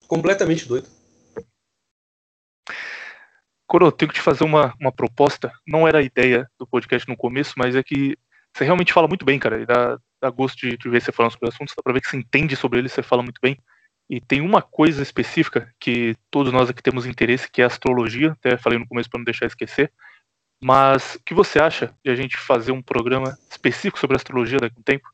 [0.07, 0.91] Completamente doidos.
[3.67, 5.51] Coro, eu tenho que te fazer uma, uma proposta.
[5.67, 8.19] Não era a ideia do podcast no começo, mas é que
[8.55, 9.63] você realmente fala muito bem, cara.
[9.63, 12.09] E dá, dá gosto de, de ver você falando sobre assuntos, dá pra ver que
[12.09, 13.57] você entende sobre eles, você fala muito bem.
[14.13, 18.33] E tem uma coisa específica que todos nós aqui temos interesse, que é a astrologia.
[18.33, 19.91] Até falei no começo para não deixar esquecer.
[20.63, 24.75] Mas o que você acha de a gente fazer um programa específico sobre astrologia daqui
[24.77, 25.09] a um tempo?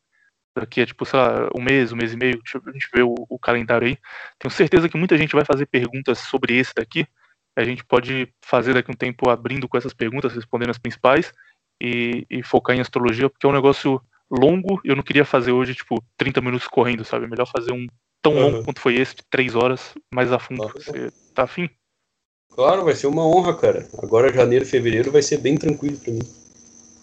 [0.52, 3.14] Daqui a, tipo, sei lá, um mês, um mês e meio, a gente vê o,
[3.28, 3.96] o calendário aí.
[4.36, 7.06] Tenho certeza que muita gente vai fazer perguntas sobre esse daqui.
[7.54, 11.32] A gente pode fazer daqui a um tempo abrindo com essas perguntas, respondendo as principais
[11.80, 14.80] e, e focar em astrologia, porque é um negócio longo.
[14.82, 17.26] Eu não queria fazer hoje, tipo, 30 minutos correndo, sabe?
[17.26, 17.86] É melhor fazer um
[18.22, 18.40] tão uhum.
[18.40, 20.68] longo quanto foi esse, de 3 horas, mais a fundo.
[20.68, 21.68] Você tá afim?
[22.50, 23.88] Claro, vai ser uma honra, cara.
[24.02, 26.22] Agora, janeiro e fevereiro, vai ser bem tranquilo pra mim.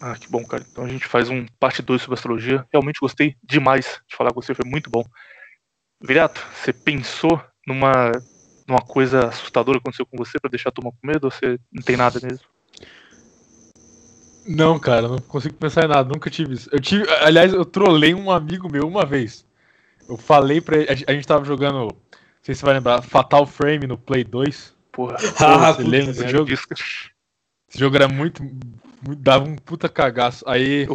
[0.01, 0.65] Ah, que bom, cara.
[0.69, 2.65] Então a gente faz um parte 2 sobre astrologia.
[2.71, 5.03] Realmente gostei demais de falar com você, foi muito bom.
[6.01, 8.11] Viriato, você pensou numa,
[8.67, 11.57] numa coisa assustadora que aconteceu com você para deixar a turma com medo ou você
[11.71, 12.45] não tem nada mesmo?
[14.45, 16.69] Não, cara, não consigo pensar em nada, nunca tive isso.
[16.71, 19.45] Eu tive, aliás, eu trolei um amigo meu uma vez.
[20.07, 21.97] Eu falei pra ele, a gente tava jogando, não
[22.41, 24.75] sei se você vai lembrar, Fatal Frame no Play 2.
[24.91, 26.51] Porra, ah, você lembra desse jogo?
[26.51, 30.47] Esse jogo era muito, muito, dava um puta cagaço.
[30.47, 30.87] Aí.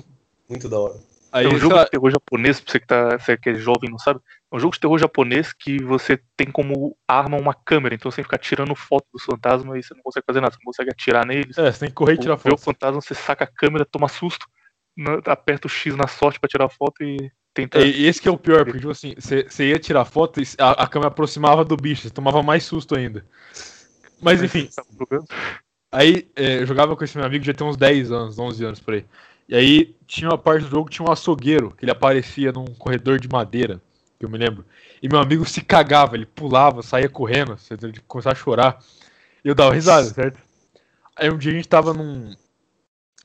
[0.49, 1.11] Muito da hora.
[1.33, 3.89] Aí, é um jogo de terror japonês, pra você que, tá, você que é jovem
[3.89, 7.95] não sabe, é um jogo de terror japonês que você tem como arma uma câmera,
[7.95, 10.53] então você tem que ficar tirando foto dos fantasmas e você não consegue fazer nada,
[10.53, 11.57] você não consegue atirar neles.
[11.57, 12.49] É, você tem que correr e tirar foto.
[12.49, 14.45] Vê o fantasma, você saca a câmera, toma susto,
[15.27, 17.31] aperta o X na sorte pra tirar foto e
[17.69, 17.87] tenta.
[17.87, 20.85] E esse que é o pior, porque tipo assim, você, ia tirar foto e a,
[20.85, 23.25] a câmera aproximava do bicho, você tomava mais susto ainda.
[24.21, 24.69] Mas enfim.
[25.93, 28.81] Aí é, eu jogava com esse meu amigo já tem uns 10 anos, 11 anos
[28.81, 29.05] por aí.
[29.49, 32.67] E aí tinha uma parte do jogo que tinha um açougueiro, que ele aparecia num
[32.67, 33.83] corredor de madeira,
[34.19, 34.65] que eu me lembro.
[35.03, 38.79] E meu amigo se cagava, ele pulava, saía correndo, ele começava a chorar.
[39.45, 40.39] E eu dava risada, certo?
[41.17, 42.35] Aí um dia a gente tava num.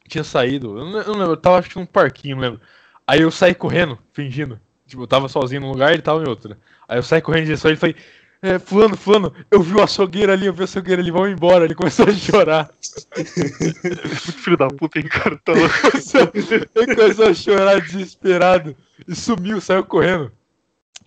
[0.07, 2.61] Tinha saído, eu não, eu não lembro, eu tava acho que num parquinho, não lembro.
[3.08, 4.59] Aí eu saí correndo, fingindo.
[4.88, 6.50] Tipo, eu tava sozinho num lugar e ele tava em outro.
[6.50, 6.58] Né?
[6.88, 7.95] Aí eu saí correndo em direção e falei,
[8.42, 11.66] é, fulano, fulano, eu vi o açougueiro ali, eu vi o açougueiro ali, vamos embora.
[11.66, 12.69] Ele começou a chorar.
[14.43, 15.40] Filho da puta, hein, cara?
[15.43, 15.74] Tá louco.
[16.75, 18.75] ele começou a chorar desesperado
[19.08, 20.32] e sumiu, saiu correndo.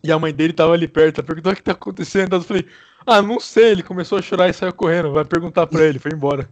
[0.02, 2.36] E a mãe dele tava ali perto, perguntou o que tá acontecendo.
[2.36, 2.66] Eu falei,
[3.06, 3.70] ah, não sei.
[3.70, 5.12] Ele começou a chorar e saiu correndo.
[5.12, 6.48] Vai perguntar pra ele, foi embora.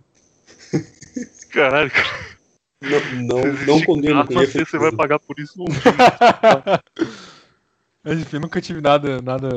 [1.50, 2.35] Caralho, cara.
[2.80, 4.24] Não, não, não condeno.
[4.26, 5.66] Você, você vai pagar por isso um
[8.04, 9.48] Mas enfim, nunca tive nada, nada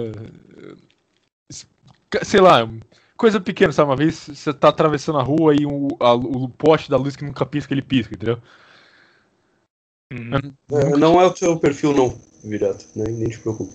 [2.23, 2.67] sei lá,
[3.15, 3.89] coisa pequena, sabe?
[3.89, 7.25] Uma vez você tá atravessando a rua e o, a, o poste da luz que
[7.25, 8.39] nunca pisca, ele pisca, entendeu?
[10.11, 10.53] Uhum.
[10.71, 13.73] É, não é o seu perfil, não, virado, nem, nem te preocupe.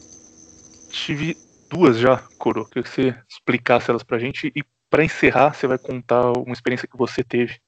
[0.91, 1.37] Tive
[1.71, 2.65] duas já, Coro.
[2.67, 6.89] Queria que você explicasse elas pra gente e para encerrar, você vai contar uma experiência
[6.89, 7.59] que você teve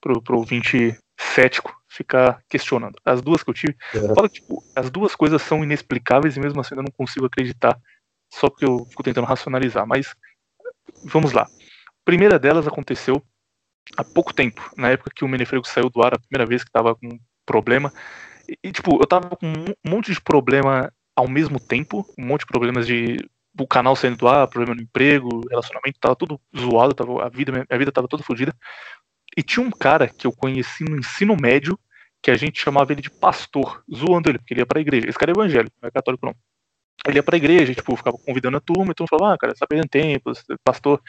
[0.00, 0.96] pro, pro ouvinte
[1.34, 2.96] cético ficar questionando.
[3.04, 4.14] As duas que eu tive, é.
[4.14, 7.78] fala tipo, as duas coisas são inexplicáveis e mesmo assim eu não consigo acreditar
[8.32, 10.14] só porque eu fico tentando racionalizar, mas
[11.04, 11.42] vamos lá.
[11.42, 13.22] A primeira delas aconteceu
[13.96, 16.70] há pouco tempo, na época que o Menefrego saiu do ar a primeira vez que
[16.70, 17.92] estava com problema.
[18.48, 22.40] E, e, tipo, eu tava com um monte de problema ao mesmo tempo, um monte
[22.40, 23.18] de problemas de
[23.58, 27.52] o canal saindo do ar, problema no emprego, relacionamento, tava tudo zoado, tava, a vida,
[27.52, 28.54] minha vida tava toda fodida.
[29.36, 31.78] E tinha um cara que eu conheci no ensino médio,
[32.22, 35.08] que a gente chamava ele de pastor, zoando ele, porque ele ia pra igreja.
[35.08, 36.34] Esse cara é evangélico, não é católico não
[37.06, 39.66] ele ia pra igreja, tipo, ficava convidando a turma, então falava, ah, cara, você tá
[39.66, 40.32] perdendo tempo,
[40.64, 41.02] pastor.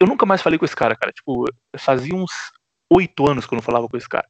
[0.00, 1.12] Eu nunca mais falei com esse cara, cara.
[1.12, 1.44] Tipo,
[1.78, 2.32] fazia uns
[2.92, 4.26] oito anos que eu não falava com esse cara.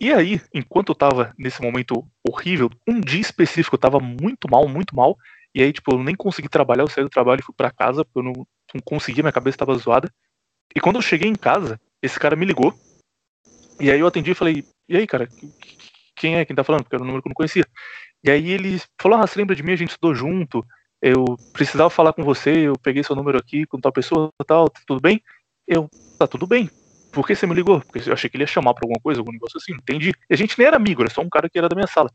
[0.00, 4.68] E aí, enquanto eu tava nesse momento horrível, um dia específico eu tava muito mal,
[4.68, 5.16] muito mal.
[5.52, 8.04] E aí, tipo, eu nem consegui trabalhar, eu saí do trabalho e fui pra casa,
[8.04, 10.12] porque eu não, não conseguia, minha cabeça tava zoada.
[10.76, 12.74] E quando eu cheguei em casa, esse cara me ligou.
[13.80, 15.28] E aí eu atendi e falei, e aí, cara,
[16.18, 16.82] quem é quem tá falando?
[16.82, 17.64] Porque era um número que eu não conhecia.
[18.22, 19.72] E aí ele falou: Ah, você lembra de mim?
[19.72, 20.64] A gente estudou junto.
[21.00, 22.68] Eu precisava falar com você.
[22.68, 24.68] Eu peguei seu número aqui com tal pessoa, tal.
[24.86, 25.22] Tudo bem?
[25.66, 26.68] Eu, tá tudo bem.
[27.12, 27.80] Por que você me ligou?
[27.80, 29.72] Porque eu achei que ele ia chamar pra alguma coisa, algum negócio assim.
[29.72, 30.12] Entendi.
[30.28, 32.10] E a gente nem era amigo, era só um cara que era da minha sala.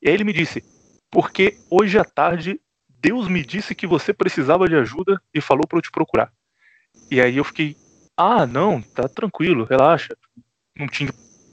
[0.00, 0.64] E aí ele me disse:
[1.10, 5.78] Porque hoje à tarde Deus me disse que você precisava de ajuda e falou para
[5.78, 6.32] eu te procurar.
[7.10, 7.76] E aí eu fiquei:
[8.18, 10.16] Ah, não, tá tranquilo, relaxa.
[10.76, 11.10] Não tinha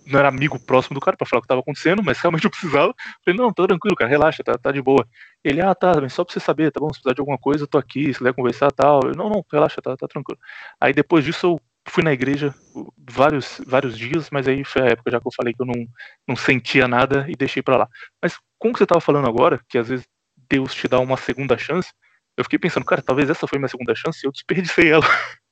[0.07, 2.51] não era amigo próximo do cara para falar o que estava acontecendo, mas realmente eu
[2.51, 2.93] precisava.
[3.23, 5.07] Falei, não, tá tranquilo, cara, relaxa, tá, tá de boa.
[5.43, 6.87] Ele, ah, tá, só pra você saber, tá bom?
[6.89, 9.01] Se precisar de alguma coisa, eu tô aqui, se quiser conversar tal.
[9.03, 10.39] Eu, não, não, relaxa, tá, tá tranquilo.
[10.79, 12.53] Aí depois disso eu fui na igreja
[12.97, 15.87] vários, vários dias, mas aí foi a época já que eu falei que eu não,
[16.27, 17.89] não sentia nada e deixei para lá.
[18.21, 20.05] Mas como que você tava falando agora, que às vezes
[20.49, 21.91] Deus te dá uma segunda chance,
[22.37, 25.05] eu fiquei pensando, cara, talvez essa foi minha segunda chance e eu desperdicei ela.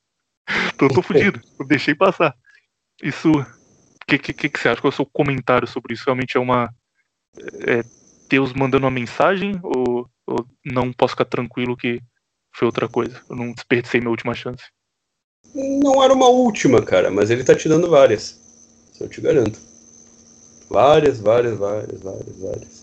[0.73, 1.41] Então eu tô fudido.
[1.59, 2.35] Eu deixei passar.
[3.01, 3.31] Isso.
[3.31, 4.81] O que, que, que, você acha?
[4.81, 6.03] Qual é o seu comentário sobre isso?
[6.05, 6.73] Realmente é uma.
[7.67, 7.83] É
[8.29, 9.59] Deus mandando uma mensagem?
[9.63, 12.01] Ou, ou não posso ficar tranquilo que
[12.53, 13.21] foi outra coisa?
[13.29, 14.63] Eu não desperdicei minha última chance.
[15.55, 18.39] Não era uma última, cara, mas ele tá te dando várias.
[18.91, 19.59] Isso eu te garanto.
[20.69, 22.82] Várias, várias, várias, várias, várias.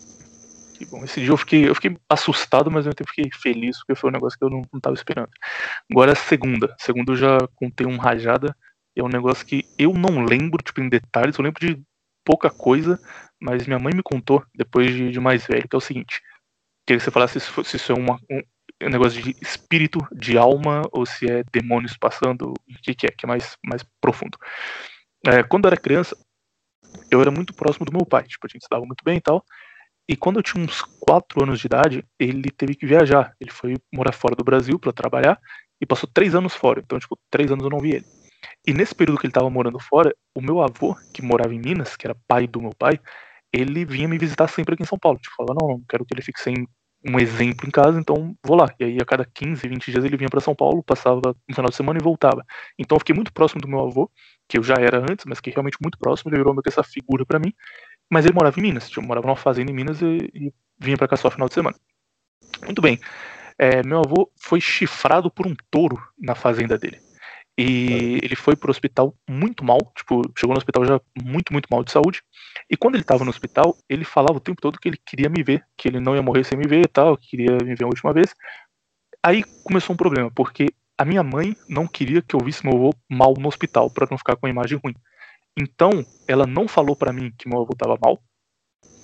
[0.81, 1.03] Que bom.
[1.03, 4.35] Esse dia eu fiquei, eu fiquei assustado, mas eu fiquei feliz, porque foi um negócio
[4.35, 5.29] que eu não, tava esperando.
[5.91, 6.75] Agora a segunda.
[6.79, 8.55] Segunda eu já contei um rajada.
[8.95, 11.79] É um negócio que eu não lembro, tipo, em detalhes, eu lembro de
[12.25, 12.99] pouca coisa,
[13.39, 16.19] mas minha mãe me contou depois de, de mais velho, que é o seguinte.
[16.83, 18.41] Queria que você falasse se, se isso é uma, um,
[18.81, 23.11] um negócio de espírito, de alma, ou se é demônios passando, o que, que é,
[23.11, 24.35] que é mais, mais profundo.
[25.27, 26.17] É, quando eu era criança,
[27.11, 29.21] eu era muito próximo do meu pai, tipo, a gente se dava muito bem e
[29.21, 29.45] tal.
[30.11, 33.33] E quando eu tinha uns 4 anos de idade, ele teve que viajar.
[33.39, 35.39] Ele foi morar fora do Brasil para trabalhar
[35.79, 36.81] e passou 3 anos fora.
[36.83, 38.05] Então, tipo, 3 anos eu não vi ele.
[38.67, 41.95] E nesse período que ele estava morando fora, o meu avô, que morava em Minas,
[41.95, 42.99] que era pai do meu pai,
[43.53, 45.17] ele vinha me visitar sempre aqui em São Paulo.
[45.17, 46.67] Tipo, falava, não, não quero que ele fique sem
[47.07, 48.67] um exemplo em casa, então vou lá.
[48.81, 51.69] E aí a cada 15, 20 dias ele vinha para São Paulo, passava um final
[51.69, 52.43] de semana e voltava.
[52.77, 54.11] Então eu fiquei muito próximo do meu avô,
[54.47, 56.83] que eu já era antes, mas que realmente muito próximo, ele virou meio que essa
[56.83, 57.53] figura para mim.
[58.11, 61.07] Mas ele morava em Minas, tipo, morava numa fazenda em Minas e, e vinha para
[61.07, 61.77] cá só final de semana.
[62.65, 62.99] Muito bem.
[63.57, 66.99] É, meu avô foi chifrado por um touro na fazenda dele.
[67.57, 71.83] E ele foi pro hospital muito mal, tipo, chegou no hospital já muito, muito mal
[71.83, 72.21] de saúde.
[72.69, 75.43] E quando ele tava no hospital, ele falava o tempo todo que ele queria me
[75.43, 77.83] ver, que ele não ia morrer sem me ver e tal, que queria me ver
[77.83, 78.35] a última vez.
[79.23, 80.67] Aí começou um problema, porque
[80.97, 84.17] a minha mãe não queria que eu visse meu avô mal no hospital, para não
[84.17, 84.95] ficar com a imagem ruim.
[85.57, 88.21] Então, ela não falou para mim que meu avô tava mal.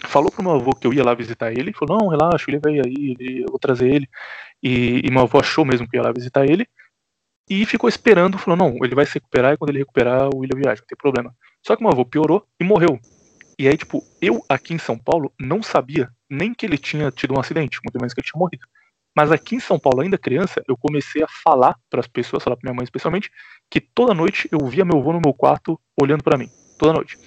[0.06, 1.74] Falou pro meu avô que eu ia lá visitar ele.
[1.74, 4.08] Falou: Não, relaxa, ele veio aí, eu vou trazer ele.
[4.62, 6.68] E, e meu avô achou mesmo que ia lá visitar ele.
[7.50, 10.60] E ficou esperando, falou: Não, ele vai se recuperar e quando ele recuperar, o William
[10.60, 11.36] viaja, não tem problema.
[11.66, 13.00] Só que meu avô piorou e morreu.
[13.60, 17.34] E aí, tipo, eu aqui em São Paulo não sabia nem que ele tinha tido
[17.34, 18.68] um acidente, muito menos que ele tinha morrido.
[19.18, 22.56] Mas aqui em São Paulo, ainda criança, eu comecei a falar para as pessoas, falar
[22.56, 23.32] para minha mãe especialmente,
[23.68, 26.48] que toda noite eu via meu avô no meu quarto olhando para mim,
[26.78, 27.18] toda noite.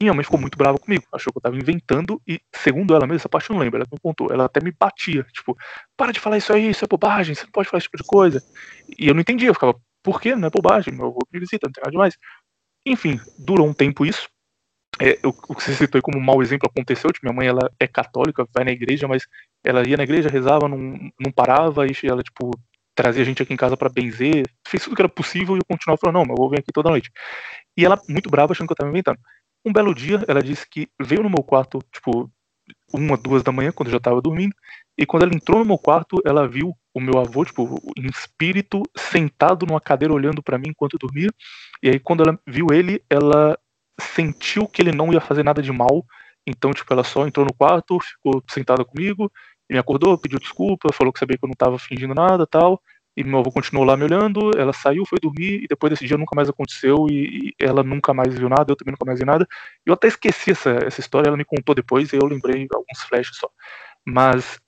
[0.00, 3.06] E minha mãe ficou muito brava comigo, achou que eu tava inventando e, segundo ela
[3.06, 5.56] mesma, essa parte eu não lembro, ela me contou, ela até me batia, tipo,
[5.96, 8.04] para de falar isso aí, isso é bobagem, você não pode falar esse tipo de
[8.04, 8.42] coisa.
[8.98, 10.34] E eu não entendia, eu ficava, por que?
[10.34, 12.18] Não é bobagem, meu avô me visita, não tem nada demais.
[12.84, 14.28] Enfim, durou um tempo isso,
[15.00, 17.70] é, o, o, que você citou como um mau exemplo aconteceu, tipo, minha mãe ela
[17.78, 19.26] é católica, vai na igreja, mas
[19.64, 20.78] ela ia na igreja, rezava, não,
[21.20, 22.50] não parava, e ela, tipo,
[22.94, 25.64] trazia a gente aqui em casa para benzer, fez tudo que era possível e eu
[25.68, 27.10] continuava falando, não, eu vou vir aqui toda noite.
[27.76, 29.18] E ela, muito brava, achando que eu tava inventando.
[29.64, 32.30] Um belo dia, ela disse que veio no meu quarto, tipo,
[32.92, 34.54] uma, duas da manhã, quando eu já tava dormindo,
[34.96, 38.82] e quando ela entrou no meu quarto, ela viu o meu avô, tipo, em espírito,
[38.96, 41.28] sentado numa cadeira olhando para mim enquanto eu dormia.
[41.80, 43.56] E aí, quando ela viu ele, ela
[44.00, 46.04] sentiu que ele não ia fazer nada de mal,
[46.46, 49.30] então, tipo, ela só entrou no quarto, ficou sentada comigo,
[49.70, 52.80] me acordou, pediu desculpa, falou que sabia que eu não estava fingindo nada tal,
[53.16, 56.16] e meu avô continuou lá me olhando, ela saiu, foi dormir, e depois desse dia
[56.16, 59.24] nunca mais aconteceu, e, e ela nunca mais viu nada, eu também nunca mais vi
[59.24, 59.46] nada.
[59.84, 63.36] Eu até esqueci essa, essa história, ela me contou depois, e eu lembrei alguns flashes
[63.36, 63.50] só.
[64.06, 64.60] Mas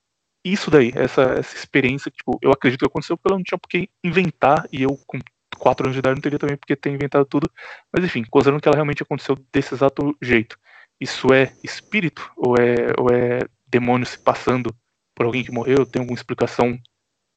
[0.45, 3.69] isso daí, essa, essa experiência, tipo, eu acredito que aconteceu porque ela não tinha por
[3.69, 5.19] que inventar, e eu, com
[5.59, 7.51] 4 anos de idade, não teria também porque ter inventado tudo.
[7.93, 10.59] Mas enfim, considerando que ela realmente aconteceu desse exato jeito.
[11.01, 12.31] Isso é espírito?
[12.37, 14.75] Ou é, ou é demônio se passando
[15.15, 15.87] por alguém que morreu?
[15.87, 16.79] Tem alguma explicação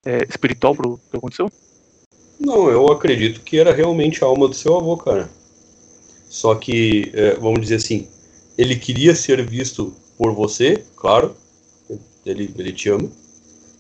[0.06, 1.50] é, espiritual pro que aconteceu?
[2.40, 5.30] Não, eu acredito que era realmente a alma do seu avô, cara.
[6.30, 8.08] Só que, é, vamos dizer assim,
[8.58, 11.36] ele queria ser visto por você, claro,
[12.26, 13.10] ele, ele te ama,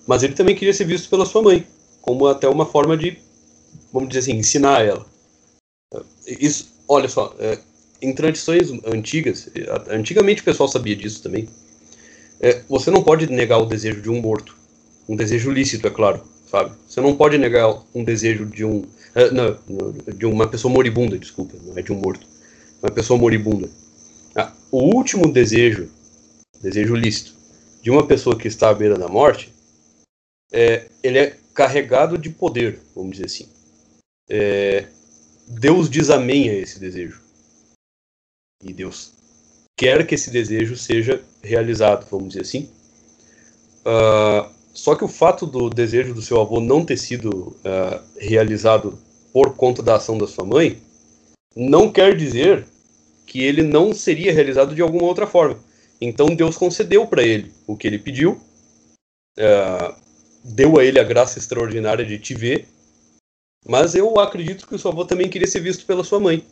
[0.07, 1.65] mas ele também queria ser visto pela sua mãe,
[2.01, 3.17] como até uma forma de
[3.93, 5.05] vamos dizer assim, ensinar ela.
[6.25, 7.59] Isso, olha só, é,
[8.01, 9.47] em tradições antigas,
[9.87, 11.47] antigamente o pessoal sabia disso também,
[12.41, 14.57] é, você não pode negar o desejo de um morto.
[15.07, 16.75] Um desejo lícito, é claro, sabe?
[16.87, 18.83] Você não pode negar um desejo de um.
[19.13, 19.57] É, não,
[20.15, 22.25] de uma pessoa moribunda, desculpa, não é de um morto.
[22.81, 23.69] Uma pessoa moribunda.
[24.35, 25.89] Ah, o último desejo,
[26.61, 27.33] desejo lícito,
[27.81, 29.53] de uma pessoa que está à beira da morte,
[30.51, 33.52] é, ele é carregado de poder, vamos dizer assim
[34.29, 34.87] é,
[35.47, 37.21] Deus diz amém a esse desejo.
[38.63, 39.13] E Deus
[39.77, 42.69] quer que esse desejo seja realizado, vamos dizer assim.
[43.81, 48.97] Uh, só que o fato do desejo do seu avô não ter sido uh, realizado
[49.33, 50.81] por conta da ação da sua mãe
[51.55, 52.65] não quer dizer
[53.25, 55.59] que ele não seria realizado de alguma outra forma.
[55.99, 58.41] Então Deus concedeu para ele o que ele pediu,
[59.37, 59.95] uh,
[60.43, 62.67] deu a ele a graça extraordinária de te ver
[63.65, 66.45] Mas eu acredito que o seu avô também queria ser visto pela sua mãe,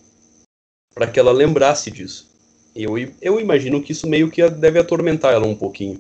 [0.94, 2.32] para que ela lembrasse disso.
[2.76, 6.00] Eu, eu imagino que isso meio que deve atormentar ela um pouquinho.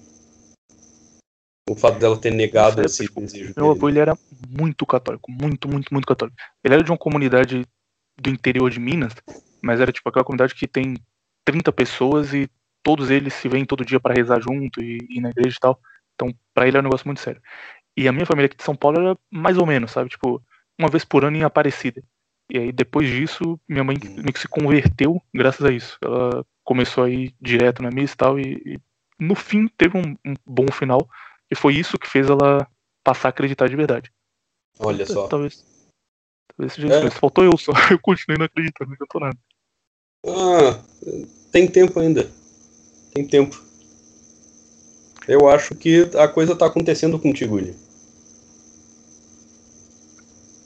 [1.70, 3.54] O fato dela ter negado esse tipo, desejo.
[3.56, 4.18] Meu avô ele era
[4.50, 6.38] muito católico, muito, muito, muito católico.
[6.64, 7.66] Ele era de uma comunidade
[8.20, 9.14] do interior de Minas,
[9.62, 10.96] mas era tipo aquela comunidade que tem
[11.46, 12.50] 30 pessoas e
[12.84, 15.80] todos eles se veem todo dia para rezar junto e ir na igreja e tal.
[16.16, 17.42] Então, para ele é um negócio muito sério.
[17.96, 20.10] E a minha família aqui de São Paulo era mais ou menos, sabe?
[20.10, 20.42] Tipo,
[20.82, 22.04] uma vez por ano em Aparecida.
[22.50, 25.98] E aí, depois disso, minha mãe meio que se converteu graças a isso.
[26.04, 28.80] Ela começou a ir direto na missa e tal, e, e
[29.18, 31.08] no fim teve um, um, bom final.
[31.50, 32.68] E foi isso que fez ela
[33.04, 34.12] passar a acreditar de verdade.
[34.80, 35.28] Olha só.
[35.28, 35.64] Talvez.
[36.56, 37.08] Talvez seja é.
[37.08, 37.18] isso.
[37.18, 37.72] Faltou eu só.
[37.90, 39.38] Eu continuei não acreditando, não adiantou nada.
[40.26, 40.84] Ah,
[41.52, 42.30] tem tempo ainda.
[43.14, 43.62] Tem tempo.
[45.28, 47.76] Eu acho que a coisa tá acontecendo contigo, William.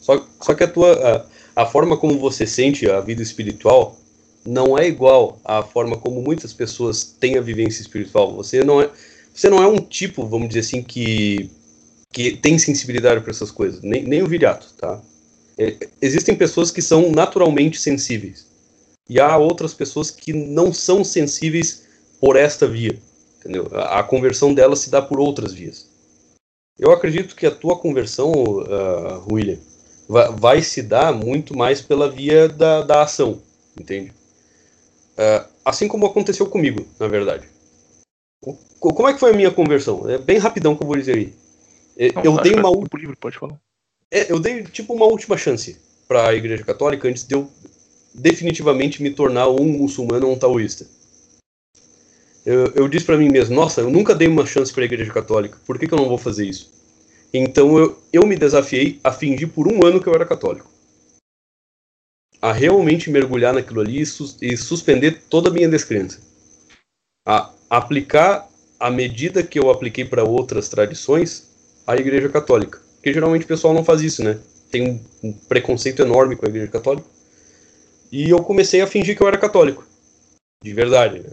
[0.05, 1.25] Só, só que a tua
[1.55, 3.97] a, a forma como você sente a vida espiritual
[4.45, 8.35] não é igual à forma como muitas pessoas têm a vivência espiritual.
[8.35, 8.91] Você não é
[9.33, 11.49] você não é um tipo, vamos dizer assim, que
[12.13, 15.01] que tem sensibilidade para essas coisas, nem, nem o viriato, tá?
[15.57, 18.45] É, existem pessoas que são naturalmente sensíveis
[19.09, 21.83] e há outras pessoas que não são sensíveis
[22.21, 23.01] por esta via,
[23.39, 23.67] entendeu?
[23.73, 25.89] A, a conversão delas se dá por outras vias.
[26.77, 29.57] Eu acredito que a tua conversão, uh, William,
[30.07, 33.41] vai, vai, se dar muito mais pela via da, da ação,
[33.79, 34.11] entende?
[35.17, 37.47] Uh, assim como aconteceu comigo, na verdade.
[38.79, 40.07] Como é que foi a minha conversão?
[40.09, 41.33] É bem rapidão que eu vou dizer aí.
[41.97, 43.59] É, Não, eu dei uma livro, pode falar.
[44.11, 45.77] É, eu dei tipo uma última chance
[46.07, 47.49] para a Igreja Católica antes de eu
[48.13, 50.85] definitivamente me tornar um muçulmano ou um taoísta.
[52.45, 55.11] Eu, eu disse para mim mesmo, nossa, eu nunca dei uma chance para a Igreja
[55.11, 56.71] Católica, por que, que eu não vou fazer isso?
[57.37, 60.71] Então eu, eu me desafiei a fingir por um ano que eu era católico.
[62.41, 66.21] A realmente mergulhar naquilo ali e, sus, e suspender toda a minha descrença.
[67.27, 68.47] A aplicar
[68.79, 71.49] a medida que eu apliquei para outras tradições
[71.85, 72.79] à Igreja Católica.
[72.95, 74.39] Porque geralmente o pessoal não faz isso, né?
[74.71, 77.07] Tem um preconceito enorme com a Igreja Católica.
[78.11, 79.85] E eu comecei a fingir que eu era católico.
[80.63, 81.29] De verdade, né?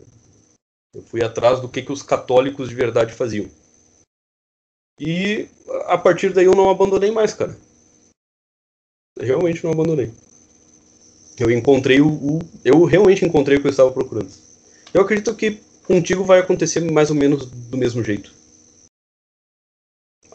[0.94, 3.48] Eu fui atrás do que, que os católicos de verdade faziam.
[5.04, 5.48] E
[5.86, 7.58] a partir daí eu não abandonei mais, cara.
[9.18, 10.14] realmente não abandonei.
[11.36, 14.30] Eu encontrei o, o, Eu realmente encontrei o que eu estava procurando.
[14.94, 18.32] Eu acredito que contigo vai acontecer mais ou menos do mesmo jeito.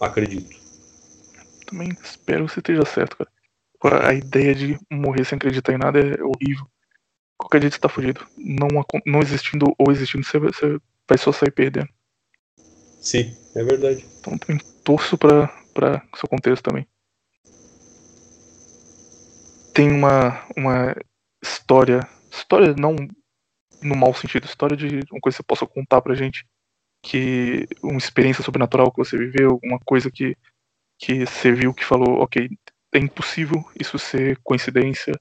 [0.01, 0.59] Acredito.
[1.65, 3.15] Também espero que você esteja certo,
[3.79, 4.09] cara.
[4.09, 6.67] A ideia de morrer sem acreditar em nada é horrível.
[7.37, 8.27] Qualquer dia você tá fugido.
[8.35, 8.67] Não,
[9.05, 11.87] não existindo ou existindo, você vai só sair perdendo.
[13.07, 14.05] Sim, é verdade.
[14.19, 14.37] Então
[14.83, 16.85] torço pra, pra seu contexto também.
[19.73, 20.93] Tem uma, uma
[21.41, 22.01] história.
[22.29, 22.97] História não
[23.81, 26.45] no mau sentido, história de uma coisa que você possa contar pra gente.
[27.01, 30.35] Que uma experiência sobrenatural que você viveu, alguma coisa que,
[30.99, 32.49] que você viu que falou, ok,
[32.93, 35.13] é impossível isso ser coincidência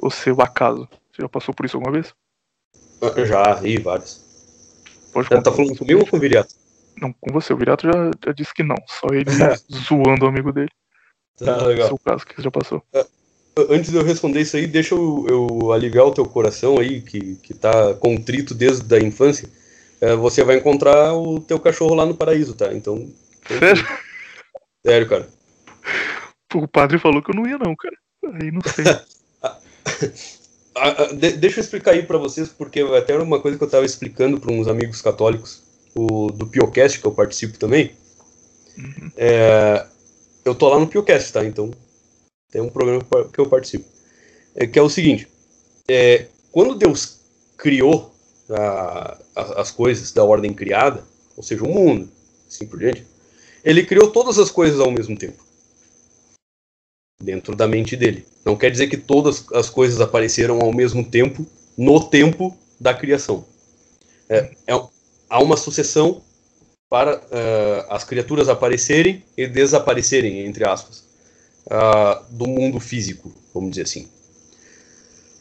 [0.00, 0.88] ou ser o acaso.
[1.12, 2.14] Você já passou por isso alguma vez?
[3.26, 4.24] Já, e vários.
[5.12, 5.42] Pode contar.
[5.42, 6.59] Tá falando comigo ou com o Viriato?
[7.00, 7.52] Não, com você.
[7.52, 8.76] O Viriato já, já disse que não.
[8.86, 9.30] Só ele
[9.72, 10.70] zoando o amigo dele.
[11.38, 11.86] Tá, legal.
[11.86, 12.82] Esse é caso que já passou.
[12.94, 13.06] Ah,
[13.70, 17.36] antes de eu responder isso aí, deixa eu, eu aliviar o teu coração aí, que,
[17.36, 19.48] que tá contrito desde a infância.
[20.00, 22.72] É, você vai encontrar o teu cachorro lá no paraíso, tá?
[22.72, 23.10] Então.
[23.46, 23.86] Sério?
[24.84, 25.28] Sério, cara.
[26.54, 27.96] O padre falou que eu não ia, não, cara.
[28.40, 28.84] Aí não sei.
[31.18, 33.84] de, deixa eu explicar aí para vocês, porque até era uma coisa que eu estava
[33.84, 37.92] explicando para uns amigos católicos o, do Piocast, que eu participo também.
[38.76, 39.10] Uhum.
[39.16, 39.86] É,
[40.44, 41.44] eu tô lá no Piocast, tá?
[41.44, 41.70] Então
[42.50, 43.84] tem um programa que eu participo.
[44.54, 45.28] É, que é o seguinte:
[45.88, 47.20] é, quando Deus
[47.56, 48.12] criou
[48.50, 51.04] a, a, as coisas da ordem criada,
[51.36, 52.10] ou seja, o mundo,
[52.48, 53.06] assim por diante,
[53.64, 55.50] ele criou todas as coisas ao mesmo tempo
[57.22, 58.26] dentro da mente dele.
[58.44, 61.46] Não quer dizer que todas as coisas apareceram ao mesmo tempo
[61.76, 63.44] no tempo da criação.
[64.28, 64.74] É, é
[65.30, 66.20] há uma sucessão
[66.90, 71.04] para uh, as criaturas aparecerem e desaparecerem, entre aspas,
[71.66, 74.08] uh, do mundo físico, vamos dizer assim.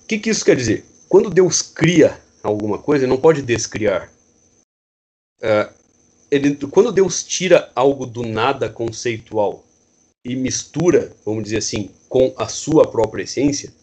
[0.03, 0.85] O que, que isso quer dizer?
[1.09, 4.11] Quando Deus cria alguma coisa, ele não pode descriar.
[5.41, 5.73] Uh,
[6.29, 9.65] ele, quando Deus tira algo do nada conceitual
[10.23, 13.73] e mistura, vamos dizer assim, com a sua própria essência,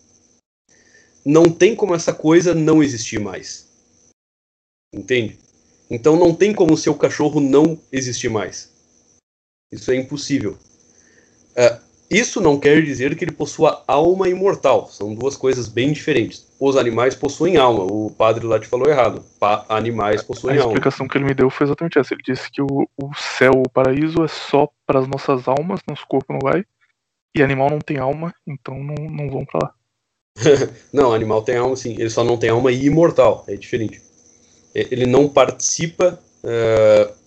[1.25, 3.67] não tem como essa coisa não existir mais.
[4.95, 5.37] Entende?
[5.91, 8.73] Então não tem como o seu cachorro não existir mais.
[9.71, 10.59] Isso é impossível.
[11.57, 14.89] Uh, isso não quer dizer que ele possua alma imortal.
[14.89, 16.47] São duas coisas bem diferentes.
[16.59, 17.85] Os animais possuem alma.
[17.85, 19.25] O padre lá te falou errado.
[19.41, 20.65] Pa animais possuem alma.
[20.65, 21.13] A explicação alma.
[21.13, 22.15] que ele me deu foi exatamente essa.
[22.15, 26.07] Ele disse que o, o céu, o paraíso, é só para as nossas almas, nosso
[26.07, 26.65] corpo não vai.
[27.35, 29.75] E animal não tem alma, então não, não vão para lá.
[30.93, 31.95] não, animal tem alma sim.
[31.99, 33.45] Ele só não tem alma imortal.
[33.49, 34.01] É diferente.
[34.91, 36.19] Ele não participa.
[36.43, 37.27] Uh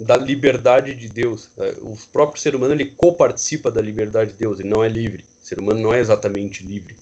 [0.00, 1.50] da liberdade de Deus.
[1.58, 5.24] É, o próprio ser humano ele coparticipa da liberdade de Deus, ele não é livre.
[5.42, 6.96] O ser humano não é exatamente livre.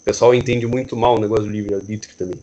[0.00, 2.40] O pessoal entende muito mal o negócio do livre-arbítrio também.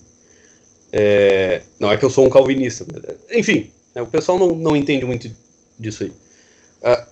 [0.91, 2.85] É, não é que eu sou um calvinista.
[3.31, 5.31] Enfim, né, o pessoal não, não entende muito
[5.79, 6.09] disso aí.
[6.09, 7.05] Uh,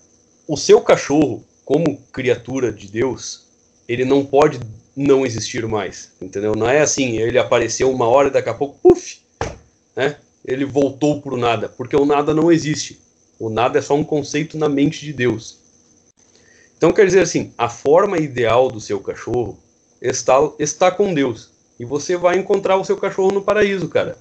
[0.48, 3.48] o seu cachorro, como criatura de Deus,
[3.88, 4.60] ele não pode
[4.96, 6.56] não existir mais, entendeu?
[6.56, 9.20] Não é assim, ele apareceu uma hora e daqui a pouco, puf,
[10.00, 10.18] né?
[10.45, 13.02] ele voltou para o nada, porque o nada não existe.
[13.38, 15.60] O nada é só um conceito na mente de Deus.
[16.78, 19.61] Então quer dizer assim, a forma ideal do seu cachorro
[20.02, 21.52] está, está com Deus.
[21.78, 24.18] E você vai encontrar o seu cachorro no paraíso, cara.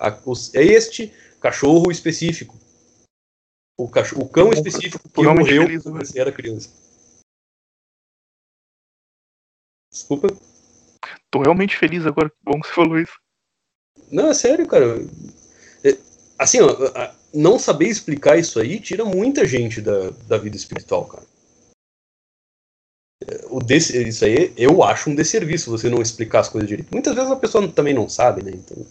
[0.52, 2.56] É este cachorro específico.
[3.76, 6.70] O, cachorro, o cão específico que morreu feliz, quando você era criança.
[9.92, 10.28] Desculpa.
[11.30, 12.28] Tô realmente feliz agora.
[12.28, 13.20] Que bom que você falou isso.
[14.10, 14.98] Não, é sério, cara
[16.38, 16.76] assim, ó,
[17.32, 21.26] não saber explicar isso aí tira muita gente da, da vida espiritual, cara.
[23.50, 26.92] O desse, isso aí eu acho um desserviço você não explicar as coisas direito.
[26.92, 28.52] Muitas vezes a pessoa também não sabe, né?
[28.54, 28.86] Então.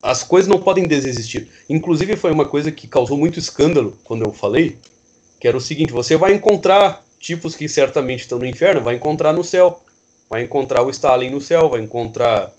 [0.00, 1.50] As coisas não podem desistir.
[1.68, 4.78] Inclusive, foi uma coisa que causou muito escândalo quando eu falei,
[5.40, 9.32] que era o seguinte: você vai encontrar tipos que certamente estão no inferno, vai encontrar
[9.32, 9.82] no céu.
[10.30, 12.52] Vai encontrar o Stalin no céu, vai encontrar,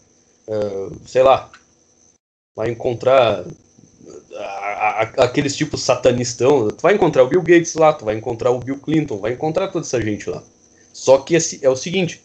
[0.47, 1.49] uh, sei lá,
[2.59, 3.45] vai encontrar
[5.17, 8.77] aqueles tipos satanistão, tu vai encontrar o Bill Gates lá, tu vai encontrar o Bill
[8.79, 10.43] Clinton, vai encontrar toda essa gente lá.
[10.91, 12.21] Só que é o seguinte,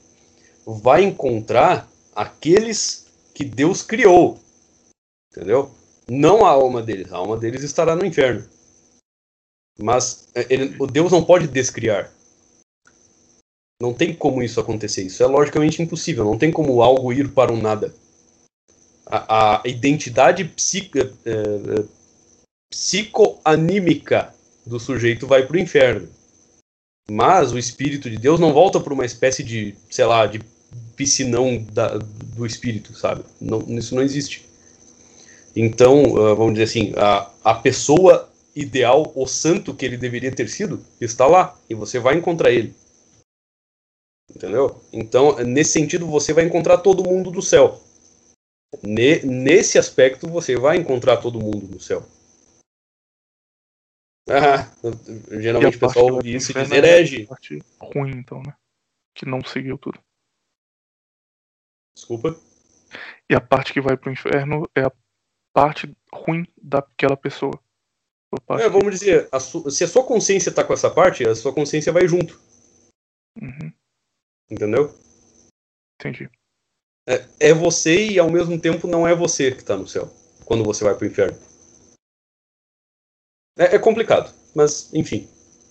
[0.66, 4.40] vai encontrar aqueles que Deus criou,
[5.30, 5.70] entendeu?
[6.10, 8.44] Não a alma deles, a alma deles estará no inferno.
[9.78, 12.10] Mas é, ele, o Deus não pode descriar.
[13.80, 15.02] Não tem como isso acontecer.
[15.02, 16.24] Isso é logicamente impossível.
[16.24, 17.94] Não tem como algo ir para um nada
[19.16, 21.84] a, identidade psico, é, é,
[22.70, 24.34] psicoanímica
[24.66, 26.08] do sujeito vai para o inferno.
[27.10, 30.40] Mas o Espírito de Deus não volta para uma espécie de, sei lá, de
[30.96, 33.24] piscinão da, do Espírito, sabe?
[33.40, 34.46] Não, isso não existe.
[35.54, 40.48] Então, uh, vamos dizer assim, a, a pessoa ideal, o santo que ele deveria ter
[40.48, 41.56] sido, está lá.
[41.68, 42.74] E você vai encontrar ele.
[44.34, 44.80] Entendeu?
[44.92, 47.80] Então, nesse sentido, você vai encontrar todo mundo do céu.
[48.82, 52.02] Ne, nesse aspecto, você vai encontrar todo mundo no céu.
[54.28, 54.70] Ah,
[55.40, 57.28] geralmente o pessoal isso e diz herege.
[57.78, 58.56] ruim, então, né?
[59.14, 60.00] Que não seguiu tudo.
[61.94, 62.34] Desculpa?
[63.28, 64.92] E a parte que vai pro inferno é a
[65.52, 67.60] parte ruim daquela pessoa.
[68.58, 71.92] É, vamos dizer, a se a sua consciência tá com essa parte, a sua consciência
[71.92, 72.40] vai junto.
[73.40, 73.72] Uhum.
[74.50, 74.92] Entendeu?
[76.00, 76.28] Entendi
[77.06, 80.10] é, é você e ao mesmo tempo não é você que está no céu
[80.44, 81.38] quando você vai para o inferno.
[83.58, 85.28] É, é, complicado, mas enfim.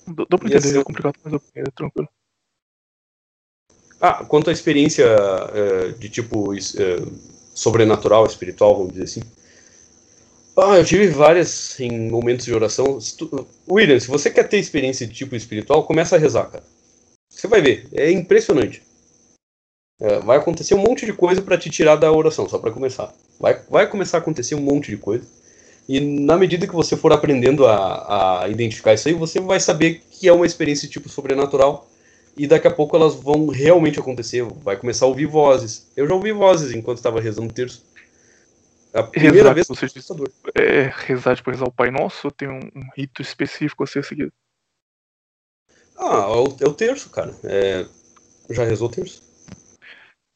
[0.07, 2.09] Dá pra entender, é complicado, mas é tranquilo.
[3.99, 6.59] Ah, quanto à experiência é, de tipo é,
[7.53, 9.21] sobrenatural, espiritual, vamos dizer assim.
[10.55, 12.99] Ah, eu tive várias em momentos de oração.
[13.01, 16.63] Se tu, William, se você quer ter experiência de tipo espiritual, começa a rezar, cara.
[17.29, 18.83] Você vai ver, é impressionante.
[20.03, 23.14] É, vai acontecer um monte de coisa para te tirar da oração, só para começar.
[23.40, 25.25] Vai, vai começar a acontecer um monte de coisa.
[25.88, 30.03] E na medida que você for aprendendo a, a identificar isso aí, você vai saber
[30.11, 31.90] que é uma experiência tipo sobrenatural.
[32.35, 34.43] E daqui a pouco elas vão realmente acontecer.
[34.43, 35.88] Vai começar a ouvir vozes.
[35.95, 37.85] Eu já ouvi vozes enquanto estava rezando o terço.
[38.93, 40.30] A primeira rezar, vez você assustador.
[40.53, 44.33] É, rezar, tipo, rezar o Pai Nosso tem um, um, rito específico a ser seguido?
[45.98, 47.33] Ah, é o, é o terço, cara.
[47.45, 47.85] É,
[48.49, 49.32] já rezou o terço?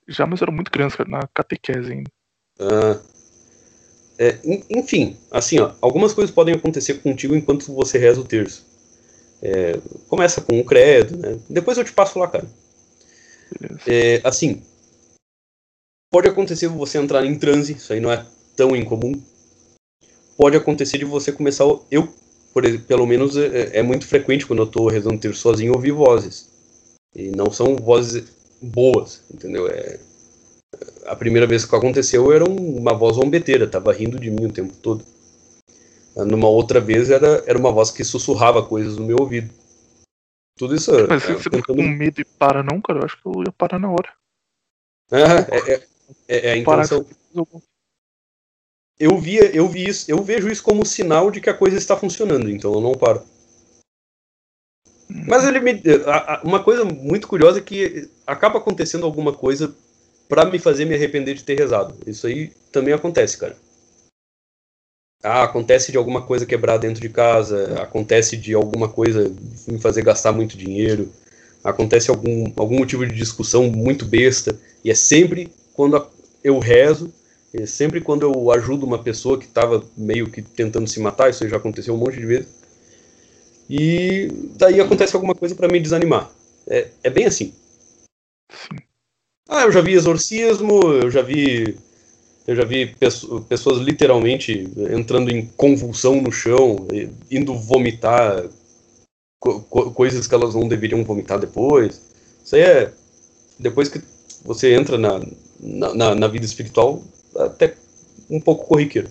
[0.07, 2.09] Já, mas era muito criança, na catequese ainda.
[2.59, 2.99] Ah,
[4.17, 8.65] é, enfim, assim, ó, algumas coisas podem acontecer contigo enquanto você reza o terço.
[9.41, 11.39] É, começa com o credo, né?
[11.49, 12.47] Depois eu te passo lá, cara.
[13.85, 14.63] É, assim,
[16.11, 19.21] pode acontecer você entrar em transe, isso aí não é tão incomum.
[20.35, 21.65] Pode acontecer de você começar.
[21.91, 22.11] Eu,
[22.53, 26.49] por, pelo menos, é, é muito frequente quando eu tô rezando terço sozinho ouvir vozes.
[27.15, 29.67] E não são vozes boas, entendeu?
[29.67, 29.99] É,
[31.05, 34.73] a primeira vez que aconteceu era uma voz zombeteira, tava rindo de mim o tempo
[34.81, 35.03] todo.
[36.15, 39.53] Numa outra vez era, era uma voz que sussurrava coisas no meu ouvido.
[40.57, 40.91] Tudo isso.
[41.07, 41.77] Mas se é, você tentando...
[41.77, 44.11] com medo e para, não, cara, eu acho que eu ia parar na hora.
[45.11, 45.87] É, é, é,
[46.27, 47.05] é, é a intenção.
[48.99, 51.95] Eu, via, eu vi isso, eu vejo isso como sinal de que a coisa está
[51.95, 53.21] funcionando, então eu não paro.
[55.25, 55.81] Mas ele me.
[56.43, 59.73] Uma coisa muito curiosa é que acaba acontecendo alguma coisa
[60.27, 61.95] para me fazer me arrepender de ter rezado.
[62.05, 63.55] Isso aí também acontece, cara.
[65.23, 69.33] Ah, acontece de alguma coisa quebrar dentro de casa, acontece de alguma coisa
[69.67, 71.11] me fazer gastar muito dinheiro,
[71.63, 76.05] acontece algum, algum motivo de discussão muito besta, e é sempre quando
[76.43, 77.11] eu rezo,
[77.51, 81.47] é sempre quando eu ajudo uma pessoa que estava meio que tentando se matar, isso
[81.49, 82.47] já aconteceu um monte de vezes,
[83.69, 86.29] e daí acontece alguma coisa para me desanimar.
[86.67, 87.53] É, é bem assim.
[88.51, 88.77] Sim.
[89.49, 91.77] Ah, eu já vi exorcismo, eu já vi
[92.47, 92.95] eu já vi
[93.49, 96.87] pessoas literalmente entrando em convulsão no chão,
[97.29, 98.45] indo vomitar
[99.37, 102.01] co coisas que elas não deveriam vomitar depois.
[102.43, 102.93] Isso aí é.
[103.59, 104.01] Depois que
[104.45, 105.19] você entra na,
[105.59, 107.03] na, na vida espiritual,
[107.35, 107.75] até
[108.29, 109.09] um pouco corriqueiro.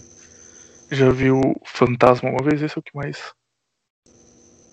[0.91, 2.63] Já viu fantasma uma vez?
[2.63, 3.19] Esse é o que mais.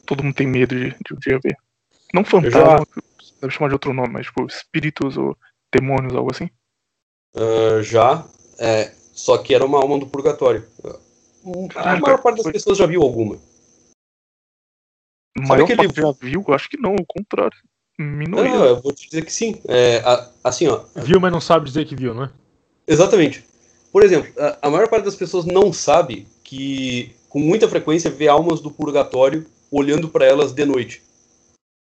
[0.05, 1.57] Todo mundo tem medo de, de um dia ver.
[2.13, 3.01] Não fantasma, já...
[3.41, 5.37] deve chamar de outro nome, mas tipo espíritos ou
[5.73, 6.49] demônios, algo assim.
[7.35, 8.25] Uh, já,
[8.59, 10.67] é, só que era uma alma do purgatório.
[11.75, 12.53] a maior parte das foi...
[12.53, 13.37] pessoas já viu alguma.
[15.37, 16.45] A maior parte já viu?
[16.49, 17.57] Acho que não, o contrário.
[17.97, 18.51] Minoria.
[18.51, 19.61] Não, eu vou te dizer que sim.
[19.67, 20.03] É,
[20.43, 20.83] assim, ó.
[20.95, 22.29] Viu, mas não sabe dizer que viu, não é?
[22.87, 23.45] Exatamente.
[23.91, 28.27] Por exemplo, a, a maior parte das pessoas não sabe que, com muita frequência, vê
[28.27, 31.01] almas do purgatório olhando para elas de noite.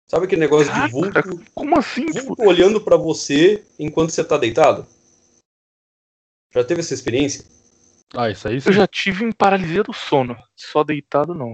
[0.08, 1.52] Sabe aquele negócio Caraca, de vulto?
[1.54, 2.06] Como assim?
[2.06, 4.86] Vulto olhando para você enquanto você tá deitado?
[6.54, 7.44] Já teve essa experiência?
[8.16, 8.70] Ah, isso aí sim.
[8.70, 10.38] Eu já tive em paralisia do sono.
[10.56, 11.54] Só deitado, não.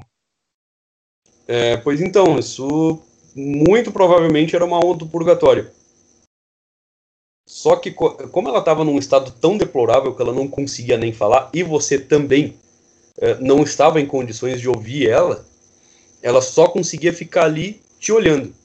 [1.47, 3.01] É, pois então, isso
[3.35, 5.71] muito provavelmente era uma onda do purgatório.
[7.47, 11.49] Só que, como ela estava num estado tão deplorável que ela não conseguia nem falar,
[11.53, 12.57] e você também
[13.17, 15.45] é, não estava em condições de ouvir ela,
[16.23, 18.55] ela só conseguia ficar ali te olhando.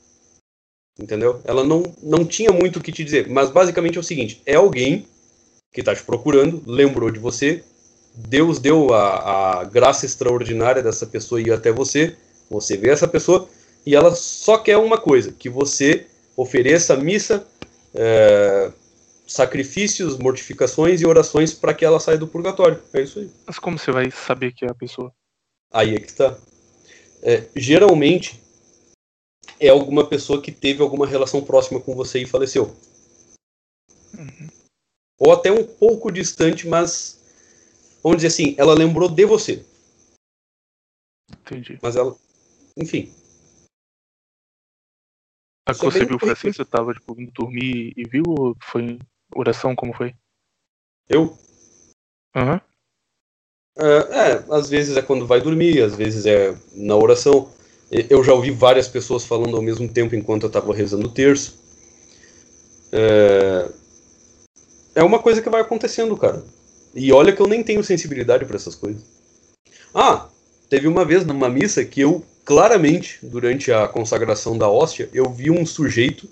[0.98, 1.40] Entendeu?
[1.44, 3.28] Ela não, não tinha muito o que te dizer.
[3.28, 5.06] Mas basicamente é o seguinte: é alguém
[5.72, 7.62] que está te procurando, lembrou de você,
[8.14, 12.16] Deus deu a, a, graça extraordinária dessa pessoa ir até você,
[12.50, 13.48] você vê essa pessoa
[13.84, 16.06] e ela só quer uma coisa, que você
[16.36, 17.46] ofereça missa,
[17.94, 18.72] é,
[19.26, 22.82] sacrifícios, mortificações e orações para que ela saia do purgatório.
[22.92, 23.30] É isso aí.
[23.46, 25.12] Mas como você vai saber que é a pessoa?
[25.72, 26.36] Aí é que está.
[27.22, 28.40] É, geralmente
[29.60, 32.76] é alguma pessoa que teve alguma relação próxima com você e faleceu.
[34.16, 34.48] Uhum
[35.18, 37.20] ou até um pouco distante, mas
[38.02, 39.66] vamos dizer assim, ela lembrou de você.
[41.40, 41.78] Entendi.
[41.82, 42.16] Mas ela,
[42.76, 43.12] enfim.
[45.66, 46.52] A que você viu foi assim?
[46.52, 48.98] Você tava tipo, indo dormir e viu ou foi
[49.34, 49.74] oração?
[49.74, 50.14] Como foi?
[51.08, 51.36] Eu?
[52.34, 52.54] Aham.
[52.54, 52.60] Uhum.
[53.78, 57.48] É, é, às vezes é quando vai dormir, às vezes é na oração.
[57.90, 61.56] Eu já ouvi várias pessoas falando ao mesmo tempo enquanto eu estava rezando o terço.
[62.92, 63.68] É,
[64.96, 66.44] é uma coisa que vai acontecendo, cara.
[66.94, 69.02] E olha que eu nem tenho sensibilidade para essas coisas.
[69.94, 70.28] Ah,
[70.68, 75.50] teve uma vez numa missa que eu claramente, durante a consagração da hóstia, eu vi
[75.50, 76.28] um sujeito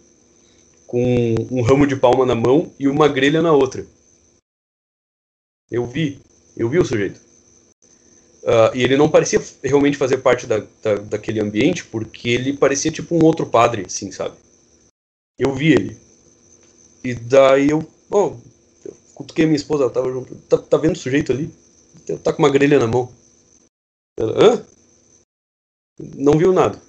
[0.86, 3.86] com um ramo de palma na mão e uma grelha na outra.
[5.70, 6.20] Eu vi,
[6.56, 7.25] eu vi o sujeito.
[8.46, 12.92] Uh, e ele não parecia realmente fazer parte da, da, daquele ambiente, porque ele parecia
[12.92, 14.36] tipo um outro padre, assim, sabe?
[15.36, 15.96] Eu vi ele.
[17.02, 18.40] E daí eu, bom,
[19.16, 20.32] cutuquei minha esposa, ela tava junto.
[20.48, 21.50] Tá, tá vendo o sujeito ali?
[22.22, 23.12] Tá com uma grelha na mão.
[24.16, 24.66] Ela, hã?
[26.14, 26.80] Não viu nada.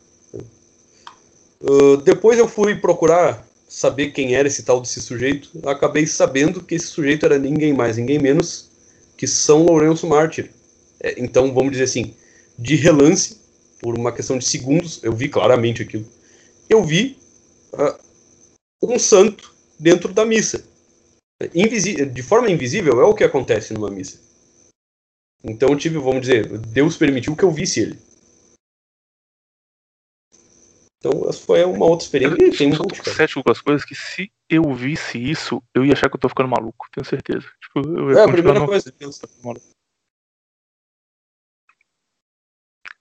[1.60, 5.50] Uh, depois eu fui procurar saber quem era esse tal desse sujeito.
[5.68, 8.69] Acabei sabendo que esse sujeito era ninguém mais, ninguém menos
[9.18, 10.52] que São Lourenço Mártir.
[11.00, 12.16] É, então, vamos dizer assim,
[12.58, 13.38] de relance,
[13.80, 16.06] por uma questão de segundos, eu vi claramente aquilo.
[16.69, 17.17] Eu vi
[17.74, 17.98] uh,
[18.82, 20.64] um santo dentro da missa
[22.11, 24.19] de forma invisível é o que acontece numa missa.
[25.43, 28.00] Então eu tive, vamos dizer, Deus permitiu que eu visse ele.
[30.98, 32.43] Então essa foi uma outra experiência.
[32.43, 36.09] Eu, tem um cético com as coisas que se eu visse isso, eu ia achar
[36.09, 37.45] que eu tô ficando maluco, tenho certeza.
[37.61, 38.92] Tipo, é a primeira coisa.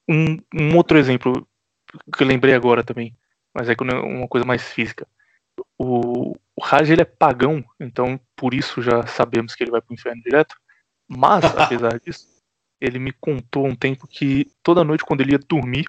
[0.09, 1.47] Um, um outro exemplo
[2.17, 3.15] que eu lembrei agora também,
[3.55, 5.07] mas é uma coisa mais física.
[5.79, 9.95] O, o Raj ele é pagão, então por isso já sabemos que ele vai pro
[9.95, 10.55] inferno direto.
[11.09, 12.27] Mas, apesar disso,
[12.81, 15.87] ele me contou um tempo que toda noite quando ele ia dormir,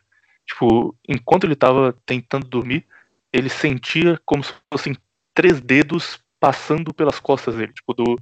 [0.47, 2.87] Tipo, enquanto ele tava tentando dormir,
[3.33, 4.95] ele sentia como se fossem
[5.33, 8.17] três dedos passando pelas costas dele, tipo, do,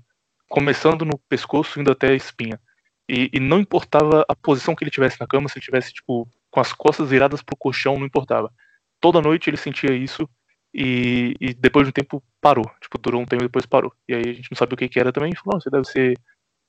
[0.49, 2.59] começando no pescoço, indo até a espinha.
[3.07, 6.27] E, e, não importava a posição que ele tivesse na cama, se ele tivesse, tipo,
[6.49, 8.51] com as costas viradas pro colchão, não importava.
[8.99, 10.27] Toda noite ele sentia isso
[10.73, 12.65] e, e, depois de um tempo parou.
[12.81, 13.93] Tipo, durou um tempo e depois parou.
[14.07, 15.35] E aí a gente não sabe o que, que era também.
[15.35, 16.19] Falou, você deve ser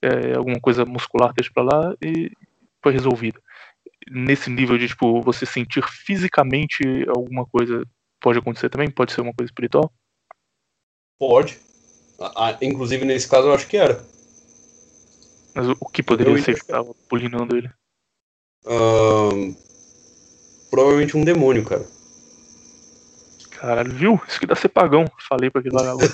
[0.02, 1.94] é, alguma coisa muscular, deixa pra lá.
[2.02, 2.30] E
[2.82, 3.40] foi resolvido.
[4.10, 7.82] Nesse nível de, tipo, você sentir fisicamente alguma coisa
[8.20, 8.90] pode acontecer também?
[8.90, 9.90] Pode ser uma coisa espiritual?
[11.18, 11.58] Pode.
[12.18, 14.04] Ah, inclusive, nesse caso, eu acho que era.
[15.56, 17.70] Mas o que poderia eu ser que estava pulinando ele?
[18.66, 19.56] Uh,
[20.68, 21.86] provavelmente um demônio, cara.
[23.52, 24.20] Caralho, viu?
[24.28, 25.06] Isso que dá ser pagão.
[25.26, 26.12] Falei pra aquele vagabundo.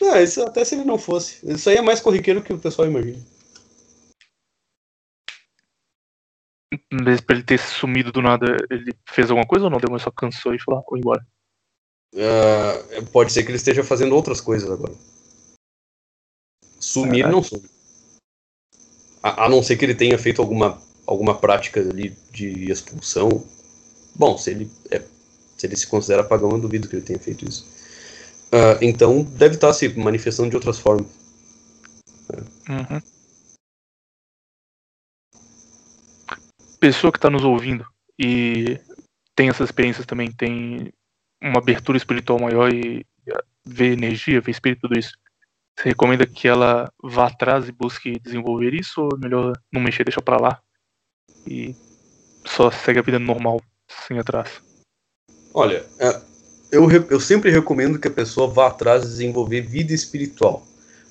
[0.00, 1.46] não, isso até se ele não fosse.
[1.52, 3.22] Isso aí é mais corriqueiro que o pessoal imagina.
[6.90, 9.78] Vez pra ele ter sumido do nada, ele fez alguma coisa ou não?
[9.78, 11.26] Demônio só cansou e falou, ah, vou embora.
[12.14, 14.94] Uh, pode ser que ele esteja fazendo outras coisas agora.
[16.80, 17.36] Sumir Caralho.
[17.36, 17.77] não some.
[19.28, 23.44] A, a, não ser que ele tenha feito alguma, alguma prática ali de expulsão.
[24.14, 25.02] Bom, se ele, é,
[25.56, 27.66] se ele se considera pagão, eu duvido que ele tenha feito isso.
[28.46, 31.06] Uh, então, deve estar se manifestando de outras formas.
[32.68, 33.00] Uhum.
[36.80, 37.84] Pessoa que está nos ouvindo
[38.18, 38.80] e
[39.34, 40.92] tem essas experiências também, tem
[41.42, 43.04] uma abertura espiritual maior e
[43.64, 45.12] ver energia, ver espírito, tudo isso.
[45.78, 50.02] Você recomenda que ela vá atrás e busque desenvolver isso ou é melhor não mexer,
[50.02, 50.60] deixar para lá
[51.46, 51.72] e
[52.44, 54.60] só segue a vida normal sem atrás?
[55.54, 56.20] Olha, é,
[56.72, 60.66] eu, eu sempre recomendo que a pessoa vá atrás de desenvolver vida espiritual.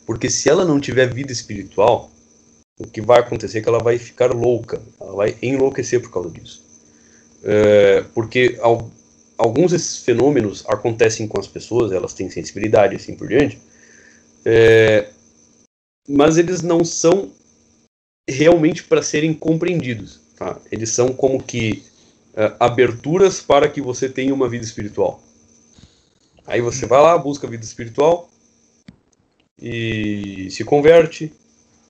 [0.06, 2.12] Porque se ela não tiver vida espiritual,
[2.78, 6.30] o que vai acontecer é que ela vai ficar louca, ela vai enlouquecer por causa
[6.30, 6.62] disso.
[7.42, 8.60] É, porque
[9.38, 13.58] alguns desses fenômenos acontecem com as pessoas, elas têm sensibilidade assim por diante,
[14.50, 15.09] é,
[16.08, 17.34] mas eles não são
[18.30, 20.22] realmente para serem compreendidos.
[20.38, 20.58] Tá?
[20.72, 21.84] Eles são como que
[22.34, 25.22] é, aberturas para que você tenha uma vida espiritual.
[26.45, 28.30] Aí você vai lá, busca a vida espiritual
[29.61, 31.34] e se converte,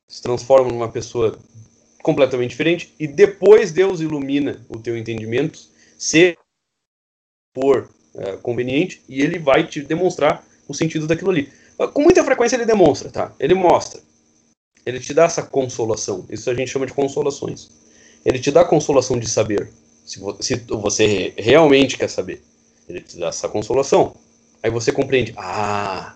[0.08, 1.38] se transforma numa pessoa
[2.02, 5.60] completamente diferente e depois Deus ilumina o teu entendimento,
[5.96, 6.36] se
[7.54, 11.52] for é, conveniente, e ele vai te demonstrar o sentido daquilo ali.
[11.94, 13.34] Com muita frequência ele demonstra, tá?
[13.40, 14.02] Ele mostra.
[14.86, 16.26] Ele te dá essa consolação.
[16.30, 17.70] Isso a gente chama de consolações.
[18.26, 19.70] Ele te dá a consolação de saber.
[20.06, 22.42] Se você realmente quer saber,
[22.88, 24.16] ele te dá essa consolação.
[24.64, 25.34] Aí você compreende.
[25.36, 26.16] Ah,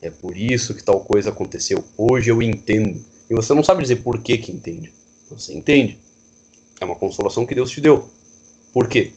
[0.00, 1.84] é por isso que tal coisa aconteceu.
[1.96, 3.04] Hoje eu entendo.
[3.28, 4.92] E você não sabe dizer por que que entende.
[5.30, 5.98] Você entende.
[6.80, 8.08] É uma consolação que Deus te deu.
[8.72, 9.12] Por quê?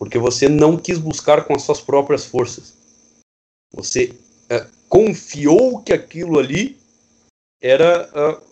[0.00, 2.72] porque você não quis buscar com as suas próprias forças.
[3.74, 4.14] Você
[4.48, 6.76] é, confiou que aquilo ali
[7.62, 8.44] era, uh,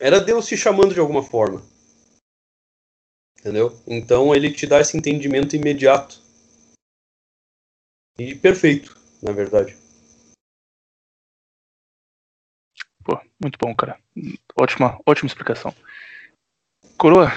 [0.00, 1.60] era Deus te chamando de alguma forma.
[3.40, 3.76] Entendeu?
[3.86, 6.22] Então ele te dá esse entendimento imediato.
[8.16, 9.76] E perfeito, na verdade.
[13.04, 14.00] Pô, muito bom, cara.
[14.58, 15.74] Ótima, ótima explicação.
[16.96, 17.28] Coroa,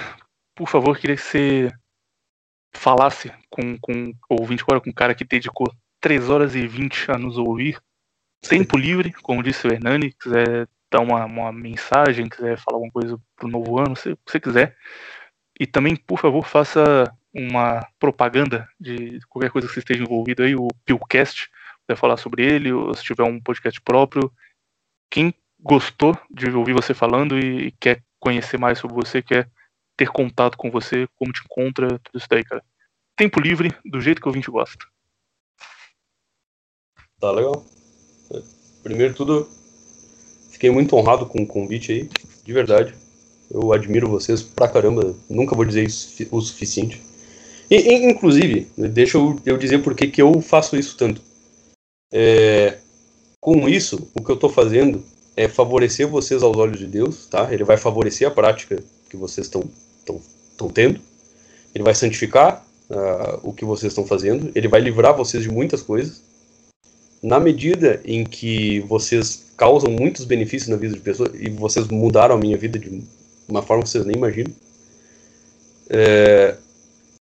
[0.56, 1.72] por favor, queria que você
[2.76, 5.68] falasse com, com ouvinte agora, com um cara que dedicou
[6.00, 7.82] 3 horas e 20 a nos ouvir,
[8.42, 13.20] tempo livre, como disse o Hernani, quiser dar uma, uma mensagem, quiser falar alguma coisa
[13.36, 14.76] pro novo ano, se você quiser.
[15.60, 20.56] E também, por favor, faça uma propaganda de qualquer coisa que você esteja envolvido aí,
[20.56, 21.50] o Pillcast,
[21.82, 24.32] quiser falar sobre ele, ou se tiver um podcast próprio.
[25.10, 29.50] Quem gostou de ouvir você falando e quer conhecer mais sobre você, quer
[29.98, 32.64] ter contato com você, como te encontra, tudo isso daí, cara.
[33.16, 34.86] Tempo livre, do jeito que o ouvinte gosta.
[37.20, 37.66] Tá legal.
[38.84, 39.48] Primeiro tudo,
[40.50, 42.10] fiquei muito honrado com o convite aí,
[42.44, 42.94] de verdade.
[43.52, 47.02] Eu admiro vocês pra caramba, nunca vou dizer isso o suficiente.
[47.70, 51.22] E, inclusive, deixa eu, eu dizer por que eu faço isso tanto.
[52.12, 52.78] É,
[53.40, 55.04] com isso, o que eu estou fazendo
[55.36, 57.54] é favorecer vocês aos olhos de Deus, tá?
[57.54, 59.64] Ele vai favorecer a prática que vocês estão
[60.74, 61.00] tendo,
[61.74, 65.82] ele vai santificar uh, o que vocês estão fazendo, ele vai livrar vocês de muitas
[65.82, 66.22] coisas.
[67.22, 72.36] Na medida em que vocês causam muitos benefícios na vida de pessoas, e vocês mudaram
[72.36, 73.04] a minha vida de
[73.48, 74.54] uma forma que vocês nem imaginam,
[75.90, 76.56] é,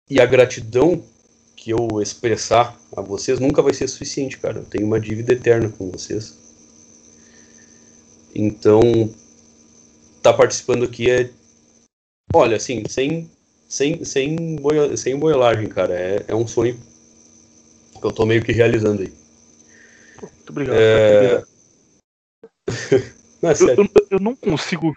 [0.10, 1.04] e a gratidão
[1.56, 4.60] que eu expressar a vocês nunca vai ser suficiente, cara.
[4.60, 6.38] Eu tenho uma dívida eterna com vocês.
[8.36, 8.82] Então,
[10.22, 11.30] tá participando aqui é
[12.36, 13.30] Olha, assim, sem,
[13.68, 15.94] sem, sem, boia, sem boiolagem, cara.
[15.94, 16.80] É, é um sonho
[18.00, 19.14] que eu tô meio que realizando aí.
[20.44, 20.76] Muito obrigado.
[20.78, 21.44] É...
[23.42, 24.94] não, é eu, eu, eu, não consigo,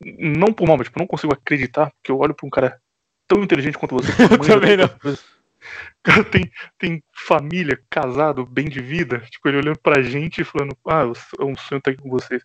[0.00, 2.78] não por mal, mas tipo, não consigo acreditar que eu olho pra um cara
[3.26, 4.10] tão inteligente quanto você.
[4.20, 4.86] eu também não.
[4.86, 9.20] O cara tem, tem família, casado, bem de vida.
[9.30, 12.42] Tipo, ele olhando pra gente e falando, ah, é um sonho estar aqui com vocês.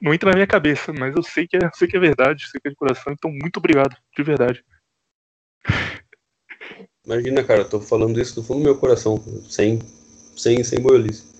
[0.00, 2.60] Não entra na minha cabeça, mas eu sei que é, sei que é verdade, sei
[2.60, 4.62] que é de coração, então muito obrigado, de verdade.
[7.04, 9.78] Imagina, cara, eu tô falando isso do fundo do meu coração, sem,
[10.36, 11.35] sem, sem boiolice.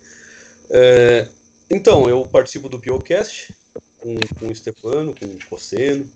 [0.70, 1.28] É,
[1.70, 3.54] então, eu participo do Piocast
[3.98, 6.08] com, com o Stefano, com o Cosseno.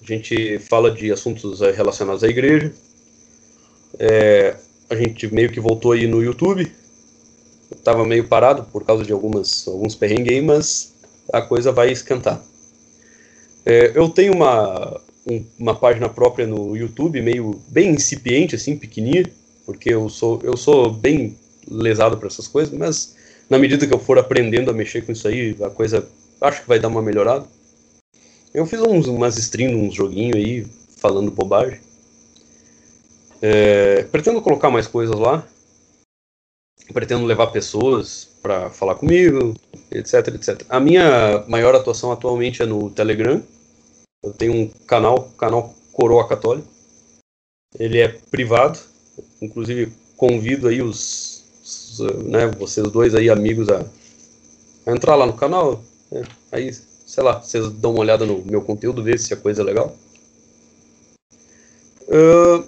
[0.00, 2.72] A gente fala de assuntos relacionados à igreja.
[3.98, 4.56] É,
[4.90, 6.70] a gente meio que voltou aí no YouTube.
[7.70, 10.94] Eu tava meio parado por causa de algumas, alguns perrengues, mas
[11.32, 12.42] a coisa vai esquentar.
[13.64, 19.24] É, eu tenho uma, um, uma página própria no YouTube, meio bem incipiente, assim, pequenininha,
[19.64, 23.16] porque eu sou, eu sou bem lesado para essas coisas, mas
[23.54, 26.04] na medida que eu for aprendendo a mexer com isso aí, a coisa
[26.40, 27.46] acho que vai dar uma melhorada.
[28.52, 30.66] Eu fiz uns, umas streams, uns joguinhos aí,
[30.96, 31.78] falando bobagem.
[33.40, 35.46] É, pretendo colocar mais coisas lá.
[36.92, 39.54] Pretendo levar pessoas para falar comigo,
[39.92, 40.66] etc, etc.
[40.68, 43.40] A minha maior atuação atualmente é no Telegram.
[44.24, 46.66] Eu tenho um canal, canal Coroa Católica.
[47.78, 48.80] Ele é privado.
[49.40, 51.33] Inclusive convido aí os
[52.24, 53.84] né, vocês dois aí amigos a,
[54.86, 55.82] a entrar lá no canal.
[56.10, 56.22] Né?
[56.52, 56.72] Aí,
[57.06, 59.96] sei lá, vocês dão uma olhada no meu conteúdo, ver se a coisa é legal.
[62.02, 62.66] Uh,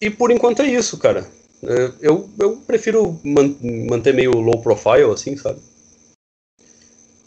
[0.00, 1.28] e por enquanto é isso, cara.
[1.62, 3.54] Uh, eu, eu prefiro man
[3.88, 5.60] manter meio low profile, assim, sabe?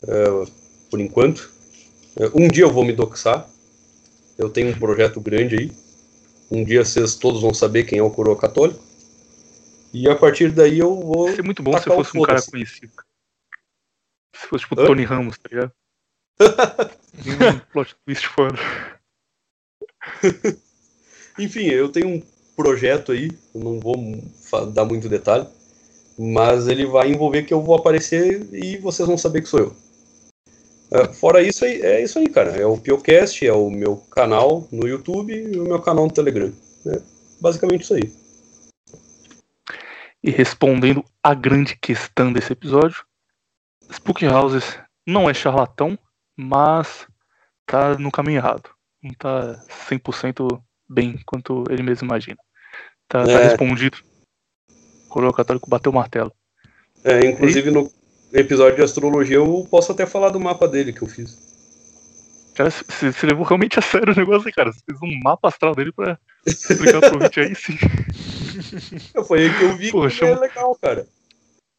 [0.03, 0.49] Uh,
[0.89, 1.51] por enquanto.
[2.33, 3.47] um dia eu vou me doxar.
[4.37, 5.71] Eu tenho um projeto grande aí.
[6.49, 8.90] Um dia vocês todos vão saber quem é o coroa católico.
[9.93, 11.27] E a partir daí eu vou.
[11.29, 12.93] Seria muito bom se fosse um cara conhecido.
[14.33, 14.85] Se fosse tipo Hã?
[14.85, 15.71] Tony Ramos, tá ligado?
[17.55, 18.57] um plot twist foda.
[21.37, 22.23] Enfim, eu tenho um
[22.55, 23.95] projeto aí, não vou
[24.73, 25.47] dar muito detalhe,
[26.17, 29.75] mas ele vai envolver que eu vou aparecer e vocês vão saber que sou eu.
[30.91, 32.51] É, fora isso, é isso aí, cara.
[32.51, 36.51] É o Piocast, é o meu canal no YouTube e o meu canal no Telegram.
[36.85, 37.01] É
[37.39, 38.20] basicamente isso aí.
[40.23, 43.03] E respondendo a grande questão desse episódio,
[43.91, 45.97] Spook Houses não é charlatão,
[46.35, 47.07] mas
[47.65, 48.69] tá no caminho errado.
[49.01, 49.59] Não tá
[49.89, 52.37] 100% bem quanto ele mesmo imagina.
[53.07, 53.37] Tá, tá é.
[53.37, 53.97] tá respondido.
[55.05, 56.31] O coroa católico bateu o martelo.
[57.03, 57.73] É, inclusive e...
[57.73, 57.91] no
[58.31, 61.49] episódio de astrologia eu posso até falar do mapa dele que eu fiz.
[62.53, 64.71] Cara, você levou realmente a sério o negócio, cara.
[64.71, 67.77] Você fez um mapa astral dele pra explicar pro ouvinte aí sim.
[69.27, 70.31] Foi aí que eu vi Pô, que chama...
[70.31, 71.07] é legal, cara.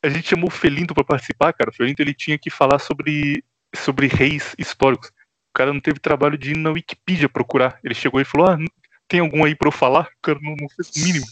[0.03, 1.71] A gente chamou o Felinto pra participar, cara.
[1.71, 3.45] O Felinto ele tinha que falar sobre,
[3.75, 5.09] sobre reis históricos.
[5.09, 7.79] O cara não teve trabalho de ir na Wikipedia procurar.
[7.85, 8.59] Ele chegou e falou: Ah,
[9.07, 10.09] tem algum aí pra eu falar?
[10.19, 11.27] O cara não, não fez o mínimo.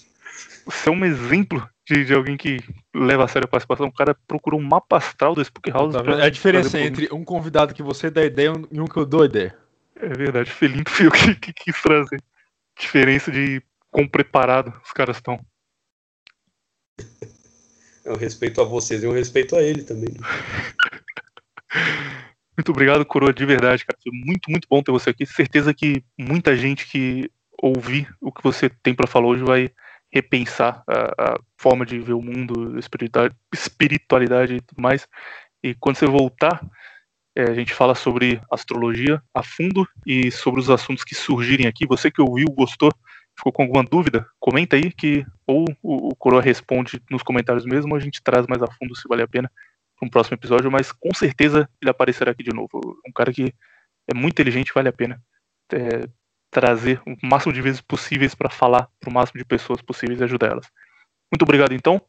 [0.66, 2.58] Você é um exemplo de, de, alguém que
[2.94, 3.86] leva a sério a participação.
[3.86, 5.94] O cara procurou um mapa astral do Spook House.
[5.94, 9.06] Tá, é a diferença entre um convidado que você dá ideia e um que eu
[9.06, 9.56] dou ideia.
[9.96, 12.22] É verdade, Felinto foi o que, que quis trazer.
[12.78, 15.40] Diferença de quão preparado os caras estão.
[18.04, 20.10] Eu respeito a vocês e eu respeito a ele também.
[20.10, 20.20] Né?
[22.56, 23.98] muito obrigado, Coroa, de verdade, cara.
[24.02, 25.26] Foi muito, muito bom ter você aqui.
[25.26, 27.30] Certeza que muita gente que
[27.62, 29.70] ouvir o que você tem para falar hoje vai
[30.10, 35.06] repensar a, a, forma de ver o mundo, espiritualidade, espiritualidade e tudo mais.
[35.62, 36.60] E quando você voltar,
[37.36, 41.86] é, a gente fala sobre astrologia a fundo e sobre os assuntos que surgirem aqui.
[41.86, 42.90] Você que ouviu, gostou,
[43.40, 47.96] ficou com alguma dúvida, comenta aí que ou o, Coroa responde nos comentários mesmo, ou
[47.96, 49.50] a gente traz mais a fundo se vale a pena
[49.98, 52.68] para um próximo episódio, mas com certeza ele aparecerá aqui de novo.
[53.06, 53.52] Um cara que
[54.06, 55.22] é muito inteligente, vale a pena.
[55.72, 56.08] É,
[56.50, 60.24] trazer o máximo de vezes possíveis para falar para o máximo de pessoas possíveis e
[60.24, 60.66] ajudar elas.
[61.32, 62.00] Muito obrigado, então.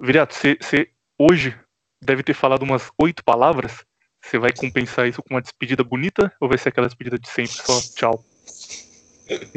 [0.00, 1.58] Viriato, você hoje
[2.00, 3.84] deve ter falado umas oito palavras.
[4.22, 7.52] Você vai compensar isso com uma despedida bonita ou vai ser aquela despedida de sempre,
[7.52, 8.24] só tchau?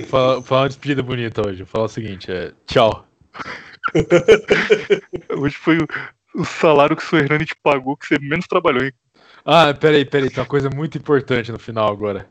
[0.07, 1.65] Fala, fala uma despedida bonita hoje.
[1.65, 3.07] Fala o seguinte, é tchau.
[5.37, 5.87] hoje foi o,
[6.35, 8.93] o salário que o Hernani te pagou que você menos trabalhou, hein?
[9.45, 12.29] Ah, peraí, peraí, tem uma coisa muito importante no final agora.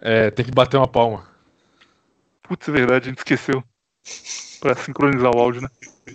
[0.00, 1.28] É, tem que bater uma palma.
[2.42, 3.62] Putz, é verdade, a gente esqueceu.
[4.60, 5.68] Pra sincronizar o áudio, né?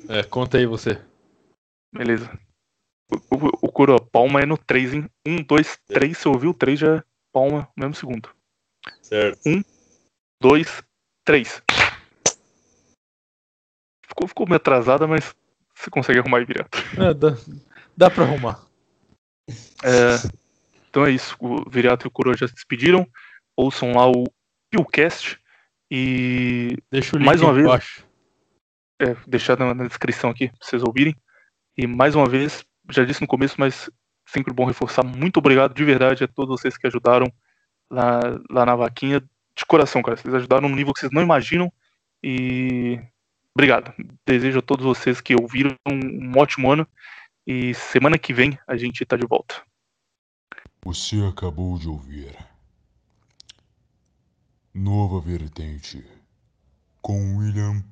[0.09, 1.01] É, conta aí você.
[1.93, 2.29] Beleza.
[3.09, 5.09] O, o, o coro, palma é no 3, hein?
[5.25, 7.03] 1, 2, 3, se ouviu o 3 já é
[7.33, 8.29] palma no mesmo segundo.
[9.01, 9.39] Certo.
[9.45, 9.63] 1,
[10.41, 10.83] 2,
[11.25, 11.61] Três.
[14.07, 15.35] Ficou, ficou meio atrasada, mas
[15.75, 16.77] você consegue arrumar aí, Viriato.
[16.97, 17.37] É, dá,
[17.95, 18.65] dá pra arrumar.
[19.83, 20.15] É,
[20.89, 21.35] então é isso.
[21.39, 23.05] O Viriato e o Coroa já se despediram.
[23.55, 24.23] Ouçam lá o
[24.71, 25.39] Pillcast.
[25.91, 28.05] E Deixa o link mais uma vez, embaixo.
[29.01, 31.15] é, deixar na, na descrição aqui pra vocês ouvirem.
[31.77, 33.89] E mais uma vez, já disse no começo, mas
[34.27, 35.03] sempre bom reforçar.
[35.03, 37.31] Muito obrigado de verdade a todos vocês que ajudaram
[37.91, 39.21] lá, lá na vaquinha.
[39.57, 40.15] De coração, cara.
[40.15, 41.71] Vocês ajudaram num nível que vocês não imaginam.
[42.23, 42.99] E
[43.53, 43.93] obrigado.
[44.25, 46.87] Desejo a todos vocês que ouviram um ótimo ano.
[47.45, 49.61] E semana que vem a gente tá de volta.
[50.83, 52.37] Você acabou de ouvir.
[54.73, 56.05] Nova Vertente
[57.01, 57.83] com William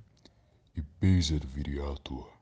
[0.75, 2.34] e Pazer Viriato.